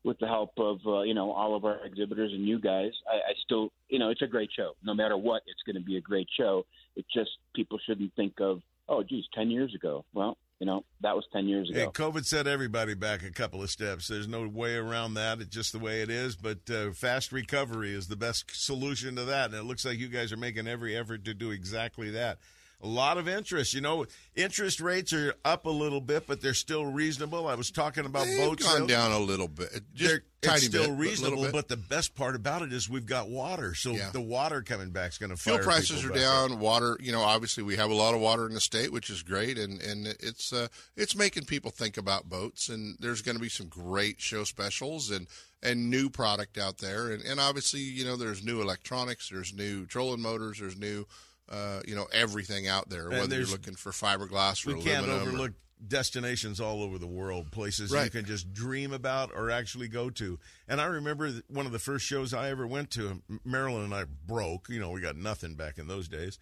with 0.05 0.19
the 0.19 0.27
help 0.27 0.53
of 0.59 0.79
uh, 0.87 1.03
you 1.03 1.15
know 1.15 1.31
all 1.31 1.55
of 1.55 1.65
our 1.65 1.85
exhibitors 1.85 2.33
and 2.33 2.47
you 2.47 2.59
guys, 2.59 2.93
I, 3.09 3.17
I 3.17 3.35
still 3.45 3.71
you 3.89 3.99
know 3.99 4.11
it's 4.11 4.23
a 4.23 4.27
great 4.27 4.51
show. 4.55 4.73
No 4.83 4.95
matter 4.95 5.17
what, 5.17 5.43
it's 5.47 5.63
going 5.65 5.77
to 5.77 5.87
be 5.87 5.97
a 5.97 6.01
great 6.01 6.29
show. 6.37 6.65
It 6.97 7.05
just 7.13 7.31
people 7.55 7.79
shouldn't 7.87 8.15
think 8.15 8.35
of 8.41 8.63
oh 8.89 9.03
geez, 9.03 9.25
ten 9.33 9.51
years 9.51 9.75
ago. 9.75 10.05
Well, 10.13 10.37
you 10.59 10.67
know 10.67 10.85
that 11.01 11.15
was 11.15 11.25
ten 11.33 11.47
years 11.47 11.71
ago. 11.71 11.81
Hey, 11.81 11.87
COVID 11.87 12.25
set 12.25 12.47
everybody 12.47 12.95
back 12.95 13.23
a 13.23 13.31
couple 13.31 13.63
of 13.63 13.71
steps. 13.71 14.09
There's 14.09 14.29
no 14.29 14.49
way 14.49 14.75
around 14.75 15.15
that. 15.15 15.41
It's 15.41 15.55
just 15.55 15.73
the 15.73 15.79
way 15.79 16.03
it 16.03 16.11
is. 16.11 16.37
But 16.37 16.69
uh, 16.71 16.93
fast 16.93 17.33
recovery 17.33 17.93
is 17.93 18.09
the 18.09 18.17
best 18.17 18.51
solution 18.53 19.17
to 19.17 19.25
that. 19.25 19.47
And 19.47 19.55
it 19.55 19.65
looks 19.65 19.85
like 19.85 19.99
you 19.99 20.09
guys 20.09 20.33
are 20.33 20.37
making 20.37 20.67
every 20.67 20.97
effort 20.97 21.25
to 21.27 21.35
do 21.35 21.51
exactly 21.51 22.11
that. 22.11 22.39
A 22.81 22.87
lot 22.87 23.19
of 23.19 23.27
interest. 23.29 23.75
You 23.75 23.81
know, 23.81 24.07
interest 24.37 24.81
rates 24.81 25.13
are 25.13 25.35
up 25.45 25.67
a 25.67 25.71
little 25.71 26.01
bit, 26.01 26.29
but 26.29 26.41
they're 26.41 26.55
still 26.55 26.85
reasonable. 26.87 27.49
I 27.49 27.57
was 27.57 27.73
talking 27.73 28.05
about 28.07 28.27
They've 28.27 28.39
boat 28.39 28.61
gone 28.61 28.77
sales. 28.77 28.89
down 28.89 29.11
a 29.11 29.19
little 29.19 29.49
bit. 29.49 29.83
Just 29.95 30.21
it's 30.45 30.63
still 30.67 30.83
bit, 30.83 30.91
but 30.91 30.97
reasonable, 30.97 31.43
bit. 31.43 31.53
but 31.53 31.67
the 31.67 31.77
best 31.77 32.15
part 32.15 32.37
about 32.37 32.63
it 32.63 32.73
is 32.73 32.89
we've 32.89 33.05
got 33.05 33.29
water. 33.29 33.75
So 33.75 33.91
Yeah. 33.91 34.11
the 34.11 34.21
water 34.21 34.63
coming 34.63 34.91
back 34.91 35.11
is 35.11 35.19
going 35.19 35.31
to 35.31 35.37
Fuel 35.37 35.59
prices 35.59 36.05
are 36.05 36.11
up. 36.13 36.17
down. 36.17 36.61
Water, 36.61 36.97
you 37.01 37.11
know, 37.11 37.23
obviously 37.23 37.65
we 37.65 37.75
have 37.75 37.91
a 37.91 37.95
lot 37.95 38.15
of 38.15 38.21
water 38.21 38.47
in 38.47 38.55
the 38.55 38.61
state, 38.61 38.93
which 38.93 39.11
is 39.11 39.25
great, 39.25 39.59
and 39.59 39.83
and 39.83 40.07
it's 40.07 40.53
uh, 40.53 40.69
it's 40.97 41.17
making 41.17 41.47
people 41.47 41.73
think 41.73 41.97
about 41.97 42.29
boats. 42.29 42.69
And 42.69 42.97
there's 43.01 43.23
going 43.23 43.37
to 43.37 43.43
be 43.43 43.49
some 43.49 43.67
great 43.67 44.21
show 44.21 44.45
specials 44.45 45.11
and 45.11 45.27
and 45.65 45.91
new 45.91 46.09
product 46.11 46.57
out 46.59 46.79
there. 46.79 47.11
And 47.11 47.25
and 47.25 47.41
obviously, 47.41 47.81
you 47.81 48.05
know, 48.05 48.15
there's 48.15 48.45
new 48.45 48.61
electronics, 48.63 49.31
there's 49.31 49.53
new 49.53 49.85
trolling 49.85 50.23
motors, 50.23 50.61
there's 50.61 50.77
new, 50.77 51.07
uh, 51.51 51.81
you 51.87 51.95
know, 51.95 52.07
everything 52.13 52.67
out 52.69 52.89
there. 52.89 53.09
And 53.09 53.19
whether 53.19 53.37
you're 53.37 53.47
looking 53.47 53.75
for 53.75 53.91
fiberglass 53.93 54.67
or 54.67 54.77
we 54.77 54.83
can't 54.83 55.07
aluminum 55.07 55.11
or- 55.11 55.29
overlook 55.29 55.53
destinations 55.87 56.61
all 56.61 56.83
over 56.83 56.99
the 56.99 57.07
world, 57.07 57.51
places 57.53 57.93
you 57.93 58.11
can 58.11 58.25
just 58.25 58.53
dream 58.53 58.93
about 58.93 59.31
or 59.35 59.51
actually 59.51 59.89
go 59.89 60.11
to. 60.11 60.39
And 60.67 60.81
I 60.81 60.87
remember 60.87 61.31
one 61.49 61.67
of 61.67 61.73
the 61.73 61.79
first 61.79 62.05
shows 62.05 62.35
I 62.35 62.51
ever 62.51 62.67
went 62.67 62.91
to. 62.93 63.23
Marilyn 63.45 63.85
and 63.85 63.95
I 63.95 64.05
broke. 64.27 64.69
You 64.69 64.81
know, 64.81 64.91
we 64.91 65.01
got 65.01 65.17
nothing 65.17 65.55
back 65.55 65.79
in 65.79 65.87
those 65.87 66.09
days. 66.09 66.39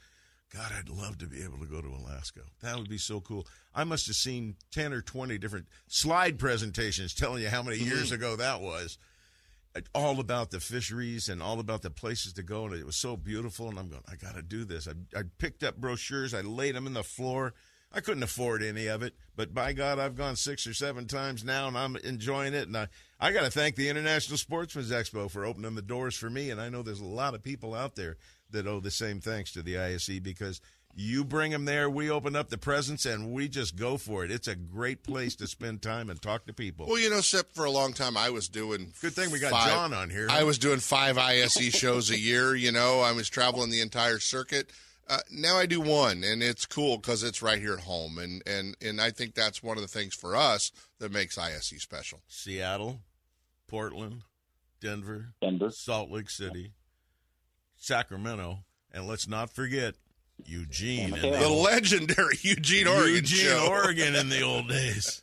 God, 0.55 0.73
I'd 0.79 0.89
love 0.89 1.19
to 1.19 1.27
be 1.27 1.43
able 1.43 1.59
to 1.59 1.67
go 1.67 1.83
to 1.83 1.89
Alaska. 1.89 2.41
That 2.63 2.79
would 2.79 2.89
be 2.89 2.99
so 2.99 3.21
cool. 3.21 3.47
I 3.75 3.85
must 3.85 4.07
have 4.07 4.17
seen 4.17 4.57
10 4.73 4.93
or 4.93 5.03
20 5.03 5.37
different 5.39 5.67
slide 5.89 6.39
presentations 6.39 7.13
telling 7.13 7.43
you 7.43 7.49
how 7.49 7.63
many 7.63 7.79
years 7.79 8.11
Mhm. 8.11 8.15
ago 8.15 8.37
that 8.37 8.61
was. 8.61 8.97
All 9.95 10.21
about 10.21 10.51
the 10.51 10.61
fisheries 10.61 11.29
and 11.29 11.43
all 11.43 11.61
about 11.61 11.83
the 11.83 11.91
places 11.91 12.33
to 12.35 12.43
go, 12.43 12.67
and 12.67 12.75
it 12.75 12.87
was 12.87 12.97
so 12.97 13.17
beautiful. 13.17 13.69
And 13.69 13.79
I'm 13.79 13.89
going, 13.89 14.03
I 14.11 14.17
got 14.17 14.35
to 14.35 14.43
do 14.43 14.65
this. 14.65 14.89
I, 14.89 15.19
I 15.19 15.23
picked 15.39 15.63
up 15.63 15.77
brochures, 15.77 16.35
I 16.35 16.41
laid 16.41 16.75
them 16.75 16.87
in 16.87 16.95
the 16.95 17.05
floor. 17.05 17.55
I 17.93 18.01
couldn't 18.01 18.25
afford 18.25 18.63
any 18.63 18.89
of 18.89 19.03
it, 19.03 19.15
but 19.37 19.55
by 19.55 19.73
God, 19.73 19.99
I've 19.99 20.17
gone 20.17 20.37
six 20.37 20.67
or 20.67 20.75
seven 20.75 21.07
times 21.07 21.45
now, 21.45 21.69
and 21.69 21.79
I'm 21.79 21.97
enjoying 21.97 22.53
it. 22.53 22.67
And 22.67 22.77
I, 22.77 22.89
I 23.19 23.33
got 23.33 23.45
to 23.45 23.51
thank 23.51 23.77
the 23.77 23.89
International 23.89 24.37
Sportsman's 24.37 24.91
Expo 24.91 25.31
for 25.31 25.47
opening 25.47 25.77
the 25.77 25.83
doors 25.83 26.17
for 26.17 26.29
me. 26.29 26.51
And 26.51 26.61
I 26.61 26.69
know 26.69 26.83
there's 26.83 27.01
a 27.01 27.07
lot 27.07 27.35
of 27.35 27.43
people 27.43 27.75
out 27.75 27.95
there 27.95 28.17
that 28.51 28.67
owe 28.67 28.81
the 28.81 28.91
same 28.91 29.21
thanks 29.21 29.53
to 29.53 29.63
the 29.63 29.79
ISE 29.79 30.21
because 30.21 30.61
you 30.99 31.25
bring 31.25 31.53
them 31.53 31.67
there, 31.67 31.91
we 31.91 32.11
open 32.11 32.35
up 32.35 32.49
the 32.49 32.57
presents, 32.57 33.05
and 33.05 33.31
we 33.31 33.49
just 33.49 33.77
go 33.77 33.99
for 33.99 34.25
it. 34.25 34.31
It's 34.31 34.49
a 34.49 34.57
great 34.57 35.03
place 35.03 35.37
to 35.37 35.47
spend 35.47 35.83
time 35.83 36.09
and 36.09 36.21
talk 36.21 36.47
to 36.47 36.55
people. 36.55 36.87
Well, 36.87 36.99
you 36.99 37.11
know, 37.11 37.21
Sip, 37.21 37.53
for 37.53 37.67
a 37.67 37.71
long 37.71 37.93
time 37.93 38.17
I 38.17 38.31
was 38.31 38.49
doing. 38.49 38.95
Good 39.03 39.13
thing 39.13 39.31
we 39.31 39.39
got 39.39 39.51
five- 39.51 39.69
John 39.69 39.93
on 39.93 40.09
here. 40.09 40.27
I 40.31 40.45
was 40.45 40.59
doing 40.59 40.81
five 40.81 41.19
ISE 41.19 41.71
shows 41.71 42.11
a 42.11 42.19
year. 42.19 42.55
You 42.55 42.73
know, 42.73 43.01
I 43.01 43.13
was 43.13 43.29
traveling 43.29 43.71
the 43.71 43.83
entire 43.83 44.19
circuit. 44.19 44.71
Uh, 45.09 45.19
now 45.31 45.57
I 45.57 45.67
do 45.67 45.81
one, 45.83 46.25
and 46.25 46.43
it's 46.43 46.65
cool 46.67 46.97
because 46.97 47.23
it's 47.23 47.43
right 47.43 47.61
here 47.61 47.75
at 47.75 47.81
home, 47.81 48.19
and 48.19 48.43
and 48.47 48.75
and 48.81 49.01
I 49.01 49.11
think 49.11 49.35
that's 49.35 49.63
one 49.63 49.77
of 49.77 49.83
the 49.83 49.89
things 49.89 50.15
for 50.15 50.35
us 50.35 50.73
that 50.99 51.13
makes 51.13 51.39
ISE 51.39 51.75
special. 51.79 52.23
Seattle, 52.27 53.03
Portland, 53.69 54.23
Denver, 54.81 55.35
Denver, 55.41 55.71
Salt 55.71 56.11
Lake 56.11 56.29
City, 56.29 56.73
Sacramento, 57.77 58.65
and 58.91 59.07
let's 59.07 59.29
not 59.29 59.51
forget 59.51 59.95
Eugene, 60.45 61.11
The 61.11 61.49
legendary 61.49 62.37
Eugene, 62.43 62.87
Oregon 62.87 63.15
Eugene, 63.15 63.39
show. 63.47 63.67
Oregon 63.69 64.15
in 64.15 64.29
the 64.29 64.43
old 64.43 64.69
days. 64.69 65.21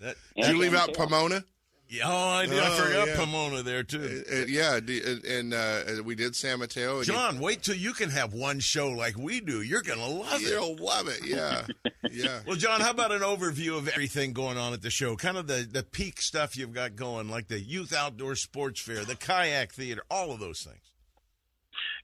That, 0.00 0.16
Did 0.36 0.46
you 0.48 0.58
leave 0.58 0.74
out 0.74 0.94
Pomona? 0.94 1.44
Yeah, 1.88 2.04
oh, 2.06 2.28
I, 2.28 2.46
did. 2.46 2.58
I 2.60 2.68
Oh, 2.68 2.76
forgot 2.84 3.08
yeah. 3.08 3.16
Pomona 3.16 3.62
there 3.64 3.82
too. 3.82 4.22
Uh, 4.32 4.36
yeah, 4.46 4.78
d- 4.78 5.02
and, 5.28 5.52
uh, 5.52 5.80
we 6.04 6.14
did 6.14 6.36
San 6.36 6.60
Mateo. 6.60 6.98
and 6.98 7.06
you- 7.08 7.12
John, 7.12 7.40
wait 7.40 7.64
till 7.64 7.74
you 7.74 7.92
can 7.92 8.10
have 8.10 8.32
one 8.32 8.60
show 8.60 8.88
like 8.90 9.18
we 9.18 9.40
do. 9.40 9.60
You're 9.62 9.82
gonna 9.82 10.06
love 10.06 10.40
it. 10.40 10.48
You'll 10.50 10.76
love 10.76 11.08
it. 11.08 11.26
Yeah, 11.26 11.66
yeah. 12.12 12.40
Well, 12.46 12.54
John, 12.56 12.80
how 12.80 12.90
about 12.92 13.10
an 13.10 13.22
overview 13.22 13.76
of 13.76 13.88
everything 13.88 14.32
going 14.32 14.56
on 14.56 14.72
at 14.72 14.82
the 14.82 14.90
show? 14.90 15.16
Kind 15.16 15.36
of 15.36 15.48
the, 15.48 15.66
the 15.68 15.82
peak 15.82 16.20
stuff 16.20 16.56
you've 16.56 16.72
got 16.72 16.94
going, 16.94 17.28
like 17.28 17.48
the 17.48 17.58
Youth 17.60 17.92
Outdoor 17.92 18.36
Sports 18.36 18.80
Fair, 18.80 19.04
the 19.04 19.16
Kayak 19.16 19.72
Theater, 19.72 20.02
all 20.08 20.30
of 20.30 20.38
those 20.38 20.60
things. 20.62 20.89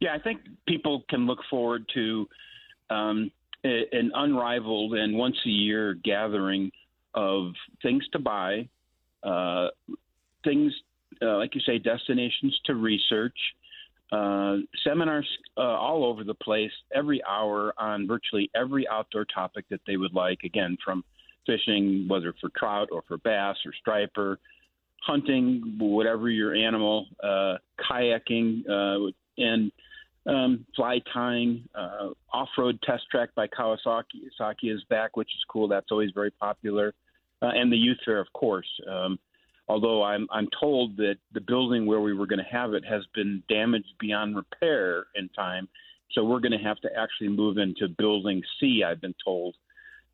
Yeah, 0.01 0.15
I 0.15 0.19
think 0.19 0.41
people 0.67 1.05
can 1.09 1.27
look 1.27 1.39
forward 1.49 1.85
to 1.95 2.27
um, 2.91 3.31
an 3.65 4.13
unrivaled 4.15 4.95
and 4.95 5.17
once 5.17 5.37
a 5.45 5.51
year 5.51 5.95
gathering 5.95 6.71
of 7.15 7.53
things 7.83 8.05
to 8.13 8.19
buy, 8.19 8.69
uh, 9.23 9.69
things 10.45 10.73
uh, 11.23 11.37
like 11.37 11.55
you 11.55 11.61
say, 11.63 11.79
destinations 11.79 12.59
to 12.67 12.75
research, 12.75 13.37
uh, 14.13 14.57
seminars 14.85 15.27
uh, 15.57 15.61
all 15.61 16.05
over 16.05 16.25
the 16.25 16.35
place, 16.35 16.71
every 16.95 17.23
hour 17.29 17.73
on 17.79 18.07
virtually 18.07 18.51
every 18.55 18.87
outdoor 18.89 19.25
topic 19.25 19.65
that 19.71 19.81
they 19.87 19.97
would 19.97 20.15
like. 20.15 20.39
Again, 20.45 20.77
from 20.85 21.05
fishing, 21.47 22.07
whether 22.09 22.35
for 22.41 22.51
trout 22.57 22.89
or 22.93 23.03
for 23.09 23.19
bass 23.19 23.57
or 23.65 23.73
striper, 23.81 24.39
hunting, 25.03 25.77
whatever 25.79 26.29
your 26.29 26.55
animal, 26.55 27.07
uh, 27.23 27.57
kayaking, 27.81 28.63
uh, 28.69 29.11
and 29.39 29.73
um, 30.27 30.67
fly 30.75 31.01
tying, 31.13 31.69
uh, 31.75 32.09
off-road 32.33 32.81
test 32.83 33.05
track 33.11 33.31
by 33.35 33.47
Kawasaki 33.47 34.29
Saki 34.37 34.71
is 34.71 34.83
back, 34.91 35.17
which 35.17 35.29
is 35.29 35.45
cool. 35.49 35.69
That's 35.69 35.91
always 35.91 36.11
very 36.15 36.31
popular, 36.31 36.95
uh, 37.43 37.53
and 37.55 37.73
the 37.73 37.77
youth 37.77 37.99
fair, 38.05 38.19
of 38.21 38.33
course. 38.33 38.69
Um, 38.91 39.19
although 39.69 40.03
I'm 40.03 40.27
I'm 40.31 40.49
told 40.61 40.97
that 40.99 41.17
the 41.33 41.41
building 41.41 41.87
where 41.87 42.01
we 42.01 42.13
were 42.13 42.27
going 42.27 42.45
to 42.45 42.51
have 42.51 42.75
it 42.75 42.85
has 42.85 43.05
been 43.15 43.43
damaged 43.49 43.95
beyond 43.99 44.37
repair 44.37 45.07
in 45.15 45.29
time, 45.31 45.69
so 46.13 46.25
we're 46.25 46.41
going 46.41 46.59
to 46.59 46.65
have 46.65 46.81
to 46.81 46.91
actually 46.97 47.29
move 47.29 47.59
into 47.59 47.89
building 47.89 48.43
C. 48.59 48.83
I've 48.83 49.01
been 49.01 49.15
told. 49.25 49.55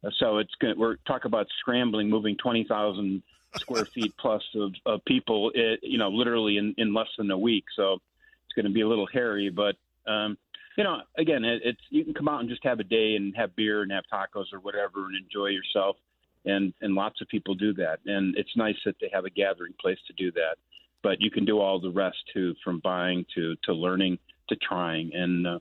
Uh, 0.04 0.10
so 0.18 0.38
it's 0.38 0.54
going. 0.60 0.78
We're 0.78 0.96
talk 1.06 1.24
about 1.24 1.46
scrambling, 1.60 2.10
moving 2.10 2.36
twenty 2.36 2.64
thousand 2.64 3.22
square 3.56 3.84
feet 3.84 4.14
plus 4.18 4.42
of, 4.54 4.74
of 4.86 5.04
people, 5.04 5.52
it, 5.54 5.80
you 5.82 5.98
know, 5.98 6.08
literally 6.08 6.56
in, 6.56 6.74
in 6.78 6.94
less 6.94 7.08
than 7.18 7.30
a 7.30 7.36
week. 7.36 7.64
So 7.76 8.00
it's 8.46 8.54
going 8.56 8.64
to 8.64 8.72
be 8.72 8.80
a 8.80 8.88
little 8.88 9.06
hairy, 9.06 9.50
but 9.50 9.76
um, 10.06 10.36
you 10.76 10.84
know, 10.84 11.02
again, 11.18 11.44
it, 11.44 11.62
it's 11.64 11.80
you 11.90 12.04
can 12.04 12.14
come 12.14 12.28
out 12.28 12.40
and 12.40 12.48
just 12.48 12.64
have 12.64 12.80
a 12.80 12.84
day 12.84 13.14
and 13.16 13.34
have 13.36 13.54
beer 13.56 13.82
and 13.82 13.92
have 13.92 14.04
tacos 14.12 14.52
or 14.52 14.60
whatever 14.60 15.06
and 15.06 15.16
enjoy 15.16 15.46
yourself, 15.46 15.96
and 16.44 16.72
and 16.80 16.94
lots 16.94 17.20
of 17.20 17.28
people 17.28 17.54
do 17.54 17.74
that, 17.74 18.00
and 18.06 18.36
it's 18.36 18.56
nice 18.56 18.76
that 18.84 18.96
they 19.00 19.10
have 19.12 19.24
a 19.24 19.30
gathering 19.30 19.74
place 19.80 19.98
to 20.06 20.12
do 20.14 20.32
that. 20.32 20.56
But 21.02 21.20
you 21.20 21.30
can 21.30 21.44
do 21.44 21.58
all 21.58 21.80
the 21.80 21.90
rest 21.90 22.18
too, 22.32 22.54
from 22.64 22.80
buying 22.80 23.26
to 23.34 23.54
to 23.64 23.72
learning 23.72 24.18
to 24.48 24.56
trying, 24.56 25.10
and 25.14 25.46
uh, 25.46 25.58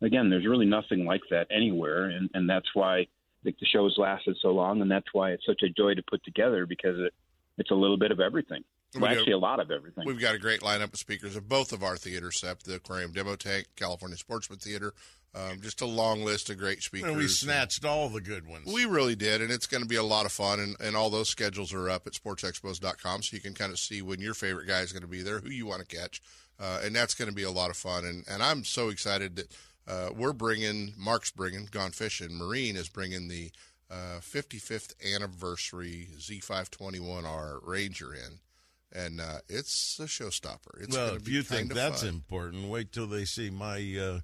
again, 0.00 0.30
there's 0.30 0.46
really 0.46 0.66
nothing 0.66 1.04
like 1.04 1.22
that 1.30 1.46
anywhere, 1.50 2.06
and 2.06 2.30
and 2.34 2.48
that's 2.48 2.68
why 2.74 3.06
the 3.44 3.54
show's 3.64 3.96
lasted 3.98 4.36
so 4.40 4.48
long, 4.48 4.80
and 4.82 4.90
that's 4.90 5.12
why 5.12 5.32
it's 5.32 5.46
such 5.46 5.62
a 5.62 5.68
joy 5.68 5.94
to 5.94 6.02
put 6.08 6.22
together 6.24 6.66
because 6.66 6.98
it 6.98 7.12
it's 7.58 7.70
a 7.70 7.74
little 7.74 7.98
bit 7.98 8.10
of 8.10 8.20
everything. 8.20 8.62
Well, 8.94 9.02
We 9.02 9.14
do. 9.14 9.20
actually, 9.20 9.32
a 9.32 9.38
lot 9.38 9.60
of 9.60 9.70
everything. 9.70 10.04
We've 10.06 10.20
got 10.20 10.34
a 10.34 10.38
great 10.38 10.60
lineup 10.60 10.92
of 10.92 10.98
speakers 10.98 11.36
of 11.36 11.48
both 11.48 11.72
of 11.72 11.82
our 11.82 11.96
theaters, 11.96 12.40
Sep, 12.40 12.62
the 12.62 12.74
Aquarium 12.74 13.12
Demo 13.12 13.36
Tank, 13.36 13.68
California 13.76 14.16
Sportsman 14.16 14.58
Theater. 14.58 14.92
Um, 15.34 15.62
just 15.62 15.80
a 15.80 15.86
long 15.86 16.22
list 16.26 16.50
of 16.50 16.58
great 16.58 16.82
speakers. 16.82 17.08
And 17.08 17.16
we 17.16 17.26
snatched 17.26 17.86
all 17.86 18.10
the 18.10 18.20
good 18.20 18.46
ones. 18.46 18.70
We 18.70 18.84
really 18.84 19.14
did, 19.16 19.40
and 19.40 19.50
it's 19.50 19.66
going 19.66 19.82
to 19.82 19.88
be 19.88 19.96
a 19.96 20.02
lot 20.02 20.26
of 20.26 20.32
fun. 20.32 20.60
And, 20.60 20.76
and 20.78 20.94
all 20.94 21.08
those 21.08 21.30
schedules 21.30 21.72
are 21.72 21.88
up 21.88 22.06
at 22.06 22.12
sportsexpos.com, 22.12 23.22
so 23.22 23.34
you 23.34 23.40
can 23.40 23.54
kind 23.54 23.72
of 23.72 23.78
see 23.78 24.02
when 24.02 24.20
your 24.20 24.34
favorite 24.34 24.66
guy 24.66 24.80
is 24.80 24.92
going 24.92 25.00
to 25.02 25.08
be 25.08 25.22
there, 25.22 25.40
who 25.40 25.48
you 25.48 25.64
want 25.64 25.80
to 25.88 25.96
catch, 25.96 26.20
uh, 26.60 26.80
and 26.84 26.94
that's 26.94 27.14
going 27.14 27.30
to 27.30 27.34
be 27.34 27.44
a 27.44 27.50
lot 27.50 27.70
of 27.70 27.78
fun. 27.78 28.04
And 28.04 28.24
and 28.28 28.42
I'm 28.42 28.62
so 28.62 28.90
excited 28.90 29.36
that 29.36 29.56
uh, 29.88 30.10
we're 30.14 30.34
bringing 30.34 30.92
Mark's 30.98 31.30
bringing 31.30 31.64
Gone 31.70 31.92
Fishing. 31.92 32.34
Marine 32.36 32.76
is 32.76 32.90
bringing 32.90 33.28
the 33.28 33.52
uh, 33.90 34.20
55th 34.20 34.92
anniversary 35.14 36.08
Z521R 36.18 37.60
Ranger 37.66 38.14
in, 38.14 38.38
and 38.94 39.20
uh, 39.20 39.38
it's 39.48 39.98
a 40.00 40.04
showstopper. 40.04 40.80
It's 40.80 40.96
well, 40.96 41.14
if 41.14 41.28
you 41.28 41.42
think 41.42 41.72
that's 41.72 42.00
fun. 42.00 42.10
important, 42.10 42.68
wait 42.68 42.92
till 42.92 43.06
they 43.06 43.24
see 43.24 43.50
my 43.50 43.96
uh, 44.00 44.20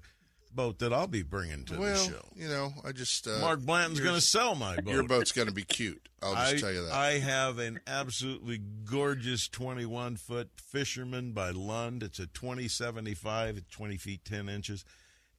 boat 0.53 0.79
that 0.79 0.93
I'll 0.93 1.07
be 1.07 1.23
bringing 1.23 1.65
to 1.65 1.79
well, 1.79 1.93
the 1.93 2.11
show. 2.11 2.25
you 2.35 2.47
know, 2.47 2.73
I 2.83 2.91
just 2.91 3.27
uh, 3.27 3.39
Mark 3.39 3.61
Blanton's 3.61 3.99
going 3.99 4.15
to 4.15 4.21
sell 4.21 4.55
my 4.55 4.75
boat. 4.77 4.93
Your 4.93 5.03
boat's 5.03 5.31
going 5.31 5.47
to 5.47 5.53
be 5.53 5.63
cute. 5.63 6.09
I'll 6.21 6.35
just 6.35 6.55
I, 6.55 6.57
tell 6.59 6.71
you 6.71 6.85
that. 6.85 6.93
I 6.93 7.19
have 7.19 7.59
an 7.59 7.79
absolutely 7.87 8.59
gorgeous 8.85 9.47
21 9.47 10.17
foot 10.17 10.49
Fisherman 10.55 11.31
by 11.31 11.51
Lund. 11.51 12.03
It's 12.03 12.19
a 12.19 12.27
2075, 12.27 13.57
it's 13.57 13.75
20 13.75 13.97
feet 13.97 14.25
10 14.25 14.49
inches. 14.49 14.85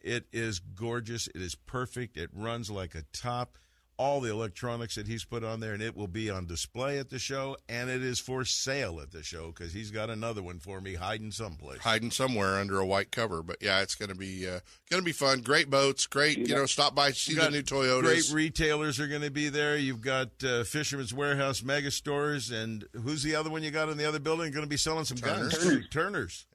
It 0.00 0.24
is 0.32 0.60
gorgeous. 0.60 1.26
It 1.28 1.42
is 1.42 1.54
perfect. 1.54 2.16
It 2.16 2.30
runs 2.32 2.70
like 2.70 2.94
a 2.94 3.04
top. 3.12 3.58
All 4.02 4.22
the 4.22 4.30
electronics 4.30 4.94
that 4.94 5.06
he's 5.06 5.26
put 5.26 5.44
on 5.44 5.60
there, 5.60 5.74
and 5.74 5.82
it 5.82 5.94
will 5.94 6.08
be 6.08 6.30
on 6.30 6.46
display 6.46 6.98
at 6.98 7.10
the 7.10 7.18
show, 7.18 7.58
and 7.68 7.90
it 7.90 8.02
is 8.02 8.18
for 8.18 8.46
sale 8.46 8.98
at 8.98 9.10
the 9.12 9.22
show 9.22 9.48
because 9.48 9.74
he's 9.74 9.90
got 9.90 10.08
another 10.08 10.42
one 10.42 10.58
for 10.58 10.80
me 10.80 10.94
hiding 10.94 11.32
someplace. 11.32 11.80
hiding 11.80 12.10
somewhere 12.10 12.54
under 12.58 12.78
a 12.80 12.86
white 12.86 13.12
cover. 13.12 13.42
But 13.42 13.58
yeah, 13.60 13.82
it's 13.82 13.94
going 13.94 14.08
to 14.08 14.14
be 14.14 14.48
uh, 14.48 14.60
going 14.88 15.02
to 15.02 15.04
be 15.04 15.12
fun. 15.12 15.42
Great 15.42 15.68
boats, 15.68 16.06
great. 16.06 16.38
You 16.38 16.54
know, 16.54 16.64
stop 16.64 16.94
by 16.94 17.10
see 17.10 17.34
the 17.34 17.50
new 17.50 17.62
Toyotas. 17.62 18.02
Great 18.02 18.30
retailers 18.32 18.98
are 18.98 19.06
going 19.06 19.20
to 19.20 19.30
be 19.30 19.50
there. 19.50 19.76
You've 19.76 20.00
got 20.00 20.28
uh, 20.42 20.64
Fisherman's 20.64 21.12
Warehouse 21.12 21.62
mega 21.62 21.90
stores, 21.90 22.50
and 22.50 22.86
who's 23.04 23.22
the 23.22 23.34
other 23.34 23.50
one 23.50 23.62
you 23.62 23.70
got 23.70 23.90
in 23.90 23.98
the 23.98 24.08
other 24.08 24.18
building? 24.18 24.50
Going 24.50 24.64
to 24.64 24.70
be 24.70 24.78
selling 24.78 25.04
some 25.04 25.18
guns. 25.18 25.58
Turner's. 25.58 25.88
Turner's. 25.90 26.46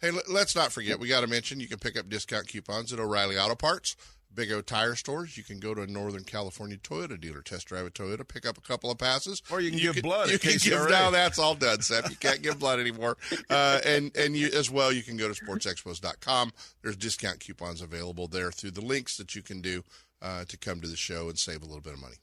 Hey, 0.00 0.10
let- 0.10 0.30
let's 0.30 0.56
not 0.56 0.72
forget 0.72 0.98
we 1.00 1.08
got 1.08 1.20
to 1.20 1.26
mention 1.26 1.60
you 1.60 1.68
can 1.68 1.80
pick 1.80 1.98
up 1.98 2.08
discount 2.08 2.48
coupons 2.48 2.94
at 2.94 2.98
O'Reilly 2.98 3.36
Auto 3.36 3.56
Parts, 3.56 3.94
Big 4.38 4.52
O 4.52 4.60
Tire 4.60 4.94
Stores. 4.94 5.36
You 5.36 5.42
can 5.42 5.58
go 5.58 5.74
to 5.74 5.82
a 5.82 5.86
Northern 5.88 6.22
California 6.22 6.76
Toyota 6.76 7.20
dealer, 7.20 7.42
test 7.42 7.66
drive 7.66 7.86
a 7.86 7.90
Toyota, 7.90 8.26
pick 8.26 8.46
up 8.46 8.56
a 8.56 8.60
couple 8.60 8.88
of 8.88 8.96
passes, 8.96 9.42
Or 9.50 9.60
you 9.60 9.70
can 9.70 9.80
give 9.80 10.00
blood 10.00 10.28
You 10.28 10.36
at 10.36 10.42
can 10.42 10.52
give 10.52 10.60
KCRA. 10.78 10.90
now. 10.90 11.10
That's 11.10 11.40
all 11.40 11.56
done, 11.56 11.82
Seth. 11.82 12.08
You 12.08 12.14
can't 12.14 12.40
give 12.40 12.60
blood 12.60 12.78
anymore. 12.78 13.16
Uh, 13.50 13.80
and 13.84 14.14
and 14.16 14.36
you 14.36 14.48
as 14.54 14.70
well. 14.70 14.92
You 14.92 15.02
can 15.02 15.16
go 15.16 15.26
to 15.32 15.34
sportsexpos.com. 15.34 16.52
There's 16.82 16.96
discount 16.96 17.40
coupons 17.40 17.80
available 17.82 18.28
there 18.28 18.50
through 18.52 18.72
the 18.72 18.80
links 18.84 19.16
that 19.16 19.34
you 19.34 19.42
can 19.42 19.60
do 19.60 19.82
uh, 20.22 20.44
to 20.44 20.56
come 20.56 20.80
to 20.82 20.86
the 20.88 20.96
show 20.96 21.28
and 21.28 21.38
save 21.38 21.62
a 21.62 21.64
little 21.64 21.80
bit 21.80 21.94
of 21.94 22.00
money. 22.00 22.16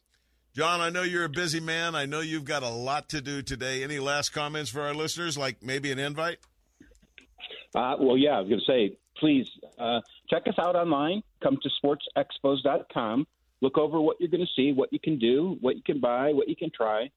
John, 0.56 0.82
I 0.82 0.90
know 0.90 1.02
you're 1.02 1.26
a 1.26 1.30
busy 1.30 1.60
man. 1.60 1.96
I 1.96 2.06
know 2.06 2.22
you've 2.22 2.46
got 2.46 2.64
a 2.64 2.70
lot 2.70 3.10
to 3.10 3.22
do 3.22 3.42
today. 3.42 3.84
Any 3.84 4.00
last 4.00 4.30
comments 4.30 4.70
for 4.70 4.82
our 4.82 4.94
listeners, 4.94 5.38
like 5.38 5.62
maybe 5.64 5.92
an 5.92 6.00
invite? 6.00 6.38
Uh, 7.74 7.96
well, 8.00 8.18
yeah, 8.18 8.38
I 8.38 8.40
was 8.42 8.50
going 8.50 8.62
to 8.62 8.66
say, 8.66 8.98
please 9.18 9.48
uh, 9.80 10.02
check 10.30 10.44
us 10.48 10.56
out 10.60 10.76
online. 10.76 11.24
Come 11.42 11.58
to 11.64 11.70
sportsexpos.com. 11.84 13.28
Look 13.62 13.78
over 13.78 14.00
what 14.02 14.18
you're 14.20 14.30
going 14.30 14.46
to 14.46 14.52
see, 14.56 14.72
what 14.74 14.92
you 14.92 15.00
can 15.00 15.18
do, 15.18 15.58
what 15.62 15.76
you 15.76 15.82
can 15.84 16.00
buy, 16.00 16.34
what 16.34 16.48
you 16.50 16.56
can 16.56 16.72
try. 16.76 17.10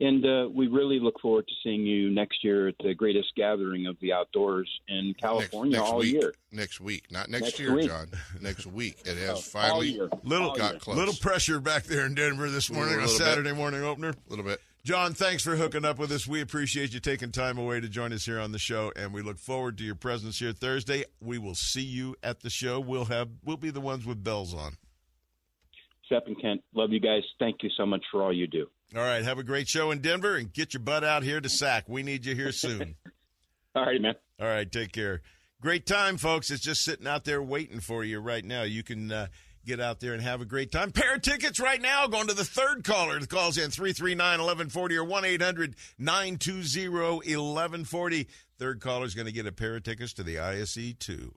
And 0.00 0.26
uh, 0.26 0.48
we 0.52 0.66
really 0.66 0.98
look 0.98 1.20
forward 1.20 1.46
to 1.46 1.54
seeing 1.62 1.82
you 1.86 2.10
next 2.10 2.42
year 2.42 2.66
at 2.66 2.74
the 2.82 2.94
greatest 2.94 3.28
gathering 3.36 3.86
of 3.86 3.96
the 4.00 4.12
outdoors 4.12 4.68
in 4.88 5.14
California 5.20 5.78
next 5.78 5.88
all 5.88 5.98
week. 5.98 6.12
year. 6.14 6.34
Next 6.50 6.80
week, 6.80 7.04
not 7.12 7.30
next, 7.30 7.42
Next 7.44 7.58
year, 7.60 7.74
week. 7.76 7.88
John. 7.88 8.08
Next 8.40 8.66
week. 8.66 8.96
It 9.04 9.16
Oh, 9.22 9.36
has 9.36 9.46
finally. 9.46 10.00
Little 10.24 10.50
All 10.50 10.56
got 10.56 10.72
year. 10.72 10.80
close. 10.80 10.96
little 10.96 11.14
pressure 11.14 11.60
back 11.60 11.84
there 11.84 12.04
in 12.06 12.16
Denver 12.16 12.50
this 12.50 12.72
morning 12.72 12.94
on 12.94 13.02
little 13.02 13.16
bit. 13.18 13.24
Saturday 13.24 13.52
morning 13.52 13.84
opener. 13.84 14.10
A 14.10 14.14
little 14.30 14.44
bit. 14.44 14.60
John, 14.84 15.14
thanks 15.14 15.42
for 15.42 15.56
hooking 15.56 15.86
up 15.86 15.98
with 15.98 16.12
us. 16.12 16.26
We 16.26 16.42
appreciate 16.42 16.92
you 16.92 17.00
taking 17.00 17.32
time 17.32 17.56
away 17.56 17.80
to 17.80 17.88
join 17.88 18.12
us 18.12 18.26
here 18.26 18.38
on 18.38 18.52
the 18.52 18.58
show, 18.58 18.92
and 18.94 19.14
we 19.14 19.22
look 19.22 19.38
forward 19.38 19.78
to 19.78 19.84
your 19.84 19.94
presence 19.94 20.40
here 20.40 20.52
Thursday. 20.52 21.04
We 21.22 21.38
will 21.38 21.54
see 21.54 21.80
you 21.80 22.16
at 22.22 22.40
the 22.40 22.50
show. 22.50 22.80
We'll 22.80 23.06
have 23.06 23.30
we'll 23.42 23.56
be 23.56 23.70
the 23.70 23.80
ones 23.80 24.04
with 24.04 24.22
bells 24.22 24.52
on. 24.52 24.76
Sep 26.06 26.26
and 26.26 26.38
Kent, 26.38 26.62
love 26.74 26.92
you 26.92 27.00
guys. 27.00 27.22
Thank 27.38 27.62
you 27.62 27.70
so 27.78 27.86
much 27.86 28.02
for 28.12 28.22
all 28.22 28.30
you 28.30 28.46
do. 28.46 28.66
All 28.94 29.00
right, 29.00 29.24
have 29.24 29.38
a 29.38 29.42
great 29.42 29.68
show 29.68 29.90
in 29.90 30.02
Denver, 30.02 30.36
and 30.36 30.52
get 30.52 30.74
your 30.74 30.82
butt 30.82 31.02
out 31.02 31.22
here 31.22 31.40
to 31.40 31.48
SAC. 31.48 31.88
We 31.88 32.02
need 32.02 32.26
you 32.26 32.34
here 32.34 32.52
soon. 32.52 32.96
all 33.74 33.86
right, 33.86 34.02
man. 34.02 34.16
All 34.38 34.48
right, 34.48 34.70
take 34.70 34.92
care. 34.92 35.22
Great 35.62 35.86
time, 35.86 36.18
folks. 36.18 36.50
It's 36.50 36.62
just 36.62 36.84
sitting 36.84 37.06
out 37.06 37.24
there 37.24 37.42
waiting 37.42 37.80
for 37.80 38.04
you 38.04 38.20
right 38.20 38.44
now. 38.44 38.64
You 38.64 38.82
can. 38.82 39.10
Uh, 39.10 39.26
get 39.64 39.80
out 39.80 40.00
there 40.00 40.12
and 40.12 40.22
have 40.22 40.40
a 40.40 40.44
great 40.44 40.70
time. 40.70 40.92
Pair 40.92 41.14
of 41.14 41.22
tickets 41.22 41.58
right 41.58 41.80
now 41.80 42.06
going 42.06 42.26
to 42.28 42.34
the 42.34 42.44
third 42.44 42.84
caller 42.84 43.18
that 43.18 43.28
calls 43.28 43.58
in 43.58 43.70
339 43.70 44.18
1140 44.18 44.96
or 44.96 45.04
1 45.04 45.24
800 45.24 45.76
920 45.98 46.88
1140. 46.88 48.28
Third 48.58 48.80
caller 48.80 49.06
is 49.06 49.14
going 49.14 49.26
to 49.26 49.32
get 49.32 49.46
a 49.46 49.52
pair 49.52 49.76
of 49.76 49.82
tickets 49.82 50.12
to 50.14 50.22
the 50.22 50.38
ISE 50.38 50.94
2. 50.98 51.34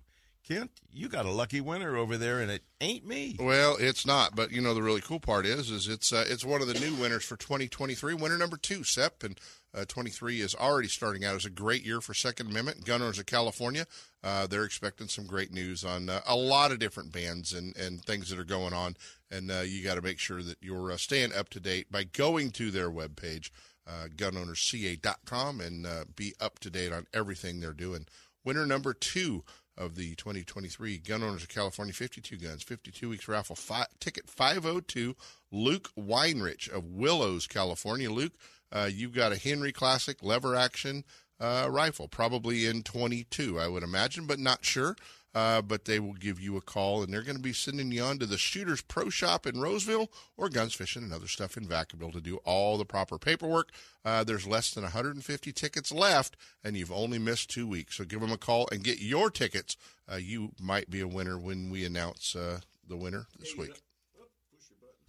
Kent, 0.47 0.71
you 0.93 1.09
got 1.09 1.25
a 1.25 1.31
lucky 1.31 1.59
winner 1.59 1.97
over 1.97 2.15
there, 2.15 2.39
and 2.39 2.49
it 2.49 2.63
ain't 2.79 3.05
me. 3.05 3.35
Well, 3.37 3.75
it's 3.79 4.05
not, 4.05 4.33
but 4.33 4.51
you 4.51 4.61
know 4.61 4.73
the 4.73 4.81
really 4.81 5.01
cool 5.01 5.19
part 5.19 5.45
is, 5.45 5.69
is 5.69 5.89
it's 5.89 6.13
uh, 6.13 6.23
it's 6.27 6.45
one 6.45 6.61
of 6.61 6.67
the 6.67 6.79
new 6.79 6.93
winners 6.95 7.25
for 7.25 7.35
2023. 7.35 8.13
Winner 8.13 8.37
number 8.37 8.55
two, 8.55 8.85
Sep, 8.85 9.23
and 9.23 9.37
uh, 9.75 9.83
23 9.85 10.39
is 10.39 10.55
already 10.55 10.87
starting 10.87 11.25
out 11.25 11.35
as 11.35 11.43
a 11.43 11.49
great 11.49 11.85
year 11.85 11.99
for 11.99 12.13
Second 12.13 12.49
Amendment. 12.49 12.85
Gun 12.85 13.01
owners 13.01 13.19
of 13.19 13.25
California, 13.25 13.85
uh, 14.23 14.47
they're 14.47 14.63
expecting 14.63 15.09
some 15.09 15.25
great 15.25 15.51
news 15.51 15.83
on 15.83 16.09
uh, 16.09 16.21
a 16.25 16.35
lot 16.35 16.71
of 16.71 16.79
different 16.79 17.11
bans 17.11 17.51
and, 17.51 17.75
and 17.75 18.01
things 18.05 18.29
that 18.29 18.39
are 18.39 18.45
going 18.45 18.73
on. 18.73 18.95
And 19.29 19.51
uh, 19.51 19.61
you 19.65 19.83
got 19.83 19.95
to 19.95 20.01
make 20.01 20.19
sure 20.19 20.41
that 20.41 20.57
you're 20.61 20.93
uh, 20.93 20.97
staying 20.97 21.33
up 21.33 21.49
to 21.49 21.59
date 21.59 21.91
by 21.91 22.05
going 22.05 22.51
to 22.51 22.71
their 22.71 22.89
webpage, 22.89 23.51
uh, 23.85 24.07
gunownersca.com, 24.15 25.59
and 25.59 26.15
be 26.15 26.33
up 26.39 26.59
to 26.59 26.69
date 26.69 26.93
on 26.93 27.05
everything 27.13 27.59
they're 27.59 27.73
doing. 27.73 28.05
Winner 28.45 28.65
number 28.65 28.93
two 28.93 29.43
of 29.77 29.95
the 29.95 30.15
2023 30.15 30.97
Gun 30.97 31.23
Owners 31.23 31.43
of 31.43 31.49
California 31.49 31.93
52 31.93 32.37
Guns 32.37 32.63
52 32.63 33.09
Weeks 33.09 33.27
Raffle 33.27 33.55
fi- 33.55 33.85
ticket 33.99 34.29
502 34.29 35.15
Luke 35.51 35.89
Weinrich 35.97 36.69
of 36.71 36.85
Willows, 36.85 37.47
California. 37.47 38.11
Luke, 38.11 38.33
uh, 38.71 38.89
you've 38.91 39.13
got 39.13 39.31
a 39.31 39.37
Henry 39.37 39.71
Classic 39.71 40.21
lever 40.23 40.55
action 40.55 41.03
uh, 41.39 41.67
rifle, 41.69 42.07
probably 42.07 42.65
in 42.65 42.83
22, 42.83 43.59
I 43.59 43.67
would 43.67 43.83
imagine, 43.83 44.25
but 44.25 44.39
not 44.39 44.65
sure. 44.65 44.95
Uh, 45.37 45.61
but 45.61 45.85
they 45.85 45.99
will 45.99 46.15
give 46.15 46.39
you 46.39 46.57
a 46.57 46.61
call, 46.61 47.03
and 47.03 47.13
they're 47.13 47.21
going 47.21 47.37
to 47.37 47.43
be 47.43 47.53
sending 47.53 47.91
you 47.91 48.01
on 48.01 48.17
to 48.17 48.25
the 48.25 48.39
Shooters 48.39 48.81
Pro 48.81 49.07
Shop 49.11 49.45
in 49.45 49.61
Roseville 49.61 50.09
or 50.35 50.49
Guns 50.49 50.73
Fishing 50.73 51.03
and 51.03 51.13
other 51.13 51.27
stuff 51.27 51.57
in 51.57 51.67
Vacaville 51.67 52.11
to 52.13 52.19
do 52.19 52.37
all 52.37 52.75
the 52.79 52.85
proper 52.85 53.19
paperwork. 53.19 53.69
Uh, 54.03 54.23
there's 54.23 54.47
less 54.47 54.73
than 54.73 54.81
150 54.81 55.51
tickets 55.51 55.91
left, 55.91 56.37
and 56.63 56.75
you've 56.75 56.91
only 56.91 57.19
missed 57.19 57.51
two 57.51 57.67
weeks. 57.67 57.97
So 57.97 58.03
give 58.03 58.19
them 58.19 58.31
a 58.31 58.37
call 58.37 58.67
and 58.71 58.83
get 58.83 58.99
your 58.99 59.29
tickets. 59.29 59.77
Uh, 60.11 60.15
you 60.15 60.53
might 60.59 60.89
be 60.89 61.01
a 61.01 61.07
winner 61.07 61.37
when 61.37 61.69
we 61.69 61.85
announce 61.85 62.35
uh, 62.35 62.61
the 62.89 62.97
winner 62.97 63.27
this 63.37 63.55
week. 63.55 63.79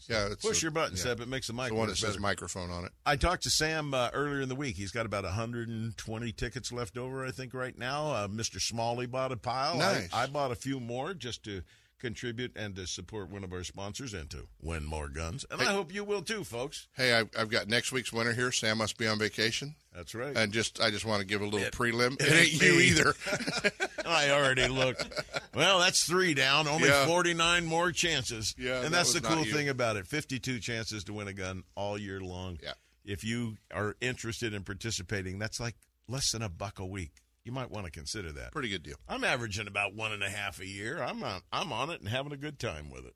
Yeah, 0.08 0.26
it's 0.32 0.44
push 0.44 0.62
a- 0.62 0.66
your 0.66 0.70
button, 0.70 0.96
yeah. 0.96 1.02
Seb. 1.02 1.20
It 1.20 1.28
makes 1.28 1.46
the 1.48 1.52
mic 1.52 1.68
The 1.68 1.74
one 1.74 1.88
that 1.88 1.96
says 1.98 2.10
better. 2.10 2.20
microphone 2.20 2.70
on 2.70 2.84
it. 2.84 2.92
I 3.04 3.16
talked 3.16 3.42
to 3.44 3.50
Sam 3.50 3.92
uh, 3.92 4.08
earlier 4.14 4.40
in 4.40 4.48
the 4.48 4.54
week. 4.54 4.76
He's 4.76 4.90
got 4.90 5.04
about 5.06 5.24
120 5.24 6.32
tickets 6.32 6.72
left 6.72 6.96
over, 6.96 7.26
I 7.26 7.30
think, 7.30 7.52
right 7.54 7.76
now. 7.76 8.10
Uh, 8.12 8.28
Mr. 8.28 8.60
Smalley 8.60 9.06
bought 9.06 9.32
a 9.32 9.36
pile. 9.36 9.76
Nice. 9.76 10.08
I, 10.12 10.22
I 10.22 10.26
bought 10.26 10.50
a 10.50 10.54
few 10.56 10.80
more 10.80 11.14
just 11.14 11.44
to 11.44 11.62
contribute 11.98 12.52
and 12.56 12.74
to 12.76 12.86
support 12.86 13.30
one 13.30 13.44
of 13.44 13.52
our 13.52 13.64
sponsors 13.64 14.14
and 14.14 14.30
to 14.30 14.46
win 14.62 14.84
more 14.84 15.08
guns. 15.08 15.44
And 15.50 15.60
I 15.60 15.66
hope 15.66 15.92
you 15.92 16.04
will 16.04 16.22
too, 16.22 16.44
folks. 16.44 16.86
Hey, 16.96 17.12
I've, 17.12 17.28
I've 17.38 17.50
got 17.50 17.68
next 17.68 17.92
week's 17.92 18.12
winner 18.12 18.32
here. 18.32 18.52
Sam 18.52 18.78
must 18.78 18.98
be 18.98 19.06
on 19.06 19.18
vacation. 19.18 19.74
That's 19.94 20.14
right. 20.14 20.36
And 20.36 20.52
just 20.52 20.80
I 20.80 20.90
just 20.90 21.04
want 21.04 21.20
to 21.20 21.26
give 21.26 21.40
a 21.40 21.44
little 21.44 21.68
prelim. 21.70 22.14
It, 22.20 22.26
it 22.26 22.32
ain't 22.32 22.52
ain't 22.52 22.62
you 22.62 22.80
either. 22.80 23.14
I 24.06 24.30
already 24.30 24.68
looked. 24.68 25.08
Well, 25.54 25.80
that's 25.80 26.04
three 26.06 26.34
down. 26.34 26.68
Only 26.68 26.88
Yeah. 26.88 27.06
49 27.06 27.64
more 27.66 27.92
chances. 27.92 28.54
Yeah, 28.56 28.74
that 28.80 28.84
and 28.86 28.94
that's 28.94 29.12
the 29.12 29.20
cool 29.20 29.44
thing 29.44 29.68
about 29.68 29.96
it 29.96 30.06
52 30.06 30.60
chances 30.60 31.04
to 31.04 31.12
win 31.12 31.28
a 31.28 31.32
gun 31.32 31.64
all 31.74 31.98
year 31.98 32.20
long. 32.20 32.58
Yeah. 32.62 32.72
If 33.04 33.24
you 33.24 33.56
are 33.72 33.96
interested 34.00 34.52
in 34.54 34.62
participating, 34.64 35.38
that's 35.38 35.58
like 35.58 35.74
less 36.08 36.32
than 36.32 36.42
a 36.42 36.48
buck 36.48 36.78
a 36.78 36.86
week. 36.86 37.12
You 37.48 37.52
might 37.52 37.70
want 37.70 37.86
to 37.86 37.90
consider 37.90 38.30
that. 38.32 38.52
Pretty 38.52 38.68
good 38.68 38.82
deal. 38.82 38.96
I'm 39.08 39.24
averaging 39.24 39.68
about 39.68 39.94
one 39.94 40.12
and 40.12 40.22
a 40.22 40.28
half 40.28 40.60
a 40.60 40.66
year. 40.66 41.02
I'm 41.02 41.24
on, 41.24 41.40
I'm 41.50 41.72
on 41.72 41.88
it 41.88 41.98
and 41.98 42.06
having 42.06 42.30
a 42.30 42.36
good 42.36 42.58
time 42.58 42.90
with 42.90 43.06
it. 43.06 43.14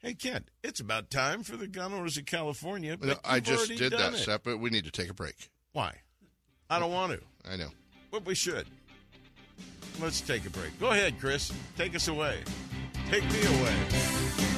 Hey, 0.00 0.12
Kent, 0.12 0.50
it's 0.62 0.80
about 0.80 1.08
time 1.08 1.42
for 1.42 1.56
the 1.56 1.66
gun 1.66 1.94
owners 1.94 2.18
of 2.18 2.26
California. 2.26 2.98
But 2.98 3.06
No, 3.06 3.14
I 3.24 3.40
just 3.40 3.74
did 3.74 3.92
that, 3.92 4.12
it. 4.12 4.18
Sep, 4.18 4.44
but 4.44 4.58
we 4.58 4.68
need 4.68 4.84
to 4.84 4.90
take 4.90 5.08
a 5.08 5.14
break. 5.14 5.48
Why? 5.72 5.94
I 6.68 6.78
don't 6.78 6.92
want 6.92 7.12
to. 7.12 7.20
I 7.50 7.56
know. 7.56 7.70
But 8.10 8.26
we 8.26 8.34
should. 8.34 8.66
Let's 9.98 10.20
take 10.20 10.44
a 10.44 10.50
break. 10.50 10.78
Go 10.78 10.90
ahead, 10.90 11.18
Chris. 11.18 11.50
Take 11.78 11.96
us 11.96 12.08
away. 12.08 12.40
Take 13.08 13.24
me 13.32 13.46
away. 13.46 14.57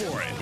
for 0.00 0.22
it. 0.22 0.34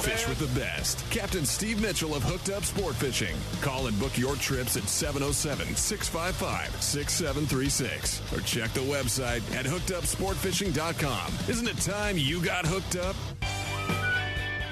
Fish 0.00 0.28
with 0.28 0.38
the 0.38 0.60
best. 0.60 1.08
Captain 1.10 1.44
Steve 1.44 1.80
Mitchell 1.80 2.14
of 2.14 2.22
Hooked 2.22 2.50
Up 2.50 2.64
Sport 2.64 2.94
Fishing. 2.96 3.36
Call 3.60 3.86
and 3.86 3.98
book 3.98 4.18
your 4.18 4.36
trips 4.36 4.76
at 4.76 4.84
707 4.84 5.76
655 5.76 6.82
6736 6.82 8.32
or 8.32 8.40
check 8.40 8.72
the 8.72 8.80
website 8.80 9.42
at 9.54 9.64
hookedupsportfishing.com. 9.64 11.32
Isn't 11.48 11.68
it 11.68 11.78
time 11.78 12.18
you 12.18 12.42
got 12.42 12.66
hooked 12.66 12.96
up? 12.96 13.16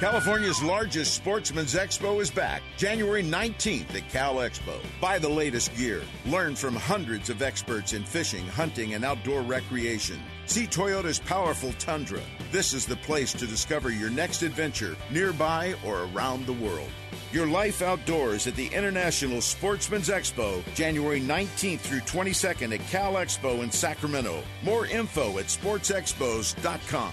California's 0.01 0.62
largest 0.62 1.15
sportsman's 1.15 1.75
expo 1.75 2.21
is 2.21 2.31
back 2.31 2.62
January 2.77 3.23
19th 3.23 3.95
at 3.95 4.09
Cal 4.11 4.35
Expo. 4.37 4.79
Buy 5.01 5.19
the 5.19 5.29
latest 5.29 5.75
gear. 5.77 6.03
Learn 6.27 6.57
from 6.57 6.75
hundreds 6.75 7.31
of 7.31 7.43
experts 7.43 7.93
in 7.93 8.03
fishing, 8.05 8.47
hunting, 8.49 8.95
and 8.95 9.05
outdoor 9.05 9.43
recreation. 9.43 10.21
See 10.47 10.66
Toyota's 10.66 11.19
powerful 11.19 11.73
Tundra. 11.79 12.21
This 12.53 12.75
is 12.75 12.87
the 12.87 12.97
place 12.97 13.33
to 13.33 13.47
discover 13.47 13.91
your 13.91 14.11
next 14.11 14.43
adventure 14.43 14.97
nearby 15.11 15.75
or 15.85 16.05
around 16.15 16.47
the 16.47 16.53
world. 16.53 16.91
Your 17.33 17.47
life 17.47 17.83
outdoors 17.83 18.47
at 18.47 18.55
the 18.55 18.69
International 18.69 19.41
Sportsman's 19.41 20.09
Expo, 20.09 20.62
January 20.75 21.21
19th 21.21 21.81
through 21.81 22.01
22nd 22.01 22.75
at 22.75 22.87
Cal 22.89 23.15
Expo 23.15 23.62
in 23.62 23.71
Sacramento. 23.71 24.45
More 24.62 24.87
info 24.87 25.39
at 25.39 25.47
sportsexpos.com. 25.47 27.12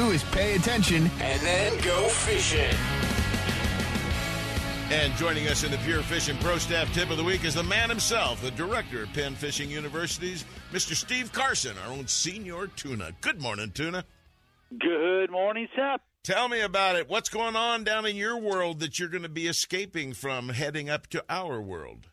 is 0.09 0.23
pay 0.25 0.55
attention 0.55 1.09
And 1.19 1.41
then 1.41 1.77
go 1.83 2.07
fishing. 2.09 2.75
And 4.91 5.13
joining 5.15 5.47
us 5.47 5.63
in 5.63 5.71
the 5.71 5.77
Pure 5.77 6.01
Fishing 6.01 6.35
Pro 6.39 6.57
Staff 6.57 6.93
Tip 6.93 7.11
of 7.11 7.17
the 7.17 7.23
Week 7.23 7.45
is 7.45 7.53
the 7.53 7.63
man 7.63 7.89
himself, 7.89 8.41
the 8.41 8.51
director 8.51 9.03
of 9.03 9.13
Penn 9.13 9.35
Fishing 9.35 9.69
University's 9.69 10.43
Mr. 10.73 10.95
Steve 10.95 11.31
Carson, 11.31 11.77
our 11.85 11.93
own 11.93 12.07
senior 12.07 12.67
tuna. 12.67 13.11
Good 13.21 13.41
morning, 13.41 13.71
tuna. 13.71 14.03
Good 14.77 15.31
morning, 15.31 15.69
Sep. 15.75 16.01
Tell 16.23 16.49
me 16.49 16.59
about 16.59 16.97
it. 16.97 17.09
What's 17.09 17.29
going 17.29 17.55
on 17.55 17.85
down 17.85 18.05
in 18.05 18.17
your 18.17 18.37
world 18.37 18.79
that 18.81 18.99
you're 18.99 19.07
going 19.07 19.23
to 19.23 19.29
be 19.29 19.47
escaping 19.47 20.11
from 20.11 20.49
heading 20.49 20.89
up 20.89 21.07
to 21.07 21.23
our 21.29 21.61
world? 21.61 22.07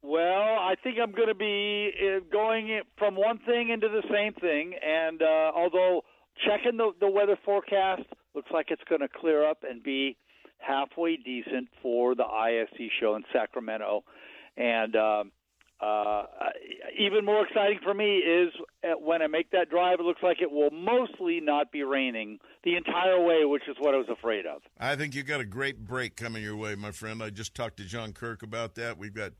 Well, 0.00 0.22
I 0.22 0.74
think 0.82 0.96
I'm 1.02 1.12
going 1.12 1.28
to 1.28 1.34
be 1.34 1.90
uh, 2.00 2.20
going 2.32 2.80
from 2.96 3.14
one 3.14 3.38
thing 3.46 3.68
into 3.68 3.88
the 3.88 4.02
same 4.10 4.32
thing, 4.32 4.74
and 4.82 5.20
uh, 5.20 5.52
although 5.54 6.02
checking 6.46 6.76
the, 6.76 6.92
the 7.00 7.10
weather 7.10 7.38
forecast 7.44 8.02
looks 8.34 8.50
like 8.52 8.66
it's 8.70 8.82
going 8.88 9.00
to 9.00 9.08
clear 9.08 9.48
up 9.48 9.64
and 9.68 9.82
be 9.82 10.16
halfway 10.58 11.16
decent 11.16 11.68
for 11.82 12.14
the 12.14 12.24
ISE 12.24 12.90
show 13.00 13.14
in 13.16 13.22
Sacramento. 13.32 14.04
And 14.56 14.94
um, 14.96 15.32
uh, 15.80 16.24
even 16.98 17.24
more 17.24 17.44
exciting 17.44 17.80
for 17.82 17.92
me 17.92 18.18
is 18.18 18.52
when 19.00 19.20
I 19.20 19.26
make 19.26 19.50
that 19.50 19.68
drive, 19.68 19.98
it 19.98 20.04
looks 20.04 20.22
like 20.22 20.40
it 20.40 20.50
will 20.50 20.70
mostly 20.70 21.40
not 21.40 21.72
be 21.72 21.82
raining 21.82 22.38
the 22.62 22.76
entire 22.76 23.20
way, 23.20 23.44
which 23.44 23.64
is 23.68 23.76
what 23.80 23.94
I 23.94 23.98
was 23.98 24.08
afraid 24.08 24.46
of. 24.46 24.62
I 24.78 24.94
think 24.94 25.14
you 25.14 25.24
got 25.24 25.40
a 25.40 25.44
great 25.44 25.84
break 25.84 26.16
coming 26.16 26.42
your 26.42 26.56
way, 26.56 26.76
my 26.76 26.92
friend. 26.92 27.22
I 27.22 27.30
just 27.30 27.54
talked 27.54 27.78
to 27.78 27.84
John 27.84 28.12
Kirk 28.12 28.42
about 28.42 28.76
that. 28.76 28.96
We've 28.96 29.14
got 29.14 29.32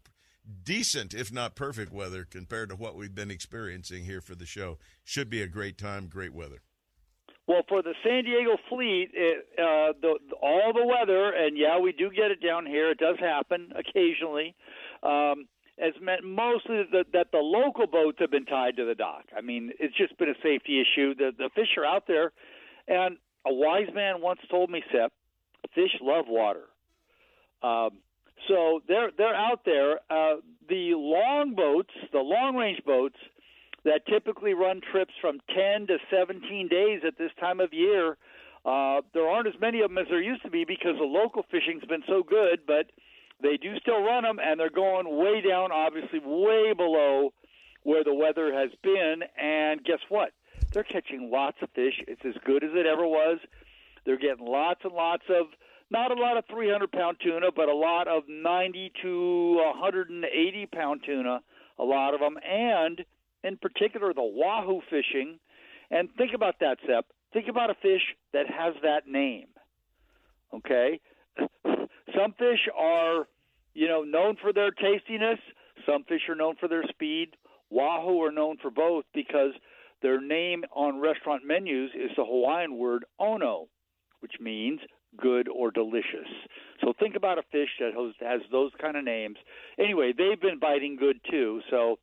decent, 0.64 1.14
if 1.14 1.32
not 1.32 1.54
perfect, 1.54 1.92
weather 1.92 2.26
compared 2.28 2.70
to 2.70 2.76
what 2.76 2.96
we've 2.96 3.14
been 3.14 3.30
experiencing 3.30 4.04
here 4.04 4.20
for 4.20 4.34
the 4.34 4.46
show. 4.46 4.78
Should 5.04 5.30
be 5.30 5.42
a 5.42 5.46
great 5.46 5.78
time, 5.78 6.08
great 6.08 6.34
weather. 6.34 6.62
Well, 7.48 7.62
for 7.68 7.82
the 7.82 7.94
San 8.04 8.24
Diego 8.24 8.56
fleet, 8.68 9.10
it, 9.12 9.46
uh, 9.58 9.92
the, 10.00 10.14
all 10.40 10.72
the 10.72 10.86
weather, 10.86 11.30
and 11.30 11.58
yeah, 11.58 11.78
we 11.78 11.92
do 11.92 12.08
get 12.10 12.30
it 12.30 12.40
down 12.40 12.66
here. 12.66 12.90
It 12.90 12.98
does 12.98 13.16
happen 13.18 13.72
occasionally. 13.76 14.54
Um, 15.02 15.48
has 15.78 15.94
meant 16.00 16.22
mostly 16.22 16.82
that, 16.92 17.06
that 17.12 17.32
the 17.32 17.38
local 17.38 17.86
boats 17.86 18.18
have 18.20 18.30
been 18.30 18.44
tied 18.44 18.76
to 18.76 18.84
the 18.84 18.94
dock. 18.94 19.24
I 19.36 19.40
mean, 19.40 19.72
it's 19.80 19.96
just 19.96 20.16
been 20.18 20.28
a 20.28 20.38
safety 20.42 20.80
issue. 20.80 21.14
The 21.14 21.32
the 21.36 21.50
fish 21.54 21.76
are 21.76 21.84
out 21.84 22.04
there, 22.06 22.30
and 22.86 23.16
a 23.44 23.52
wise 23.52 23.88
man 23.92 24.20
once 24.20 24.40
told 24.50 24.70
me, 24.70 24.82
Sep, 24.92 25.12
fish 25.74 25.90
love 26.00 26.26
water. 26.28 26.64
Um, 27.62 27.98
so 28.48 28.80
they're 28.86 29.10
they're 29.16 29.34
out 29.34 29.64
there. 29.64 29.94
Uh, 30.10 30.36
the 30.68 30.92
long 30.94 31.54
boats, 31.54 31.90
the 32.12 32.18
long 32.18 32.54
range 32.56 32.82
boats 32.84 33.16
that 33.84 34.06
typically 34.06 34.54
run 34.54 34.80
trips 34.80 35.12
from 35.20 35.40
10 35.54 35.88
to 35.88 35.98
17 36.10 36.68
days 36.68 37.00
at 37.06 37.18
this 37.18 37.30
time 37.40 37.60
of 37.60 37.72
year. 37.72 38.16
Uh, 38.64 39.00
there 39.12 39.28
aren't 39.28 39.48
as 39.48 39.60
many 39.60 39.80
of 39.80 39.90
them 39.90 39.98
as 39.98 40.06
there 40.08 40.22
used 40.22 40.42
to 40.42 40.50
be 40.50 40.64
because 40.64 40.96
the 40.98 41.04
local 41.04 41.42
fishing's 41.50 41.84
been 41.84 42.04
so 42.06 42.22
good, 42.22 42.60
but 42.66 42.86
they 43.42 43.56
do 43.56 43.76
still 43.80 44.02
run 44.02 44.22
them, 44.22 44.38
and 44.38 44.58
they're 44.58 44.70
going 44.70 45.18
way 45.18 45.40
down, 45.40 45.72
obviously 45.72 46.20
way 46.24 46.72
below 46.72 47.32
where 47.82 48.04
the 48.04 48.14
weather 48.14 48.54
has 48.54 48.70
been. 48.82 49.22
And 49.36 49.82
guess 49.82 49.98
what? 50.08 50.30
They're 50.72 50.84
catching 50.84 51.30
lots 51.30 51.58
of 51.60 51.70
fish. 51.70 52.00
It's 52.06 52.24
as 52.24 52.34
good 52.44 52.62
as 52.62 52.70
it 52.72 52.86
ever 52.86 53.06
was. 53.06 53.38
They're 54.04 54.18
getting 54.18 54.46
lots 54.46 54.80
and 54.84 54.92
lots 54.92 55.24
of 55.28 55.46
not 55.90 56.10
a 56.10 56.14
lot 56.20 56.38
of 56.38 56.44
300 56.46 56.90
pound 56.90 57.18
tuna, 57.22 57.48
but 57.54 57.68
a 57.68 57.74
lot 57.74 58.08
of 58.08 58.22
90 58.28 58.92
to 59.02 59.56
180 59.56 60.66
pound 60.66 61.02
tuna, 61.04 61.40
a 61.78 61.84
lot 61.84 62.14
of 62.14 62.20
them, 62.20 62.38
and 62.48 63.04
in 63.44 63.56
particular 63.56 64.12
the 64.12 64.22
wahoo 64.22 64.80
fishing. 64.90 65.38
And 65.90 66.08
think 66.16 66.32
about 66.34 66.56
that, 66.60 66.78
Sep. 66.86 67.06
Think 67.32 67.48
about 67.48 67.70
a 67.70 67.74
fish 67.74 68.02
that 68.32 68.46
has 68.46 68.74
that 68.82 69.06
name. 69.06 69.48
Okay? 70.54 71.00
Some 71.66 72.32
fish 72.38 72.68
are, 72.76 73.26
you 73.74 73.88
know, 73.88 74.02
known 74.02 74.36
for 74.40 74.52
their 74.52 74.70
tastiness. 74.70 75.38
Some 75.86 76.04
fish 76.04 76.22
are 76.28 76.34
known 76.34 76.56
for 76.60 76.68
their 76.68 76.84
speed. 76.88 77.30
Wahoo 77.70 78.22
are 78.22 78.32
known 78.32 78.58
for 78.60 78.70
both 78.70 79.04
because 79.14 79.52
their 80.02 80.20
name 80.20 80.64
on 80.74 81.00
restaurant 81.00 81.42
menus 81.46 81.90
is 81.94 82.10
the 82.16 82.24
Hawaiian 82.24 82.76
word 82.76 83.04
ono, 83.18 83.68
which 84.20 84.34
means 84.40 84.80
good 85.16 85.48
or 85.48 85.70
delicious. 85.70 86.28
So 86.80 86.92
think 86.98 87.16
about 87.16 87.38
a 87.38 87.42
fish 87.50 87.68
that 87.80 87.92
has 88.20 88.40
those 88.50 88.72
kind 88.80 88.96
of 88.96 89.04
names. 89.04 89.36
Anyway, 89.78 90.12
they've 90.16 90.40
been 90.40 90.58
biting 90.58 90.96
good 90.96 91.20
too. 91.30 91.60
So 91.70 91.98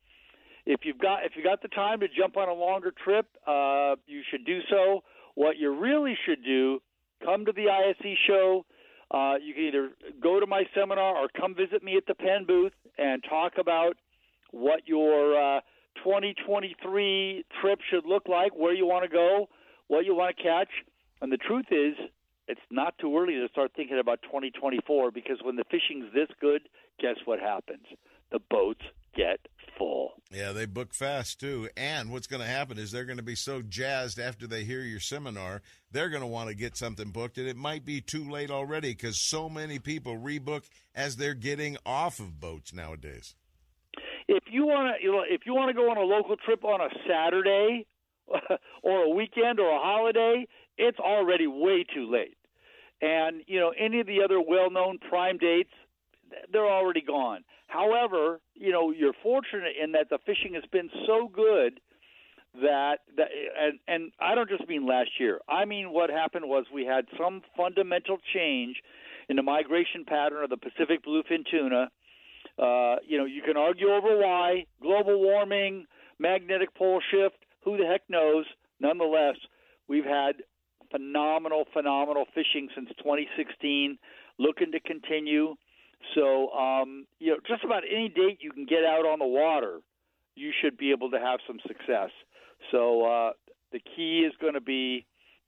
if 0.70 0.82
you've 0.84 1.00
got 1.00 1.26
if 1.26 1.32
you 1.36 1.44
got 1.44 1.64
the 1.64 1.68
time 1.68 2.00
to 2.02 2.08
jump 2.08 2.38
on 2.38 2.48
a 2.48 2.54
longer 2.54 2.94
trip, 3.04 3.26
uh, 3.48 3.96
you 4.06 4.22
should 4.30 4.46
do 4.46 4.60
so. 4.70 5.02
What 5.34 5.58
you 5.58 5.76
really 5.76 6.16
should 6.28 6.44
do, 6.46 6.80
come 7.26 7.46
to 7.46 7.52
the 7.52 7.70
ISE 7.70 8.16
show. 8.28 8.66
Uh, 9.10 9.34
you 9.44 9.56
can 9.56 9.64
either 9.64 9.90
go 10.22 10.40
to 10.40 10.46
my 10.46 10.64
seminar 10.76 11.18
or 11.18 11.28
come 11.36 11.56
visit 11.56 11.84
me 11.84 11.98
at 11.98 12.06
the 12.06 12.14
Penn 12.14 12.46
booth 12.46 12.74
and 13.00 13.24
talk 13.28 13.54
about 13.58 13.96
what 14.52 14.88
your 14.88 15.58
uh, 15.58 15.62
2023 16.04 17.46
trip 17.60 17.80
should 17.90 18.06
look 18.06 18.28
like, 18.30 18.56
where 18.56 18.74
you 18.74 18.86
want 18.86 19.04
to 19.04 19.10
go, 19.10 19.50
what 19.88 20.06
you 20.06 20.16
want 20.16 20.38
to 20.38 20.44
catch. 20.44 20.70
And 21.20 21.32
the 21.32 21.38
truth 21.38 21.66
is, 21.72 21.96
it's 22.48 22.62
not 22.70 22.94
too 23.00 23.18
early 23.18 23.34
to 23.34 23.48
start 23.52 23.72
thinking 23.76 23.98
about 23.98 24.22
2024 24.22 25.10
because 25.10 25.38
when 25.42 25.56
the 25.56 25.64
fishing's 25.72 26.14
this 26.14 26.30
good, 26.40 26.62
guess 27.02 27.16
what 27.26 27.40
happens? 27.40 27.86
The 28.32 28.40
boats 28.52 28.82
get 29.16 29.40
full. 29.80 30.12
Yeah, 30.32 30.52
they 30.52 30.68
book 30.68 30.94
fast 30.94 31.40
too. 31.40 31.70
And 31.76 32.12
what's 32.12 32.28
going 32.28 32.42
to 32.42 32.48
happen 32.48 32.78
is 32.78 32.92
they're 32.92 33.06
going 33.06 33.18
to 33.18 33.24
be 33.24 33.36
so 33.36 33.64
jazzed 33.64 34.20
after 34.20 34.46
they 34.46 34.64
hear 34.64 34.82
your 34.82 35.00
seminar, 35.00 35.64
they're 35.92 36.10
going 36.10 36.22
to 36.22 36.28
want 36.28 36.50
to 36.50 36.56
get 36.56 36.78
something 36.78 37.10
booked. 37.10 37.40
And 37.40 37.48
it 37.48 37.58
might 37.58 37.84
be 37.84 38.00
too 38.00 38.30
late 38.30 38.52
already 38.52 38.92
because 38.92 39.18
so 39.18 39.50
many 39.50 39.80
people 39.80 40.18
rebook 40.18 40.66
as 40.94 41.16
they're 41.16 41.34
getting 41.34 41.78
off 41.84 42.20
of 42.20 42.40
boats 42.40 42.74
nowadays. 42.74 43.34
If 44.28 44.44
you 44.52 44.68
want 44.68 45.02
to, 45.02 45.34
if 45.34 45.42
you 45.48 45.56
want 45.56 45.70
to 45.70 45.74
go 45.74 45.90
on 45.90 45.98
a 45.98 46.02
local 46.02 46.36
trip 46.38 46.64
on 46.64 46.82
a 46.82 46.90
Saturday 47.08 47.88
or 48.84 49.04
a 49.04 49.10
weekend 49.10 49.60
or 49.60 49.72
a 49.72 49.80
holiday, 49.80 50.46
it's 50.78 51.00
already 51.00 51.48
way 51.48 51.84
too 51.92 52.12
late. 52.12 52.38
And 53.02 53.42
you 53.48 53.60
know, 53.60 53.74
any 53.78 54.00
of 54.00 54.06
the 54.06 54.22
other 54.24 54.40
well-known 54.40 55.00
prime 55.00 55.40
dates, 55.40 55.72
they're 56.52 56.70
already 56.70 57.02
gone. 57.02 57.44
However, 57.70 58.42
you 58.56 58.72
know, 58.72 58.92
you're 58.92 59.14
fortunate 59.22 59.74
in 59.82 59.92
that 59.92 60.10
the 60.10 60.18
fishing 60.26 60.56
has 60.56 60.64
been 60.72 60.90
so 61.06 61.30
good 61.32 61.80
that 62.62 62.98
that 63.16 63.28
and 63.62 63.80
and 63.88 64.12
I 64.20 64.34
don't 64.34 64.50
just 64.50 64.68
mean 64.68 64.88
last 64.88 65.12
year. 65.20 65.40
I 65.48 65.66
mean 65.66 65.94
what 65.94 66.10
happened 66.10 66.46
was 66.48 66.66
we 66.74 66.84
had 66.84 67.06
some 67.16 67.42
fundamental 67.56 68.18
change 68.34 68.78
in 69.30 69.36
the 69.36 69.44
migration 69.44 70.04
pattern 70.04 70.44
of 70.44 70.50
the 70.50 70.58
Pacific 70.58 71.06
bluefin 71.06 71.46
tuna. 71.50 71.90
Uh, 72.58 72.96
you 73.08 73.20
know, 73.20 73.26
you 73.26 73.44
can 73.44 73.56
argue 73.56 73.90
over 73.90 74.18
why 74.18 74.66
global 74.82 75.22
warming, 75.22 75.86
magnetic 76.18 76.74
pole 76.74 77.02
shift, 77.12 77.38
who 77.64 77.78
the 77.78 77.86
heck 77.86 78.02
knows. 78.10 78.46
Nonetheless, 78.80 79.36
we've 79.88 80.06
had 80.06 80.38
phenomenal, 80.90 81.66
phenomenal 81.72 82.26
fishing 82.34 82.68
since 82.74 82.90
2016. 82.98 84.00
Looking 84.40 84.72
to 84.72 84.80
continue. 84.80 85.56
So, 86.16 86.52
um, 86.52 87.06
you 87.20 87.32
know, 87.32 87.38
just 87.48 87.64
about 87.64 87.84
any 87.84 88.10
date 88.10 88.40
you 88.42 88.52
can 88.52 88.66
get 88.66 88.84
out 88.86 89.06
on 89.06 89.20
the 89.20 89.28
water, 89.28 89.80
you 90.36 90.52
should 90.62 90.78
be 90.78 90.92
able 90.92 91.12
to 91.12 91.20
have 91.20 91.40
some 91.46 91.60
success. 91.68 92.10
So, 92.72 93.06
uh, 93.06 93.32
the 93.72 93.80
key 93.80 94.26
is 94.28 94.34
going 94.42 94.56
to 94.56 94.62
be 94.62 95.06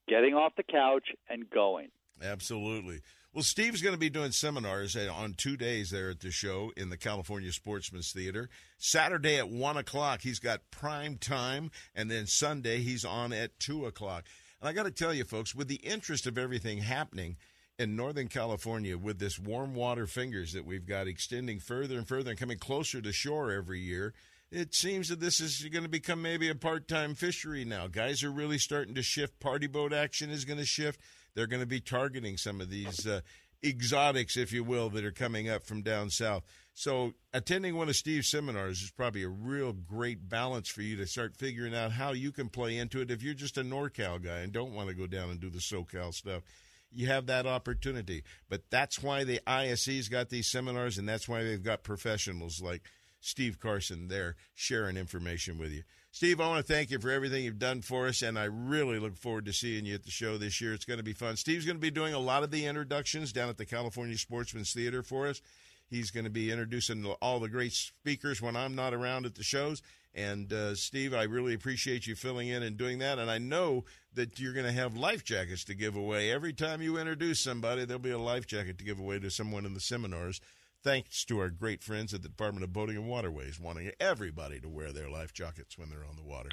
getting 0.07 0.33
off 0.33 0.53
the 0.55 0.63
couch 0.63 1.09
and 1.29 1.49
going. 1.49 1.89
Absolutely. 2.21 3.01
Well, 3.33 3.43
Steve's 3.43 3.81
going 3.81 3.95
to 3.95 3.99
be 3.99 4.09
doing 4.09 4.33
seminars 4.33 4.97
on 4.97 5.35
two 5.35 5.55
days 5.55 5.89
there 5.89 6.09
at 6.09 6.19
the 6.19 6.31
show 6.31 6.73
in 6.75 6.89
the 6.89 6.97
California 6.97 7.53
Sportsman's 7.53 8.11
Theater. 8.11 8.49
Saturday 8.77 9.37
at 9.37 9.49
1 9.49 9.77
o'clock, 9.77 10.21
he's 10.21 10.39
got 10.39 10.69
prime 10.69 11.17
time, 11.17 11.71
and 11.95 12.11
then 12.11 12.27
Sunday, 12.27 12.79
he's 12.79 13.05
on 13.05 13.31
at 13.31 13.57
2 13.59 13.85
o'clock. 13.85 14.25
And 14.59 14.67
I 14.67 14.73
got 14.73 14.83
to 14.83 14.91
tell 14.91 15.13
you, 15.13 15.23
folks, 15.23 15.55
with 15.55 15.69
the 15.69 15.75
interest 15.75 16.27
of 16.27 16.37
everything 16.37 16.79
happening, 16.79 17.37
in 17.81 17.95
Northern 17.95 18.27
California 18.27 18.95
with 18.95 19.17
this 19.17 19.39
warm 19.39 19.73
water 19.73 20.05
fingers 20.05 20.53
that 20.53 20.65
we've 20.65 20.85
got 20.85 21.07
extending 21.07 21.59
further 21.59 21.97
and 21.97 22.07
further 22.07 22.29
and 22.29 22.39
coming 22.39 22.59
closer 22.59 23.01
to 23.01 23.11
shore 23.11 23.51
every 23.51 23.79
year, 23.79 24.13
it 24.51 24.75
seems 24.75 25.09
that 25.09 25.19
this 25.19 25.39
is 25.39 25.63
going 25.63 25.83
to 25.83 25.89
become 25.89 26.21
maybe 26.21 26.47
a 26.47 26.55
part 26.55 26.87
time 26.87 27.15
fishery 27.15 27.65
now. 27.65 27.87
Guys 27.87 28.23
are 28.23 28.31
really 28.31 28.59
starting 28.59 28.93
to 28.93 29.01
shift. 29.01 29.39
Party 29.39 29.65
boat 29.65 29.93
action 29.93 30.29
is 30.29 30.45
going 30.45 30.59
to 30.59 30.65
shift. 30.65 30.99
They're 31.33 31.47
going 31.47 31.61
to 31.61 31.67
be 31.67 31.79
targeting 31.79 32.37
some 32.37 32.61
of 32.61 32.69
these 32.69 33.07
uh, 33.07 33.21
exotics, 33.63 34.37
if 34.37 34.51
you 34.51 34.63
will, 34.63 34.91
that 34.91 35.03
are 35.03 35.11
coming 35.11 35.49
up 35.49 35.63
from 35.63 35.81
down 35.81 36.11
south. 36.11 36.43
So, 36.75 37.13
attending 37.33 37.75
one 37.75 37.89
of 37.89 37.95
Steve's 37.95 38.29
seminars 38.29 38.83
is 38.83 38.91
probably 38.91 39.23
a 39.23 39.29
real 39.29 39.73
great 39.73 40.29
balance 40.29 40.69
for 40.69 40.83
you 40.83 40.97
to 40.97 41.07
start 41.07 41.35
figuring 41.35 41.73
out 41.73 41.93
how 41.93 42.11
you 42.11 42.31
can 42.31 42.47
play 42.47 42.77
into 42.77 43.01
it 43.01 43.09
if 43.09 43.23
you're 43.23 43.33
just 43.33 43.57
a 43.57 43.63
NorCal 43.63 44.23
guy 44.23 44.39
and 44.39 44.53
don't 44.53 44.73
want 44.73 44.89
to 44.89 44.95
go 44.95 45.07
down 45.07 45.31
and 45.31 45.39
do 45.39 45.49
the 45.49 45.59
SoCal 45.59 46.13
stuff 46.13 46.43
you 46.93 47.07
have 47.07 47.27
that 47.27 47.45
opportunity. 47.45 48.23
But 48.49 48.69
that's 48.69 49.01
why 49.01 49.23
the 49.23 49.39
ISE's 49.47 50.09
got 50.09 50.29
these 50.29 50.47
seminars, 50.47 50.97
and 50.97 51.07
that's 51.07 51.27
why 51.27 51.43
they've 51.43 51.63
got 51.63 51.83
professionals 51.83 52.61
like 52.61 52.81
Steve 53.21 53.59
Carson 53.59 54.07
there 54.07 54.35
sharing 54.53 54.97
information 54.97 55.57
with 55.57 55.71
you. 55.71 55.83
Steve, 56.13 56.41
I 56.41 56.47
want 56.47 56.65
to 56.65 56.73
thank 56.73 56.91
you 56.91 56.99
for 56.99 57.09
everything 57.09 57.45
you've 57.45 57.57
done 57.57 57.81
for 57.81 58.07
us, 58.07 58.21
and 58.21 58.37
I 58.37 58.45
really 58.45 58.99
look 58.99 59.15
forward 59.15 59.45
to 59.45 59.53
seeing 59.53 59.85
you 59.85 59.93
at 59.95 60.03
the 60.03 60.11
show 60.11 60.37
this 60.37 60.59
year. 60.59 60.73
It's 60.73 60.83
going 60.83 60.97
to 60.97 61.03
be 61.03 61.13
fun. 61.13 61.37
Steve's 61.37 61.65
going 61.65 61.77
to 61.77 61.81
be 61.81 61.91
doing 61.91 62.13
a 62.13 62.19
lot 62.19 62.43
of 62.43 62.51
the 62.51 62.65
introductions 62.65 63.31
down 63.31 63.47
at 63.47 63.57
the 63.57 63.65
California 63.65 64.17
Sportsman's 64.17 64.73
Theater 64.73 65.03
for 65.03 65.27
us. 65.27 65.41
He's 65.89 66.11
going 66.11 66.25
to 66.25 66.29
be 66.29 66.51
introducing 66.51 67.05
all 67.21 67.39
the 67.39 67.47
great 67.47 67.71
speakers 67.71 68.41
when 68.41 68.57
I'm 68.57 68.75
not 68.75 68.93
around 68.93 69.25
at 69.25 69.35
the 69.35 69.43
shows. 69.43 69.81
And 70.13 70.51
uh, 70.51 70.75
Steve, 70.75 71.13
I 71.13 71.23
really 71.23 71.53
appreciate 71.53 72.05
you 72.05 72.15
filling 72.15 72.49
in 72.49 72.63
and 72.63 72.77
doing 72.77 72.99
that. 72.99 73.17
And 73.17 73.31
I 73.31 73.37
know 73.37 73.85
that 74.13 74.39
you're 74.39 74.53
going 74.53 74.65
to 74.65 74.71
have 74.71 74.97
life 74.97 75.23
jackets 75.23 75.63
to 75.65 75.73
give 75.73 75.95
away. 75.95 76.31
Every 76.31 76.51
time 76.51 76.81
you 76.81 76.97
introduce 76.97 77.39
somebody, 77.39 77.85
there'll 77.85 77.99
be 77.99 78.11
a 78.11 78.17
life 78.19 78.45
jacket 78.45 78.77
to 78.79 78.83
give 78.83 78.99
away 78.99 79.19
to 79.19 79.31
someone 79.31 79.65
in 79.65 79.73
the 79.73 79.79
seminars. 79.79 80.41
Thanks 80.83 81.23
to 81.25 81.39
our 81.39 81.49
great 81.49 81.83
friends 81.83 82.13
at 82.13 82.23
the 82.23 82.27
Department 82.27 82.63
of 82.63 82.73
Boating 82.73 82.97
and 82.97 83.07
Waterways, 83.07 83.59
wanting 83.59 83.91
everybody 83.99 84.59
to 84.59 84.67
wear 84.67 84.91
their 84.91 85.09
life 85.09 85.31
jackets 85.33 85.77
when 85.77 85.89
they're 85.89 86.03
on 86.03 86.17
the 86.17 86.23
water. 86.23 86.49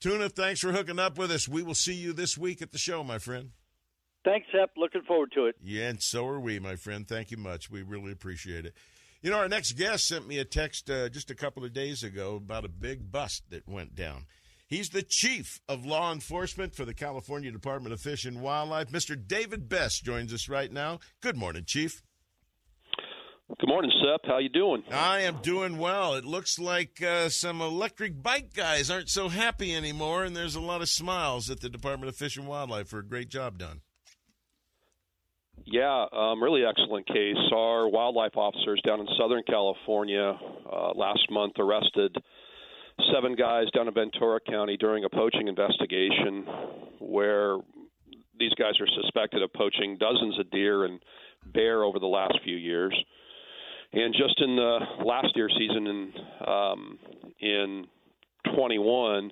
Tuna, 0.00 0.28
thanks 0.28 0.60
for 0.60 0.72
hooking 0.72 0.98
up 0.98 1.18
with 1.18 1.30
us. 1.30 1.48
We 1.48 1.62
will 1.62 1.74
see 1.74 1.94
you 1.94 2.12
this 2.12 2.36
week 2.36 2.60
at 2.62 2.72
the 2.72 2.78
show, 2.78 3.02
my 3.02 3.18
friend. 3.18 3.50
Thanks, 4.24 4.48
Sep. 4.52 4.72
Looking 4.76 5.02
forward 5.02 5.32
to 5.34 5.46
it. 5.46 5.56
Yeah, 5.62 5.88
and 5.88 6.02
so 6.02 6.26
are 6.26 6.40
we, 6.40 6.58
my 6.58 6.76
friend. 6.76 7.08
Thank 7.08 7.30
you 7.30 7.38
much. 7.38 7.70
We 7.70 7.82
really 7.82 8.12
appreciate 8.12 8.66
it. 8.66 8.74
You 9.20 9.32
know, 9.32 9.38
our 9.38 9.48
next 9.48 9.72
guest 9.72 10.06
sent 10.06 10.28
me 10.28 10.38
a 10.38 10.44
text 10.44 10.88
uh, 10.88 11.08
just 11.08 11.30
a 11.30 11.34
couple 11.34 11.64
of 11.64 11.72
days 11.72 12.04
ago 12.04 12.36
about 12.36 12.64
a 12.64 12.68
big 12.68 13.10
bust 13.10 13.42
that 13.50 13.66
went 13.68 13.96
down. 13.96 14.26
He's 14.68 14.90
the 14.90 15.02
chief 15.02 15.60
of 15.68 15.84
law 15.84 16.12
enforcement 16.12 16.74
for 16.74 16.84
the 16.84 16.94
California 16.94 17.50
Department 17.50 17.92
of 17.92 18.00
Fish 18.00 18.24
and 18.24 18.42
Wildlife. 18.42 18.90
Mr. 18.90 19.16
David 19.20 19.68
Best 19.68 20.04
joins 20.04 20.32
us 20.32 20.48
right 20.48 20.70
now. 20.70 21.00
Good 21.20 21.36
morning, 21.36 21.64
Chief. 21.66 22.02
Good 23.58 23.68
morning, 23.68 23.90
Sep. 24.04 24.20
How 24.24 24.38
you 24.38 24.50
doing? 24.50 24.84
I 24.92 25.20
am 25.20 25.38
doing 25.40 25.78
well. 25.78 26.14
It 26.14 26.24
looks 26.26 26.58
like 26.58 27.02
uh, 27.02 27.30
some 27.30 27.62
electric 27.62 28.22
bike 28.22 28.52
guys 28.52 28.90
aren't 28.90 29.08
so 29.08 29.30
happy 29.30 29.74
anymore, 29.74 30.24
and 30.24 30.36
there's 30.36 30.54
a 30.54 30.60
lot 30.60 30.82
of 30.82 30.88
smiles 30.90 31.48
at 31.48 31.60
the 31.60 31.70
Department 31.70 32.10
of 32.10 32.16
Fish 32.16 32.36
and 32.36 32.46
Wildlife 32.46 32.88
for 32.88 32.98
a 32.98 33.06
great 33.06 33.30
job 33.30 33.58
done. 33.58 33.80
Yeah, 35.66 36.06
um, 36.12 36.42
really 36.42 36.64
excellent 36.64 37.06
case. 37.06 37.36
Our 37.54 37.88
wildlife 37.88 38.36
officers 38.36 38.80
down 38.86 39.00
in 39.00 39.06
Southern 39.18 39.42
California 39.46 40.38
uh, 40.70 40.92
last 40.94 41.30
month 41.30 41.54
arrested 41.58 42.16
seven 43.12 43.34
guys 43.34 43.66
down 43.74 43.88
in 43.88 43.94
Ventura 43.94 44.40
County 44.40 44.76
during 44.76 45.04
a 45.04 45.08
poaching 45.08 45.48
investigation 45.48 46.46
where 47.00 47.58
these 48.38 48.52
guys 48.54 48.74
are 48.80 49.02
suspected 49.02 49.42
of 49.42 49.52
poaching 49.52 49.96
dozens 49.98 50.38
of 50.38 50.50
deer 50.50 50.84
and 50.84 51.00
bear 51.52 51.82
over 51.82 51.98
the 51.98 52.06
last 52.06 52.38
few 52.44 52.56
years. 52.56 52.94
And 53.92 54.14
just 54.14 54.40
in 54.40 54.56
the 54.56 54.78
last 55.04 55.34
deer 55.34 55.48
season 55.56 55.86
in 55.86 56.12
um, 56.46 56.98
in 57.40 57.86
21, 58.54 59.30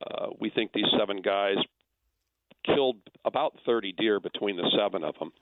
uh, 0.00 0.26
we 0.40 0.50
think 0.50 0.72
these 0.72 0.84
seven 0.98 1.22
guys 1.22 1.56
killed 2.66 2.96
about 3.24 3.54
30 3.66 3.92
deer 3.92 4.20
between 4.20 4.56
the 4.56 4.70
seven 4.78 5.04
of 5.04 5.14
them. 5.18 5.32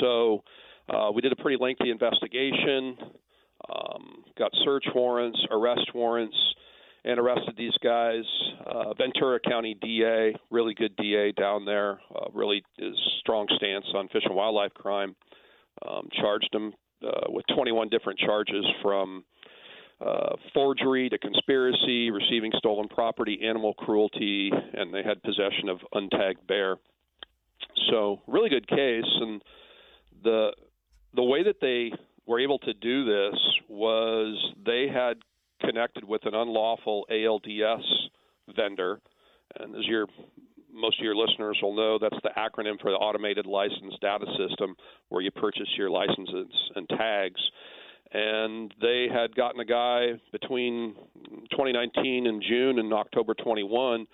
So 0.00 0.42
uh, 0.88 1.10
we 1.14 1.22
did 1.22 1.32
a 1.32 1.36
pretty 1.36 1.58
lengthy 1.60 1.90
investigation, 1.90 2.96
um, 3.68 4.24
got 4.38 4.50
search 4.64 4.84
warrants, 4.94 5.38
arrest 5.50 5.94
warrants, 5.94 6.36
and 7.04 7.18
arrested 7.18 7.54
these 7.56 7.76
guys. 7.82 8.24
Uh, 8.66 8.92
Ventura 8.94 9.38
County 9.40 9.76
DA, 9.80 10.34
really 10.50 10.74
good 10.74 10.94
DA 10.96 11.32
down 11.32 11.64
there, 11.64 12.00
uh, 12.14 12.28
really 12.32 12.62
is 12.78 12.96
strong 13.20 13.46
stance 13.56 13.86
on 13.94 14.08
fish 14.08 14.22
and 14.24 14.34
wildlife 14.34 14.74
crime. 14.74 15.14
Um, 15.86 16.08
charged 16.20 16.48
them 16.52 16.72
uh, 17.06 17.28
with 17.28 17.44
21 17.54 17.88
different 17.90 18.18
charges 18.18 18.64
from 18.82 19.24
uh, 20.00 20.36
forgery 20.52 21.08
to 21.08 21.18
conspiracy, 21.18 22.10
receiving 22.10 22.50
stolen 22.58 22.88
property, 22.88 23.40
animal 23.42 23.74
cruelty, 23.74 24.50
and 24.74 24.92
they 24.92 25.02
had 25.02 25.22
possession 25.22 25.68
of 25.68 25.78
untagged 25.94 26.46
bear. 26.48 26.76
So 27.90 28.20
really 28.26 28.48
good 28.48 28.66
case, 28.66 29.04
and 29.20 29.42
the 30.22 30.50
the 31.14 31.22
way 31.22 31.42
that 31.44 31.60
they 31.60 31.92
were 32.26 32.40
able 32.40 32.58
to 32.58 32.74
do 32.74 33.04
this 33.04 33.40
was 33.68 34.36
they 34.64 34.88
had 34.92 35.18
connected 35.60 36.04
with 36.04 36.26
an 36.26 36.34
unlawful 36.34 37.06
ALDS 37.10 37.84
vendor, 38.54 39.00
and 39.58 39.74
as 39.74 39.86
your 39.86 40.06
most 40.72 40.98
of 40.98 41.04
your 41.04 41.16
listeners 41.16 41.58
will 41.62 41.74
know, 41.74 41.98
that's 41.98 42.22
the 42.22 42.30
acronym 42.36 42.78
for 42.80 42.90
the 42.90 42.98
Automated 42.98 43.46
License 43.46 43.94
Data 44.00 44.26
System, 44.36 44.76
where 45.08 45.22
you 45.22 45.30
purchase 45.30 45.68
your 45.76 45.88
licenses 45.88 46.52
and 46.74 46.88
tags. 46.90 47.40
And 48.12 48.72
they 48.80 49.08
had 49.12 49.34
gotten 49.34 49.60
a 49.60 49.64
guy 49.64 50.20
between 50.32 50.94
2019 51.50 52.26
and 52.26 52.42
June 52.46 52.78
and 52.78 52.92
October 52.92 53.34
21 53.34 54.06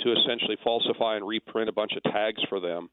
to 0.00 0.12
essentially 0.12 0.56
falsify 0.62 1.16
and 1.16 1.26
reprint 1.26 1.68
a 1.68 1.72
bunch 1.72 1.92
of 1.96 2.02
tags 2.12 2.42
for 2.48 2.60
them. 2.60 2.90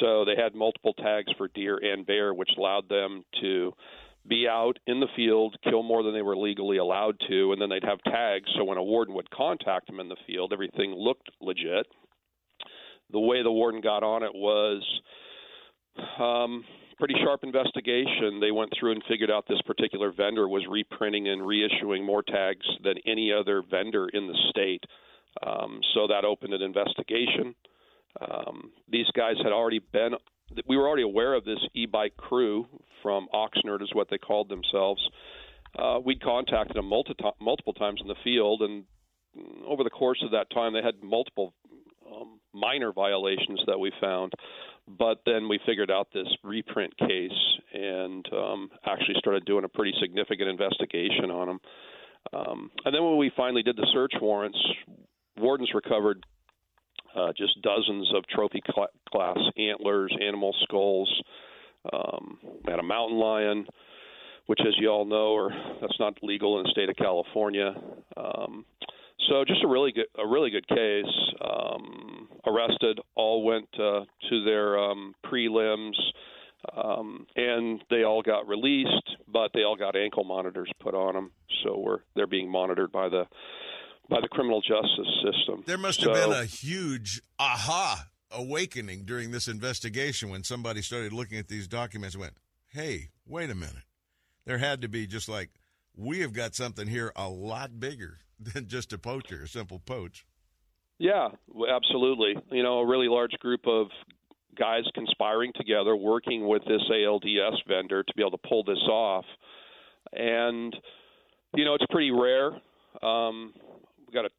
So 0.00 0.24
they 0.24 0.40
had 0.40 0.54
multiple 0.54 0.94
tags 0.94 1.32
for 1.36 1.48
deer 1.48 1.78
and 1.78 2.06
bear, 2.06 2.34
which 2.34 2.50
allowed 2.56 2.88
them 2.88 3.24
to 3.40 3.72
be 4.26 4.48
out 4.48 4.78
in 4.86 5.00
the 5.00 5.08
field, 5.14 5.56
kill 5.62 5.82
more 5.82 6.02
than 6.02 6.14
they 6.14 6.22
were 6.22 6.36
legally 6.36 6.78
allowed 6.78 7.20
to, 7.28 7.52
and 7.52 7.60
then 7.60 7.68
they'd 7.68 7.84
have 7.84 8.02
tags. 8.04 8.50
So 8.56 8.64
when 8.64 8.78
a 8.78 8.82
warden 8.82 9.14
would 9.14 9.30
contact 9.30 9.86
them 9.86 10.00
in 10.00 10.08
the 10.08 10.16
field, 10.26 10.52
everything 10.52 10.94
looked 10.96 11.30
legit. 11.40 11.86
The 13.10 13.20
way 13.20 13.42
the 13.42 13.52
warden 13.52 13.82
got 13.82 14.02
on 14.02 14.22
it 14.22 14.34
was 14.34 14.82
um, 16.18 16.64
pretty 16.98 17.14
sharp 17.22 17.44
investigation. 17.44 18.40
They 18.40 18.50
went 18.50 18.72
through 18.78 18.92
and 18.92 19.02
figured 19.08 19.30
out 19.30 19.44
this 19.46 19.60
particular 19.66 20.10
vendor 20.10 20.48
was 20.48 20.64
reprinting 20.70 21.28
and 21.28 21.42
reissuing 21.42 22.04
more 22.04 22.22
tags 22.22 22.66
than 22.82 22.94
any 23.06 23.30
other 23.32 23.62
vendor 23.70 24.08
in 24.08 24.26
the 24.26 24.38
state. 24.48 24.82
Um, 25.46 25.80
so 25.94 26.06
that 26.06 26.24
opened 26.24 26.54
an 26.54 26.62
investigation. 26.62 27.54
Um, 28.20 28.70
these 28.88 29.06
guys 29.14 29.36
had 29.42 29.52
already 29.52 29.80
been 29.92 30.14
we 30.66 30.76
were 30.76 30.86
already 30.86 31.02
aware 31.02 31.34
of 31.34 31.44
this 31.44 31.58
e-bike 31.74 32.16
crew 32.16 32.66
from 33.02 33.28
Oxnard, 33.34 33.82
is 33.82 33.90
what 33.92 34.08
they 34.10 34.18
called 34.18 34.48
themselves. 34.48 35.00
Uh, 35.78 35.98
we'd 36.04 36.22
contacted 36.22 36.76
them 36.76 36.86
multiple 36.86 37.36
multiple 37.40 37.72
times 37.72 38.00
in 38.00 38.08
the 38.08 38.14
field, 38.22 38.62
and 38.62 38.84
over 39.66 39.82
the 39.82 39.90
course 39.90 40.22
of 40.24 40.30
that 40.30 40.50
time, 40.50 40.72
they 40.72 40.82
had 40.82 41.02
multiple 41.02 41.52
um, 42.06 42.38
minor 42.52 42.92
violations 42.92 43.60
that 43.66 43.78
we 43.78 43.90
found. 44.00 44.32
But 44.86 45.22
then 45.24 45.48
we 45.48 45.58
figured 45.66 45.90
out 45.90 46.08
this 46.12 46.28
reprint 46.44 46.96
case 46.98 47.58
and 47.72 48.24
um, 48.32 48.70
actually 48.86 49.14
started 49.18 49.44
doing 49.46 49.64
a 49.64 49.68
pretty 49.68 49.94
significant 50.00 50.48
investigation 50.48 51.30
on 51.30 51.46
them. 51.48 51.60
Um, 52.32 52.70
and 52.84 52.94
then 52.94 53.02
when 53.02 53.16
we 53.16 53.32
finally 53.36 53.62
did 53.62 53.76
the 53.76 53.86
search 53.92 54.12
warrants, 54.20 54.58
wardens 55.38 55.70
recovered 55.74 56.24
uh, 57.16 57.32
just 57.36 57.60
dozens 57.62 58.12
of 58.14 58.26
trophy 58.26 58.62
cl- 58.66 58.88
class 59.10 59.38
antlers, 59.56 60.14
animal 60.20 60.54
skulls. 60.62 61.22
Um, 61.92 62.38
we 62.42 62.70
had 62.70 62.80
a 62.80 62.84
mountain 62.84 63.18
lion, 63.18 63.66
which, 64.46 64.60
as 64.60 64.74
you 64.78 64.88
all 64.88 65.04
know, 65.04 65.34
are 65.36 65.50
that's 65.80 65.98
not 66.00 66.14
legal 66.22 66.58
in 66.58 66.64
the 66.64 66.70
state 66.70 66.88
of 66.88 66.96
California. 66.96 67.74
Um, 68.16 68.64
so 69.28 69.44
just 69.44 69.64
a 69.64 69.68
really 69.68 69.92
good, 69.92 70.06
a 70.18 70.26
really 70.26 70.50
good 70.50 70.66
case. 70.68 71.04
Um, 71.40 72.28
arrested, 72.46 73.00
all 73.14 73.44
went 73.44 73.68
uh, 73.74 74.04
to 74.30 74.44
their 74.44 74.78
um, 74.78 75.14
prelims, 75.24 75.94
um, 76.76 77.26
and 77.36 77.82
they 77.90 78.04
all 78.04 78.22
got 78.22 78.46
released, 78.48 79.16
but 79.32 79.50
they 79.54 79.62
all 79.62 79.76
got 79.76 79.96
ankle 79.96 80.24
monitors 80.24 80.70
put 80.80 80.94
on 80.94 81.14
them. 81.14 81.30
So 81.62 81.78
we're 81.78 81.98
they're 82.14 82.26
being 82.26 82.50
monitored 82.50 82.92
by 82.92 83.08
the 83.08 83.24
by 84.08 84.20
the 84.20 84.28
criminal 84.28 84.60
justice 84.60 85.22
system. 85.24 85.62
There 85.66 85.78
must 85.78 86.02
have 86.02 86.12
been 86.12 86.32
a 86.32 86.44
huge 86.44 87.22
aha 87.38 88.06
awakening 88.30 89.04
during 89.04 89.30
this 89.30 89.48
investigation 89.48 90.28
when 90.28 90.44
somebody 90.44 90.82
started 90.82 91.12
looking 91.12 91.38
at 91.38 91.48
these 91.48 91.68
documents 91.68 92.14
and 92.14 92.22
went, 92.22 92.34
hey, 92.72 93.10
wait 93.26 93.50
a 93.50 93.54
minute. 93.54 93.84
There 94.44 94.58
had 94.58 94.82
to 94.82 94.88
be 94.88 95.06
just 95.06 95.28
like, 95.28 95.50
we 95.96 96.20
have 96.20 96.32
got 96.32 96.54
something 96.54 96.86
here 96.86 97.12
a 97.16 97.28
lot 97.28 97.78
bigger 97.80 98.18
than 98.38 98.66
just 98.66 98.92
a 98.92 98.98
poacher, 98.98 99.42
a 99.44 99.48
simple 99.48 99.78
poach. 99.78 100.26
Yeah, 100.98 101.28
absolutely. 101.68 102.34
You 102.52 102.62
know, 102.62 102.78
a 102.78 102.86
really 102.86 103.08
large 103.08 103.32
group 103.40 103.66
of 103.66 103.88
guys 104.56 104.84
conspiring 104.94 105.52
together, 105.56 105.96
working 105.96 106.46
with 106.46 106.62
this 106.64 106.82
ALDS 106.90 107.56
vendor 107.66 108.02
to 108.02 108.12
be 108.14 108.22
able 108.22 108.30
to 108.32 108.48
pull 108.48 108.62
this 108.62 108.82
off. 108.88 109.24
And, 110.12 110.74
you 111.54 111.64
know, 111.64 111.74
it's 111.74 111.86
pretty 111.90 112.12
rare. 112.12 112.52
Um, 113.02 113.54
got 114.14 114.24
a, 114.26 114.30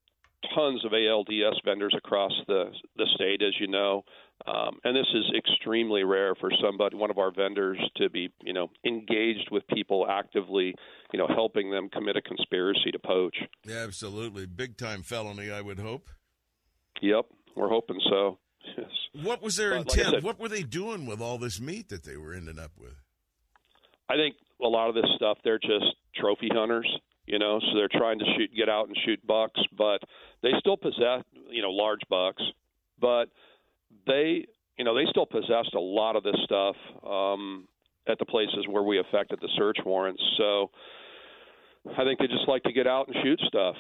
tons 0.55 0.83
of 0.85 0.91
ALDS 0.91 1.55
vendors 1.65 1.93
across 1.97 2.31
the 2.47 2.65
the 2.97 3.05
state, 3.15 3.41
as 3.41 3.53
you 3.59 3.67
know, 3.67 4.03
um, 4.47 4.77
and 4.83 4.95
this 4.95 5.07
is 5.13 5.25
extremely 5.37 6.03
rare 6.03 6.35
for 6.35 6.51
somebody, 6.63 6.95
one 6.95 7.09
of 7.09 7.17
our 7.17 7.31
vendors, 7.31 7.79
to 7.97 8.09
be 8.09 8.29
you 8.43 8.53
know 8.53 8.69
engaged 8.85 9.49
with 9.51 9.65
people 9.67 10.05
actively, 10.09 10.73
you 11.13 11.19
know, 11.19 11.27
helping 11.27 11.71
them 11.71 11.89
commit 11.89 12.15
a 12.15 12.21
conspiracy 12.21 12.91
to 12.91 12.99
poach. 12.99 13.35
Yeah, 13.65 13.83
absolutely, 13.83 14.45
big 14.45 14.77
time 14.77 15.01
felony, 15.03 15.51
I 15.51 15.61
would 15.61 15.79
hope. 15.79 16.09
Yep, 17.01 17.25
we're 17.55 17.69
hoping 17.69 17.99
so. 18.09 18.37
Yes. 18.77 18.87
What 19.23 19.41
was 19.43 19.57
their 19.57 19.71
But 19.71 19.87
like 19.89 19.97
intent? 19.97 20.13
said- 20.15 20.23
what 20.23 20.39
were 20.39 20.49
they 20.49 20.63
doing 20.63 21.05
with 21.05 21.21
all 21.21 21.37
this 21.37 21.59
meat 21.61 21.89
that 21.89 22.03
they 22.03 22.17
were 22.17 22.33
ending 22.33 22.57
up 22.59 22.71
with? 22.79 22.95
I 24.09 24.15
think 24.15 24.35
a 24.63 24.67
lot 24.67 24.89
of 24.89 24.95
this 24.95 25.05
stuff 25.15 25.37
they're 25.43 25.59
just 25.59 25.85
trophy 26.15 26.49
hunters, 26.51 26.87
you 27.27 27.39
know, 27.39 27.59
so 27.59 27.67
they're 27.75 27.89
trying 27.89 28.19
to 28.19 28.25
shoot 28.37 28.51
get 28.55 28.69
out 28.69 28.87
and 28.87 28.97
shoot 29.05 29.25
bucks, 29.25 29.59
but 29.77 29.99
they 30.41 30.51
still 30.59 30.77
possess, 30.77 31.23
you 31.49 31.61
know, 31.61 31.71
large 31.71 32.01
bucks, 32.09 32.43
but 32.99 33.25
they, 34.07 34.45
you 34.77 34.85
know, 34.85 34.95
they 34.95 35.05
still 35.09 35.25
possessed 35.25 35.73
a 35.75 35.79
lot 35.79 36.15
of 36.15 36.23
this 36.23 36.35
stuff 36.43 36.75
um 37.03 37.67
at 38.07 38.19
the 38.19 38.25
places 38.25 38.67
where 38.69 38.83
we 38.83 38.99
effected 38.99 39.39
the 39.41 39.49
search 39.57 39.77
warrants. 39.83 40.21
So 40.37 40.69
I 41.97 42.03
think 42.03 42.19
they 42.19 42.27
just 42.27 42.47
like 42.47 42.63
to 42.63 42.71
get 42.71 42.87
out 42.87 43.07
and 43.07 43.15
shoot 43.23 43.39
stuff 43.47 43.75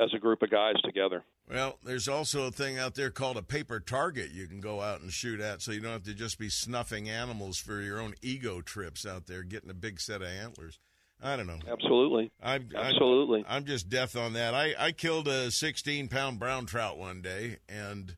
as 0.00 0.10
a 0.14 0.18
group 0.18 0.42
of 0.42 0.50
guys 0.50 0.76
together. 0.84 1.24
Well, 1.50 1.78
there's 1.82 2.08
also 2.08 2.46
a 2.46 2.52
thing 2.52 2.78
out 2.78 2.94
there 2.94 3.10
called 3.10 3.36
a 3.36 3.42
paper 3.42 3.80
target 3.80 4.30
you 4.30 4.46
can 4.46 4.60
go 4.60 4.80
out 4.80 5.00
and 5.00 5.10
shoot 5.10 5.40
at, 5.40 5.62
so 5.62 5.72
you 5.72 5.80
don't 5.80 5.92
have 5.92 6.04
to 6.04 6.14
just 6.14 6.38
be 6.38 6.48
snuffing 6.48 7.08
animals 7.10 7.58
for 7.58 7.80
your 7.80 8.00
own 8.00 8.14
ego 8.22 8.60
trips 8.60 9.04
out 9.04 9.26
there, 9.26 9.42
getting 9.42 9.70
a 9.70 9.74
big 9.74 10.00
set 10.00 10.22
of 10.22 10.28
antlers. 10.28 10.78
I 11.22 11.36
don't 11.36 11.46
know. 11.46 11.58
Absolutely. 11.70 12.30
I'm, 12.42 12.68
Absolutely. 12.74 13.40
I'm, 13.40 13.56
I'm 13.56 13.64
just 13.64 13.88
death 13.88 14.16
on 14.16 14.32
that. 14.34 14.54
I, 14.54 14.74
I 14.78 14.92
killed 14.92 15.28
a 15.28 15.50
16 15.50 16.08
pound 16.08 16.38
brown 16.38 16.66
trout 16.66 16.96
one 16.98 17.20
day, 17.20 17.58
and 17.68 18.16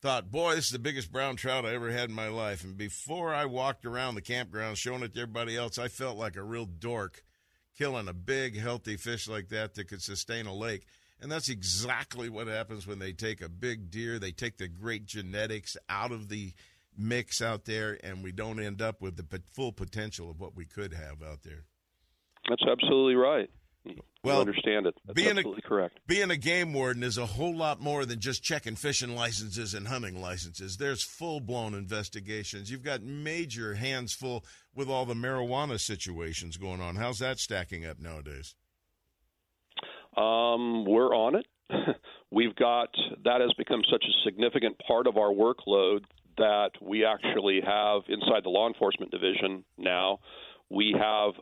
thought, 0.00 0.30
boy, 0.30 0.54
this 0.54 0.66
is 0.66 0.70
the 0.70 0.78
biggest 0.78 1.10
brown 1.10 1.36
trout 1.36 1.66
I 1.66 1.74
ever 1.74 1.90
had 1.90 2.08
in 2.08 2.14
my 2.14 2.28
life. 2.28 2.64
And 2.64 2.76
before 2.76 3.34
I 3.34 3.46
walked 3.46 3.84
around 3.84 4.14
the 4.14 4.22
campground 4.22 4.78
showing 4.78 5.02
it 5.02 5.14
to 5.14 5.22
everybody 5.22 5.56
else, 5.56 5.78
I 5.78 5.88
felt 5.88 6.16
like 6.16 6.36
a 6.36 6.42
real 6.42 6.66
dork 6.66 7.24
killing 7.76 8.08
a 8.08 8.12
big, 8.12 8.58
healthy 8.58 8.96
fish 8.96 9.28
like 9.28 9.48
that 9.48 9.74
that 9.74 9.88
could 9.88 10.02
sustain 10.02 10.46
a 10.46 10.54
lake. 10.54 10.86
And 11.20 11.30
that's 11.30 11.48
exactly 11.48 12.28
what 12.28 12.46
happens 12.46 12.86
when 12.86 13.00
they 13.00 13.12
take 13.12 13.40
a 13.40 13.48
big 13.48 13.90
deer. 13.90 14.18
They 14.18 14.30
take 14.30 14.58
the 14.58 14.68
great 14.68 15.04
genetics 15.04 15.76
out 15.88 16.12
of 16.12 16.28
the 16.28 16.52
mix 16.96 17.42
out 17.42 17.64
there, 17.64 17.98
and 18.02 18.22
we 18.22 18.32
don't 18.32 18.60
end 18.60 18.80
up 18.80 19.00
with 19.00 19.16
the 19.16 19.42
full 19.50 19.72
potential 19.72 20.30
of 20.30 20.40
what 20.40 20.54
we 20.54 20.64
could 20.64 20.92
have 20.92 21.22
out 21.22 21.42
there. 21.42 21.64
That's 22.48 22.62
absolutely 22.66 23.14
right. 23.14 23.50
Well, 24.24 24.36
you 24.36 24.40
understand 24.40 24.86
it. 24.86 24.94
That's 25.06 25.14
being 25.14 25.36
a- 25.36 25.40
absolutely 25.40 25.62
correct. 25.62 26.00
Being 26.06 26.30
a 26.30 26.36
game 26.36 26.72
warden 26.72 27.02
is 27.02 27.16
a 27.18 27.26
whole 27.26 27.56
lot 27.56 27.80
more 27.80 28.04
than 28.04 28.20
just 28.20 28.42
checking 28.42 28.74
fishing 28.74 29.14
licenses 29.14 29.74
and 29.74 29.88
hunting 29.88 30.20
licenses. 30.20 30.76
There's 30.76 31.02
full 31.02 31.40
blown 31.40 31.72
investigations. 31.74 32.70
You've 32.70 32.82
got 32.82 33.02
major 33.02 33.74
hands 33.74 34.12
full 34.12 34.44
with 34.74 34.88
all 34.88 35.06
the 35.06 35.14
marijuana 35.14 35.80
situations 35.80 36.56
going 36.56 36.80
on. 36.80 36.96
How's 36.96 37.18
that 37.20 37.38
stacking 37.38 37.86
up 37.86 38.00
nowadays? 38.00 38.54
Um, 40.16 40.84
we're 40.84 41.14
on 41.14 41.36
it. 41.36 41.46
We've 42.30 42.56
got 42.56 42.88
that 43.24 43.40
has 43.40 43.52
become 43.56 43.82
such 43.90 44.04
a 44.04 44.24
significant 44.24 44.76
part 44.86 45.06
of 45.06 45.16
our 45.16 45.32
workload 45.32 46.00
that 46.38 46.70
we 46.80 47.04
actually 47.04 47.60
have 47.64 48.02
inside 48.08 48.44
the 48.44 48.48
law 48.48 48.66
enforcement 48.68 49.10
division 49.10 49.64
now. 49.76 50.18
We 50.70 50.94
have 50.98 51.34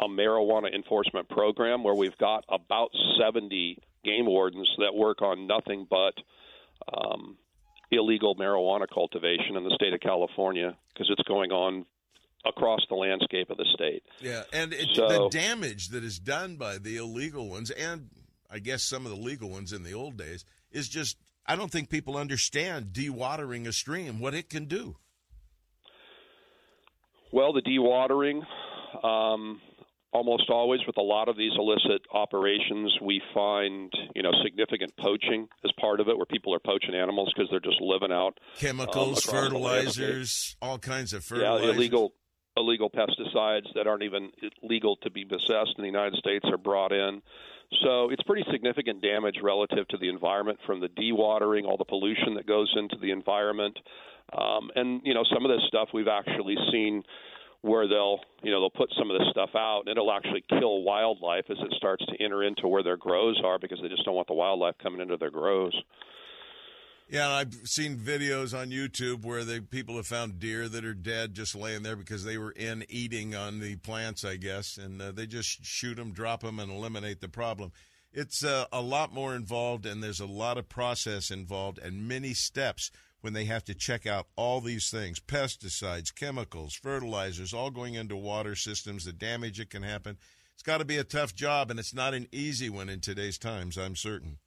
a 0.00 0.08
marijuana 0.08 0.74
enforcement 0.74 1.28
program 1.28 1.82
where 1.84 1.94
we've 1.94 2.16
got 2.18 2.44
about 2.48 2.90
70 3.20 3.78
game 4.04 4.26
wardens 4.26 4.68
that 4.78 4.94
work 4.94 5.22
on 5.22 5.46
nothing 5.46 5.86
but 5.88 6.14
um, 6.92 7.36
illegal 7.90 8.34
marijuana 8.34 8.86
cultivation 8.92 9.56
in 9.56 9.64
the 9.64 9.74
state 9.74 9.92
of 9.94 10.00
California 10.00 10.76
because 10.92 11.08
it's 11.10 11.26
going 11.28 11.52
on 11.52 11.86
across 12.44 12.80
the 12.90 12.94
landscape 12.94 13.48
of 13.50 13.56
the 13.56 13.66
state. 13.74 14.02
Yeah, 14.20 14.42
and 14.52 14.72
it, 14.72 14.88
So- 14.94 15.08
the 15.08 15.28
damage 15.30 15.88
that 15.88 16.04
is 16.04 16.18
done 16.18 16.56
by 16.56 16.78
the 16.78 16.96
illegal 16.96 17.48
ones, 17.48 17.70
and 17.70 18.10
I 18.50 18.58
guess 18.58 18.82
some 18.82 19.06
of 19.06 19.12
the 19.12 19.18
legal 19.18 19.48
ones 19.48 19.72
in 19.72 19.82
the 19.82 19.94
old 19.94 20.16
days, 20.16 20.44
is 20.70 20.88
just 20.88 21.16
I 21.46 21.56
don't 21.56 21.70
think 21.70 21.88
people 21.90 22.16
understand 22.16 22.86
dewatering 22.92 23.66
a 23.66 23.72
stream 23.72 24.18
what 24.18 24.34
it 24.34 24.48
can 24.48 24.64
do. 24.64 24.96
Well, 27.32 27.52
the 27.52 27.62
dewatering, 27.62 28.44
um, 29.04 29.60
almost 30.14 30.48
always 30.48 30.80
with 30.86 30.96
a 30.96 31.02
lot 31.02 31.28
of 31.28 31.36
these 31.36 31.52
illicit 31.58 32.00
operations, 32.12 32.96
we 33.02 33.20
find 33.34 33.92
you 34.14 34.22
know 34.22 34.30
significant 34.42 34.92
poaching 34.96 35.48
as 35.64 35.70
part 35.80 36.00
of 36.00 36.08
it, 36.08 36.16
where 36.16 36.24
people 36.26 36.54
are 36.54 36.60
poaching 36.60 36.94
animals 36.94 37.30
because 37.34 37.50
they're 37.50 37.60
just 37.60 37.80
living 37.80 38.12
out 38.12 38.38
Chemicals, 38.56 39.28
um, 39.28 39.34
the 39.50 39.58
landscape. 39.58 40.04
fertilizers, 40.06 40.56
all 40.62 40.78
kinds 40.78 41.12
of 41.12 41.24
fertilizers 41.24 41.42
Yeah, 41.44 41.56
fertilizers. 41.58 41.76
illegal 41.76 42.12
illegal 42.56 42.88
pesticides 42.88 43.66
that 43.74 43.88
aren't 43.88 44.04
even 44.04 44.30
legal 44.62 44.94
to 45.02 45.10
be 45.10 45.24
possessed 45.24 45.74
in 45.76 45.82
the 45.82 45.88
United 45.88 46.14
States 46.14 46.44
are 46.48 46.56
brought 46.56 46.92
in. 46.92 47.20
So 47.82 48.10
it's 48.10 48.22
pretty 48.22 48.44
significant 48.52 49.02
damage 49.02 49.38
relative 49.42 49.88
to 49.88 49.96
the 49.96 50.08
environment 50.08 50.60
from 50.64 50.80
the 50.80 50.86
dewatering, 50.86 51.64
all 51.64 51.76
the 51.76 51.84
pollution 51.84 52.34
that 52.34 52.46
goes 52.46 52.72
into 52.76 52.96
the 53.00 53.10
environment, 53.10 53.76
um, 54.32 54.70
and 54.76 55.00
you 55.04 55.14
know 55.14 55.24
some 55.34 55.44
of 55.44 55.50
this 55.50 55.66
stuff 55.66 55.88
we've 55.92 56.06
actually 56.06 56.54
seen 56.70 57.02
where 57.64 57.88
they'll 57.88 58.20
you 58.42 58.52
know 58.52 58.60
they'll 58.60 58.70
put 58.70 58.92
some 58.98 59.10
of 59.10 59.18
this 59.18 59.26
stuff 59.30 59.50
out 59.56 59.80
and 59.80 59.88
it'll 59.88 60.12
actually 60.12 60.44
kill 60.50 60.82
wildlife 60.82 61.46
as 61.48 61.56
it 61.58 61.72
starts 61.78 62.04
to 62.04 62.22
enter 62.22 62.44
into 62.44 62.68
where 62.68 62.82
their 62.82 62.98
grows 62.98 63.40
are 63.42 63.58
because 63.58 63.78
they 63.80 63.88
just 63.88 64.04
don't 64.04 64.14
want 64.14 64.28
the 64.28 64.34
wildlife 64.34 64.74
coming 64.82 65.00
into 65.00 65.16
their 65.16 65.30
grows. 65.30 65.74
Yeah, 67.08 67.30
I've 67.30 67.54
seen 67.64 67.96
videos 67.96 68.58
on 68.58 68.70
YouTube 68.70 69.24
where 69.24 69.44
the 69.44 69.60
people 69.60 69.96
have 69.96 70.06
found 70.06 70.38
deer 70.38 70.68
that 70.68 70.84
are 70.84 70.94
dead 70.94 71.34
just 71.34 71.54
laying 71.54 71.82
there 71.82 71.96
because 71.96 72.24
they 72.24 72.38
were 72.38 72.52
in 72.52 72.84
eating 72.88 73.34
on 73.34 73.60
the 73.60 73.76
plants, 73.76 74.24
I 74.24 74.36
guess, 74.36 74.78
and 74.78 75.00
uh, 75.00 75.12
they 75.12 75.26
just 75.26 75.64
shoot 75.64 75.96
them, 75.96 76.12
drop 76.12 76.40
them, 76.40 76.58
and 76.58 76.72
eliminate 76.72 77.20
the 77.20 77.28
problem. 77.28 77.72
It's 78.12 78.42
uh, 78.44 78.66
a 78.72 78.80
lot 78.80 79.12
more 79.12 79.34
involved, 79.34 79.84
and 79.84 80.02
there's 80.02 80.20
a 80.20 80.26
lot 80.26 80.56
of 80.56 80.68
process 80.68 81.30
involved, 81.30 81.78
and 81.78 82.08
many 82.08 82.32
steps 82.32 82.90
when 83.24 83.32
they 83.32 83.46
have 83.46 83.64
to 83.64 83.74
check 83.74 84.06
out 84.06 84.26
all 84.36 84.60
these 84.60 84.90
things: 84.90 85.18
pesticides, 85.18 86.14
chemicals, 86.14 86.74
fertilizers, 86.74 87.54
all 87.54 87.70
going 87.70 87.94
into 87.94 88.16
water 88.16 88.54
systems. 88.54 89.04
The 89.04 89.12
damage 89.12 89.58
it 89.58 89.70
can 89.70 89.82
happen. 89.82 90.18
It's 90.52 90.62
got 90.62 90.78
to 90.78 90.84
be 90.84 90.98
a 90.98 91.04
tough 91.04 91.34
job, 91.34 91.70
and 91.70 91.80
it's 91.80 91.94
not 91.94 92.14
an 92.14 92.28
easy 92.30 92.68
one 92.68 92.88
in 92.88 93.00
today's 93.00 93.38
times. 93.38 93.76
I'm 93.76 93.96
certain. 93.96 94.38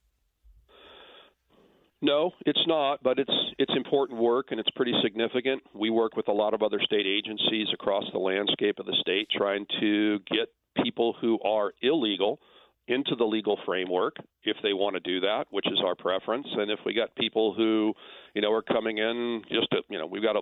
No, 2.02 2.32
it's 2.46 2.64
not, 2.68 3.02
but 3.02 3.18
it's 3.18 3.34
it's 3.58 3.74
important 3.76 4.22
work 4.22 4.48
and 4.52 4.60
it's 4.60 4.70
pretty 4.76 4.94
significant. 5.04 5.64
We 5.74 5.90
work 5.90 6.16
with 6.16 6.28
a 6.28 6.32
lot 6.32 6.54
of 6.54 6.62
other 6.62 6.80
state 6.80 7.08
agencies 7.08 7.68
across 7.74 8.04
the 8.14 8.20
landscape 8.20 8.78
of 8.78 8.86
the 8.86 8.96
state 9.02 9.28
trying 9.36 9.66
to 9.80 10.20
get 10.32 10.50
people 10.84 11.16
who 11.20 11.40
are 11.42 11.74
illegal 11.82 12.40
into 12.88 13.16
the 13.16 13.26
legal 13.26 13.60
framework 13.66 14.16
if 14.44 14.58
they 14.64 14.74
want 14.74 14.96
to 14.96 15.00
do 15.00 15.20
that, 15.22 15.46
which 15.50 15.68
is 15.68 15.80
our 15.86 15.96
preference. 15.96 16.48
And 16.52 16.72
if 16.72 16.80
we 16.86 16.94
got 16.94 17.14
people 17.16 17.54
who, 17.54 17.94
you 18.34 18.42
know, 18.42 18.52
are 18.52 18.62
coming 18.62 18.98
in 18.98 19.42
just 19.50 19.70
to, 19.72 19.82
you 19.90 19.98
know, 19.98 20.08
we've 20.08 20.24
got 20.24 20.36
a 20.36 20.42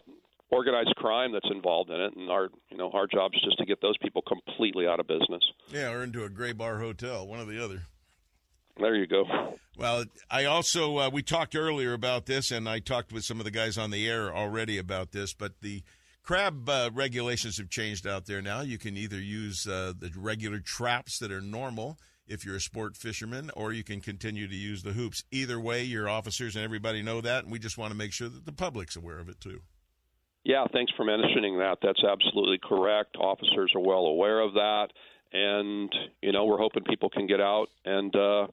organized 0.51 0.93
crime 0.97 1.33
that's 1.33 1.49
involved 1.51 1.89
in 1.89 1.99
it 1.99 2.15
and 2.15 2.29
our, 2.29 2.49
you 2.69 2.77
know, 2.77 2.91
our 2.91 3.07
job 3.07 3.31
is 3.33 3.41
just 3.43 3.57
to 3.57 3.65
get 3.65 3.81
those 3.81 3.97
people 3.97 4.21
completely 4.21 4.87
out 4.87 4.99
of 4.99 5.07
business. 5.07 5.43
Yeah, 5.69 5.91
or 5.91 6.03
into 6.03 6.23
a 6.23 6.29
gray 6.29 6.53
bar 6.53 6.79
hotel, 6.79 7.27
one 7.27 7.39
or 7.39 7.45
the 7.45 7.63
other. 7.63 7.81
There 8.77 8.95
you 8.95 9.07
go. 9.07 9.23
Well, 9.77 10.05
I 10.29 10.45
also 10.45 10.97
uh, 10.97 11.09
we 11.11 11.23
talked 11.23 11.55
earlier 11.55 11.93
about 11.93 12.25
this, 12.25 12.51
and 12.51 12.67
I 12.67 12.79
talked 12.79 13.11
with 13.11 13.23
some 13.23 13.39
of 13.39 13.45
the 13.45 13.51
guys 13.51 13.77
on 13.77 13.89
the 13.89 14.07
air 14.07 14.35
already 14.35 14.77
about 14.77 15.11
this. 15.11 15.33
But 15.33 15.61
the 15.61 15.83
crab 16.23 16.69
uh, 16.69 16.89
regulations 16.93 17.57
have 17.57 17.69
changed 17.69 18.05
out 18.05 18.25
there 18.25 18.41
now. 18.41 18.61
You 18.61 18.77
can 18.77 18.97
either 18.97 19.19
use 19.19 19.65
uh, 19.65 19.93
the 19.97 20.11
regular 20.15 20.59
traps 20.59 21.19
that 21.19 21.31
are 21.31 21.41
normal 21.41 21.97
if 22.27 22.45
you're 22.45 22.55
a 22.55 22.61
sport 22.61 22.95
fisherman, 22.95 23.51
or 23.55 23.73
you 23.73 23.83
can 23.83 24.01
continue 24.01 24.47
to 24.47 24.55
use 24.55 24.83
the 24.83 24.93
hoops. 24.93 25.23
Either 25.31 25.59
way, 25.59 25.83
your 25.83 26.09
officers 26.09 26.55
and 26.55 26.63
everybody 26.63 27.01
know 27.01 27.21
that, 27.21 27.43
and 27.43 27.51
we 27.51 27.59
just 27.59 27.77
want 27.77 27.91
to 27.91 27.97
make 27.97 28.11
sure 28.11 28.29
that 28.29 28.45
the 28.45 28.51
public's 28.51 28.95
aware 28.95 29.19
of 29.19 29.29
it 29.29 29.39
too. 29.39 29.61
Yeah, 30.43 30.65
thanks 30.71 30.91
for 30.95 31.03
mentioning 31.03 31.57
that. 31.57 31.79
That's 31.81 32.03
absolutely 32.03 32.59
correct. 32.63 33.15
Officers 33.17 33.71
are 33.75 33.81
well 33.81 34.05
aware 34.05 34.39
of 34.39 34.53
that, 34.53 34.87
and 35.33 35.91
you 36.21 36.31
know 36.31 36.45
we're 36.45 36.59
hoping 36.59 36.83
people 36.83 37.09
can 37.09 37.25
get 37.25 37.41
out 37.41 37.67
and 37.83 38.15
uh, 38.15 38.47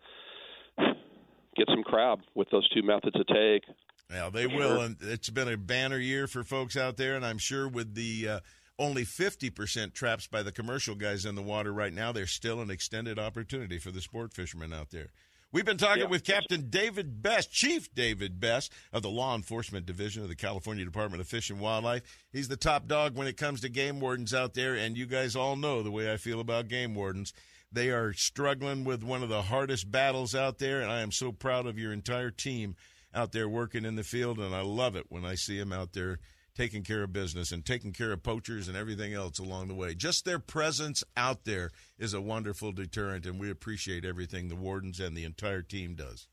get 1.56 1.68
some 1.68 1.82
crab 1.82 2.20
with 2.34 2.48
those 2.50 2.68
two 2.70 2.82
methods 2.82 3.16
of 3.16 3.26
take. 3.26 3.64
Yeah, 4.10 4.30
they 4.30 4.46
will, 4.46 4.80
and 4.82 4.96
it's 5.00 5.30
been 5.30 5.48
a 5.48 5.56
banner 5.56 5.98
year 5.98 6.26
for 6.26 6.44
folks 6.44 6.76
out 6.76 6.96
there, 6.96 7.14
and 7.14 7.24
I'm 7.24 7.38
sure 7.38 7.68
with 7.68 7.94
the 7.94 8.28
uh, 8.28 8.40
only 8.82 9.04
50% 9.04 9.94
traps 9.94 10.26
by 10.26 10.42
the 10.42 10.52
commercial 10.52 10.94
guys 10.94 11.24
in 11.24 11.34
the 11.34 11.42
water 11.42 11.72
right 11.72 11.92
now, 11.92 12.12
there's 12.12 12.32
still 12.32 12.60
an 12.60 12.70
extended 12.70 13.18
opportunity 13.18 13.78
for 13.78 13.90
the 13.90 14.00
sport 14.00 14.32
fishermen 14.32 14.72
out 14.72 14.90
there. 14.90 15.10
We've 15.52 15.64
been 15.66 15.76
talking 15.76 16.04
Yeah. 16.04 16.08
with 16.08 16.24
Captain 16.24 16.70
David 16.70 17.22
Bess, 17.22 17.46
Chief 17.46 17.94
David 17.94 18.40
Bess 18.40 18.70
of 18.92 19.02
the 19.02 19.10
Law 19.10 19.34
Enforcement 19.36 19.84
Division 19.86 20.22
of 20.22 20.28
the 20.28 20.34
California 20.34 20.84
Department 20.84 21.20
of 21.20 21.28
Fish 21.28 21.50
and 21.50 21.60
Wildlife. 21.60 22.02
He's 22.32 22.48
the 22.48 22.56
top 22.56 22.86
dog 22.88 23.14
when 23.14 23.26
it 23.26 23.36
comes 23.36 23.60
to 23.60 23.68
game 23.68 24.00
wardens 24.00 24.32
out 24.32 24.54
there, 24.54 24.74
and 24.74 24.96
you 24.96 25.04
guys 25.06 25.36
all 25.36 25.56
know 25.56 25.82
the 25.82 25.90
way 25.90 26.10
I 26.12 26.16
feel 26.16 26.40
about 26.40 26.68
game 26.68 26.94
wardens. 26.94 27.34
They 27.70 27.90
are 27.90 28.12
struggling 28.14 28.84
with 28.84 29.02
one 29.02 29.22
of 29.22 29.28
the 29.28 29.42
hardest 29.42 29.90
battles 29.90 30.34
out 30.34 30.58
there, 30.58 30.80
and 30.80 30.90
I 30.90 31.00
am 31.02 31.12
so 31.12 31.32
proud 31.32 31.66
of 31.66 31.78
your 31.78 31.92
entire 31.92 32.30
team 32.30 32.74
out 33.14 33.32
there 33.32 33.48
working 33.48 33.84
in 33.84 33.94
the 33.96 34.04
field, 34.04 34.38
and 34.38 34.54
I 34.54 34.62
love 34.62 34.96
it 34.96 35.06
when 35.10 35.24
I 35.24 35.34
see 35.34 35.58
them 35.58 35.72
out 35.72 35.92
there 35.92 36.18
taking 36.54 36.82
care 36.82 37.02
of 37.02 37.12
business 37.12 37.52
and 37.52 37.64
taking 37.64 37.92
care 37.92 38.12
of 38.12 38.22
poachers 38.22 38.68
and 38.68 38.76
everything 38.76 39.14
else 39.14 39.38
along 39.38 39.68
the 39.68 39.74
way. 39.74 39.94
Just 39.94 40.24
their 40.24 40.38
presence 40.38 41.02
out 41.16 41.44
there 41.44 41.70
is 41.98 42.14
a 42.14 42.20
wonderful 42.20 42.72
deterrent, 42.72 43.26
and 43.26 43.40
we 43.40 43.50
appreciate 43.50 44.04
everything 44.04 44.48
the 44.48 44.56
wardens 44.56 45.00
and 45.00 45.16
the 45.16 45.24
entire 45.24 45.62
team 45.62 45.94
does. 45.94 46.28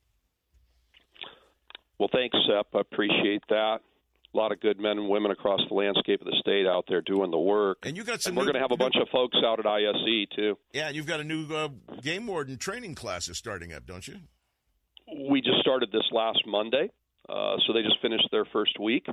Well, 1.99 2.09
thanks, 2.11 2.37
Sep. 2.47 2.67
I 2.73 2.79
appreciate 2.79 3.43
that. 3.49 3.79
A 4.33 4.37
lot 4.37 4.51
of 4.51 4.61
good 4.61 4.79
men 4.79 4.97
and 4.97 5.09
women 5.09 5.31
across 5.31 5.59
the 5.67 5.73
landscape 5.73 6.21
of 6.21 6.27
the 6.27 6.37
state 6.39 6.67
out 6.67 6.85
there 6.87 7.01
doing 7.01 7.31
the 7.31 7.39
work. 7.39 7.79
And 7.83 7.97
you 7.97 8.03
got 8.03 8.21
some 8.21 8.35
we're 8.35 8.43
going 8.43 8.53
to 8.53 8.59
have 8.59 8.71
a 8.71 8.77
bunch 8.77 8.95
of 9.01 9.07
folks 9.09 9.37
out 9.43 9.59
at 9.59 9.65
ISE 9.65 10.27
too. 10.35 10.55
Yeah, 10.71 10.87
and 10.87 10.95
you've 10.95 11.07
got 11.07 11.19
a 11.19 11.23
new 11.23 11.47
uh, 11.53 11.69
game 12.03 12.27
warden 12.27 12.57
training 12.57 12.93
classes 12.93 13.37
starting 13.37 13.73
up, 13.73 13.87
don't 13.87 14.07
you? 14.07 14.17
We 15.29 15.41
just 15.41 15.59
started 15.61 15.91
this 15.91 16.03
last 16.11 16.43
Monday, 16.45 16.91
uh, 17.27 17.55
so 17.65 17.73
they 17.73 17.81
just 17.81 17.99
finished 18.03 18.27
their 18.31 18.45
first 18.45 18.79
week. 18.79 19.07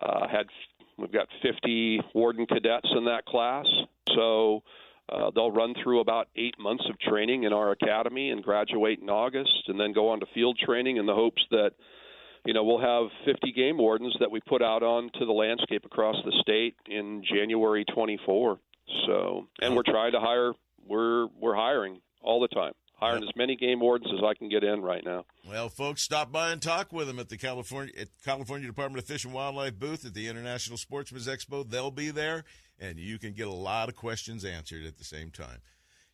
Uh, 0.00 0.26
had 0.28 0.46
we've 0.98 1.12
got 1.12 1.28
50 1.42 2.00
warden 2.14 2.46
cadets 2.46 2.88
in 2.96 3.04
that 3.06 3.24
class, 3.26 3.66
so 4.14 4.62
uh, 5.08 5.30
they'll 5.34 5.52
run 5.52 5.74
through 5.82 6.00
about 6.00 6.28
eight 6.36 6.58
months 6.58 6.84
of 6.88 6.98
training 6.98 7.44
in 7.44 7.52
our 7.52 7.72
academy 7.72 8.30
and 8.30 8.42
graduate 8.42 9.00
in 9.00 9.10
August, 9.10 9.68
and 9.68 9.78
then 9.78 9.92
go 9.92 10.08
on 10.08 10.20
to 10.20 10.26
field 10.34 10.58
training 10.58 10.96
in 10.96 11.06
the 11.06 11.14
hopes 11.14 11.42
that 11.50 11.72
you 12.44 12.54
know 12.54 12.64
we'll 12.64 12.80
have 12.80 13.10
50 13.24 13.52
game 13.52 13.78
wardens 13.78 14.16
that 14.20 14.30
we 14.30 14.40
put 14.40 14.62
out 14.62 14.82
onto 14.82 15.26
the 15.26 15.32
landscape 15.32 15.84
across 15.84 16.16
the 16.24 16.32
state 16.40 16.76
in 16.86 17.22
January 17.22 17.84
24. 17.84 18.58
So, 19.06 19.48
and 19.60 19.76
we're 19.76 19.82
trying 19.82 20.12
to 20.12 20.20
hire. 20.20 20.52
We're 20.86 21.26
we're 21.38 21.54
hiring 21.54 22.00
all 22.22 22.40
the 22.40 22.48
time. 22.48 22.72
Hiring 22.96 23.24
as 23.24 23.36
many 23.36 23.56
game 23.56 23.80
wardens 23.80 24.10
as 24.12 24.24
I 24.24 24.34
can 24.34 24.48
get 24.48 24.64
in 24.64 24.82
right 24.82 25.04
now. 25.04 25.24
Well, 25.48 25.68
folks, 25.68 26.02
stop 26.02 26.32
by 26.32 26.52
and 26.52 26.62
talk 26.62 26.92
with 26.92 27.06
them 27.06 27.18
at 27.18 27.28
the 27.28 27.36
California 27.36 27.92
at 27.98 28.08
California 28.24 28.66
Department 28.66 29.02
of 29.02 29.08
Fish 29.08 29.24
and 29.24 29.34
Wildlife 29.34 29.78
booth 29.78 30.04
at 30.04 30.14
the 30.14 30.28
International 30.28 30.76
Sportsman's 30.76 31.26
Expo. 31.28 31.68
They'll 31.68 31.90
be 31.90 32.10
there, 32.10 32.44
and 32.78 32.98
you 32.98 33.18
can 33.18 33.32
get 33.32 33.48
a 33.48 33.52
lot 33.52 33.88
of 33.88 33.96
questions 33.96 34.44
answered 34.44 34.84
at 34.84 34.98
the 34.98 35.04
same 35.04 35.30
time. 35.30 35.58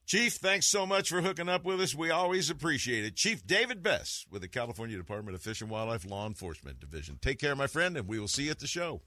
Chief, 0.07 0.32
thanks 0.32 0.66
so 0.66 0.86
much 0.86 1.09
for 1.09 1.20
hooking 1.20 1.48
up 1.48 1.65
with 1.65 1.81
us. 1.81 1.94
We 1.94 2.11
always 2.11 2.51
appreciate 2.51 3.05
it. 3.05 3.15
Chief 3.15 3.47
David 3.47 3.81
Bess 3.81 4.27
with 4.28 4.43
the 4.43 4.48
California 4.48 4.97
Department 4.97 5.36
of 5.36 5.43
Fish 5.43 5.61
and 5.61 5.70
Wildlife 5.70 6.05
Law 6.05 6.27
Enforcement 6.27 6.81
Division. 6.81 7.19
Take 7.23 7.39
care, 7.39 7.55
my 7.55 7.69
friend, 7.69 7.97
and 7.97 8.09
we 8.09 8.19
will 8.19 8.27
see 8.27 8.44
you 8.44 8.51
at 8.51 8.59
the 8.59 8.66
show. 8.66 9.02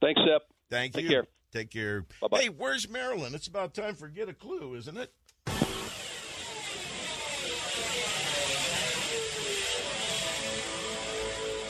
Thanks, 0.00 0.20
Sep. 0.26 0.42
Thank 0.68 0.94
Take 0.94 1.04
you. 1.04 1.10
care. 1.10 1.26
Take 1.52 1.70
care. 1.70 2.06
Bye-bye. 2.20 2.40
Hey, 2.40 2.48
where's 2.48 2.88
Marilyn? 2.88 3.36
It's 3.36 3.46
about 3.46 3.72
time 3.72 3.94
for 3.94 4.08
Get 4.08 4.28
a 4.28 4.34
Clue, 4.34 4.74
isn't 4.74 4.96
it? 4.96 5.12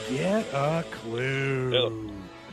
Get 0.09 0.47
a 0.55 0.85
clue. 0.91 2.26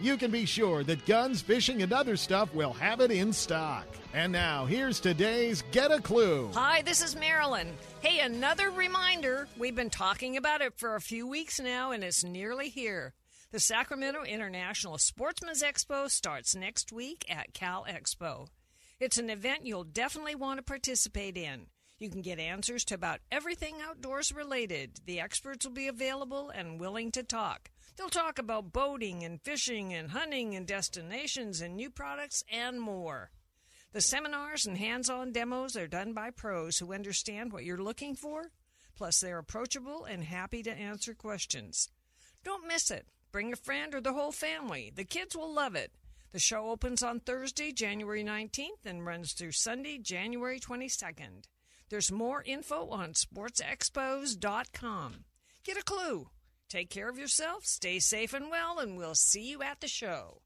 you 0.00 0.16
can 0.16 0.30
be 0.30 0.44
sure 0.44 0.84
that 0.84 1.06
Guns, 1.06 1.40
Fishing, 1.40 1.82
and 1.82 1.92
Other 1.92 2.16
Stuff 2.16 2.54
will 2.54 2.72
have 2.74 3.00
it 3.00 3.10
in 3.10 3.32
stock. 3.32 3.86
And 4.12 4.32
now, 4.32 4.64
here's 4.64 5.00
today's 5.00 5.62
Get 5.70 5.90
a 5.90 6.00
Clue. 6.00 6.50
Hi, 6.54 6.82
this 6.82 7.02
is 7.02 7.16
Marilyn. 7.16 7.72
Hey, 8.00 8.20
another 8.20 8.70
reminder. 8.70 9.48
We've 9.58 9.74
been 9.74 9.90
talking 9.90 10.36
about 10.36 10.60
it 10.60 10.78
for 10.78 10.94
a 10.94 11.00
few 11.00 11.26
weeks 11.26 11.60
now, 11.60 11.90
and 11.92 12.04
it's 12.04 12.24
nearly 12.24 12.68
here. 12.68 13.14
The 13.52 13.60
Sacramento 13.60 14.22
International 14.24 14.98
Sportsman's 14.98 15.62
Expo 15.62 16.10
starts 16.10 16.54
next 16.54 16.92
week 16.92 17.24
at 17.28 17.54
Cal 17.54 17.86
Expo. 17.88 18.48
It's 18.98 19.18
an 19.18 19.30
event 19.30 19.66
you'll 19.66 19.84
definitely 19.84 20.34
want 20.34 20.58
to 20.58 20.62
participate 20.62 21.36
in. 21.36 21.66
You 21.98 22.10
can 22.10 22.20
get 22.20 22.38
answers 22.38 22.84
to 22.86 22.94
about 22.94 23.20
everything 23.32 23.76
outdoors 23.82 24.32
related. 24.32 25.00
The 25.06 25.20
experts 25.20 25.64
will 25.64 25.72
be 25.72 25.88
available 25.88 26.50
and 26.50 26.78
willing 26.80 27.10
to 27.12 27.22
talk. 27.22 27.70
They'll 27.96 28.08
talk 28.08 28.38
about 28.38 28.72
boating 28.72 29.24
and 29.24 29.40
fishing 29.40 29.94
and 29.94 30.10
hunting 30.10 30.54
and 30.54 30.66
destinations 30.66 31.60
and 31.60 31.74
new 31.74 31.90
products 31.90 32.44
and 32.52 32.80
more. 32.80 33.30
The 33.92 34.02
seminars 34.02 34.66
and 34.66 34.76
hands 34.76 35.08
on 35.08 35.32
demos 35.32 35.76
are 35.76 35.86
done 35.86 36.12
by 36.12 36.30
pros 36.30 36.78
who 36.78 36.92
understand 36.92 37.52
what 37.52 37.64
you're 37.64 37.82
looking 37.82 38.14
for, 38.14 38.50
plus, 38.94 39.20
they're 39.20 39.38
approachable 39.38 40.04
and 40.04 40.24
happy 40.24 40.62
to 40.62 40.70
answer 40.70 41.14
questions. 41.14 41.88
Don't 42.44 42.68
miss 42.68 42.90
it. 42.90 43.06
Bring 43.32 43.52
a 43.52 43.56
friend 43.56 43.94
or 43.94 44.00
the 44.00 44.12
whole 44.12 44.32
family. 44.32 44.92
The 44.94 45.04
kids 45.04 45.34
will 45.34 45.52
love 45.52 45.74
it. 45.74 45.92
The 46.32 46.38
show 46.38 46.70
opens 46.70 47.02
on 47.02 47.20
Thursday, 47.20 47.72
January 47.72 48.22
19th, 48.22 48.84
and 48.84 49.06
runs 49.06 49.32
through 49.32 49.52
Sunday, 49.52 49.96
January 49.96 50.60
22nd. 50.60 51.44
There's 51.88 52.12
more 52.12 52.42
info 52.44 52.88
on 52.88 53.14
sportsexpos.com. 53.14 55.24
Get 55.64 55.78
a 55.78 55.82
clue. 55.82 56.28
Take 56.68 56.90
care 56.90 57.08
of 57.08 57.16
yourself, 57.16 57.64
stay 57.64 58.00
safe 58.00 58.34
and 58.34 58.50
well, 58.50 58.80
and 58.80 58.96
we'll 58.96 59.14
see 59.14 59.48
you 59.48 59.62
at 59.62 59.80
the 59.80 59.86
show. 59.86 60.42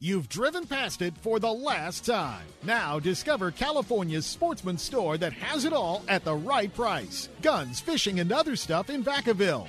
You've 0.00 0.28
driven 0.28 0.66
past 0.66 1.00
it 1.00 1.14
for 1.18 1.38
the 1.38 1.52
last 1.52 2.04
time. 2.04 2.44
Now 2.64 2.98
discover 2.98 3.52
California's 3.52 4.26
sportsman 4.26 4.76
store 4.78 5.16
that 5.18 5.32
has 5.32 5.64
it 5.64 5.72
all 5.72 6.02
at 6.08 6.24
the 6.24 6.34
right 6.34 6.74
price. 6.74 7.28
Guns, 7.40 7.78
fishing, 7.78 8.18
and 8.18 8.32
other 8.32 8.56
stuff 8.56 8.90
in 8.90 9.04
Vacaville. 9.04 9.68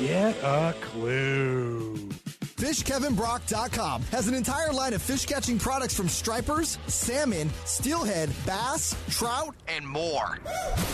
Get 0.00 0.36
a 0.44 0.76
clue. 0.80 2.17
FishKevinBrock.com 2.58 4.02
has 4.10 4.26
an 4.26 4.34
entire 4.34 4.72
line 4.72 4.92
of 4.92 5.00
fish 5.00 5.24
catching 5.26 5.60
products 5.60 5.94
from 5.94 6.08
stripers, 6.08 6.76
salmon, 6.88 7.50
steelhead, 7.64 8.30
bass, 8.44 8.96
trout, 9.10 9.54
and 9.68 9.86
more. 9.86 10.40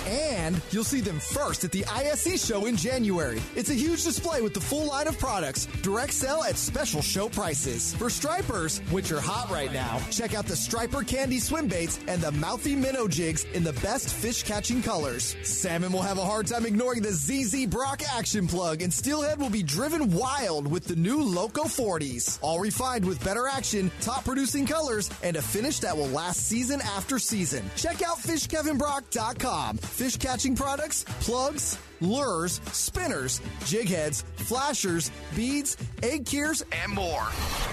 And 0.07 0.61
you'll 0.71 0.85
see 0.85 1.01
them 1.01 1.19
first 1.19 1.65
at 1.65 1.73
the 1.73 1.87
ISE 1.87 2.45
show 2.47 2.67
in 2.67 2.77
January. 2.77 3.41
It's 3.57 3.71
a 3.71 3.75
huge 3.75 4.05
display 4.05 4.43
with 4.43 4.53
the 4.53 4.61
full 4.61 4.89
line 4.89 5.07
of 5.07 5.19
products, 5.19 5.65
direct 5.81 6.13
sale 6.13 6.43
at 6.47 6.59
special 6.59 7.01
show 7.01 7.31
prices. 7.31 7.95
For 7.95 8.11
stripers, 8.11 8.81
which 8.91 9.11
are 9.11 9.21
hot 9.21 9.51
right 9.51 9.73
now, 9.73 10.03
check 10.11 10.35
out 10.35 10.45
the 10.45 10.57
Striper 10.57 11.03
Candy 11.03 11.39
swim 11.39 11.67
baits 11.67 11.99
and 12.07 12.21
the 12.21 12.33
Mouthy 12.33 12.77
Minnow 12.77 13.09
jigs 13.09 13.45
in 13.55 13.65
the 13.65 13.73
best 13.75 14.13
fish 14.13 14.43
catching 14.43 14.83
colors. 14.83 15.35
Salmon 15.43 15.93
will 15.93 16.03
have 16.03 16.19
a 16.19 16.25
hard 16.25 16.47
time 16.47 16.67
ignoring 16.67 17.01
the 17.01 17.13
ZZ 17.13 17.65
Brock 17.65 18.03
action 18.15 18.47
plug, 18.47 18.83
and 18.83 18.93
steelhead 18.93 19.41
will 19.41 19.49
be 19.49 19.63
driven 19.63 20.13
wild 20.13 20.71
with 20.71 20.85
the 20.85 20.97
new 20.97 21.23
Loco 21.57 21.69
40s. 21.69 22.39
All 22.43 22.59
refined 22.59 23.05
with 23.05 23.23
better 23.23 23.47
action, 23.47 23.91
top 24.01 24.25
producing 24.25 24.67
colors, 24.67 25.11
and 25.23 25.37
a 25.37 25.43
finish 25.43 25.79
that 25.81 25.97
will 25.97 26.09
last 26.09 26.49
season 26.49 26.81
after 26.81 27.19
season. 27.19 27.63
Check 27.77 28.03
out 28.03 28.19
fishkevinbrock.com. 28.19 29.79
Fish 29.79 30.17
catching 30.17 30.57
products, 30.57 31.05
plugs, 31.21 31.79
lures, 32.05 32.61
spinners, 32.73 33.41
jig 33.65 33.89
heads, 33.89 34.25
flashers, 34.37 35.11
beads, 35.35 35.77
egg 36.03 36.27
cures, 36.27 36.63
and 36.73 36.93
more. 36.93 37.27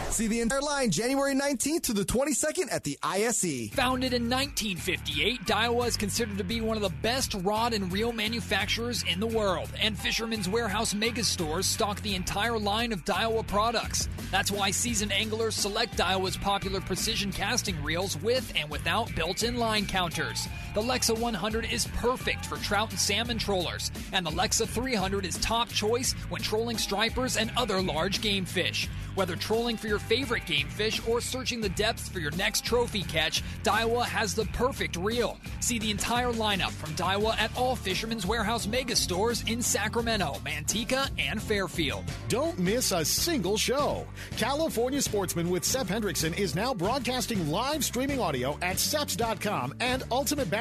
See 0.10 0.28
the 0.28 0.42
entire 0.42 0.62
line 0.62 0.92
January 0.92 1.34
19th 1.34 1.84
to 1.84 1.94
the 1.94 2.04
22nd 2.04 2.72
at 2.72 2.84
the. 2.84 2.98
ISE. 3.04 3.70
Founded 3.74 4.14
in 4.14 4.30
1958, 4.30 5.42
Daiwa 5.46 5.88
is 5.88 5.98
considered 5.98 6.38
to 6.38 6.44
be 6.44 6.62
one 6.62 6.78
of 6.78 6.84
the 6.84 6.94
best 7.02 7.34
rod 7.36 7.74
and 7.74 7.92
reel 7.92 8.12
manufacturers 8.12 9.04
in 9.04 9.20
the 9.20 9.28
world, 9.28 9.70
and 9.80 9.98
Fisherman's 9.98 10.48
Warehouse 10.48 10.94
mega 10.94 11.24
stores 11.24 11.66
stock 11.66 12.02
the 12.02 12.16
entire 12.16 12.60
line 12.60 12.92
of 12.94 13.04
Daiwa 13.06 13.48
products. 13.48 14.08
That's 14.30 14.52
why 14.52 14.72
seasoned 14.72 15.12
anglers 15.12 15.56
select 15.56 15.98
Daiwa's 15.98 16.38
popular 16.38 16.80
precision 16.82 17.32
casting 17.32 17.82
reels 17.84 18.22
with 18.22 18.52
and 18.56 18.70
without 18.70 19.14
built 19.16 19.44
in 19.44 19.58
line 19.58 19.86
counters. 19.86 20.48
The 20.74 20.82
Lexa 20.82 21.18
100 21.18 21.70
is 21.70 21.86
perfect 21.98 22.46
for 22.46 22.56
trout 22.58 22.92
and 22.92 23.00
salmon 23.00 23.38
trollers, 23.38 23.92
and 24.14 24.26
the 24.26 24.32
Lexa 24.32 24.66
300 24.66 25.26
is 25.26 25.38
top 25.40 25.68
choice 25.68 26.14
when 26.30 26.42
trolling 26.42 26.78
stripers 26.78 27.36
and 27.36 27.52
other 27.58 27.82
large 27.82 28.22
game 28.22 28.46
fish. 28.46 28.88
Whether 29.16 29.36
trolling 29.36 29.76
for 29.76 29.88
your 29.88 30.00
favorite 30.00 30.46
game 30.46 30.70
fish 30.70 31.06
or 31.06 31.20
searching 31.20 31.60
the 31.60 31.68
depths 31.68 32.08
for 32.08 32.20
your 32.20 32.32
next 32.32 32.64
trophy 32.64 33.04
catch, 33.04 33.44
Daiwa 33.64 34.06
has 34.06 34.34
the 34.34 34.46
perfect 34.46 34.96
reel. 34.96 35.38
See 35.60 35.78
the 35.78 35.92
entire 35.92 36.32
lineup 36.32 36.72
from 36.72 36.92
Daiwa 36.92 37.38
at 37.38 37.56
all 37.58 37.76
Fisherman's 37.76 38.26
Warehouse 38.26 38.68
mega 38.68 38.96
stores 38.96 39.44
in 39.48 39.62
Sacramento, 39.62 40.38
Manteca, 40.46 41.10
and 41.20 41.42
Fairfield. 41.42 42.06
Don't 42.30 42.58
miss 42.58 42.94
a 42.94 43.04
single 43.04 43.58
show. 43.58 44.08
California 44.38 45.02
Sportsman 45.02 45.50
with 45.50 45.66
Sep 45.66 45.88
Hendrickson 45.88 46.38
is 46.38 46.56
now 46.56 46.74
broadcasting 46.74 47.50
live 47.52 47.84
streaming 47.84 48.22
audio 48.22 48.58
at 48.62 48.78
seps.com 48.78 49.74
and 49.82 50.04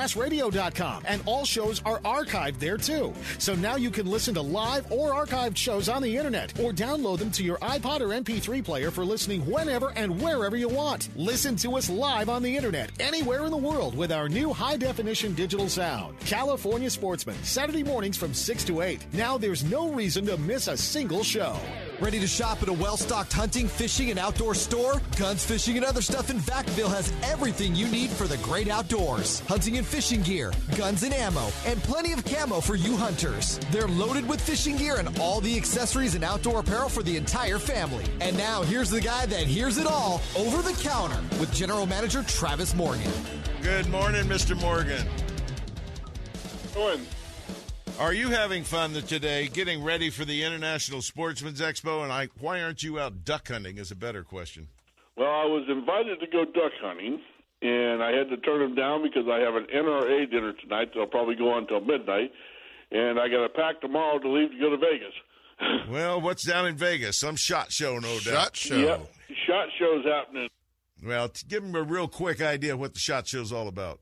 ultimatebassradio.com, 0.00 1.02
and 1.06 1.22
all 1.26 1.44
shows 1.44 1.82
are 1.84 2.00
archived 2.00 2.58
there 2.58 2.76
too. 2.76 3.12
So 3.38 3.54
now 3.54 3.76
you 3.76 3.90
can 3.90 4.06
listen 4.06 4.34
to 4.34 4.40
live 4.40 4.90
or 4.90 5.12
archived 5.12 5.56
shows 5.56 5.88
on 5.88 6.02
the 6.02 6.16
internet 6.16 6.58
or 6.60 6.72
download 6.72 7.18
them 7.18 7.30
to 7.32 7.44
your 7.44 7.58
iPod 7.58 8.00
or 8.00 8.08
MP3 8.08 8.64
player 8.64 8.90
for 8.90 9.04
listening 9.04 9.44
whenever 9.46 9.90
and 9.96 10.20
wherever 10.20 10.56
you 10.56 10.68
want. 10.68 11.08
Listen 11.16 11.56
to 11.56 11.76
us 11.76 11.90
live 11.90 12.28
on 12.28 12.42
the 12.42 12.56
internet 12.56 12.90
anywhere 13.00 13.44
in 13.44 13.50
the 13.50 13.56
world 13.56 13.96
with 13.96 14.12
our 14.12 14.28
new 14.28 14.52
high 14.52 14.76
definition 14.76 15.34
digital 15.34 15.68
sound. 15.68 16.18
California 16.20 16.90
Sportsman, 16.90 17.36
Saturday 17.42 17.82
mornings 17.82 18.16
from 18.16 18.34
6 18.34 18.64
to 18.64 18.82
8. 18.82 19.06
Now 19.12 19.38
there's 19.38 19.64
no 19.64 19.92
reason 19.92 20.26
to 20.26 20.36
miss 20.38 20.68
a 20.68 20.76
single 20.76 21.22
show. 21.22 21.56
Ready 22.00 22.18
to 22.20 22.26
shop 22.26 22.62
at 22.62 22.68
a 22.70 22.72
well 22.72 22.96
stocked 22.96 23.30
hunting, 23.30 23.68
fishing, 23.68 24.08
and 24.08 24.18
outdoor 24.18 24.54
store? 24.54 25.02
Guns, 25.18 25.44
Fishing, 25.44 25.76
and 25.76 25.84
Other 25.84 26.00
Stuff 26.00 26.30
in 26.30 26.38
Vacaville 26.38 26.88
has 26.88 27.12
everything 27.22 27.74
you 27.74 27.86
need 27.88 28.08
for 28.08 28.26
the 28.26 28.38
great 28.38 28.68
outdoors 28.68 29.40
hunting 29.40 29.76
and 29.76 29.86
fishing 29.86 30.22
gear, 30.22 30.50
guns 30.78 31.02
and 31.02 31.12
ammo, 31.12 31.50
and 31.66 31.82
plenty 31.82 32.14
of 32.14 32.24
camo 32.24 32.62
for 32.62 32.74
you 32.74 32.96
hunters. 32.96 33.60
They're 33.70 33.86
loaded 33.86 34.26
with 34.26 34.40
fishing 34.40 34.78
gear 34.78 34.96
and 34.96 35.18
all 35.18 35.42
the 35.42 35.54
accessories 35.54 36.14
and 36.14 36.24
outdoor 36.24 36.60
apparel 36.60 36.88
for 36.88 37.02
the 37.02 37.18
entire 37.18 37.58
family. 37.58 38.06
And 38.22 38.34
now, 38.38 38.62
here's 38.62 38.88
the 38.88 39.02
guy 39.02 39.26
that 39.26 39.42
hears 39.42 39.76
it 39.76 39.86
all 39.86 40.22
over 40.38 40.62
the 40.62 40.72
counter 40.82 41.20
with 41.38 41.52
General 41.52 41.84
Manager 41.84 42.22
Travis 42.22 42.74
Morgan. 42.74 43.12
Good 43.60 43.90
morning, 43.90 44.24
Mr. 44.24 44.58
Morgan. 44.58 45.06
Doing. 46.72 47.06
Are 48.00 48.14
you 48.14 48.30
having 48.30 48.64
fun 48.64 48.94
today 48.94 49.48
getting 49.48 49.84
ready 49.84 50.08
for 50.08 50.24
the 50.24 50.42
International 50.42 51.02
Sportsman's 51.02 51.60
Expo? 51.60 52.02
And 52.02 52.10
I, 52.10 52.28
why 52.40 52.62
aren't 52.62 52.82
you 52.82 52.98
out 52.98 53.26
duck 53.26 53.48
hunting 53.48 53.76
is 53.76 53.90
a 53.90 53.94
better 53.94 54.24
question. 54.24 54.68
Well, 55.18 55.28
I 55.28 55.44
was 55.44 55.66
invited 55.68 56.18
to 56.20 56.26
go 56.28 56.46
duck 56.46 56.72
hunting, 56.80 57.20
and 57.60 58.02
I 58.02 58.12
had 58.12 58.30
to 58.30 58.38
turn 58.38 58.60
them 58.60 58.74
down 58.74 59.02
because 59.02 59.24
I 59.30 59.40
have 59.40 59.54
an 59.54 59.66
NRA 59.66 60.30
dinner 60.30 60.54
tonight 60.54 60.88
that'll 60.94 61.08
probably 61.08 61.34
go 61.34 61.50
on 61.50 61.64
until 61.64 61.80
midnight, 61.80 62.32
and 62.90 63.20
I 63.20 63.28
got 63.28 63.42
to 63.42 63.50
pack 63.50 63.82
tomorrow 63.82 64.18
to 64.18 64.28
leave 64.30 64.50
to 64.52 64.58
go 64.58 64.70
to 64.70 64.78
Vegas. 64.78 65.88
well, 65.90 66.22
what's 66.22 66.46
down 66.46 66.66
in 66.68 66.76
Vegas? 66.76 67.20
Some 67.20 67.36
shot 67.36 67.70
show, 67.70 67.98
no 67.98 68.18
doubt. 68.20 68.56
Shot 68.56 68.56
show. 68.56 68.76
Yep. 68.76 69.12
Shot 69.46 69.66
show's 69.78 70.06
happening. 70.06 70.48
Well, 71.04 71.28
to 71.28 71.44
give 71.44 71.62
them 71.62 71.74
a 71.74 71.82
real 71.82 72.08
quick 72.08 72.40
idea 72.40 72.78
what 72.78 72.94
the 72.94 72.98
shot 72.98 73.28
show's 73.28 73.52
all 73.52 73.68
about. 73.68 74.00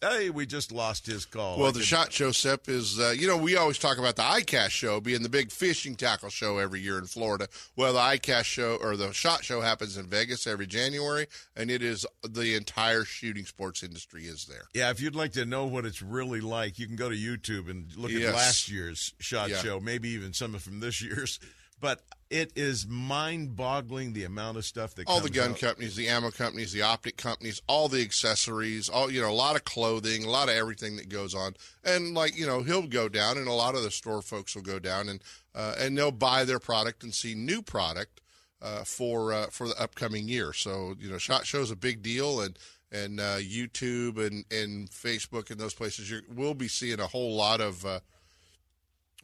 Hey, 0.00 0.30
we 0.30 0.46
just 0.46 0.70
lost 0.70 1.06
his 1.06 1.24
call. 1.24 1.58
Well, 1.58 1.72
the 1.72 1.82
shot 1.82 2.12
show, 2.12 2.30
Sep, 2.30 2.68
is 2.68 3.00
uh, 3.00 3.12
you 3.18 3.26
know 3.26 3.36
we 3.36 3.56
always 3.56 3.78
talk 3.78 3.98
about 3.98 4.14
the 4.14 4.22
ICAST 4.22 4.70
show 4.70 5.00
being 5.00 5.24
the 5.24 5.28
big 5.28 5.50
fishing 5.50 5.96
tackle 5.96 6.28
show 6.28 6.58
every 6.58 6.78
year 6.80 6.98
in 6.98 7.06
Florida. 7.06 7.48
Well, 7.74 7.94
the 7.94 7.98
ICAST 7.98 8.44
show 8.44 8.76
or 8.80 8.96
the 8.96 9.12
shot 9.12 9.42
show 9.44 9.60
happens 9.60 9.96
in 9.96 10.06
Vegas 10.06 10.46
every 10.46 10.68
January, 10.68 11.26
and 11.56 11.68
it 11.68 11.82
is 11.82 12.06
the 12.22 12.54
entire 12.54 13.02
shooting 13.04 13.44
sports 13.44 13.82
industry 13.82 14.26
is 14.26 14.44
there. 14.46 14.68
Yeah, 14.72 14.90
if 14.90 15.00
you'd 15.00 15.16
like 15.16 15.32
to 15.32 15.44
know 15.44 15.64
what 15.66 15.84
it's 15.84 16.00
really 16.00 16.40
like, 16.40 16.78
you 16.78 16.86
can 16.86 16.94
go 16.94 17.08
to 17.08 17.16
YouTube 17.16 17.68
and 17.68 17.92
look 17.96 18.12
Yes. 18.12 18.28
at 18.28 18.34
last 18.36 18.68
year's 18.70 19.14
shot 19.18 19.50
Yeah. 19.50 19.60
show, 19.62 19.80
maybe 19.80 20.10
even 20.10 20.32
some 20.32 20.56
from 20.60 20.78
this 20.78 21.02
year's. 21.02 21.40
But 21.80 22.02
it 22.30 22.52
is 22.56 22.86
mind-boggling 22.86 24.12
the 24.12 24.24
amount 24.24 24.58
of 24.58 24.64
stuff 24.64 24.94
that 24.96 25.06
all 25.06 25.20
the 25.20 25.30
gun 25.30 25.52
out. 25.52 25.60
companies, 25.60 25.96
the 25.96 26.08
ammo 26.08 26.30
companies, 26.30 26.72
the 26.72 26.82
optic 26.82 27.16
companies, 27.16 27.62
all 27.66 27.88
the 27.88 28.02
accessories, 28.02 28.88
all 28.88 29.10
you 29.10 29.20
know, 29.20 29.30
a 29.30 29.32
lot 29.32 29.56
of 29.56 29.64
clothing, 29.64 30.24
a 30.24 30.30
lot 30.30 30.48
of 30.48 30.54
everything 30.54 30.96
that 30.96 31.08
goes 31.08 31.34
on. 31.34 31.54
And 31.84 32.14
like 32.14 32.36
you 32.36 32.46
know, 32.46 32.62
he'll 32.62 32.86
go 32.86 33.08
down, 33.08 33.38
and 33.38 33.48
a 33.48 33.52
lot 33.52 33.74
of 33.74 33.82
the 33.82 33.90
store 33.90 34.20
folks 34.22 34.54
will 34.54 34.62
go 34.62 34.78
down, 34.78 35.08
and 35.08 35.22
uh, 35.54 35.74
and 35.78 35.96
they'll 35.96 36.10
buy 36.10 36.44
their 36.44 36.58
product 36.58 37.02
and 37.02 37.14
see 37.14 37.34
new 37.34 37.62
product 37.62 38.20
uh, 38.60 38.84
for 38.84 39.32
uh, 39.32 39.46
for 39.46 39.68
the 39.68 39.80
upcoming 39.80 40.28
year. 40.28 40.52
So 40.52 40.96
you 40.98 41.10
know, 41.10 41.18
shot 41.18 41.46
show's 41.46 41.70
a 41.70 41.76
big 41.76 42.02
deal, 42.02 42.40
and 42.40 42.58
and 42.92 43.20
uh, 43.20 43.38
YouTube 43.38 44.18
and 44.18 44.44
and 44.50 44.90
Facebook 44.90 45.50
and 45.50 45.58
those 45.58 45.74
places, 45.74 46.10
you 46.10 46.20
we'll 46.28 46.54
be 46.54 46.68
seeing 46.68 47.00
a 47.00 47.06
whole 47.06 47.34
lot 47.34 47.60
of. 47.60 47.86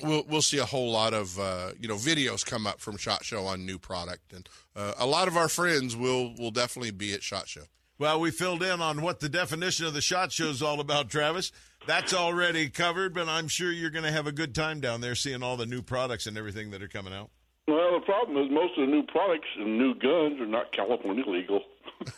We'll 0.04 0.24
we'll 0.28 0.42
see 0.42 0.58
a 0.58 0.64
whole 0.64 0.90
lot 0.90 1.14
of 1.14 1.38
uh, 1.38 1.70
you 1.80 1.88
know 1.88 1.96
videos 1.96 2.44
come 2.44 2.66
up 2.66 2.80
from 2.80 2.96
Shot 2.96 3.24
Show 3.24 3.46
on 3.46 3.64
new 3.64 3.78
product, 3.78 4.32
and 4.32 4.48
uh, 4.76 4.92
a 4.98 5.06
lot 5.06 5.28
of 5.28 5.36
our 5.36 5.48
friends 5.48 5.96
will 5.96 6.34
will 6.36 6.50
definitely 6.50 6.90
be 6.90 7.14
at 7.14 7.22
Shot 7.22 7.48
Show. 7.48 7.62
Well, 7.98 8.18
we 8.18 8.30
filled 8.32 8.62
in 8.62 8.80
on 8.80 9.02
what 9.02 9.20
the 9.20 9.28
definition 9.28 9.86
of 9.86 9.94
the 9.94 10.00
shot 10.00 10.32
show 10.32 10.46
is 10.46 10.62
all 10.62 10.80
about, 10.80 11.08
Travis. 11.08 11.52
That's 11.86 12.12
already 12.12 12.68
covered, 12.68 13.14
but 13.14 13.28
I'm 13.28 13.46
sure 13.46 13.70
you're 13.70 13.90
going 13.90 14.04
to 14.04 14.10
have 14.10 14.26
a 14.26 14.32
good 14.32 14.52
time 14.52 14.80
down 14.80 15.00
there 15.00 15.14
seeing 15.14 15.44
all 15.44 15.56
the 15.56 15.66
new 15.66 15.80
products 15.80 16.26
and 16.26 16.36
everything 16.36 16.72
that 16.72 16.82
are 16.82 16.88
coming 16.88 17.12
out. 17.12 17.30
Well, 17.68 17.98
the 17.98 18.04
problem 18.04 18.36
is 18.44 18.50
most 18.50 18.76
of 18.76 18.86
the 18.86 18.92
new 18.92 19.04
products 19.04 19.46
and 19.56 19.78
new 19.78 19.94
guns 19.94 20.40
are 20.40 20.46
not 20.46 20.72
California 20.72 21.24
legal. 21.24 21.62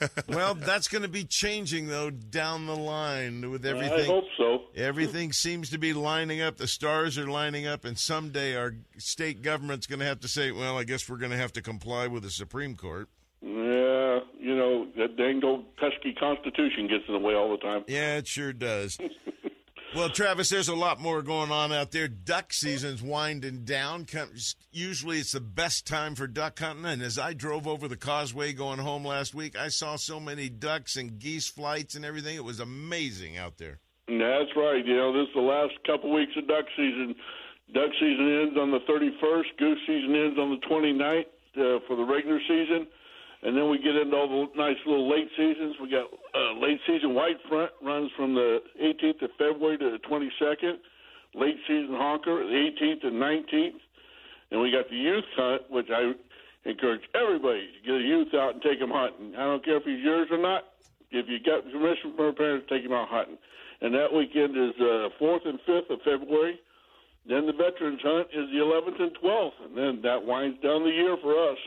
well, 0.28 0.54
that's 0.54 0.88
going 0.88 1.02
to 1.02 1.08
be 1.08 1.24
changing 1.24 1.88
though 1.88 2.10
down 2.10 2.66
the 2.66 2.76
line 2.76 3.50
with 3.50 3.64
everything. 3.64 4.00
I 4.00 4.04
hope 4.04 4.24
so. 4.36 4.62
Everything 4.74 5.32
seems 5.32 5.70
to 5.70 5.78
be 5.78 5.92
lining 5.92 6.40
up. 6.40 6.56
The 6.56 6.66
stars 6.66 7.18
are 7.18 7.26
lining 7.26 7.66
up, 7.66 7.84
and 7.84 7.98
someday 7.98 8.56
our 8.56 8.74
state 8.98 9.42
government's 9.42 9.86
going 9.86 10.00
to 10.00 10.06
have 10.06 10.20
to 10.20 10.28
say, 10.28 10.52
"Well, 10.52 10.78
I 10.78 10.84
guess 10.84 11.08
we're 11.08 11.16
going 11.16 11.32
to 11.32 11.38
have 11.38 11.52
to 11.54 11.62
comply 11.62 12.06
with 12.06 12.22
the 12.22 12.30
Supreme 12.30 12.76
Court." 12.76 13.08
Yeah, 13.42 14.20
you 14.38 14.56
know 14.56 14.86
that 14.96 15.16
dang 15.16 15.42
old 15.44 15.76
pesky 15.76 16.14
Constitution 16.14 16.88
gets 16.88 17.04
in 17.08 17.14
the 17.14 17.20
way 17.20 17.34
all 17.34 17.50
the 17.50 17.58
time. 17.58 17.84
Yeah, 17.86 18.16
it 18.16 18.26
sure 18.26 18.52
does. 18.52 18.98
well, 19.96 20.10
Travis, 20.10 20.50
there's 20.50 20.68
a 20.68 20.74
lot 20.74 21.00
more 21.00 21.22
going 21.22 21.50
on 21.50 21.72
out 21.72 21.90
there. 21.90 22.06
Duck 22.06 22.52
season's 22.52 23.02
winding 23.02 23.64
down. 23.64 24.06
Usually, 24.70 25.18
it's 25.18 25.32
the 25.32 25.40
best 25.40 25.86
time 25.86 26.14
for 26.14 26.26
duck 26.26 26.58
hunting. 26.58 26.84
And 26.84 27.00
as 27.00 27.18
I 27.18 27.32
drove 27.32 27.66
over 27.66 27.88
the 27.88 27.96
causeway 27.96 28.52
going 28.52 28.78
home 28.78 29.06
last 29.06 29.34
week, 29.34 29.58
I 29.58 29.68
saw 29.68 29.96
so 29.96 30.20
many 30.20 30.50
ducks 30.50 30.96
and 30.96 31.18
geese 31.18 31.48
flights 31.48 31.94
and 31.94 32.04
everything. 32.04 32.36
It 32.36 32.44
was 32.44 32.60
amazing 32.60 33.38
out 33.38 33.56
there. 33.56 33.80
That's 34.06 34.54
right. 34.54 34.84
You 34.84 34.96
know, 34.96 35.12
this 35.14 35.28
is 35.28 35.34
the 35.34 35.40
last 35.40 35.72
couple 35.86 36.12
weeks 36.12 36.32
of 36.36 36.46
duck 36.46 36.66
season. 36.76 37.14
Duck 37.72 37.90
season 37.98 38.42
ends 38.42 38.58
on 38.58 38.70
the 38.70 38.80
31st. 38.80 39.56
Goose 39.58 39.78
season 39.86 40.14
ends 40.14 40.38
on 40.38 40.50
the 40.50 40.66
29th 40.68 41.24
uh, 41.56 41.80
for 41.88 41.96
the 41.96 42.04
regular 42.04 42.38
season. 42.46 42.86
And 43.42 43.56
then 43.56 43.70
we 43.70 43.78
get 43.78 43.96
into 43.96 44.16
all 44.16 44.28
the 44.28 44.58
nice 44.58 44.76
little 44.86 45.08
late 45.08 45.28
seasons. 45.36 45.76
We 45.80 45.90
got 45.90 46.06
uh, 46.34 46.58
late 46.60 46.80
season 46.86 47.14
white 47.14 47.36
front 47.48 47.70
runs 47.82 48.10
from 48.16 48.34
the 48.34 48.58
18th 48.96 49.22
of 49.22 49.30
February 49.38 49.78
to 49.78 49.90
the 49.90 49.98
22nd. 49.98 50.78
Late 51.34 51.56
season 51.66 51.94
honker, 51.94 52.44
the 52.44 52.70
18th 52.80 53.06
and 53.06 53.16
19th. 53.16 53.80
And 54.50 54.60
we 54.60 54.70
got 54.70 54.88
the 54.88 54.96
youth 54.96 55.24
hunt, 55.36 55.70
which 55.70 55.88
I 55.90 56.12
encourage 56.64 57.02
everybody 57.14 57.66
to 57.66 57.86
get 57.86 57.94
a 57.96 58.04
youth 58.04 58.34
out 58.34 58.54
and 58.54 58.62
take 58.62 58.78
him 58.78 58.90
hunting. 58.90 59.34
I 59.36 59.44
don't 59.44 59.64
care 59.64 59.76
if 59.76 59.84
he's 59.84 60.02
yours 60.02 60.28
or 60.30 60.38
not. 60.38 60.64
If 61.10 61.28
you 61.28 61.38
got 61.38 61.70
permission 61.70 62.14
from 62.16 62.26
a 62.26 62.32
parent, 62.32 62.68
take 62.68 62.84
him 62.84 62.92
out 62.92 63.08
hunting. 63.08 63.38
And 63.80 63.94
that 63.94 64.12
weekend 64.12 64.56
is 64.56 64.74
uh, 64.80 65.08
4th 65.20 65.46
and 65.46 65.60
5th 65.68 65.90
of 65.90 66.00
February. 66.02 66.58
Then 67.28 67.46
the 67.46 67.52
Veterans 67.52 68.00
Hunt 68.02 68.28
is 68.32 68.48
the 68.50 68.62
11th 68.62 69.02
and 69.02 69.16
12th. 69.22 69.58
And 69.66 69.76
then 69.76 70.02
that 70.02 70.24
winds 70.24 70.60
down 70.62 70.84
the 70.84 70.90
year 70.90 71.16
for 71.20 71.50
us. 71.50 71.58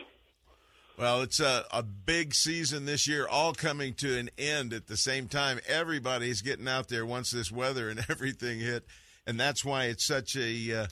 Well, 1.00 1.22
it's 1.22 1.40
a, 1.40 1.64
a 1.72 1.82
big 1.82 2.34
season 2.34 2.84
this 2.84 3.08
year, 3.08 3.26
all 3.26 3.54
coming 3.54 3.94
to 3.94 4.18
an 4.18 4.28
end 4.36 4.74
at 4.74 4.86
the 4.86 4.98
same 4.98 5.28
time. 5.28 5.58
Everybody's 5.66 6.42
getting 6.42 6.68
out 6.68 6.88
there 6.88 7.06
once 7.06 7.30
this 7.30 7.50
weather 7.50 7.88
and 7.88 8.04
everything 8.10 8.60
hit, 8.60 8.84
and 9.26 9.40
that's 9.40 9.64
why 9.64 9.86
it's 9.86 10.06
such 10.06 10.36
a 10.36 10.82
uh, 10.82 10.86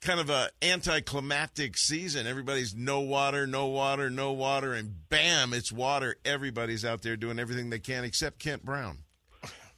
kind 0.00 0.18
of 0.18 0.28
a 0.28 0.50
anticlimactic 0.60 1.78
season. 1.78 2.26
Everybody's 2.26 2.74
no 2.74 2.98
water, 3.00 3.46
no 3.46 3.66
water, 3.66 4.10
no 4.10 4.32
water, 4.32 4.74
and 4.74 4.92
bam, 5.08 5.52
it's 5.52 5.70
water. 5.70 6.16
Everybody's 6.24 6.84
out 6.84 7.02
there 7.02 7.16
doing 7.16 7.38
everything 7.38 7.70
they 7.70 7.78
can, 7.78 8.02
except 8.02 8.40
Kent 8.40 8.64
Brown. 8.64 8.98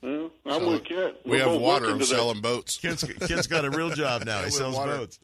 Well, 0.02 0.30
I'm 0.46 0.60
So, 0.60 0.70
with 0.70 0.84
Kent. 0.84 1.16
we 1.26 1.32
We're 1.32 1.48
have 1.50 1.60
water. 1.60 1.86
looking 1.86 1.92
I'm 1.94 1.98
to 2.00 2.04
that. 2.06 2.14
selling 2.16 2.40
boats. 2.40 2.78
Kent's, 2.78 3.04
Kent's 3.04 3.46
got 3.46 3.64
a 3.66 3.70
real 3.70 3.90
job 3.90 4.24
now. 4.24 4.42
He 4.42 4.50
sells 4.50 4.74
water. 4.74 4.96
boats. 4.96 5.18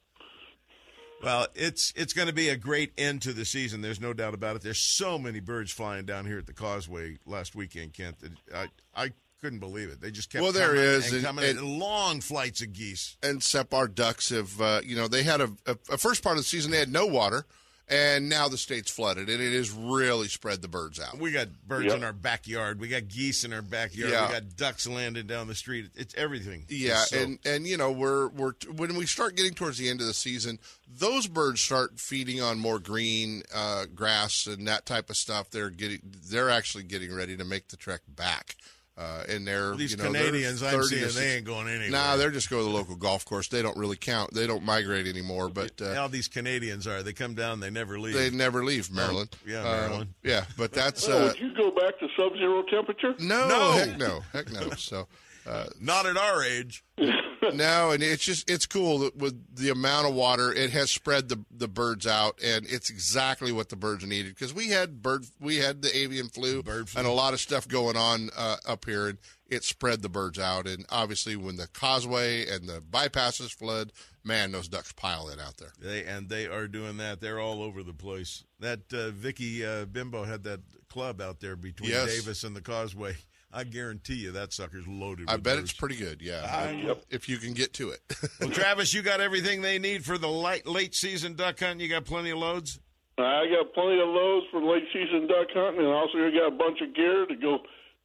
Well, 1.23 1.47
it's 1.55 1.93
it's 1.97 2.13
going 2.13 2.29
to 2.29 2.35
be 2.35 2.49
a 2.49 2.57
great 2.57 2.93
end 2.97 3.23
to 3.23 3.33
the 3.33 3.45
season. 3.45 3.83
There's 3.83 4.01
no 4.01 4.13
doubt 4.13 4.33
about 4.35 4.57
it. 4.57 4.63
There's 4.63 4.83
so 4.83 5.19
many 5.19 5.41
birds 5.41 5.71
flying 5.71 6.07
down 6.07 6.25
here 6.27 6.39
at 6.39 6.47
the 6.47 6.53
Causeway 6.55 7.19
last 7.27 7.55
weekend, 7.55 7.93
Kent. 7.93 8.17
That 8.21 8.33
I 8.55 9.05
I 9.05 9.13
couldn't 9.43 9.59
believe 9.59 9.89
it. 9.91 10.01
They 10.01 10.11
just 10.11 10.31
kept 10.31 10.43
Well, 10.43 10.53
there 10.53 10.69
coming 10.69 10.83
is, 10.83 11.13
and, 11.13 11.25
and- 11.27 11.39
and- 11.39 11.59
and 11.59 11.79
long 11.79 12.21
flights 12.21 12.61
of 12.63 12.73
geese. 12.73 13.17
And 13.23 13.43
Sep, 13.43 13.73
our 13.73 13.89
ducks 13.89 14.29
have, 14.31 14.61
uh, 14.61 14.81
you 14.85 14.95
know, 14.97 15.09
they 15.09 15.23
had 15.23 15.41
a, 15.41 15.51
a, 15.67 15.77
a 15.93 15.97
first 15.99 16.23
part 16.23 16.37
of 16.37 16.43
the 16.43 16.49
season 16.49 16.71
they 16.71 16.79
had 16.79 16.93
no 16.93 17.07
water, 17.07 17.47
and 17.91 18.29
now 18.29 18.49
the 18.49 18.57
state's 18.57 18.91
flooded, 18.91 19.29
and 19.29 19.43
it 19.43 19.53
has 19.53 19.71
really 19.73 20.29
spread 20.29 20.63
the 20.63 20.69
birds 20.69 21.01
out. 21.01 21.19
We 21.19 21.33
got 21.33 21.49
birds 21.67 21.87
Yep. 21.87 21.97
in 21.97 22.05
our 22.05 22.13
backyard. 22.13 22.79
We 22.81 22.89
got 22.89 23.09
geese 23.09 23.43
in 23.45 23.53
our 23.53 23.61
backyard. 23.63 24.13
Yeah. 24.13 24.29
We 24.29 24.33
got 24.35 24.57
ducks 24.57 24.87
landing 24.87 25.27
down 25.27 25.49
the 25.49 25.55
street. 25.57 25.91
It's 25.97 26.15
everything. 26.15 26.65
Yeah, 26.69 27.05
So- 27.05 27.19
and 27.19 27.39
and 27.45 27.67
you 27.67 27.77
know 27.77 27.91
we're 27.91 28.29
we're 28.29 28.53
when 28.77 28.95
we 28.95 29.07
start 29.07 29.37
getting 29.37 29.55
towards 29.55 29.77
the 29.79 29.89
end 29.91 30.01
of 30.01 30.07
the 30.07 30.15
season, 30.15 30.59
those 30.89 31.27
birds 31.27 31.61
start 31.61 31.99
feeding 31.99 32.41
on 32.41 32.59
more 32.59 32.79
green 32.79 33.43
uh, 33.53 33.87
grass 33.95 34.47
and 34.47 34.67
that 34.69 34.87
type 34.87 35.11
of 35.11 35.17
stuff. 35.17 35.51
They're 35.51 35.71
getting 35.71 36.01
they're 36.31 36.51
actually 36.51 36.85
getting 36.85 37.13
ready 37.15 37.37
to 37.37 37.45
make 37.45 37.69
the 37.69 37.77
trek 37.77 38.03
back. 38.09 38.57
Uh, 39.01 39.25
and 39.31 39.47
they're 39.47 39.75
These 39.77 39.93
you 39.93 39.97
know, 39.97 40.13
they're 40.13 40.25
Canadians 40.27 40.63
I'm 40.63 40.83
seeing, 40.83 41.09
they 41.15 41.37
ain't 41.37 41.47
going 41.47 41.69
anywhere. 41.69 41.91
Nah, 41.91 42.17
they're 42.17 42.31
just 42.31 42.51
going 42.51 42.63
to 42.67 42.71
the 42.71 42.77
local 42.77 42.97
golf 42.97 43.25
course. 43.25 43.49
They 43.49 43.63
don't 43.63 43.79
really 43.79 43.97
count. 43.97 44.35
They 44.35 44.47
don't 44.47 44.63
migrate 44.63 45.07
anymore. 45.07 45.49
But 45.49 45.81
uh, 45.81 45.95
How 45.95 46.07
these 46.07 46.29
Canadians 46.29 46.87
are? 46.87 47.03
They 47.03 47.15
come 47.15 47.35
down, 47.35 47.61
they 47.61 47.71
never 47.71 47.99
leave. 47.99 48.13
they 48.13 48.29
never 48.29 48.63
leave 48.63 48.93
Maryland. 48.93 49.35
Yeah, 49.47 49.61
Uh, 49.61 49.65
Maryland. 49.89 50.15
yeah, 50.23 50.45
but 50.59 50.73
that's 50.73 51.09
Well, 51.09 51.19
uh, 51.23 51.27
would 51.29 51.41
you 51.41 51.55
go 51.55 51.71
back 51.71 51.99
to 52.01 52.09
sub-zero 52.19 52.63
temperature? 52.65 53.15
no, 53.21 53.49
No. 53.49 53.73
heck 53.73 53.97
no, 53.97 54.21
heck 54.35 54.53
no. 54.53 54.69
So. 54.77 55.09
Uh, 55.47 55.67
Not 55.81 56.07
at 56.07 56.17
our 56.17 56.43
age. 56.43 56.85
no, 56.99 57.91
and 57.91 58.03
it's 58.03 58.25
just 58.25 58.51
it's 58.51 58.67
cool 58.67 58.99
that 59.01 59.17
with 59.17 59.57
the 59.57 59.71
amount 59.71 60.07
of 60.07 60.15
water, 60.15 60.53
it 60.53 60.71
has 60.71 60.91
spread 60.91 61.29
the 61.29 61.45
the 61.51 61.69
birds 61.69 62.07
out, 62.07 62.39
and 62.45 62.67
it's 62.69 62.91
exactly 62.91 63.51
what 63.53 63.69
the 63.71 63.77
birds 63.77 64.05
needed 64.05 64.35
because 64.35 64.53
we 64.53 64.69
had 64.69 65.03
bird 65.03 65.25
we 65.41 65.57
had 65.57 65.83
the 65.83 65.97
avian 65.97 66.29
flu, 66.29 66.63
and 66.97 67.07
a 67.07 67.11
lot 67.11 67.33
of 67.33 67.41
stuff 67.41 67.67
going 67.67 67.97
on 67.97 68.29
uh, 68.37 68.57
up 68.69 68.85
here, 68.85 69.09
and 69.09 69.19
it 69.49 69.65
spread 69.65 70.03
the 70.03 70.09
birds 70.11 70.39
out. 70.39 70.67
And 70.67 70.85
obviously, 70.91 71.37
when 71.37 71.57
the 71.57 71.69
causeway 71.69 72.47
and 72.47 72.69
the 72.69 72.81
bypasses 72.83 73.51
flood, 73.53 73.93
man, 74.23 74.53
those 74.53 74.69
ducks 74.69 74.93
pile 74.93 75.29
in 75.31 75.41
out 75.41 75.57
there. 75.57 75.73
They 75.81 76.05
and 76.05 76.29
they 76.29 76.47
are 76.47 76.69
doing 76.69 76.99
that. 76.99 77.21
They're 77.23 77.41
all 77.41 77.63
over 77.63 77.83
the 77.83 77.95
place. 77.95 78.45
That 78.61 78.93
uh, 78.93 79.11
Vicky 79.11 79.65
uh, 79.65 79.87
Bimbo 79.87 80.25
had 80.25 80.43
that 80.45 80.61
club 80.91 81.21
out 81.23 81.41
there 81.41 81.57
between 81.57 81.91
Yes. 81.91 82.15
Davis 82.15 82.45
and 82.45 82.55
the 82.55 82.61
Causeway. 82.61 83.17
I 83.53 83.65
guarantee 83.65 84.15
you 84.15 84.33
that 84.33 84.53
sucker's 84.53 84.87
loaded. 84.87 85.29
I 85.29 85.35
bet 85.37 85.57
birds. 85.57 85.71
it's 85.71 85.73
pretty 85.73 85.97
good. 85.97 86.23
Yeah, 86.23 86.43
Ah, 86.45 86.95
if 87.11 87.29
you 87.29 87.39
can 87.39 87.53
get 87.53 87.73
to 87.75 87.91
it. 87.91 88.01
Well, 88.41 88.51
Travis, 88.51 88.95
you 88.95 89.03
got 89.03 89.21
everything 89.21 89.61
they 89.63 89.79
need 89.79 90.05
for 90.05 90.19
the 90.19 90.29
late 90.29 90.67
late 90.67 90.95
season 90.95 91.35
duck 91.35 91.59
hunt. 91.61 91.81
You 91.81 91.89
got 91.89 92.05
plenty 92.05 92.31
of 92.31 92.39
loads. 92.39 92.79
I 93.19 93.45
got 93.51 93.75
plenty 93.75 94.01
of 94.01 94.09
loads 94.09 94.47
for 94.51 94.63
late 94.63 94.85
season 94.93 95.27
duck 95.27 95.49
hunting, 95.53 95.81
and 95.85 95.93
also 95.93 96.19
you 96.19 96.31
got 96.33 96.49
a 96.55 96.57
bunch 96.57 96.81
of 96.81 96.95
gear 96.95 97.27
to 97.27 97.35
go 97.37 97.59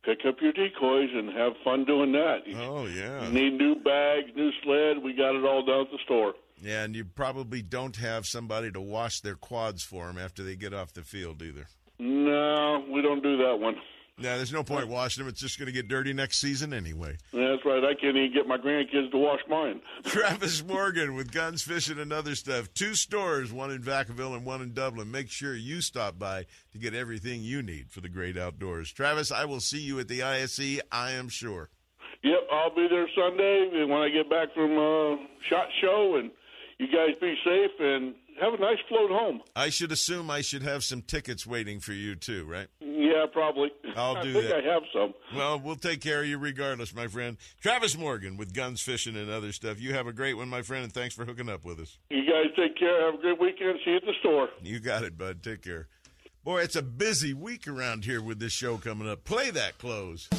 pick 0.03 0.19
up 0.27 0.35
your 0.41 0.51
decoys 0.51 1.09
and 1.13 1.30
have 1.38 1.53
fun 1.63 1.85
doing 1.85 2.11
that. 2.11 2.39
Oh 2.57 2.85
yeah. 2.88 3.26
You 3.27 3.31
need 3.34 3.53
new 3.57 3.76
bags, 3.76 4.30
new 4.35 4.49
sled. 4.63 5.03
We 5.03 5.13
got 5.13 5.35
it 5.35 5.45
all 5.45 5.63
down 5.65 5.81
at 5.81 5.91
the 5.91 5.99
store. 6.05 6.34
Yeah, 6.61 6.84
and 6.84 6.95
you 6.95 7.05
probably 7.05 7.61
don't 7.61 7.95
have 7.97 8.26
somebody 8.26 8.72
to 8.72 8.81
wash 8.81 9.19
their 9.22 9.35
quads 9.35 9.84
for 9.84 10.07
them 10.07 10.17
after 10.17 10.41
they 10.43 10.55
get 10.55 10.73
off 10.73 10.93
the 10.93 11.03
field 11.03 11.41
either. 11.43 11.67
No, 11.99 12.84
we 12.91 13.01
don't 13.01 13.22
do 13.23 13.38
that 13.38 13.57
one. 13.59 13.76
Yeah, 14.17 14.37
there's 14.37 14.53
no 14.53 14.63
point 14.63 14.87
washing 14.87 15.23
them. 15.23 15.29
It's 15.29 15.41
just 15.41 15.59
going 15.59 15.65
to 15.65 15.73
get 15.73 15.89
dirty 15.89 16.13
next 16.13 16.39
season 16.39 16.73
anyway. 16.73 17.17
That's 17.33 17.65
right. 17.65 17.83
I 17.83 17.93
can't 17.99 18.15
even 18.15 18.31
get 18.33 18.47
my 18.47 18.57
grandkids 18.57 19.11
to 19.11 19.17
wash 19.17 19.41
mine. 19.49 19.81
Travis 20.05 20.63
Morgan 20.63 21.15
with 21.15 21.33
Guns, 21.33 21.63
Fishing, 21.63 21.99
and 21.99 22.13
Other 22.13 22.33
Stuff. 22.33 22.73
Two 22.73 22.95
stores, 22.95 23.51
one 23.51 23.71
in 23.71 23.81
Vacaville 23.81 24.33
and 24.33 24.45
one 24.45 24.61
in 24.61 24.73
Dublin. 24.73 25.11
Make 25.11 25.29
sure 25.29 25.53
you 25.53 25.81
stop 25.81 26.17
by 26.17 26.45
to 26.71 26.77
get 26.77 26.93
everything 26.93 27.41
you 27.43 27.61
need 27.61 27.91
for 27.91 27.99
the 27.99 28.07
great 28.07 28.37
outdoors. 28.37 28.89
Travis, 28.89 29.33
I 29.33 29.43
will 29.43 29.59
see 29.59 29.81
you 29.81 29.99
at 29.99 30.07
the 30.07 30.23
ISE, 30.23 30.79
I 30.93 31.11
am 31.11 31.27
sure. 31.27 31.69
Yep, 32.23 32.39
I'll 32.51 32.73
be 32.73 32.87
there 32.89 33.07
Sunday 33.15 33.85
when 33.85 34.01
I 34.01 34.07
get 34.09 34.29
back 34.29 34.53
from 34.53 34.71
uh, 34.71 35.17
Shot 35.49 35.67
Show. 35.81 36.15
And 36.19 36.31
you 36.77 36.87
guys 36.87 37.15
be 37.19 37.35
safe 37.43 37.71
and 37.79 38.15
have 38.41 38.53
a 38.53 38.57
nice 38.57 38.78
float 38.88 39.12
home. 39.12 39.41
I 39.56 39.70
should 39.70 39.91
assume 39.91 40.30
I 40.30 40.41
should 40.41 40.64
have 40.64 40.84
some 40.84 41.02
tickets 41.02 41.45
waiting 41.48 41.80
for 41.80 41.94
you 41.94 42.16
too, 42.16 42.45
right? 42.45 42.68
Yeah, 42.80 43.26
probably. 43.32 43.72
I'll 43.95 44.18
I 44.18 44.24
do 44.24 44.34
think 44.34 44.48
that. 44.48 44.57
I 44.66 44.74
have 44.74 44.84
some. 44.94 45.14
Well, 45.36 45.60
we'll 45.60 45.76
take 45.76 46.02
care 46.02 46.22
of 46.22 46.28
you 46.28 46.38
regardless, 46.38 46.94
my 46.94 47.07
friend. 47.07 47.38
Travis 47.62 47.98
Morgan 47.98 48.38
with 48.38 48.53
Guns, 48.53 48.82
Fishing, 48.82 49.16
and 49.16 49.30
Other 49.30 49.52
Stuff. 49.52 49.80
You 49.80 49.94
have 49.94 50.07
a 50.07 50.14
great 50.14 50.36
one, 50.36 50.49
my 50.49 50.62
friend, 50.62 50.84
and 50.84 50.94
thanks 50.94 51.16
for 51.16 51.26
hooking 51.26 51.49
up 51.49 51.64
with 51.64 51.80
us. 51.80 51.98
You 52.10 52.26
guys 52.26 52.52
take 52.56 52.78
care. 52.78 53.06
Have 53.06 53.20
a 53.20 53.22
great 53.22 53.40
weekend. 53.40 53.80
See 53.86 53.91
you 53.91 53.98
at 53.98 54.03
the 54.03 54.14
store. 54.20 54.49
You 54.62 54.80
got 54.80 55.03
it, 55.03 55.18
bud. 55.18 55.41
Take 55.44 55.62
care. 55.64 55.88
Boy, 56.44 56.62
it's 56.62 56.76
a 56.76 56.84
busy 56.84 57.34
week 57.34 57.68
around 57.68 58.06
here 58.06 58.22
with 58.22 58.40
this 58.40 58.53
show 58.53 58.78
coming 58.78 59.10
up. 59.10 59.24
Play 59.24 59.49
that 59.52 59.78
close. 59.80 60.30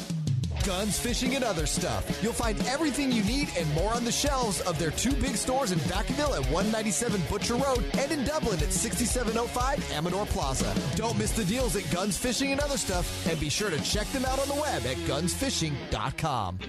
Guns, 0.65 0.99
fishing, 0.99 1.35
and 1.35 1.43
other 1.43 1.65
stuff. 1.65 2.19
You'll 2.21 2.33
find 2.33 2.59
everything 2.67 3.11
you 3.11 3.23
need 3.23 3.49
and 3.57 3.71
more 3.73 3.93
on 3.93 4.03
the 4.03 4.11
shelves 4.11 4.61
of 4.61 4.77
their 4.77 4.91
two 4.91 5.13
big 5.13 5.35
stores 5.35 5.71
in 5.71 5.79
Vacaville 5.79 6.35
at 6.35 6.45
197 6.51 7.21
Butcher 7.29 7.55
Road 7.55 7.83
and 7.97 8.11
in 8.11 8.23
Dublin 8.25 8.59
at 8.59 8.73
6705 8.73 9.91
Amador 9.93 10.25
Plaza. 10.27 10.73
Don't 10.95 11.17
miss 11.17 11.31
the 11.31 11.45
deals 11.45 11.75
at 11.75 11.89
Guns, 11.91 12.17
Fishing, 12.17 12.51
and 12.51 12.61
Other 12.61 12.77
Stuff, 12.77 13.27
and 13.27 13.39
be 13.39 13.49
sure 13.49 13.69
to 13.69 13.81
check 13.81 14.07
them 14.07 14.25
out 14.25 14.39
on 14.39 14.47
the 14.47 14.55
web 14.55 14.85
at 14.85 14.97
gunsfishing.com. 15.07 16.59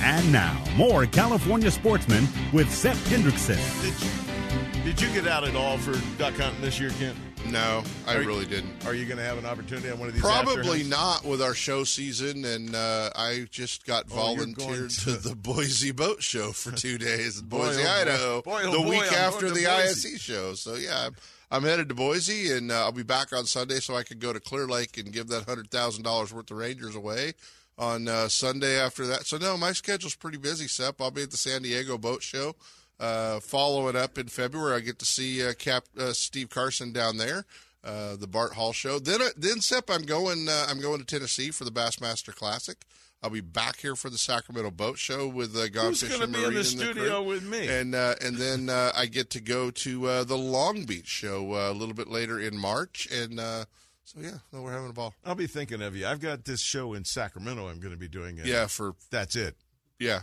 And 0.00 0.30
now, 0.30 0.62
more 0.76 1.06
California 1.06 1.70
sportsmen 1.70 2.28
with 2.52 2.70
Seth 2.70 3.02
Hendrickson. 3.08 3.58
Did 3.80 4.02
you, 4.02 4.82
did 4.84 5.00
you 5.00 5.22
get 5.22 5.26
out 5.26 5.48
at 5.48 5.56
all 5.56 5.78
for 5.78 5.92
duck 6.18 6.34
hunting 6.34 6.60
this 6.60 6.78
year, 6.78 6.90
Kent? 6.98 7.16
No, 7.50 7.84
I 8.06 8.14
Are 8.16 8.22
you- 8.22 8.26
really 8.26 8.46
didn't. 8.46 8.84
Are 8.86 8.94
you 8.94 9.04
going 9.04 9.18
to 9.18 9.22
have 9.22 9.38
an 9.38 9.46
opportunity 9.46 9.88
on 9.90 9.98
one 9.98 10.08
of 10.08 10.14
these? 10.14 10.22
Probably 10.22 10.82
not 10.82 11.24
with 11.24 11.40
our 11.40 11.54
show 11.54 11.84
season, 11.84 12.44
and 12.44 12.74
uh, 12.74 13.10
I 13.14 13.46
just 13.50 13.86
got 13.86 14.06
Oh, 14.10 14.14
volunteered 14.16 14.90
to... 14.90 15.04
to- 15.04 15.16
the 15.28 15.36
Boise 15.36 15.92
Boat 15.92 16.22
Show 16.22 16.50
for 16.52 16.72
two 16.72 16.98
days 16.98 17.38
in 17.40 17.46
Boise, 17.46 17.80
oh, 17.82 17.84
boy. 17.84 17.90
Idaho, 17.90 18.42
Boy, 18.42 18.62
oh, 18.64 18.72
the 18.72 18.78
boy, 18.78 18.88
week 18.90 19.12
I'm 19.12 19.18
after 19.18 19.48
the 19.50 19.64
Boise. 19.64 19.66
ISE 19.66 20.20
show. 20.20 20.54
So 20.54 20.74
yeah, 20.74 21.06
I'm, 21.06 21.16
I'm 21.50 21.62
headed 21.62 21.88
to 21.90 21.94
Boise, 21.94 22.50
and 22.52 22.72
uh, 22.72 22.80
I'll 22.84 22.92
be 22.92 23.02
back 23.04 23.32
on 23.32 23.44
Sunday, 23.44 23.78
so 23.78 23.94
I 23.94 24.02
could 24.02 24.18
go 24.20 24.32
to 24.32 24.40
Clear 24.40 24.66
Lake 24.66 24.96
and 24.98 25.12
give 25.12 25.28
that 25.28 25.44
hundred 25.44 25.70
thousand 25.70 26.02
dollars 26.02 26.32
worth 26.34 26.50
of 26.50 26.56
Rangers 26.56 26.96
away 26.96 27.34
on 27.78 28.08
uh, 28.08 28.26
Sunday 28.28 28.78
after 28.80 29.06
that. 29.06 29.26
So 29.26 29.36
no, 29.36 29.56
my 29.56 29.72
schedule's 29.72 30.16
pretty 30.16 30.38
busy, 30.38 30.66
Sep. 30.66 31.00
I'll 31.00 31.10
be 31.12 31.22
at 31.22 31.30
the 31.30 31.36
San 31.36 31.62
Diego 31.62 31.98
Boat 31.98 32.22
Show. 32.22 32.56
Uh, 33.04 33.88
it 33.88 33.96
up 33.96 34.18
in 34.18 34.28
February, 34.28 34.76
I 34.76 34.80
get 34.80 34.98
to 35.00 35.04
see 35.04 35.46
uh, 35.46 35.52
Cap 35.54 35.84
uh, 35.98 36.12
Steve 36.12 36.48
Carson 36.48 36.92
down 36.92 37.16
there, 37.18 37.44
uh, 37.82 38.16
the 38.16 38.26
Bart 38.26 38.54
Hall 38.54 38.72
Show. 38.72 38.98
Then, 38.98 39.20
uh, 39.20 39.28
then 39.36 39.60
Sep, 39.60 39.90
I'm 39.90 40.02
going. 40.02 40.48
Uh, 40.48 40.66
I'm 40.68 40.80
going 40.80 41.00
to 41.00 41.04
Tennessee 41.04 41.50
for 41.50 41.64
the 41.64 41.70
Bassmaster 41.70 42.34
Classic. 42.34 42.78
I'll 43.22 43.30
be 43.30 43.40
back 43.40 43.80
here 43.80 43.96
for 43.96 44.10
the 44.10 44.18
Sacramento 44.18 44.70
Boat 44.70 44.98
Show 44.98 45.26
with 45.26 45.56
uh, 45.56 45.68
Gone 45.70 45.86
Who's 45.86 46.02
Fishing 46.02 46.20
gonna 46.20 46.32
be 46.32 46.44
in 46.44 46.52
the 46.52 46.58
and 46.60 46.66
studio 46.66 47.20
crew. 47.20 47.22
with 47.22 47.42
me? 47.42 47.66
And 47.68 47.94
uh, 47.94 48.16
and 48.20 48.36
then 48.36 48.68
uh, 48.68 48.92
I 48.94 49.06
get 49.06 49.30
to 49.30 49.40
go 49.40 49.70
to 49.70 50.06
uh, 50.06 50.24
the 50.24 50.36
Long 50.36 50.84
Beach 50.84 51.08
Show 51.08 51.54
uh, 51.54 51.70
a 51.70 51.72
little 51.72 51.94
bit 51.94 52.08
later 52.08 52.38
in 52.38 52.58
March, 52.58 53.08
and 53.10 53.40
uh, 53.40 53.64
so 54.04 54.20
yeah, 54.20 54.38
no, 54.52 54.60
we're 54.60 54.72
having 54.72 54.90
a 54.90 54.92
ball. 54.92 55.14
I'll 55.24 55.34
be 55.34 55.46
thinking 55.46 55.80
of 55.80 55.96
you. 55.96 56.06
I've 56.06 56.20
got 56.20 56.44
this 56.44 56.60
show 56.60 56.92
in 56.92 57.06
Sacramento. 57.06 57.66
I'm 57.66 57.80
going 57.80 57.94
to 57.94 57.98
be 57.98 58.08
doing. 58.08 58.36
It. 58.36 58.44
Yeah, 58.44 58.66
for 58.66 58.94
that's 59.10 59.36
it. 59.36 59.56
Yeah. 59.98 60.20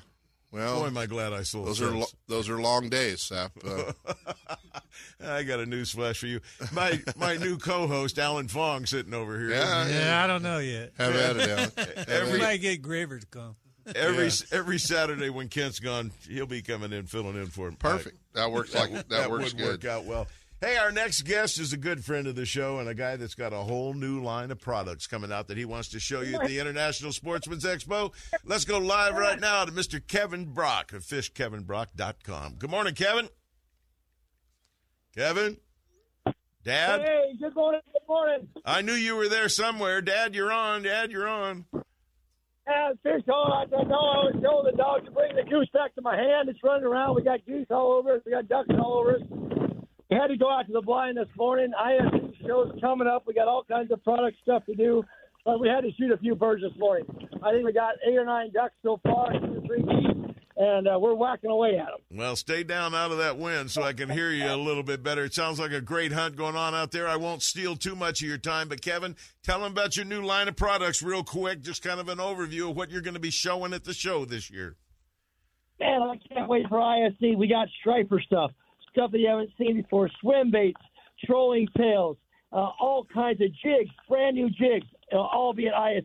Well, 0.51 0.81
Boy, 0.81 0.87
am 0.87 0.97
I 0.97 1.05
glad 1.05 1.31
I 1.31 1.43
sold. 1.43 1.67
those 1.67 1.81
are 1.81 1.91
lo- 1.91 1.99
those. 1.99 2.15
those 2.27 2.49
are 2.49 2.59
long 2.61 2.89
days, 2.89 3.21
Sap. 3.21 3.53
Uh, 3.65 3.93
I 5.23 5.43
got 5.43 5.59
a 5.59 5.65
news 5.65 5.91
flash 5.91 6.17
for 6.19 6.27
you. 6.27 6.41
My 6.73 6.99
my 7.17 7.37
new 7.37 7.57
co-host 7.57 8.19
Alan 8.19 8.47
Fong 8.47 8.85
sitting 8.85 9.13
over 9.13 9.39
here. 9.39 9.51
Yeah, 9.51 9.87
Yeah, 9.87 10.23
I 10.23 10.27
don't 10.27 10.43
know 10.43 10.59
yet. 10.59 10.91
Have 10.97 11.15
at 11.15 11.37
it, 11.37 11.49
Alan. 11.49 12.05
Have 12.07 12.31
we 12.33 12.39
might 12.39 12.57
get 12.57 12.81
Gravert 12.81 13.21
to 13.21 13.27
come. 13.27 13.55
Every 13.95 14.25
Yeah. 14.25 14.31
every 14.51 14.77
Saturday 14.77 15.29
when 15.29 15.47
Kent's 15.47 15.79
gone, 15.79 16.11
he'll 16.29 16.45
be 16.45 16.61
coming 16.61 16.91
in 16.91 17.05
filling 17.05 17.35
in 17.35 17.47
for 17.47 17.67
him. 17.67 17.75
Perfect. 17.75 18.17
That 18.33 18.51
works 18.51 18.73
like- 18.75 19.07
that 19.09 19.29
works 19.31 19.45
would 19.53 19.57
good. 19.57 19.67
work 19.67 19.85
out 19.85 20.05
well. 20.05 20.27
Hey, 20.63 20.77
our 20.77 20.91
next 20.91 21.23
guest 21.23 21.59
is 21.59 21.73
a 21.73 21.77
good 21.77 22.05
friend 22.05 22.27
of 22.27 22.35
the 22.35 22.45
show 22.45 22.77
and 22.77 22.87
a 22.87 22.93
guy 22.93 23.15
that's 23.15 23.33
got 23.33 23.51
a 23.51 23.57
whole 23.57 23.95
new 23.95 24.21
line 24.21 24.51
of 24.51 24.59
products 24.59 25.07
coming 25.07 25.31
out 25.31 25.47
that 25.47 25.57
he 25.57 25.65
wants 25.65 25.87
to 25.89 25.99
show 25.99 26.21
you 26.21 26.35
at 26.35 26.47
the 26.47 26.59
International 26.59 27.11
Sportsman's 27.11 27.65
Expo. 27.65 28.13
Let's 28.45 28.63
go 28.63 28.77
live 28.77 29.15
right 29.15 29.39
now 29.39 29.65
to 29.65 29.71
Mr. 29.71 29.99
Kevin 30.05 30.53
Brock 30.53 30.93
of 30.93 31.01
FishKevinBrock.com. 31.01 32.57
Good 32.59 32.69
morning, 32.69 32.93
Kevin. 32.93 33.29
Kevin, 35.15 35.57
Dad. 36.63 37.01
Hey, 37.01 37.33
good 37.41 37.55
morning. 37.55 37.81
Good 37.91 38.07
morning. 38.07 38.47
I 38.63 38.83
knew 38.83 38.93
you 38.93 39.15
were 39.15 39.29
there 39.29 39.49
somewhere. 39.49 39.99
Dad, 39.99 40.35
you're 40.35 40.51
on. 40.51 40.83
Dad, 40.83 41.11
you're 41.11 41.27
on. 41.27 41.65
Uh, 41.73 41.81
fish 43.01 43.27
on. 43.27 43.67
I 43.67 43.83
no, 43.83 43.95
I 43.95 44.29
was 44.29 44.43
told 44.43 44.67
the 44.71 44.77
dog 44.77 45.05
to 45.05 45.11
bring 45.11 45.35
the 45.35 45.49
goose 45.49 45.69
back 45.73 45.95
to 45.95 46.03
my 46.03 46.15
hand. 46.15 46.49
It's 46.49 46.59
running 46.63 46.85
around. 46.85 47.15
We 47.15 47.23
got 47.23 47.43
geese 47.47 47.65
all 47.71 47.93
over 47.93 48.13
us. 48.13 48.21
We 48.27 48.31
got 48.31 48.47
ducks 48.47 48.69
all 48.77 48.99
over 48.99 49.15
us. 49.15 49.70
We 50.11 50.17
had 50.17 50.27
to 50.27 50.35
go 50.35 50.51
out 50.51 50.67
to 50.67 50.73
the 50.73 50.81
blind 50.81 51.15
this 51.15 51.29
morning. 51.37 51.71
ISE 51.79 52.35
show's 52.45 52.77
coming 52.81 53.07
up. 53.07 53.23
We 53.25 53.33
got 53.33 53.47
all 53.47 53.63
kinds 53.63 53.91
of 53.91 54.03
product 54.03 54.37
stuff 54.43 54.65
to 54.65 54.75
do. 54.75 55.05
But 55.45 55.61
we 55.61 55.69
had 55.69 55.81
to 55.81 55.91
shoot 55.97 56.11
a 56.11 56.17
few 56.17 56.35
birds 56.35 56.61
this 56.61 56.77
morning. 56.77 57.05
I 57.41 57.51
think 57.53 57.65
we 57.65 57.71
got 57.71 57.95
eight 58.05 58.17
or 58.17 58.25
nine 58.25 58.51
ducks 58.53 58.75
so 58.83 58.99
far, 59.03 59.31
two 59.31 59.57
or 59.57 59.65
three 59.65 59.81
geese, 59.81 60.35
and 60.57 60.87
uh, 60.87 60.99
we're 60.99 61.15
whacking 61.15 61.49
away 61.49 61.79
at 61.79 61.87
them. 61.87 62.17
Well, 62.19 62.35
stay 62.35 62.63
down 62.63 62.93
out 62.93 63.11
of 63.11 63.17
that 63.19 63.39
wind 63.39 63.71
so 63.71 63.81
I 63.81 63.93
can 63.93 64.09
hear 64.09 64.29
you 64.29 64.47
a 64.47 64.55
little 64.55 64.83
bit 64.83 65.01
better. 65.01 65.23
It 65.23 65.33
sounds 65.33 65.59
like 65.59 65.71
a 65.71 65.81
great 65.81 66.11
hunt 66.11 66.35
going 66.35 66.55
on 66.55 66.75
out 66.75 66.91
there. 66.91 67.07
I 67.07 67.15
won't 67.15 67.41
steal 67.41 67.75
too 67.75 67.95
much 67.95 68.21
of 68.21 68.27
your 68.27 68.37
time, 68.37 68.67
but 68.67 68.81
Kevin, 68.81 69.15
tell 69.43 69.61
them 69.61 69.71
about 69.71 69.95
your 69.95 70.05
new 70.05 70.21
line 70.21 70.47
of 70.47 70.55
products 70.55 71.01
real 71.01 71.23
quick. 71.23 71.61
Just 71.61 71.81
kind 71.81 71.99
of 71.99 72.09
an 72.09 72.19
overview 72.19 72.69
of 72.69 72.75
what 72.75 72.91
you're 72.91 73.01
going 73.01 73.15
to 73.15 73.19
be 73.19 73.31
showing 73.31 73.73
at 73.73 73.85
the 73.85 73.93
show 73.93 74.25
this 74.25 74.51
year. 74.51 74.75
Man, 75.79 76.03
I 76.03 76.19
can't 76.31 76.47
wait 76.47 76.67
for 76.69 76.79
ISE. 76.79 77.15
We 77.35 77.47
got 77.47 77.67
striper 77.79 78.21
stuff, 78.21 78.51
stuff 78.91 79.11
that 79.11 79.19
you 79.19 79.27
haven't 79.27 79.51
seen 79.57 79.81
before, 79.81 80.09
swim 80.19 80.51
baits, 80.51 80.81
trolling 81.25 81.67
tails, 81.77 82.17
uh, 82.53 82.69
all 82.79 83.05
kinds 83.13 83.41
of 83.41 83.47
jigs, 83.63 83.89
brand 84.07 84.35
new 84.35 84.49
jigs. 84.49 84.85
It'll 85.11 85.25
all 85.25 85.53
be 85.53 85.67
at 85.67 85.73
ISE. 85.73 86.03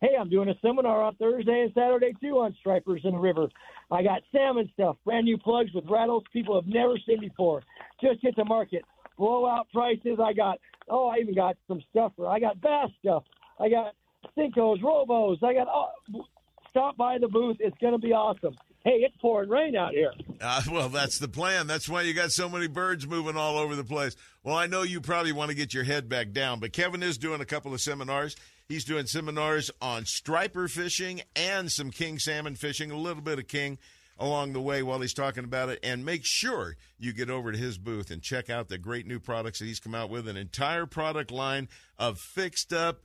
Hey, 0.00 0.16
I'm 0.18 0.28
doing 0.28 0.48
a 0.48 0.54
seminar 0.60 1.02
on 1.02 1.14
Thursday 1.16 1.62
and 1.62 1.72
Saturday 1.74 2.12
too 2.20 2.38
on 2.38 2.54
stripers 2.58 3.02
in 3.04 3.12
the 3.12 3.18
river. 3.18 3.48
I 3.90 4.02
got 4.02 4.22
salmon 4.32 4.70
stuff, 4.74 4.96
brand 5.04 5.24
new 5.24 5.38
plugs 5.38 5.72
with 5.72 5.84
rattles 5.88 6.24
people 6.32 6.54
have 6.54 6.66
never 6.66 6.94
seen 7.06 7.20
before. 7.20 7.62
Just 8.00 8.20
hit 8.22 8.36
the 8.36 8.44
market. 8.44 8.84
Blowout 9.16 9.68
prices. 9.72 10.18
I 10.22 10.32
got 10.32 10.58
oh, 10.88 11.08
I 11.08 11.16
even 11.16 11.34
got 11.34 11.56
some 11.66 11.82
stuff 11.90 12.12
for 12.16 12.28
I 12.28 12.38
got 12.38 12.60
bass 12.60 12.90
stuff. 13.00 13.24
I 13.60 13.68
got 13.68 13.94
Cincos, 14.36 14.80
Robos. 14.80 15.42
I 15.42 15.54
got 15.54 15.66
oh, 15.68 16.24
stop 16.70 16.96
by 16.96 17.18
the 17.18 17.28
booth. 17.28 17.56
It's 17.60 17.76
going 17.78 17.92
to 17.92 17.98
be 17.98 18.12
awesome. 18.12 18.56
Hey, 18.88 19.00
it's 19.00 19.16
pouring 19.18 19.50
rain 19.50 19.76
out 19.76 19.92
here. 19.92 20.12
Uh, 20.40 20.62
well, 20.72 20.88
that's 20.88 21.18
the 21.18 21.28
plan. 21.28 21.66
That's 21.66 21.90
why 21.90 22.02
you 22.02 22.14
got 22.14 22.32
so 22.32 22.48
many 22.48 22.68
birds 22.68 23.06
moving 23.06 23.36
all 23.36 23.58
over 23.58 23.76
the 23.76 23.84
place. 23.84 24.16
Well, 24.42 24.56
I 24.56 24.66
know 24.66 24.80
you 24.80 25.02
probably 25.02 25.32
want 25.32 25.50
to 25.50 25.54
get 25.54 25.74
your 25.74 25.84
head 25.84 26.08
back 26.08 26.32
down, 26.32 26.58
but 26.58 26.72
Kevin 26.72 27.02
is 27.02 27.18
doing 27.18 27.42
a 27.42 27.44
couple 27.44 27.74
of 27.74 27.82
seminars. 27.82 28.34
He's 28.66 28.86
doing 28.86 29.04
seminars 29.04 29.70
on 29.82 30.06
striper 30.06 30.68
fishing 30.68 31.20
and 31.36 31.70
some 31.70 31.90
king 31.90 32.18
salmon 32.18 32.54
fishing, 32.54 32.90
a 32.90 32.96
little 32.96 33.20
bit 33.20 33.38
of 33.38 33.46
king 33.46 33.76
along 34.18 34.54
the 34.54 34.60
way 34.62 34.82
while 34.82 35.00
he's 35.00 35.12
talking 35.12 35.44
about 35.44 35.68
it. 35.68 35.80
And 35.82 36.02
make 36.02 36.24
sure 36.24 36.78
you 36.98 37.12
get 37.12 37.28
over 37.28 37.52
to 37.52 37.58
his 37.58 37.76
booth 37.76 38.10
and 38.10 38.22
check 38.22 38.48
out 38.48 38.70
the 38.70 38.78
great 38.78 39.06
new 39.06 39.20
products 39.20 39.58
that 39.58 39.66
he's 39.66 39.80
come 39.80 39.94
out 39.94 40.08
with 40.08 40.26
an 40.26 40.38
entire 40.38 40.86
product 40.86 41.30
line 41.30 41.68
of 41.98 42.18
fixed 42.18 42.72
up 42.72 43.02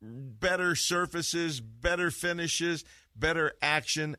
better 0.00 0.76
surfaces, 0.76 1.60
better 1.60 2.12
finishes, 2.12 2.84
better 3.16 3.52
action, 3.60 4.16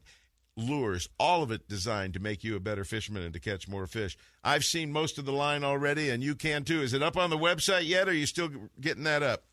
lures, 0.57 1.09
all 1.19 1.43
of 1.43 1.51
it 1.51 1.67
designed 1.67 2.13
to 2.13 2.19
make 2.19 2.43
you 2.43 2.55
a 2.55 2.59
better 2.59 2.83
fisherman 2.83 3.23
and 3.23 3.33
to 3.33 3.39
catch 3.39 3.67
more 3.67 3.87
fish. 3.87 4.17
I've 4.43 4.65
seen 4.65 4.91
most 4.91 5.17
of 5.17 5.25
the 5.25 5.33
line 5.33 5.63
already, 5.63 6.09
and 6.09 6.23
you 6.23 6.35
can 6.35 6.63
too. 6.63 6.81
Is 6.81 6.93
it 6.93 7.03
up 7.03 7.17
on 7.17 7.29
the 7.29 7.37
website 7.37 7.87
yet, 7.87 8.07
or 8.07 8.11
are 8.11 8.13
you 8.13 8.25
still 8.25 8.49
getting 8.79 9.03
that 9.03 9.23
up? 9.23 9.43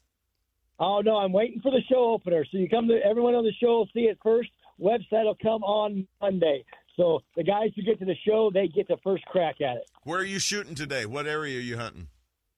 Oh 0.79 1.01
no, 1.01 1.17
I'm 1.17 1.33
waiting 1.33 1.61
for 1.61 1.71
the 1.71 1.83
show 1.89 2.13
opener. 2.13 2.45
So 2.51 2.59
you 2.59 2.69
come 2.69 2.89
to 2.89 2.99
everyone 3.05 3.35
on 3.35 3.45
the 3.45 3.53
show 3.53 3.79
will 3.79 3.89
see 3.95 4.03
it 4.03 4.19
first. 4.23 4.51
Website 4.81 5.25
will 5.25 5.39
come 5.41 5.63
on 5.63 6.07
Monday. 6.21 6.65
So 6.97 7.21
the 7.37 7.45
guys 7.45 7.71
who 7.77 7.83
get 7.83 7.99
to 8.01 8.05
the 8.05 8.17
show, 8.27 8.51
they 8.53 8.69
get 8.69 8.89
the 8.89 8.99
first 9.03 9.25
crack 9.27 9.61
at 9.61 9.77
it. 9.77 9.85
Where 10.05 10.19
are 10.19 10.25
you 10.25 10.39
shooting 10.39 10.75
today? 10.75 11.07
What 11.07 11.27
area 11.27 11.59
are 11.59 11.63
you 11.63 11.77
hunting? 11.79 12.09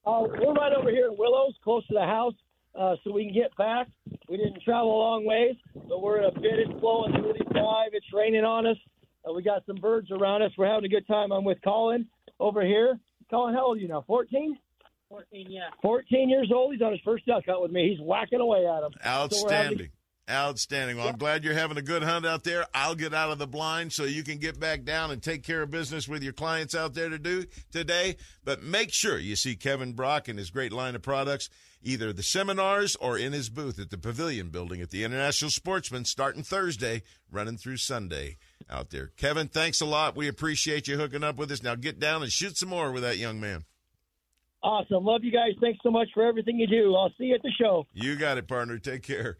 Uh, 0.06 0.22
we're 0.22 0.52
right 0.52 0.72
over 0.72 0.90
here 0.90 1.08
in 1.08 1.16
Willows, 1.16 1.54
close 1.62 1.86
to 1.86 1.94
the 1.94 2.04
house, 2.04 2.34
uh, 2.74 2.96
so 3.02 3.12
we 3.12 3.24
can 3.24 3.34
get 3.34 3.56
back. 3.56 3.88
We 4.34 4.38
didn't 4.38 4.64
travel 4.64 4.90
a 4.90 4.98
long 4.98 5.24
ways, 5.24 5.54
but 5.88 6.02
we're 6.02 6.18
in 6.18 6.24
a 6.24 6.32
bit. 6.32 6.58
It's 6.58 6.80
blowing 6.80 7.12
through 7.12 7.34
these 7.34 7.46
drive. 7.52 7.90
It's 7.92 8.12
raining 8.12 8.42
on 8.42 8.66
us. 8.66 8.76
Uh, 9.24 9.32
we 9.32 9.44
got 9.44 9.64
some 9.64 9.76
birds 9.76 10.10
around 10.10 10.42
us. 10.42 10.50
We're 10.58 10.66
having 10.66 10.86
a 10.86 10.88
good 10.88 11.06
time. 11.06 11.30
I'm 11.30 11.44
with 11.44 11.58
Colin 11.62 12.08
over 12.40 12.66
here. 12.66 12.98
Colin, 13.30 13.54
how 13.54 13.66
old 13.66 13.76
are 13.76 13.80
you 13.80 13.86
now? 13.86 14.02
14? 14.08 14.58
14, 15.08 15.46
yeah. 15.48 15.68
14 15.82 16.28
years 16.28 16.50
old. 16.52 16.72
He's 16.72 16.82
on 16.82 16.90
his 16.90 17.00
first 17.04 17.24
duck 17.26 17.44
hunt 17.46 17.62
with 17.62 17.70
me. 17.70 17.90
He's 17.90 18.04
whacking 18.04 18.40
away 18.40 18.66
at 18.66 18.82
him. 18.82 18.90
So 19.00 19.08
Outstanding. 19.08 19.90
Outstanding. 20.28 20.96
Well, 20.96 21.06
I'm 21.06 21.16
glad 21.16 21.44
you're 21.44 21.54
having 21.54 21.76
a 21.76 21.82
good 21.82 22.02
hunt 22.02 22.26
out 22.26 22.42
there. 22.42 22.66
I'll 22.74 22.96
get 22.96 23.14
out 23.14 23.30
of 23.30 23.38
the 23.38 23.46
blind 23.46 23.92
so 23.92 24.02
you 24.02 24.24
can 24.24 24.38
get 24.38 24.58
back 24.58 24.82
down 24.82 25.12
and 25.12 25.22
take 25.22 25.44
care 25.44 25.62
of 25.62 25.70
business 25.70 26.08
with 26.08 26.24
your 26.24 26.32
clients 26.32 26.74
out 26.74 26.94
there 26.94 27.10
to 27.10 27.20
do 27.20 27.44
today. 27.70 28.16
But 28.42 28.64
make 28.64 28.92
sure 28.92 29.16
you 29.16 29.36
see 29.36 29.54
Kevin 29.54 29.92
Brock 29.92 30.26
and 30.26 30.38
his 30.38 30.50
great 30.50 30.72
line 30.72 30.96
of 30.96 31.02
products, 31.02 31.50
either 31.84 32.12
the 32.12 32.22
seminars 32.22 32.96
or 32.96 33.16
in 33.18 33.32
his 33.32 33.48
booth 33.48 33.78
at 33.78 33.90
the 33.90 33.98
Pavilion 33.98 34.48
Building 34.48 34.80
at 34.80 34.90
the 34.90 35.04
International 35.04 35.50
Sportsman 35.50 36.04
starting 36.04 36.42
Thursday, 36.42 37.02
running 37.30 37.56
through 37.56 37.76
Sunday 37.76 38.36
out 38.68 38.90
there. 38.90 39.12
Kevin, 39.16 39.48
thanks 39.48 39.80
a 39.80 39.86
lot. 39.86 40.16
We 40.16 40.26
appreciate 40.26 40.88
you 40.88 40.96
hooking 40.96 41.22
up 41.22 41.36
with 41.36 41.52
us. 41.52 41.62
Now 41.62 41.74
get 41.74 42.00
down 42.00 42.22
and 42.22 42.32
shoot 42.32 42.56
some 42.56 42.70
more 42.70 42.90
with 42.90 43.02
that 43.02 43.18
young 43.18 43.40
man. 43.40 43.64
Awesome. 44.62 45.04
Love 45.04 45.22
you 45.22 45.30
guys. 45.30 45.52
Thanks 45.60 45.80
so 45.82 45.90
much 45.90 46.08
for 46.14 46.24
everything 46.24 46.58
you 46.58 46.66
do. 46.66 46.96
I'll 46.96 47.12
see 47.18 47.24
you 47.24 47.34
at 47.34 47.42
the 47.42 47.52
show. 47.60 47.86
You 47.92 48.16
got 48.16 48.38
it, 48.38 48.48
partner. 48.48 48.78
Take 48.78 49.02
care. 49.02 49.36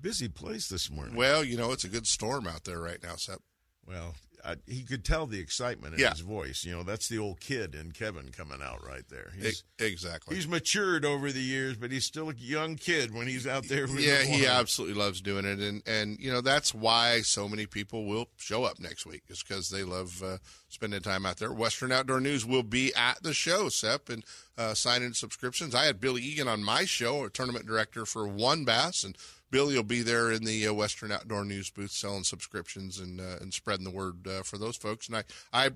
Busy 0.00 0.28
place 0.28 0.68
this 0.68 0.88
morning. 0.88 1.16
Well, 1.16 1.42
you 1.42 1.56
know, 1.56 1.72
it's 1.72 1.82
a 1.82 1.88
good 1.88 2.06
storm 2.06 2.46
out 2.46 2.62
there 2.62 2.78
right 2.78 3.02
now, 3.02 3.16
Sep. 3.16 3.40
Well, 3.84 4.14
I, 4.44 4.56
he 4.66 4.82
could 4.82 5.04
tell 5.04 5.26
the 5.26 5.38
excitement 5.40 5.94
in 5.94 6.00
Yeah. 6.00 6.10
his 6.10 6.20
voice. 6.20 6.64
You 6.64 6.72
know, 6.76 6.82
that's 6.82 7.08
the 7.08 7.18
old 7.18 7.40
kid 7.40 7.74
in 7.74 7.92
Kevin 7.92 8.30
coming 8.30 8.60
out 8.62 8.84
right 8.86 9.02
there. 9.08 9.32
He's, 9.40 9.64
exactly. 9.78 10.36
he's 10.36 10.46
matured 10.48 11.04
over 11.04 11.30
the 11.32 11.40
years, 11.42 11.76
but 11.76 11.90
he's 11.90 12.04
still 12.04 12.30
a 12.30 12.34
young 12.34 12.76
kid 12.76 13.12
when 13.14 13.26
he's 13.26 13.46
out 13.46 13.68
there. 13.68 13.82
With 13.86 14.00
yeah, 14.00 14.18
the 14.18 14.24
he 14.26 14.46
absolutely 14.46 14.96
loves 14.96 15.20
doing 15.20 15.44
it, 15.44 15.58
and 15.60 15.82
and 15.86 16.18
you 16.20 16.30
know 16.32 16.40
that's 16.40 16.74
why 16.74 17.20
so 17.22 17.48
many 17.48 17.66
people 17.66 18.04
will 18.06 18.28
show 18.36 18.64
up 18.64 18.78
next 18.78 19.06
week 19.06 19.22
is 19.28 19.42
because 19.42 19.70
they 19.70 19.82
love 19.84 20.22
uh, 20.22 20.38
spending 20.68 21.00
time 21.00 21.26
out 21.26 21.38
there. 21.38 21.52
Western 21.52 21.92
Outdoor 21.92 22.20
News 22.20 22.44
will 22.46 22.62
be 22.62 22.94
at 22.94 23.22
the 23.22 23.32
show, 23.34 23.68
Sep, 23.68 24.08
and 24.08 24.24
uh, 24.56 24.74
signing 24.74 25.08
in 25.08 25.14
subscriptions. 25.14 25.74
I 25.74 25.84
had 25.84 26.00
Billy 26.00 26.22
Egan 26.22 26.48
on 26.48 26.62
my 26.64 26.84
show, 26.84 27.24
a 27.24 27.30
tournament 27.30 27.66
director 27.66 28.04
for 28.06 28.26
One 28.28 28.64
Bass, 28.64 29.04
and 29.04 29.16
Billy 29.50 29.74
will 29.76 29.82
be 29.82 30.02
there 30.02 30.30
in 30.30 30.44
the 30.44 30.66
uh, 30.68 30.74
Western 30.74 31.10
Outdoor 31.10 31.44
News 31.44 31.70
booth 31.70 31.90
selling 31.90 32.24
subscriptions 32.24 32.98
and 32.98 33.20
uh, 33.20 33.36
and 33.40 33.52
spreading 33.52 33.84
the 33.84 33.90
word 33.90 34.26
uh, 34.26 34.42
for 34.42 34.58
those 34.58 34.76
folks. 34.76 35.08
And 35.08 35.16
I, 35.16 35.24
I, 35.52 35.70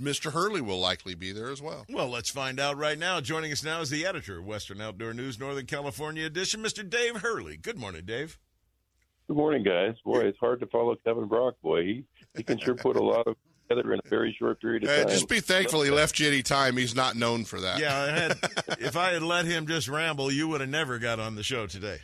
Mr. 0.00 0.32
Hurley 0.32 0.60
will 0.60 0.78
likely 0.78 1.14
be 1.14 1.32
there 1.32 1.50
as 1.50 1.62
well. 1.62 1.86
Well, 1.88 2.08
let's 2.08 2.30
find 2.30 2.60
out 2.60 2.76
right 2.76 2.98
now. 2.98 3.20
Joining 3.20 3.50
us 3.52 3.64
now 3.64 3.80
is 3.80 3.90
the 3.90 4.04
editor 4.04 4.38
of 4.40 4.44
Western 4.46 4.80
Outdoor 4.80 5.14
News, 5.14 5.38
Northern 5.38 5.66
California 5.66 6.26
edition, 6.26 6.62
Mr. 6.62 6.88
Dave 6.88 7.16
Hurley. 7.22 7.56
Good 7.56 7.78
morning, 7.78 8.02
Dave. 8.04 8.38
Good 9.26 9.36
morning, 9.38 9.62
guys. 9.62 9.94
Boy, 10.04 10.20
it's 10.26 10.38
hard 10.38 10.60
to 10.60 10.66
follow 10.66 10.94
Kevin 10.96 11.26
Brock. 11.26 11.54
Boy, 11.62 11.82
he, 11.84 12.04
he 12.36 12.42
can 12.42 12.58
sure 12.58 12.74
put 12.74 12.96
a 12.96 13.02
lot 13.02 13.26
of 13.26 13.36
together 13.70 13.94
in 13.94 14.00
a 14.04 14.08
very 14.10 14.36
short 14.38 14.60
period 14.60 14.84
of 14.84 14.90
Uh, 14.90 14.98
time. 14.98 15.08
just 15.08 15.26
be 15.30 15.40
thankful 15.40 15.80
he 15.80 15.90
left 15.90 16.20
you 16.20 16.28
any 16.28 16.42
time. 16.42 16.76
He's 16.76 16.94
not 16.94 17.16
known 17.16 17.46
for 17.46 17.58
that. 17.62 17.78
Yeah, 17.78 17.98
I 17.98 18.06
had, 18.10 18.32
if 18.80 18.94
I 18.98 19.12
had 19.14 19.22
let 19.22 19.46
him 19.46 19.66
just 19.66 19.88
ramble, 19.88 20.30
you 20.30 20.46
would 20.48 20.60
have 20.60 20.68
never 20.68 20.98
got 20.98 21.18
on 21.18 21.36
the 21.36 21.42
show 21.42 21.66
today. 21.66 22.00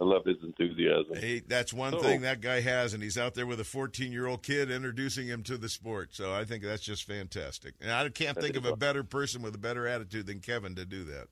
I 0.00 0.04
love 0.04 0.24
his 0.24 0.36
enthusiasm. 0.44 1.16
Hey, 1.16 1.40
that's 1.40 1.72
one 1.72 1.92
So- 1.92 1.98
thing 2.00 2.20
that 2.20 2.40
guy 2.40 2.60
has, 2.60 2.94
and 2.94 3.02
he's 3.02 3.18
out 3.18 3.34
there 3.34 3.46
with 3.46 3.58
a 3.58 3.64
14 3.64 4.12
year 4.12 4.26
old 4.26 4.42
kid 4.42 4.70
introducing 4.70 5.26
him 5.26 5.42
to 5.44 5.56
the 5.56 5.68
sport. 5.68 6.14
So 6.14 6.32
I 6.32 6.44
think 6.44 6.62
that's 6.62 6.82
just 6.82 7.04
fantastic. 7.04 7.74
And 7.80 7.90
I 7.90 8.08
can't 8.08 8.38
think 8.38 8.56
of 8.56 8.64
a 8.64 8.76
better 8.76 9.02
person 9.02 9.42
with 9.42 9.54
a 9.54 9.58
better 9.58 9.88
attitude 9.88 10.26
than 10.26 10.40
Kevin 10.40 10.76
to 10.76 10.84
do 10.84 11.02
that. 11.04 11.26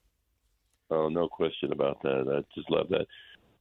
Oh, 0.89 1.07
no 1.09 1.27
question 1.27 1.71
about 1.71 2.01
that. 2.03 2.27
I 2.29 2.43
just 2.55 2.69
love 2.69 2.89
that. 2.89 3.07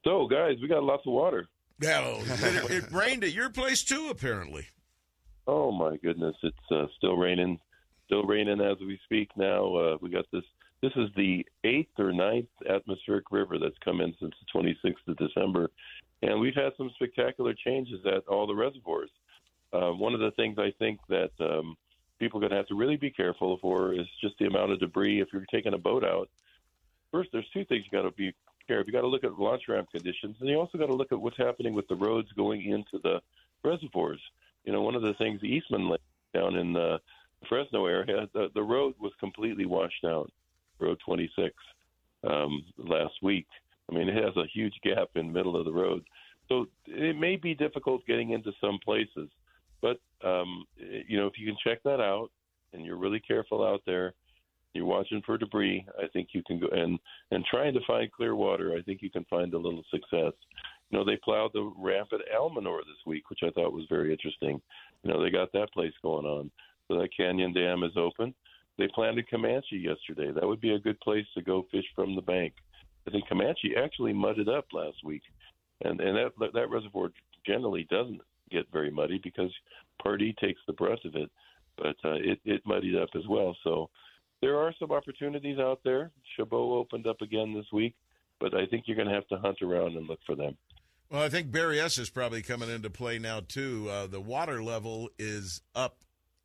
So, 0.05 0.27
guys, 0.27 0.57
we 0.61 0.69
got 0.69 0.83
lots 0.83 1.07
of 1.07 1.13
water. 1.13 1.49
No, 1.81 2.19
it, 2.25 2.71
it 2.71 2.93
rained 2.93 3.23
at 3.25 3.33
your 3.33 3.51
place 3.51 3.85
too, 3.85 4.09
apparently. 4.11 4.67
Oh 5.47 5.71
my 5.71 5.97
goodness, 5.99 6.35
it's 6.43 6.57
uh, 6.73 6.87
still 6.97 7.17
raining, 7.17 7.59
still 8.07 8.25
raining 8.25 8.61
as 8.61 8.79
we 8.81 8.99
speak. 9.05 9.29
Now 9.37 9.75
uh, 9.77 9.97
we 10.01 10.11
got 10.11 10.25
this. 10.33 10.43
This 10.83 10.93
is 10.97 11.09
the 11.17 11.47
eighth 11.65 11.99
or 11.99 12.13
ninth 12.13 12.49
atmospheric 12.69 13.31
river 13.31 13.59
that's 13.59 13.79
come 13.85 14.01
in 14.01 14.15
since 14.21 14.35
the 14.41 14.61
26th 14.61 15.09
of 15.09 15.17
December, 15.17 15.71
and 16.23 16.39
we've 16.39 16.55
had 16.55 16.73
some 16.77 16.91
spectacular 16.95 17.55
changes 17.55 18.05
at 18.07 18.27
all 18.29 18.47
the 18.47 18.55
reservoirs. 18.55 19.11
Uh, 19.73 19.91
one 19.91 20.15
of 20.15 20.21
the 20.21 20.31
things 20.33 20.59
I 20.59 20.73
think 20.79 21.01
that 21.09 21.31
um, 21.41 21.77
people 22.19 22.39
are 22.39 22.43
going 22.43 22.51
to 22.51 22.57
have 22.57 22.69
to 22.69 22.75
really 22.75 22.97
be 22.97 23.11
careful 23.11 23.59
for 23.61 23.95
is 23.95 24.07
just 24.21 24.39
the 24.39 24.47
amount 24.47 24.73
of 24.73 24.81
debris. 24.81 25.21
If 25.21 25.29
you're 25.33 25.45
taking 25.51 25.75
a 25.75 25.79
boat 25.79 26.05
out, 26.05 26.29
first 27.11 27.31
there's 27.33 27.49
two 27.53 27.65
things 27.65 27.85
you 27.85 27.91
got 27.91 28.09
to 28.09 28.15
be 28.15 28.35
careful. 28.67 28.87
You 28.87 28.93
got 28.93 29.03
to 29.03 29.09
look 29.09 29.25
at 29.25 29.39
launch 29.39 29.63
ramp 29.69 29.89
conditions, 29.91 30.37
and 30.41 30.49
you 30.49 30.59
also 30.59 30.79
got 30.79 30.87
to 30.87 30.95
look 30.95 31.13
at 31.13 31.21
what's 31.21 31.39
happening 31.39 31.75
with 31.75 31.89
the 31.89 31.97
roads 31.97 32.31
going 32.33 32.63
into 32.65 32.99
the 33.03 33.21
reservoirs. 33.65 34.21
You 34.65 34.73
know, 34.73 34.83
one 34.83 34.95
of 34.95 35.03
the 35.03 35.15
things 35.15 35.43
Eastman 35.43 35.97
down 36.35 36.57
in 36.57 36.73
the 36.73 37.01
Fresno 37.49 37.87
area, 37.87 38.29
the, 38.33 38.51
the 38.55 38.63
road 38.63 38.95
was 38.99 39.13
completely 39.21 39.67
washed 39.67 40.05
out, 40.05 40.31
Road 40.79 40.99
26, 41.05 41.55
um, 42.29 42.65
last 42.79 43.15
week. 43.23 43.47
I 43.91 43.95
mean, 43.95 44.09
it 44.09 44.23
has 44.23 44.37
a 44.37 44.49
huge 44.53 44.75
gap 44.83 45.09
in 45.15 45.33
middle 45.33 45.57
of 45.57 45.65
the 45.65 45.73
road. 45.73 46.05
So 46.49 46.67
it 46.87 47.17
may 47.17 47.37
be 47.37 47.55
difficult 47.55 48.07
getting 48.07 48.31
into 48.31 48.53
some 48.61 48.79
places. 48.85 49.29
But, 49.83 49.99
um, 50.27 50.65
you 50.77 51.19
know, 51.19 51.27
if 51.27 51.35
you 51.39 51.47
can 51.47 51.57
check 51.65 51.83
that 51.85 52.01
out 52.01 52.29
and 52.73 52.85
you're 52.85 52.97
really 52.97 53.21
careful 53.21 53.65
out 53.65 53.83
there, 53.87 54.15
you're 54.75 54.85
watching 54.85 55.23
for 55.25 55.39
debris, 55.39 55.87
I 55.99 56.07
think 56.09 56.29
you 56.33 56.43
can 56.47 56.61
go 56.61 56.69
and, 56.71 56.99
and 57.31 57.45
trying 57.51 57.75
to 57.75 57.81
find 57.87 58.13
clear 58.13 58.35
water, 58.35 58.77
I 58.77 58.83
think 58.83 59.01
you 59.03 59.11
can 59.11 59.25
find 59.31 59.55
a 59.55 59.59
little 59.59 59.83
success. 59.91 60.33
You 60.91 60.99
know, 60.99 61.05
they 61.05 61.19
plowed 61.25 61.53
the 61.55 61.73
ramp 61.79 62.11
at 62.13 62.21
Almanor 62.37 62.81
this 62.81 63.07
week, 63.07 63.29
which 63.31 63.41
I 63.43 63.51
thought 63.51 63.73
was 63.73 63.87
very 63.89 64.13
interesting. 64.13 64.61
You 65.03 65.11
know, 65.11 65.23
they 65.23 65.31
got 65.31 65.53
that 65.53 65.73
place 65.73 65.95
going 66.03 66.27
on. 66.27 66.51
So 66.89 66.99
that 66.99 67.09
Canyon 67.17 67.53
Dam 67.53 67.83
is 67.83 67.97
open. 67.97 68.35
They 68.79 68.89
planted 68.95 69.29
Camanche 69.29 69.73
yesterday. 69.73 70.33
That 70.33 70.47
would 70.47 70.61
be 70.61 70.75
a 70.75 70.79
good 70.79 71.01
place 71.01 71.27
to 71.35 71.43
go 71.43 71.67
fish 71.71 71.87
from 71.95 72.15
the 72.15 72.23
bank. 72.23 72.55
I 73.07 73.11
think 73.11 73.29
Camanche 73.29 73.77
actually 73.77 74.13
mudded 74.13 74.49
up 74.49 74.67
last 74.73 74.99
week, 75.05 75.23
and 75.83 76.01
and 76.01 76.17
that 76.17 76.53
that 76.53 76.71
reservoir 76.71 77.11
generally 77.47 77.87
doesn't 77.91 78.21
get 78.51 78.71
very 78.73 78.91
muddy 78.91 79.21
because 79.23 79.53
Pardee 80.03 80.35
takes 80.41 80.61
the 80.67 80.73
brunt 80.73 81.01
of 81.05 81.15
it, 81.15 81.31
but 81.77 81.97
uh, 82.05 82.15
it 82.15 82.41
it 82.45 82.63
muddied 82.67 82.97
up 82.97 83.11
as 83.15 83.27
well. 83.29 83.57
So 83.65 83.89
there 84.43 84.59
are 84.59 84.75
some 84.79 84.93
opportunities 84.93 85.59
out 85.59 85.81
there. 85.85 86.11
Chabot 86.37 86.79
opened 86.79 87.07
up 87.07 87.21
again 87.23 87.55
this 87.55 87.67
week, 87.73 87.95
but 88.41 88.55
I 88.55 88.67
think 88.67 88.85
you're 88.87 88.97
going 88.97 89.09
to 89.09 89.15
have 89.15 89.29
to 89.29 89.39
hunt 89.39 89.63
around 89.63 89.97
and 89.97 90.07
look 90.07 90.21
for 90.27 90.35
them. 90.35 90.57
Well, 91.11 91.23
I 91.23 91.29
think 91.29 91.51
Berryessa 91.51 92.01
is 92.01 92.11
probably 92.11 92.43
coming 92.43 92.69
into 92.69 92.91
play 92.91 93.19
now, 93.19 93.41
too. 93.41 93.89
Uh, 93.89 94.07
the 94.09 94.21
water 94.21 94.63
level 94.63 95.09
is 95.19 95.63
up 95.75 95.99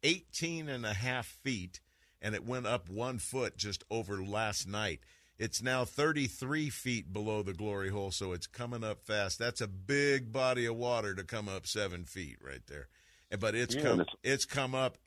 18 0.04 0.70
and 0.70 0.86
a 0.86 0.94
half 0.94 1.26
feet, 1.26 1.80
and 2.22 2.36
it 2.36 2.46
went 2.46 2.68
up 2.68 2.90
one 2.90 3.18
foot 3.20 3.58
just 3.58 3.84
over 3.90 4.22
last 4.22 4.68
night. 4.68 5.00
It's 5.40 5.62
now 5.62 5.86
33 5.86 6.70
feet 6.70 7.12
below 7.12 7.42
the 7.42 7.54
glory 7.54 7.90
hole, 7.90 8.12
so 8.12 8.32
it's 8.32 8.46
coming 8.48 8.84
up 8.84 9.02
fast. 9.02 9.40
That's 9.40 9.60
a 9.62 9.68
big 9.68 10.32
body 10.32 10.66
of 10.68 10.76
water 10.76 11.16
to 11.16 11.24
come 11.24 11.50
up 11.50 11.66
seven 11.66 12.06
feet 12.06 12.38
right 12.46 12.62
there. 12.68 12.90
But 13.40 13.56
it's 13.56 13.74
Yeah, 13.74 13.82
come 13.82 14.02
it's- 14.02 14.16
it's 14.24 14.46
come 14.46 14.76
up 14.76 14.98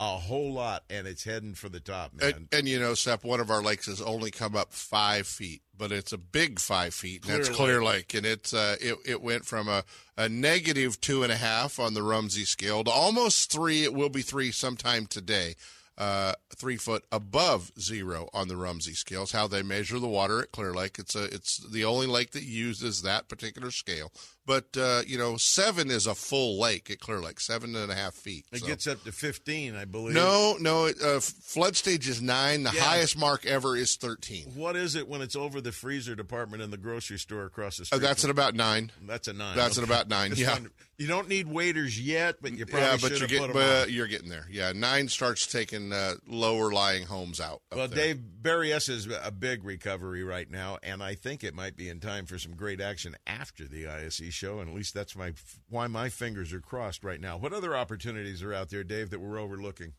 a 0.00 0.16
whole 0.18 0.52
lot, 0.52 0.84
and 0.90 1.08
it's 1.08 1.24
heading 1.24 1.54
for 1.54 1.68
the 1.68 1.80
top, 1.80 2.12
man. 2.14 2.32
And, 2.34 2.48
and 2.52 2.68
you 2.68 2.78
know, 2.78 2.94
Sep, 2.94 3.24
one 3.24 3.40
of 3.40 3.50
our 3.50 3.62
lakes 3.62 3.86
has 3.86 4.00
only 4.00 4.30
come 4.30 4.54
up 4.54 4.72
five 4.72 5.26
feet, 5.26 5.62
but 5.76 5.90
it's 5.90 6.12
a 6.12 6.18
big 6.18 6.60
five 6.60 6.94
feet. 6.94 7.24
And 7.24 7.34
that's 7.34 7.48
Clear 7.48 7.78
Clear 7.78 7.84
Lake, 7.84 8.14
and 8.14 8.24
it's 8.26 8.52
uh, 8.54 8.76
it 8.80 8.96
it 9.04 9.22
went 9.22 9.44
from 9.46 9.68
a, 9.68 9.84
a 10.16 10.28
negative 10.28 11.00
two 11.00 11.22
and 11.24 11.32
a 11.32 11.36
half 11.36 11.80
on 11.80 11.94
the 11.94 12.02
Rumsey 12.04 12.44
scale 12.44 12.84
to 12.84 12.90
almost 12.90 13.50
three. 13.50 13.82
It 13.84 13.92
will 13.94 14.08
be 14.10 14.22
three 14.22 14.52
sometime 14.52 15.06
today. 15.06 15.56
Uh, 15.98 16.32
three 16.54 16.76
foot 16.76 17.04
above 17.10 17.72
zero 17.76 18.28
on 18.32 18.46
the 18.46 18.56
Rumsey 18.56 18.94
scale 18.94 19.24
is 19.24 19.32
how 19.32 19.48
they 19.48 19.62
measure 19.64 19.98
the 19.98 20.06
water 20.06 20.40
at 20.40 20.52
Clear 20.52 20.72
Lake. 20.72 20.96
It's 20.96 21.16
a 21.16 21.24
it's 21.24 21.58
the 21.58 21.84
only 21.84 22.06
lake 22.06 22.30
that 22.30 22.44
uses 22.44 23.02
that 23.02 23.28
particular 23.28 23.72
scale. 23.72 24.12
But 24.48 24.74
uh, 24.78 25.02
you 25.06 25.18
know, 25.18 25.36
seven 25.36 25.90
is 25.90 26.06
a 26.06 26.14
full 26.14 26.58
lake 26.58 26.90
at 26.90 27.00
Clear 27.00 27.20
Lake, 27.20 27.38
seven 27.38 27.76
and 27.76 27.92
a 27.92 27.94
half 27.94 28.14
feet. 28.14 28.46
It 28.50 28.60
so. 28.60 28.66
gets 28.66 28.86
up 28.86 29.04
to 29.04 29.12
15, 29.12 29.76
I 29.76 29.84
believe. 29.84 30.14
No, 30.14 30.56
no. 30.58 30.86
it, 30.86 30.96
Uh, 31.02 31.20
flood 31.20 31.76
stage 31.76 32.08
is 32.08 32.22
nine. 32.22 32.62
The 32.62 32.72
Yeah. 32.74 32.80
highest 32.80 33.16
mark 33.18 33.44
ever 33.44 33.76
is 33.76 33.96
thirteen. 33.96 34.46
What 34.54 34.74
is 34.74 34.94
it 34.94 35.06
when 35.06 35.20
it's 35.20 35.36
over 35.36 35.60
the 35.60 35.70
freezer 35.70 36.14
department 36.14 36.62
in 36.62 36.70
the 36.70 36.78
grocery 36.78 37.18
store 37.18 37.44
across 37.44 37.76
the 37.76 37.84
street? 37.84 37.98
Uh, 37.98 38.00
that's 38.00 38.24
at 38.24 38.30
about 38.30 38.54
nine. 38.54 38.90
That's 39.02 39.28
a 39.28 39.34
nine. 39.34 39.54
That's 39.54 39.76
at 39.76 39.84
about 39.84 40.08
nine. 40.08 40.30
Just 40.30 40.40
Yeah. 40.40 40.58
You 40.96 41.06
don't 41.06 41.28
need 41.28 41.46
waiters 41.46 42.00
yet, 42.00 42.38
but 42.42 42.54
you 42.58 42.66
probably 42.66 42.80
yeah, 42.88 42.96
should 42.96 43.02
but 43.02 43.18
you're 43.20 43.28
getting, 43.28 43.46
put 43.52 43.56
'em 43.56 43.62
on. 43.62 43.82
but 43.82 43.90
you're 43.92 44.08
getting 44.08 44.30
there. 44.30 44.48
Yeah, 44.50 44.72
nine 44.72 45.06
starts 45.08 45.46
taking 45.46 45.92
uh, 45.92 46.14
lower 46.26 46.72
lying 46.72 47.04
homes 47.04 47.38
out. 47.38 47.62
Well, 47.70 47.86
there. 47.86 48.14
Dave, 48.14 48.20
Berryessa 48.42 48.88
is 48.90 49.06
a 49.22 49.30
big 49.30 49.62
recovery 49.62 50.24
right 50.24 50.50
now, 50.50 50.78
and 50.82 51.00
I 51.00 51.14
think 51.14 51.44
it 51.44 51.54
might 51.54 51.76
be 51.76 51.88
in 51.88 52.00
time 52.00 52.26
for 52.26 52.36
some 52.36 52.56
great 52.56 52.80
action 52.80 53.16
after 53.28 53.68
the 53.68 53.86
ISE 53.86 54.32
show, 54.38 54.60
and 54.60 54.70
at 54.70 54.76
least 54.76 54.94
that's 54.94 55.16
my 55.16 55.32
why 55.68 55.86
my 55.86 56.08
fingers 56.08 56.52
are 56.52 56.60
crossed 56.60 57.04
right 57.04 57.20
now. 57.20 57.36
What 57.36 57.52
other 57.52 57.76
opportunities 57.76 58.42
are 58.42 58.54
out 58.54 58.70
there, 58.70 58.84
Dave, 58.84 59.10
that 59.10 59.20
we're 59.20 59.38
overlooking? 59.38 59.94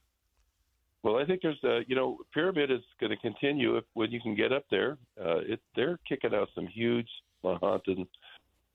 Well, 1.03 1.17
I 1.17 1.25
think 1.25 1.41
there's 1.41 1.63
a 1.63 1.81
you 1.87 1.95
know 1.95 2.17
pyramid 2.33 2.71
is 2.71 2.81
going 2.99 3.11
to 3.11 3.17
continue 3.17 3.77
if 3.77 3.85
when 3.93 4.11
you 4.11 4.19
can 4.21 4.35
get 4.35 4.51
up 4.51 4.63
there. 4.69 4.97
Uh, 5.19 5.39
it 5.39 5.59
they're 5.75 5.99
kicking 6.07 6.33
out 6.33 6.49
some 6.55 6.67
huge 6.67 7.07
Lahontan 7.43 8.07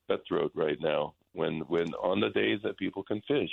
cutthroat 0.08 0.52
right 0.54 0.78
now. 0.80 1.14
When 1.32 1.60
when 1.68 1.92
on 1.94 2.20
the 2.20 2.30
days 2.30 2.60
that 2.62 2.78
people 2.78 3.02
can 3.02 3.20
fish, 3.28 3.50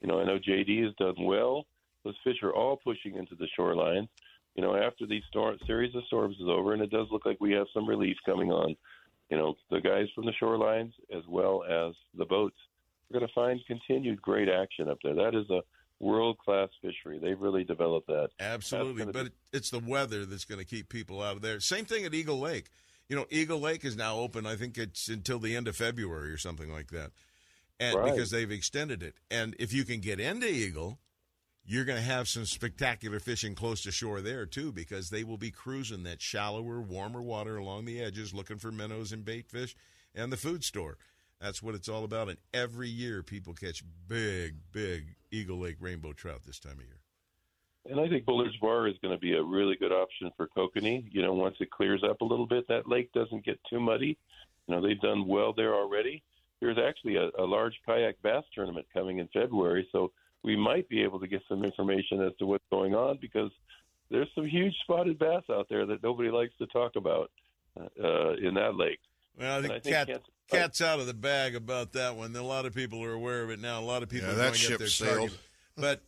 you 0.00 0.08
know 0.08 0.20
I 0.20 0.24
know 0.24 0.38
JD 0.38 0.84
has 0.84 0.94
done 0.98 1.24
well. 1.24 1.66
Those 2.04 2.16
fish 2.24 2.42
are 2.42 2.54
all 2.54 2.78
pushing 2.82 3.16
into 3.16 3.34
the 3.34 3.48
shoreline. 3.56 4.08
You 4.54 4.62
know 4.62 4.76
after 4.76 5.06
these 5.06 5.22
storm 5.28 5.58
series 5.66 5.94
of 5.94 6.04
storms 6.06 6.36
is 6.36 6.48
over, 6.48 6.74
and 6.74 6.82
it 6.82 6.90
does 6.90 7.08
look 7.10 7.26
like 7.26 7.38
we 7.40 7.52
have 7.52 7.66
some 7.74 7.88
relief 7.88 8.16
coming 8.24 8.50
on. 8.50 8.76
You 9.30 9.38
know 9.38 9.54
the 9.70 9.80
guys 9.80 10.08
from 10.14 10.26
the 10.26 10.32
shorelines 10.40 10.92
as 11.16 11.22
well 11.28 11.62
as 11.64 11.94
the 12.16 12.24
boats 12.26 12.56
are 13.10 13.18
going 13.18 13.26
to 13.26 13.32
find 13.34 13.60
continued 13.66 14.20
great 14.20 14.48
action 14.48 14.88
up 14.88 14.98
there. 15.02 15.14
That 15.14 15.34
is 15.34 15.48
a 15.50 15.62
world 16.00 16.36
class 16.38 16.68
fishery. 16.82 17.18
They've 17.18 17.40
really 17.40 17.64
developed 17.64 18.08
that. 18.08 18.30
Absolutely, 18.40 19.06
but 19.06 19.28
it's 19.52 19.70
the 19.70 19.78
weather 19.78 20.26
that's 20.26 20.44
going 20.44 20.58
to 20.58 20.64
keep 20.66 20.88
people 20.88 21.22
out 21.22 21.36
of 21.36 21.42
there. 21.42 21.60
Same 21.60 21.84
thing 21.84 22.04
at 22.04 22.12
Eagle 22.12 22.40
Lake. 22.40 22.68
You 23.08 23.16
know, 23.16 23.26
Eagle 23.30 23.60
Lake 23.60 23.84
is 23.84 23.96
now 23.96 24.16
open. 24.16 24.46
I 24.46 24.56
think 24.56 24.76
it's 24.78 25.08
until 25.08 25.38
the 25.38 25.54
end 25.56 25.68
of 25.68 25.76
February 25.76 26.30
or 26.30 26.38
something 26.38 26.72
like 26.72 26.88
that, 26.90 27.12
and 27.78 27.96
Right. 27.96 28.10
because 28.12 28.30
they've 28.30 28.50
extended 28.50 29.02
it. 29.02 29.14
And 29.30 29.54
if 29.58 29.72
you 29.72 29.84
can 29.84 30.00
get 30.00 30.18
into 30.20 30.46
Eagle, 30.48 30.98
you're 31.64 31.84
going 31.84 31.98
to 31.98 32.04
have 32.04 32.28
some 32.28 32.44
spectacular 32.44 33.20
fishing 33.20 33.54
close 33.54 33.82
to 33.82 33.92
shore 33.92 34.20
there 34.20 34.46
too, 34.46 34.72
because 34.72 35.10
they 35.10 35.24
will 35.24 35.38
be 35.38 35.50
cruising 35.50 36.02
that 36.04 36.20
shallower, 36.20 36.80
warmer 36.80 37.22
water 37.22 37.56
along 37.56 37.84
the 37.84 38.02
edges, 38.02 38.34
looking 38.34 38.58
for 38.58 38.72
minnows 38.72 39.12
and 39.12 39.24
bait 39.24 39.48
fish, 39.48 39.76
and 40.14 40.32
the 40.32 40.36
food 40.36 40.64
store. 40.64 40.98
That's 41.40 41.62
what 41.62 41.74
it's 41.74 41.88
all 41.88 42.04
about. 42.04 42.28
And 42.28 42.38
every 42.54 42.88
year, 42.88 43.22
people 43.22 43.54
catch 43.54 43.82
big, 44.06 44.56
big 44.70 45.16
Eagle 45.30 45.58
Lake 45.58 45.76
rainbow 45.80 46.12
trout 46.12 46.42
this 46.46 46.60
time 46.60 46.78
of 46.78 46.84
year. 46.84 47.00
And 47.90 47.98
I 47.98 48.08
think 48.08 48.24
Bullard's 48.24 48.56
Bar 48.58 48.86
is 48.86 48.94
going 49.02 49.14
to 49.14 49.20
be 49.20 49.34
a 49.34 49.42
really 49.42 49.74
good 49.76 49.90
option 49.90 50.30
for 50.36 50.48
kokanee. 50.56 51.04
You 51.10 51.22
know, 51.22 51.34
once 51.34 51.56
it 51.58 51.70
clears 51.70 52.04
up 52.08 52.20
a 52.20 52.24
little 52.24 52.46
bit, 52.46 52.68
that 52.68 52.88
lake 52.88 53.12
doesn't 53.12 53.44
get 53.44 53.58
too 53.68 53.80
muddy. 53.80 54.16
You 54.68 54.74
know, 54.74 54.86
they've 54.86 55.00
done 55.00 55.26
well 55.26 55.52
there 55.52 55.74
already. 55.74 56.22
There's 56.60 56.78
actually 56.78 57.16
a, 57.16 57.30
a 57.36 57.42
large 57.42 57.74
kayak 57.84 58.22
bass 58.22 58.44
tournament 58.54 58.86
coming 58.94 59.18
in 59.18 59.28
February, 59.32 59.88
so 59.90 60.12
we 60.44 60.56
might 60.56 60.88
be 60.88 61.02
able 61.02 61.20
to 61.20 61.26
get 61.26 61.42
some 61.48 61.64
information 61.64 62.20
as 62.22 62.32
to 62.38 62.46
what's 62.46 62.64
going 62.70 62.94
on 62.94 63.18
because 63.20 63.50
there's 64.10 64.28
some 64.34 64.44
huge 64.46 64.74
spotted 64.82 65.18
bass 65.18 65.42
out 65.50 65.66
there 65.68 65.86
that 65.86 66.02
nobody 66.02 66.30
likes 66.30 66.52
to 66.58 66.66
talk 66.66 66.96
about 66.96 67.30
uh, 67.78 68.32
in 68.34 68.54
that 68.54 68.76
lake. 68.76 68.98
Well, 69.38 69.58
I 69.58 69.62
think, 69.62 69.72
I 69.72 69.78
think 69.80 69.94
cat, 69.94 70.06
Kansas- 70.08 70.26
cat's 70.50 70.80
out 70.80 71.00
of 71.00 71.06
the 71.06 71.14
bag 71.14 71.54
about 71.54 71.92
that 71.94 72.16
one. 72.16 72.34
A 72.36 72.42
lot 72.42 72.66
of 72.66 72.74
people 72.74 73.02
are 73.02 73.12
aware 73.12 73.42
of 73.42 73.50
it 73.50 73.60
now. 73.60 73.80
A 73.80 73.82
lot 73.82 74.02
of 74.02 74.08
people 74.10 74.28
Yeah, 74.28 74.34
are 74.34 74.36
that 74.36 74.42
going 74.48 74.54
to 74.54 74.60
get 74.60 74.68
ship 74.68 74.78
their 74.78 74.88
sailed. 74.88 75.30
target. 75.30 75.38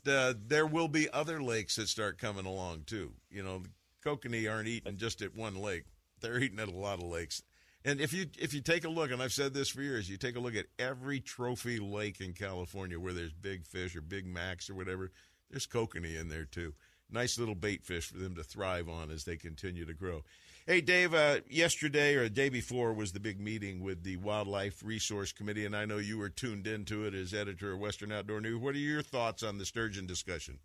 But 0.04 0.12
uh, 0.12 0.34
there 0.46 0.66
will 0.66 0.88
be 0.88 1.08
other 1.10 1.42
lakes 1.42 1.76
that 1.76 1.88
start 1.88 2.18
coming 2.18 2.44
along 2.44 2.82
too. 2.86 3.12
You 3.30 3.42
know, 3.42 3.60
the 3.60 3.70
kokanee 4.10 4.50
aren't 4.50 4.68
eating 4.68 4.98
just 4.98 5.22
at 5.22 5.34
one 5.34 5.56
lake; 5.56 5.84
they're 6.20 6.38
eating 6.38 6.60
at 6.60 6.68
a 6.68 6.76
lot 6.76 6.98
of 6.98 7.04
lakes. 7.04 7.42
And 7.84 8.00
if 8.00 8.14
you 8.14 8.26
if 8.38 8.54
you 8.54 8.62
take 8.62 8.84
a 8.84 8.88
look, 8.88 9.10
and 9.10 9.22
I've 9.22 9.32
said 9.32 9.52
this 9.52 9.68
for 9.68 9.82
years, 9.82 10.08
you 10.08 10.16
take 10.16 10.36
a 10.36 10.40
look 10.40 10.56
at 10.56 10.66
every 10.78 11.20
trophy 11.20 11.78
lake 11.78 12.20
in 12.20 12.32
California 12.32 12.98
where 12.98 13.12
there's 13.12 13.32
big 13.32 13.66
fish 13.66 13.94
or 13.94 14.00
big 14.00 14.26
max 14.26 14.70
or 14.70 14.74
whatever. 14.74 15.12
There's 15.50 15.66
kokanee 15.66 16.18
in 16.18 16.28
there 16.28 16.46
too. 16.46 16.72
Nice 17.10 17.38
little 17.38 17.54
bait 17.54 17.84
fish 17.84 18.06
for 18.06 18.16
them 18.16 18.34
to 18.36 18.42
thrive 18.42 18.88
on 18.88 19.10
as 19.10 19.24
they 19.24 19.36
continue 19.36 19.84
to 19.84 19.92
grow. 19.92 20.22
Hey, 20.66 20.80
Dave, 20.80 21.12
uh, 21.12 21.40
yesterday 21.46 22.14
or 22.14 22.22
the 22.22 22.30
day 22.30 22.48
before 22.48 22.94
was 22.94 23.12
the 23.12 23.20
big 23.20 23.38
meeting 23.38 23.82
with 23.82 24.02
the 24.02 24.16
Wildlife 24.16 24.82
Resource 24.82 25.30
Committee, 25.30 25.66
and 25.66 25.76
I 25.76 25.84
know 25.84 25.98
you 25.98 26.16
were 26.16 26.30
tuned 26.30 26.66
into 26.66 27.04
it 27.04 27.12
as 27.12 27.34
editor 27.34 27.74
of 27.74 27.80
Western 27.80 28.10
Outdoor 28.10 28.40
News. 28.40 28.58
What 28.58 28.74
are 28.74 28.78
your 28.78 29.02
thoughts 29.02 29.42
on 29.42 29.58
the 29.58 29.66
sturgeon 29.66 30.06
discussion? 30.06 30.58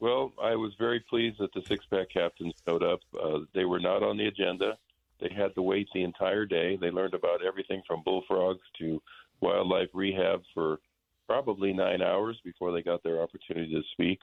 Well, 0.00 0.32
I 0.42 0.56
was 0.56 0.72
very 0.76 0.98
pleased 1.08 1.38
that 1.38 1.52
the 1.54 1.62
six 1.62 1.86
pack 1.86 2.10
captains 2.10 2.54
showed 2.66 2.82
up. 2.82 2.98
Uh, 3.20 3.40
they 3.54 3.64
were 3.64 3.78
not 3.80 4.02
on 4.02 4.16
the 4.16 4.26
agenda. 4.26 4.76
They 5.20 5.30
had 5.34 5.54
to 5.54 5.62
wait 5.62 5.88
the 5.92 6.02
entire 6.02 6.46
day. 6.46 6.76
They 6.76 6.90
learned 6.90 7.14
about 7.14 7.44
everything 7.44 7.82
from 7.86 8.02
bullfrogs 8.04 8.62
to 8.78 9.00
wildlife 9.40 9.88
rehab 9.94 10.42
for 10.54 10.78
probably 11.26 11.72
nine 11.72 12.02
hours 12.02 12.38
before 12.44 12.72
they 12.72 12.82
got 12.82 13.02
their 13.02 13.20
opportunity 13.20 13.72
to 13.72 13.82
speak. 13.92 14.18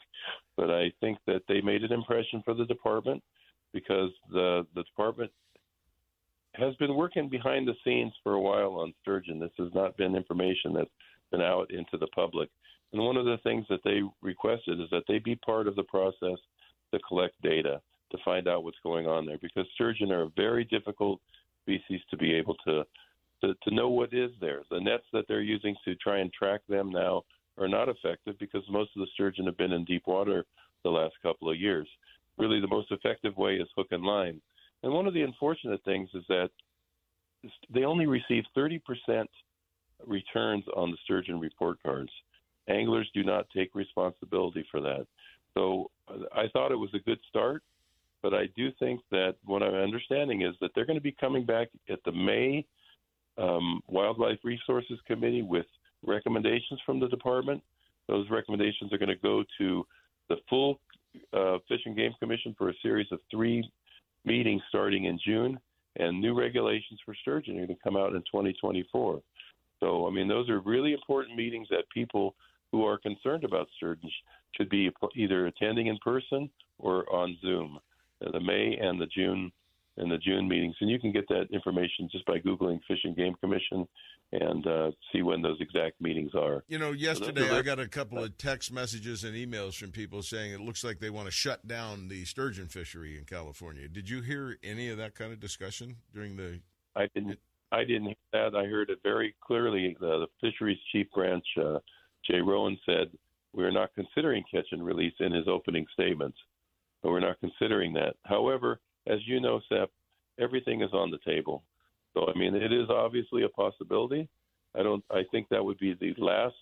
But 0.57 0.71
I 0.71 0.91
think 1.01 1.19
that 1.27 1.43
they 1.47 1.61
made 1.61 1.83
an 1.83 1.93
impression 1.93 2.41
for 2.43 2.53
the 2.53 2.65
department 2.65 3.21
because 3.73 4.09
the 4.31 4.65
the 4.73 4.83
department 4.83 5.31
has 6.55 6.73
been 6.75 6.95
working 6.95 7.29
behind 7.29 7.67
the 7.67 7.75
scenes 7.83 8.13
for 8.23 8.33
a 8.33 8.41
while 8.41 8.75
on 8.75 8.93
sturgeon. 9.01 9.39
This 9.39 9.51
has 9.57 9.73
not 9.73 9.97
been 9.97 10.15
information 10.15 10.73
that's 10.73 10.89
been 11.31 11.41
out 11.41 11.69
into 11.71 11.97
the 11.97 12.07
public. 12.07 12.49
And 12.93 13.01
one 13.01 13.17
of 13.17 13.25
the 13.25 13.37
things 13.43 13.65
that 13.69 13.81
they 13.83 14.01
requested 14.21 14.79
is 14.79 14.89
that 14.91 15.03
they 15.07 15.19
be 15.19 15.35
part 15.35 15.67
of 15.67 15.75
the 15.75 15.83
process 15.83 16.37
to 16.93 16.99
collect 17.07 17.39
data 17.41 17.81
to 18.11 18.17
find 18.23 18.47
out 18.47 18.63
what's 18.63 18.77
going 18.83 19.07
on 19.07 19.25
there 19.25 19.37
because 19.41 19.65
sturgeon 19.73 20.11
are 20.11 20.23
a 20.23 20.29
very 20.35 20.63
difficult 20.65 21.19
species 21.63 22.01
to 22.09 22.17
be 22.17 22.33
able 22.33 22.55
to 22.65 22.83
to, 23.41 23.53
to 23.63 23.75
know 23.75 23.89
what 23.89 24.13
is 24.13 24.31
there. 24.39 24.61
The 24.71 24.79
nets 24.79 25.03
that 25.11 25.25
they're 25.27 25.41
using 25.41 25.75
to 25.83 25.95
try 25.95 26.19
and 26.19 26.31
track 26.31 26.61
them 26.69 26.89
now 26.89 27.23
are 27.57 27.67
not 27.67 27.89
effective 27.89 28.39
because 28.39 28.63
most 28.69 28.91
of 28.95 29.01
the 29.01 29.07
sturgeon 29.13 29.45
have 29.45 29.57
been 29.57 29.73
in 29.73 29.83
deep 29.83 30.03
water 30.07 30.45
the 30.83 30.89
last 30.89 31.15
couple 31.21 31.49
of 31.49 31.59
years. 31.59 31.87
Really, 32.37 32.61
the 32.61 32.67
most 32.67 32.91
effective 32.91 33.35
way 33.37 33.55
is 33.55 33.67
hook 33.75 33.87
and 33.91 34.03
line. 34.03 34.41
And 34.83 34.93
one 34.93 35.07
of 35.07 35.13
the 35.13 35.21
unfortunate 35.21 35.83
things 35.83 36.09
is 36.13 36.23
that 36.29 36.49
they 37.73 37.83
only 37.83 38.05
receive 38.05 38.43
30% 38.57 38.79
returns 40.05 40.63
on 40.75 40.91
the 40.91 40.97
sturgeon 41.03 41.39
report 41.39 41.77
cards. 41.83 42.11
Anglers 42.67 43.09
do 43.13 43.23
not 43.23 43.47
take 43.55 43.73
responsibility 43.75 44.65
for 44.71 44.81
that. 44.81 45.05
So 45.53 45.89
I 46.33 46.45
thought 46.51 46.71
it 46.71 46.75
was 46.75 46.93
a 46.93 46.99
good 46.99 47.19
start, 47.29 47.63
but 48.25 48.33
I 48.33 48.47
do 48.57 48.71
think 48.79 49.01
that 49.11 49.35
what 49.45 49.61
I'm 49.61 49.75
understanding 49.75 50.41
is 50.41 50.55
that 50.59 50.71
they're 50.73 50.87
going 50.87 50.97
to 50.97 51.03
be 51.03 51.11
coming 51.11 51.45
back 51.45 51.67
at 51.91 51.99
the 52.05 52.11
May 52.11 52.65
um, 53.37 53.81
Wildlife 53.87 54.39
Resources 54.43 54.97
Committee 55.05 55.43
with 55.43 55.67
recommendations 56.03 56.79
from 56.87 56.99
the 56.99 57.07
department. 57.07 57.61
Those 58.07 58.27
recommendations 58.31 58.91
are 58.91 58.97
going 58.97 59.09
to 59.09 59.15
go 59.15 59.43
to 59.59 59.85
the 60.27 60.37
full 60.49 60.79
uh, 61.33 61.59
Fish 61.67 61.81
and 61.85 61.95
Game 61.95 62.13
Commission 62.17 62.55
for 62.57 62.69
a 62.69 62.73
series 62.81 63.05
of 63.11 63.19
three 63.29 63.63
meetings 64.23 64.63
starting 64.69 65.05
in 65.05 65.19
June, 65.23 65.59
and 65.97 66.19
new 66.19 66.33
regulations 66.33 66.99
for 67.05 67.13
sturgeon 67.21 67.59
are 67.59 67.67
going 67.67 67.77
to 67.77 67.83
come 67.83 67.95
out 67.95 68.15
in 68.15 68.21
2024. 68.21 69.21
So, 69.81 70.07
I 70.07 70.09
mean, 70.09 70.27
those 70.27 70.49
are 70.49 70.61
really 70.61 70.93
important 70.93 71.37
meetings 71.37 71.67
that 71.69 71.83
people 71.93 72.33
who 72.71 72.83
are 72.85 72.97
concerned 72.97 73.43
about 73.43 73.67
sturgeon 73.77 74.09
should 74.57 74.69
be 74.69 74.89
either 75.15 75.45
attending 75.45 75.87
in 75.87 75.99
person 75.99 76.49
or 76.79 77.07
on 77.13 77.37
Zoom. 77.43 77.77
Uh, 78.25 78.31
the 78.31 78.39
May 78.39 78.77
and 78.79 78.99
the 78.99 79.07
June 79.07 79.51
and 79.97 80.11
the 80.11 80.17
June 80.17 80.47
meetings, 80.47 80.75
and 80.81 80.89
you 80.89 80.99
can 80.99 81.11
get 81.11 81.27
that 81.29 81.47
information 81.51 82.09
just 82.11 82.25
by 82.25 82.37
googling 82.39 82.79
Fish 82.87 82.99
and 83.05 83.15
Game 83.15 83.33
Commission 83.41 83.87
and 84.31 84.67
uh, 84.67 84.91
see 85.11 85.21
when 85.21 85.41
those 85.41 85.57
exact 85.61 86.01
meetings 86.01 86.31
are. 86.35 86.63
You 86.67 86.79
know, 86.79 86.91
yesterday 86.91 87.49
I 87.49 87.61
got 87.61 87.79
a 87.79 87.87
couple 87.87 88.21
of 88.23 88.37
text 88.37 88.73
messages 88.73 89.23
and 89.23 89.35
emails 89.35 89.75
from 89.75 89.91
people 89.91 90.21
saying 90.21 90.51
it 90.51 90.59
looks 90.59 90.83
like 90.83 90.99
they 90.99 91.09
want 91.09 91.27
to 91.27 91.31
shut 91.31 91.67
down 91.67 92.09
the 92.09 92.25
sturgeon 92.25 92.67
fishery 92.67 93.17
in 93.17 93.25
California. 93.25 93.87
Did 93.87 94.09
you 94.09 94.21
hear 94.21 94.57
any 94.63 94.89
of 94.89 94.97
that 94.97 95.15
kind 95.15 95.31
of 95.31 95.39
discussion 95.39 95.97
during 96.13 96.35
the? 96.35 96.59
I 96.95 97.07
didn't. 97.13 97.39
I 97.71 97.83
didn't 97.83 98.05
hear 98.05 98.15
that. 98.33 98.55
I 98.55 98.65
heard 98.65 98.89
it 98.89 98.99
very 99.03 99.35
clearly. 99.45 99.95
The, 99.99 100.25
the 100.25 100.27
fisheries 100.41 100.77
chief 100.91 101.07
branch, 101.13 101.45
uh, 101.61 101.79
Jay 102.29 102.39
Rowan, 102.39 102.77
said 102.85 103.11
we 103.53 103.63
are 103.63 103.71
not 103.71 103.91
considering 103.95 104.43
catch 104.51 104.67
and 104.71 104.85
release 104.85 105.13
in 105.19 105.31
his 105.31 105.47
opening 105.47 105.85
statements. 105.93 106.37
We're 107.09 107.19
not 107.19 107.39
considering 107.39 107.93
that. 107.93 108.15
However, 108.23 108.79
as 109.07 109.19
you 109.25 109.39
know, 109.39 109.61
Seth, 109.69 109.89
everything 110.39 110.81
is 110.81 110.93
on 110.93 111.11
the 111.11 111.19
table. 111.25 111.63
So 112.13 112.27
I 112.27 112.37
mean, 112.37 112.55
it 112.55 112.71
is 112.71 112.89
obviously 112.89 113.43
a 113.43 113.49
possibility. 113.49 114.27
I 114.77 114.83
don't. 114.83 115.03
I 115.11 115.23
think 115.31 115.47
that 115.49 115.63
would 115.63 115.77
be 115.79 115.93
the 115.93 116.13
last 116.17 116.55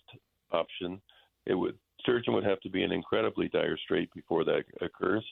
option. 0.52 1.00
It 1.46 1.54
would 1.54 1.76
sturgeon 2.00 2.34
would 2.34 2.44
have 2.44 2.60
to 2.60 2.70
be 2.70 2.82
in 2.82 2.92
incredibly 2.92 3.48
dire 3.48 3.78
strait 3.84 4.12
before 4.14 4.44
that 4.44 4.64
occurs. 4.80 5.24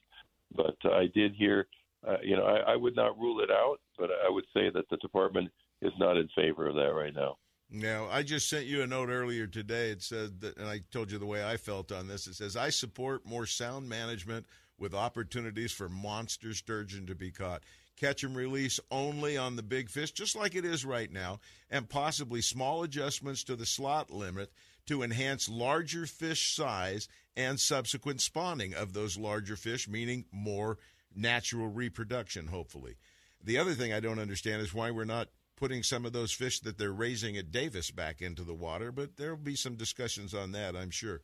But 0.54 0.76
uh, 0.84 0.92
I 0.92 1.06
did 1.14 1.34
hear, 1.34 1.66
uh, 2.06 2.16
you 2.22 2.36
know, 2.36 2.44
I, 2.44 2.72
I 2.72 2.76
would 2.76 2.96
not 2.96 3.18
rule 3.18 3.40
it 3.40 3.50
out, 3.50 3.78
but 3.98 4.10
I 4.10 4.30
would 4.30 4.44
say 4.54 4.70
that 4.72 4.88
the 4.90 4.96
department 4.98 5.50
is 5.80 5.92
not 5.98 6.16
in 6.16 6.28
favor 6.34 6.68
of 6.68 6.74
that 6.74 6.92
right 6.94 7.14
now. 7.14 7.36
Now, 7.70 8.06
I 8.10 8.22
just 8.22 8.50
sent 8.50 8.66
you 8.66 8.82
a 8.82 8.86
note 8.86 9.08
earlier 9.08 9.46
today. 9.46 9.90
It 9.90 10.02
said 10.02 10.40
that, 10.42 10.58
and 10.58 10.68
I 10.68 10.80
told 10.90 11.10
you 11.10 11.18
the 11.18 11.26
way 11.26 11.42
I 11.42 11.56
felt 11.56 11.90
on 11.90 12.06
this. 12.06 12.26
It 12.26 12.34
says, 12.34 12.54
I 12.54 12.68
support 12.68 13.24
more 13.24 13.46
sound 13.46 13.88
management 13.88 14.46
with 14.78 14.94
opportunities 14.94 15.72
for 15.72 15.88
monster 15.88 16.54
sturgeon 16.54 17.06
to 17.06 17.14
be 17.14 17.30
caught. 17.30 17.62
Catch 17.96 18.24
and 18.24 18.34
release 18.34 18.80
only 18.90 19.36
on 19.36 19.56
the 19.56 19.62
big 19.62 19.90
fish, 19.90 20.12
just 20.12 20.34
like 20.34 20.54
it 20.54 20.64
is 20.64 20.84
right 20.84 21.12
now, 21.12 21.40
and 21.70 21.88
possibly 21.88 22.40
small 22.40 22.82
adjustments 22.82 23.44
to 23.44 23.54
the 23.54 23.66
slot 23.66 24.10
limit 24.10 24.50
to 24.86 25.02
enhance 25.02 25.48
larger 25.48 26.06
fish 26.06 26.54
size 26.54 27.08
and 27.36 27.60
subsequent 27.60 28.20
spawning 28.20 28.74
of 28.74 28.92
those 28.92 29.16
larger 29.16 29.56
fish, 29.56 29.88
meaning 29.88 30.24
more 30.32 30.78
natural 31.14 31.68
reproduction, 31.68 32.46
hopefully. 32.46 32.96
The 33.44 33.58
other 33.58 33.74
thing 33.74 33.92
I 33.92 34.00
don't 34.00 34.18
understand 34.18 34.62
is 34.62 34.74
why 34.74 34.90
we're 34.90 35.04
not 35.04 35.28
putting 35.56 35.82
some 35.82 36.04
of 36.04 36.12
those 36.12 36.32
fish 36.32 36.60
that 36.60 36.78
they're 36.78 36.92
raising 36.92 37.36
at 37.36 37.52
Davis 37.52 37.90
back 37.90 38.20
into 38.20 38.42
the 38.42 38.54
water, 38.54 38.90
but 38.90 39.16
there'll 39.16 39.36
be 39.36 39.54
some 39.54 39.76
discussions 39.76 40.34
on 40.34 40.52
that, 40.52 40.74
I'm 40.74 40.90
sure. 40.90 41.20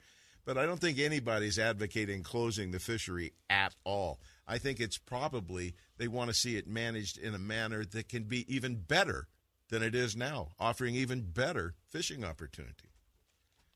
But 0.48 0.56
I 0.56 0.64
don't 0.64 0.80
think 0.80 0.98
anybody's 0.98 1.58
advocating 1.58 2.22
closing 2.22 2.70
the 2.70 2.78
fishery 2.78 3.34
at 3.50 3.74
all. 3.84 4.18
I 4.46 4.56
think 4.56 4.80
it's 4.80 4.96
probably 4.96 5.74
they 5.98 6.08
want 6.08 6.30
to 6.30 6.34
see 6.34 6.56
it 6.56 6.66
managed 6.66 7.18
in 7.18 7.34
a 7.34 7.38
manner 7.38 7.84
that 7.84 8.08
can 8.08 8.22
be 8.22 8.50
even 8.50 8.76
better 8.76 9.28
than 9.68 9.82
it 9.82 9.94
is 9.94 10.16
now, 10.16 10.52
offering 10.58 10.94
even 10.94 11.20
better 11.20 11.74
fishing 11.90 12.24
opportunity. 12.24 12.94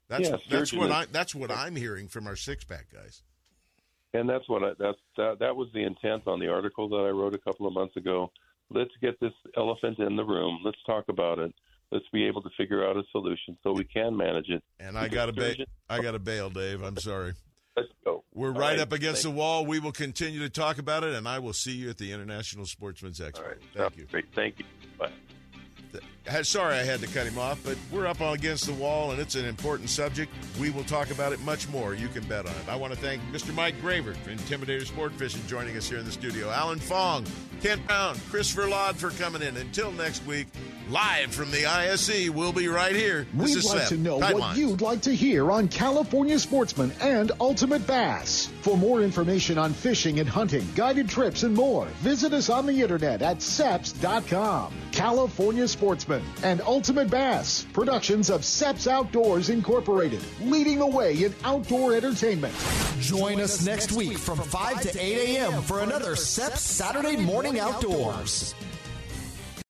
That's 0.09 0.31
Yeah, 0.31 0.37
that's 0.49 0.73
what 0.73 0.91
I 0.91 1.05
that's 1.13 1.35
what 1.35 1.51
I'm 1.51 1.77
hearing 1.77 2.09
from 2.09 2.27
our 2.27 2.37
six 2.37 2.65
pack 2.65 2.87
guys. 2.91 3.23
And 4.15 4.27
that's 4.27 4.49
what 4.49 4.65
I, 4.65 4.71
that's 4.79 4.99
that, 5.19 5.41
that 5.41 5.55
was 5.55 5.69
the 5.75 5.83
intent 5.83 6.23
on 6.27 6.41
the 6.41 6.49
article 6.49 6.89
that 6.89 7.05
I 7.07 7.11
wrote 7.11 7.35
a 7.35 7.39
couple 7.39 7.67
of 7.67 7.75
months 7.75 7.99
ago. 7.99 8.33
Let's 8.71 8.93
get 9.03 9.21
this 9.21 9.35
elephant 9.59 9.99
in 9.99 10.17
the 10.17 10.25
room. 10.25 10.61
Let's 10.65 10.83
talk 10.87 11.05
about 11.11 11.39
it. 11.39 11.53
Let's 11.93 12.07
be 12.11 12.25
able 12.27 12.41
to 12.43 12.51
figure 12.57 12.89
out 12.89 12.97
a 12.97 13.03
solution 13.13 13.59
so 13.63 13.73
we 13.73 13.85
can 13.85 14.17
manage 14.17 14.49
it. 14.49 14.65
And 14.81 14.99
I 14.99 15.09
got 15.09 15.27
to 15.27 15.33
bail. 15.33 15.55
I 15.91 16.01
got 16.01 16.13
to 16.13 16.19
bail, 16.19 16.49
Dave. 16.49 16.83
I'm 16.83 16.97
sorry. 16.97 17.35
Let's 17.77 17.89
go. 18.03 18.25
We're 18.33 18.49
All 18.49 18.59
right, 18.59 18.79
up 18.79 18.93
against 18.93 19.25
the 19.25 19.31
wall. 19.31 19.67
We 19.67 19.79
will 19.79 19.93
continue 19.93 20.41
to 20.41 20.51
talk 20.51 20.79
about 20.79 21.05
it, 21.05 21.15
and 21.15 21.29
I 21.29 21.39
will 21.39 21.53
see 21.53 21.73
you 21.73 21.91
at 21.91 21.99
the 21.99 22.13
International 22.13 22.65
Sportsman's 22.65 23.21
Expo. 23.21 23.55
Thank 23.77 23.99
you. 23.99 24.07
Great. 24.07 24.25
Thank 24.35 24.59
you. 24.59 24.65
Bye. 24.99 25.13
Sorry 26.43 26.77
I 26.77 26.85
had 26.85 27.01
to 27.01 27.07
cut 27.09 27.27
him 27.27 27.37
off, 27.37 27.61
but 27.65 27.77
we're 27.91 28.07
up 28.07 28.21
against 28.21 28.67
the 28.67 28.73
wall, 28.75 29.11
and 29.11 29.21
it's 29.21 29.35
an 29.35 29.45
important 29.45 29.91
subject. 29.91 30.33
We 30.61 30.71
will 30.71 30.85
talk 30.85 31.11
about 31.11 31.33
it 31.33 31.41
much 31.41 31.69
more. 31.69 31.95
You 31.95 32.07
can 32.09 32.23
bet 32.25 32.47
on 32.47 32.53
it. 32.53 32.69
I 32.69 32.77
want 32.77 32.93
to 32.93 32.99
thank 32.99 33.21
Mr. 33.33 33.53
Mike 33.55 33.81
Gravert 33.81 34.17
from 34.19 34.37
Intimidator 34.37 34.87
Sport 34.87 35.13
Fishing 35.15 35.41
joining 35.49 35.77
us 35.77 35.89
here 35.89 35.99
in 35.99 36.05
the 36.05 36.13
studio. 36.13 36.49
Alan 36.51 36.79
Fong, 36.79 37.27
Kent 37.61 37.85
Brown, 37.89 38.17
Christopher 38.31 38.69
Laud 38.69 38.97
for 38.97 39.11
coming 39.11 39.43
in. 39.43 39.57
Until 39.57 39.91
next 39.93 40.25
week, 40.25 40.47
live 40.91 41.35
from 41.35 41.51
the 41.51 41.67
ISE, 41.67 42.31
we'll 42.31 42.53
be 42.53 42.69
right 42.69 42.95
here. 42.95 43.27
This 43.35 43.57
We'd 43.57 43.65
like 43.65 43.79
Seth. 43.81 43.89
to 43.91 43.97
know 43.99 44.21
Tight 44.21 44.35
what 44.35 44.41
lines. 44.43 44.59
you'd 44.59 44.81
like 44.81 45.01
to 45.03 45.15
hear 45.15 45.51
on 45.51 45.67
California 45.69 46.39
Sportsman 46.39 46.93
and 47.01 47.33
Ultimate 47.41 47.85
Bass. 47.87 48.49
For 48.63 48.77
more 48.77 49.03
information 49.03 49.59
on 49.59 49.73
fishing 49.73 50.21
and 50.21 50.29
hunting, 50.29 50.67
guided 50.77 51.09
trips, 51.09 51.43
and 51.43 51.55
more, 51.55 51.87
visit 52.01 52.33
us 52.33 52.49
on 52.49 52.67
the 52.67 52.81
internet 52.81 53.23
at 53.23 53.39
seps.com. 53.39 54.73
California 54.93 55.67
Sportsman 55.67 56.12
and 56.43 56.61
Ultimate 56.63 57.09
Bass, 57.09 57.65
productions 57.73 58.29
of 58.29 58.43
Seps 58.43 58.87
Outdoors 58.87 59.49
Incorporated, 59.49 60.23
leading 60.43 60.79
the 60.79 60.87
way 60.87 61.25
in 61.25 61.35
outdoor 61.45 61.95
entertainment. 61.95 62.55
Join 63.01 63.41
us 63.41 63.65
next 63.65 63.93
week 63.93 64.19
from 64.19 64.39
5 64.39 64.83
to 64.83 65.01
8 65.01 65.37
a.m. 65.37 65.63
for 65.63 65.81
another 65.81 66.15
Seps 66.15 66.59
Saturday 66.59 67.17
Morning 67.17 67.59
Outdoors. 67.59 68.55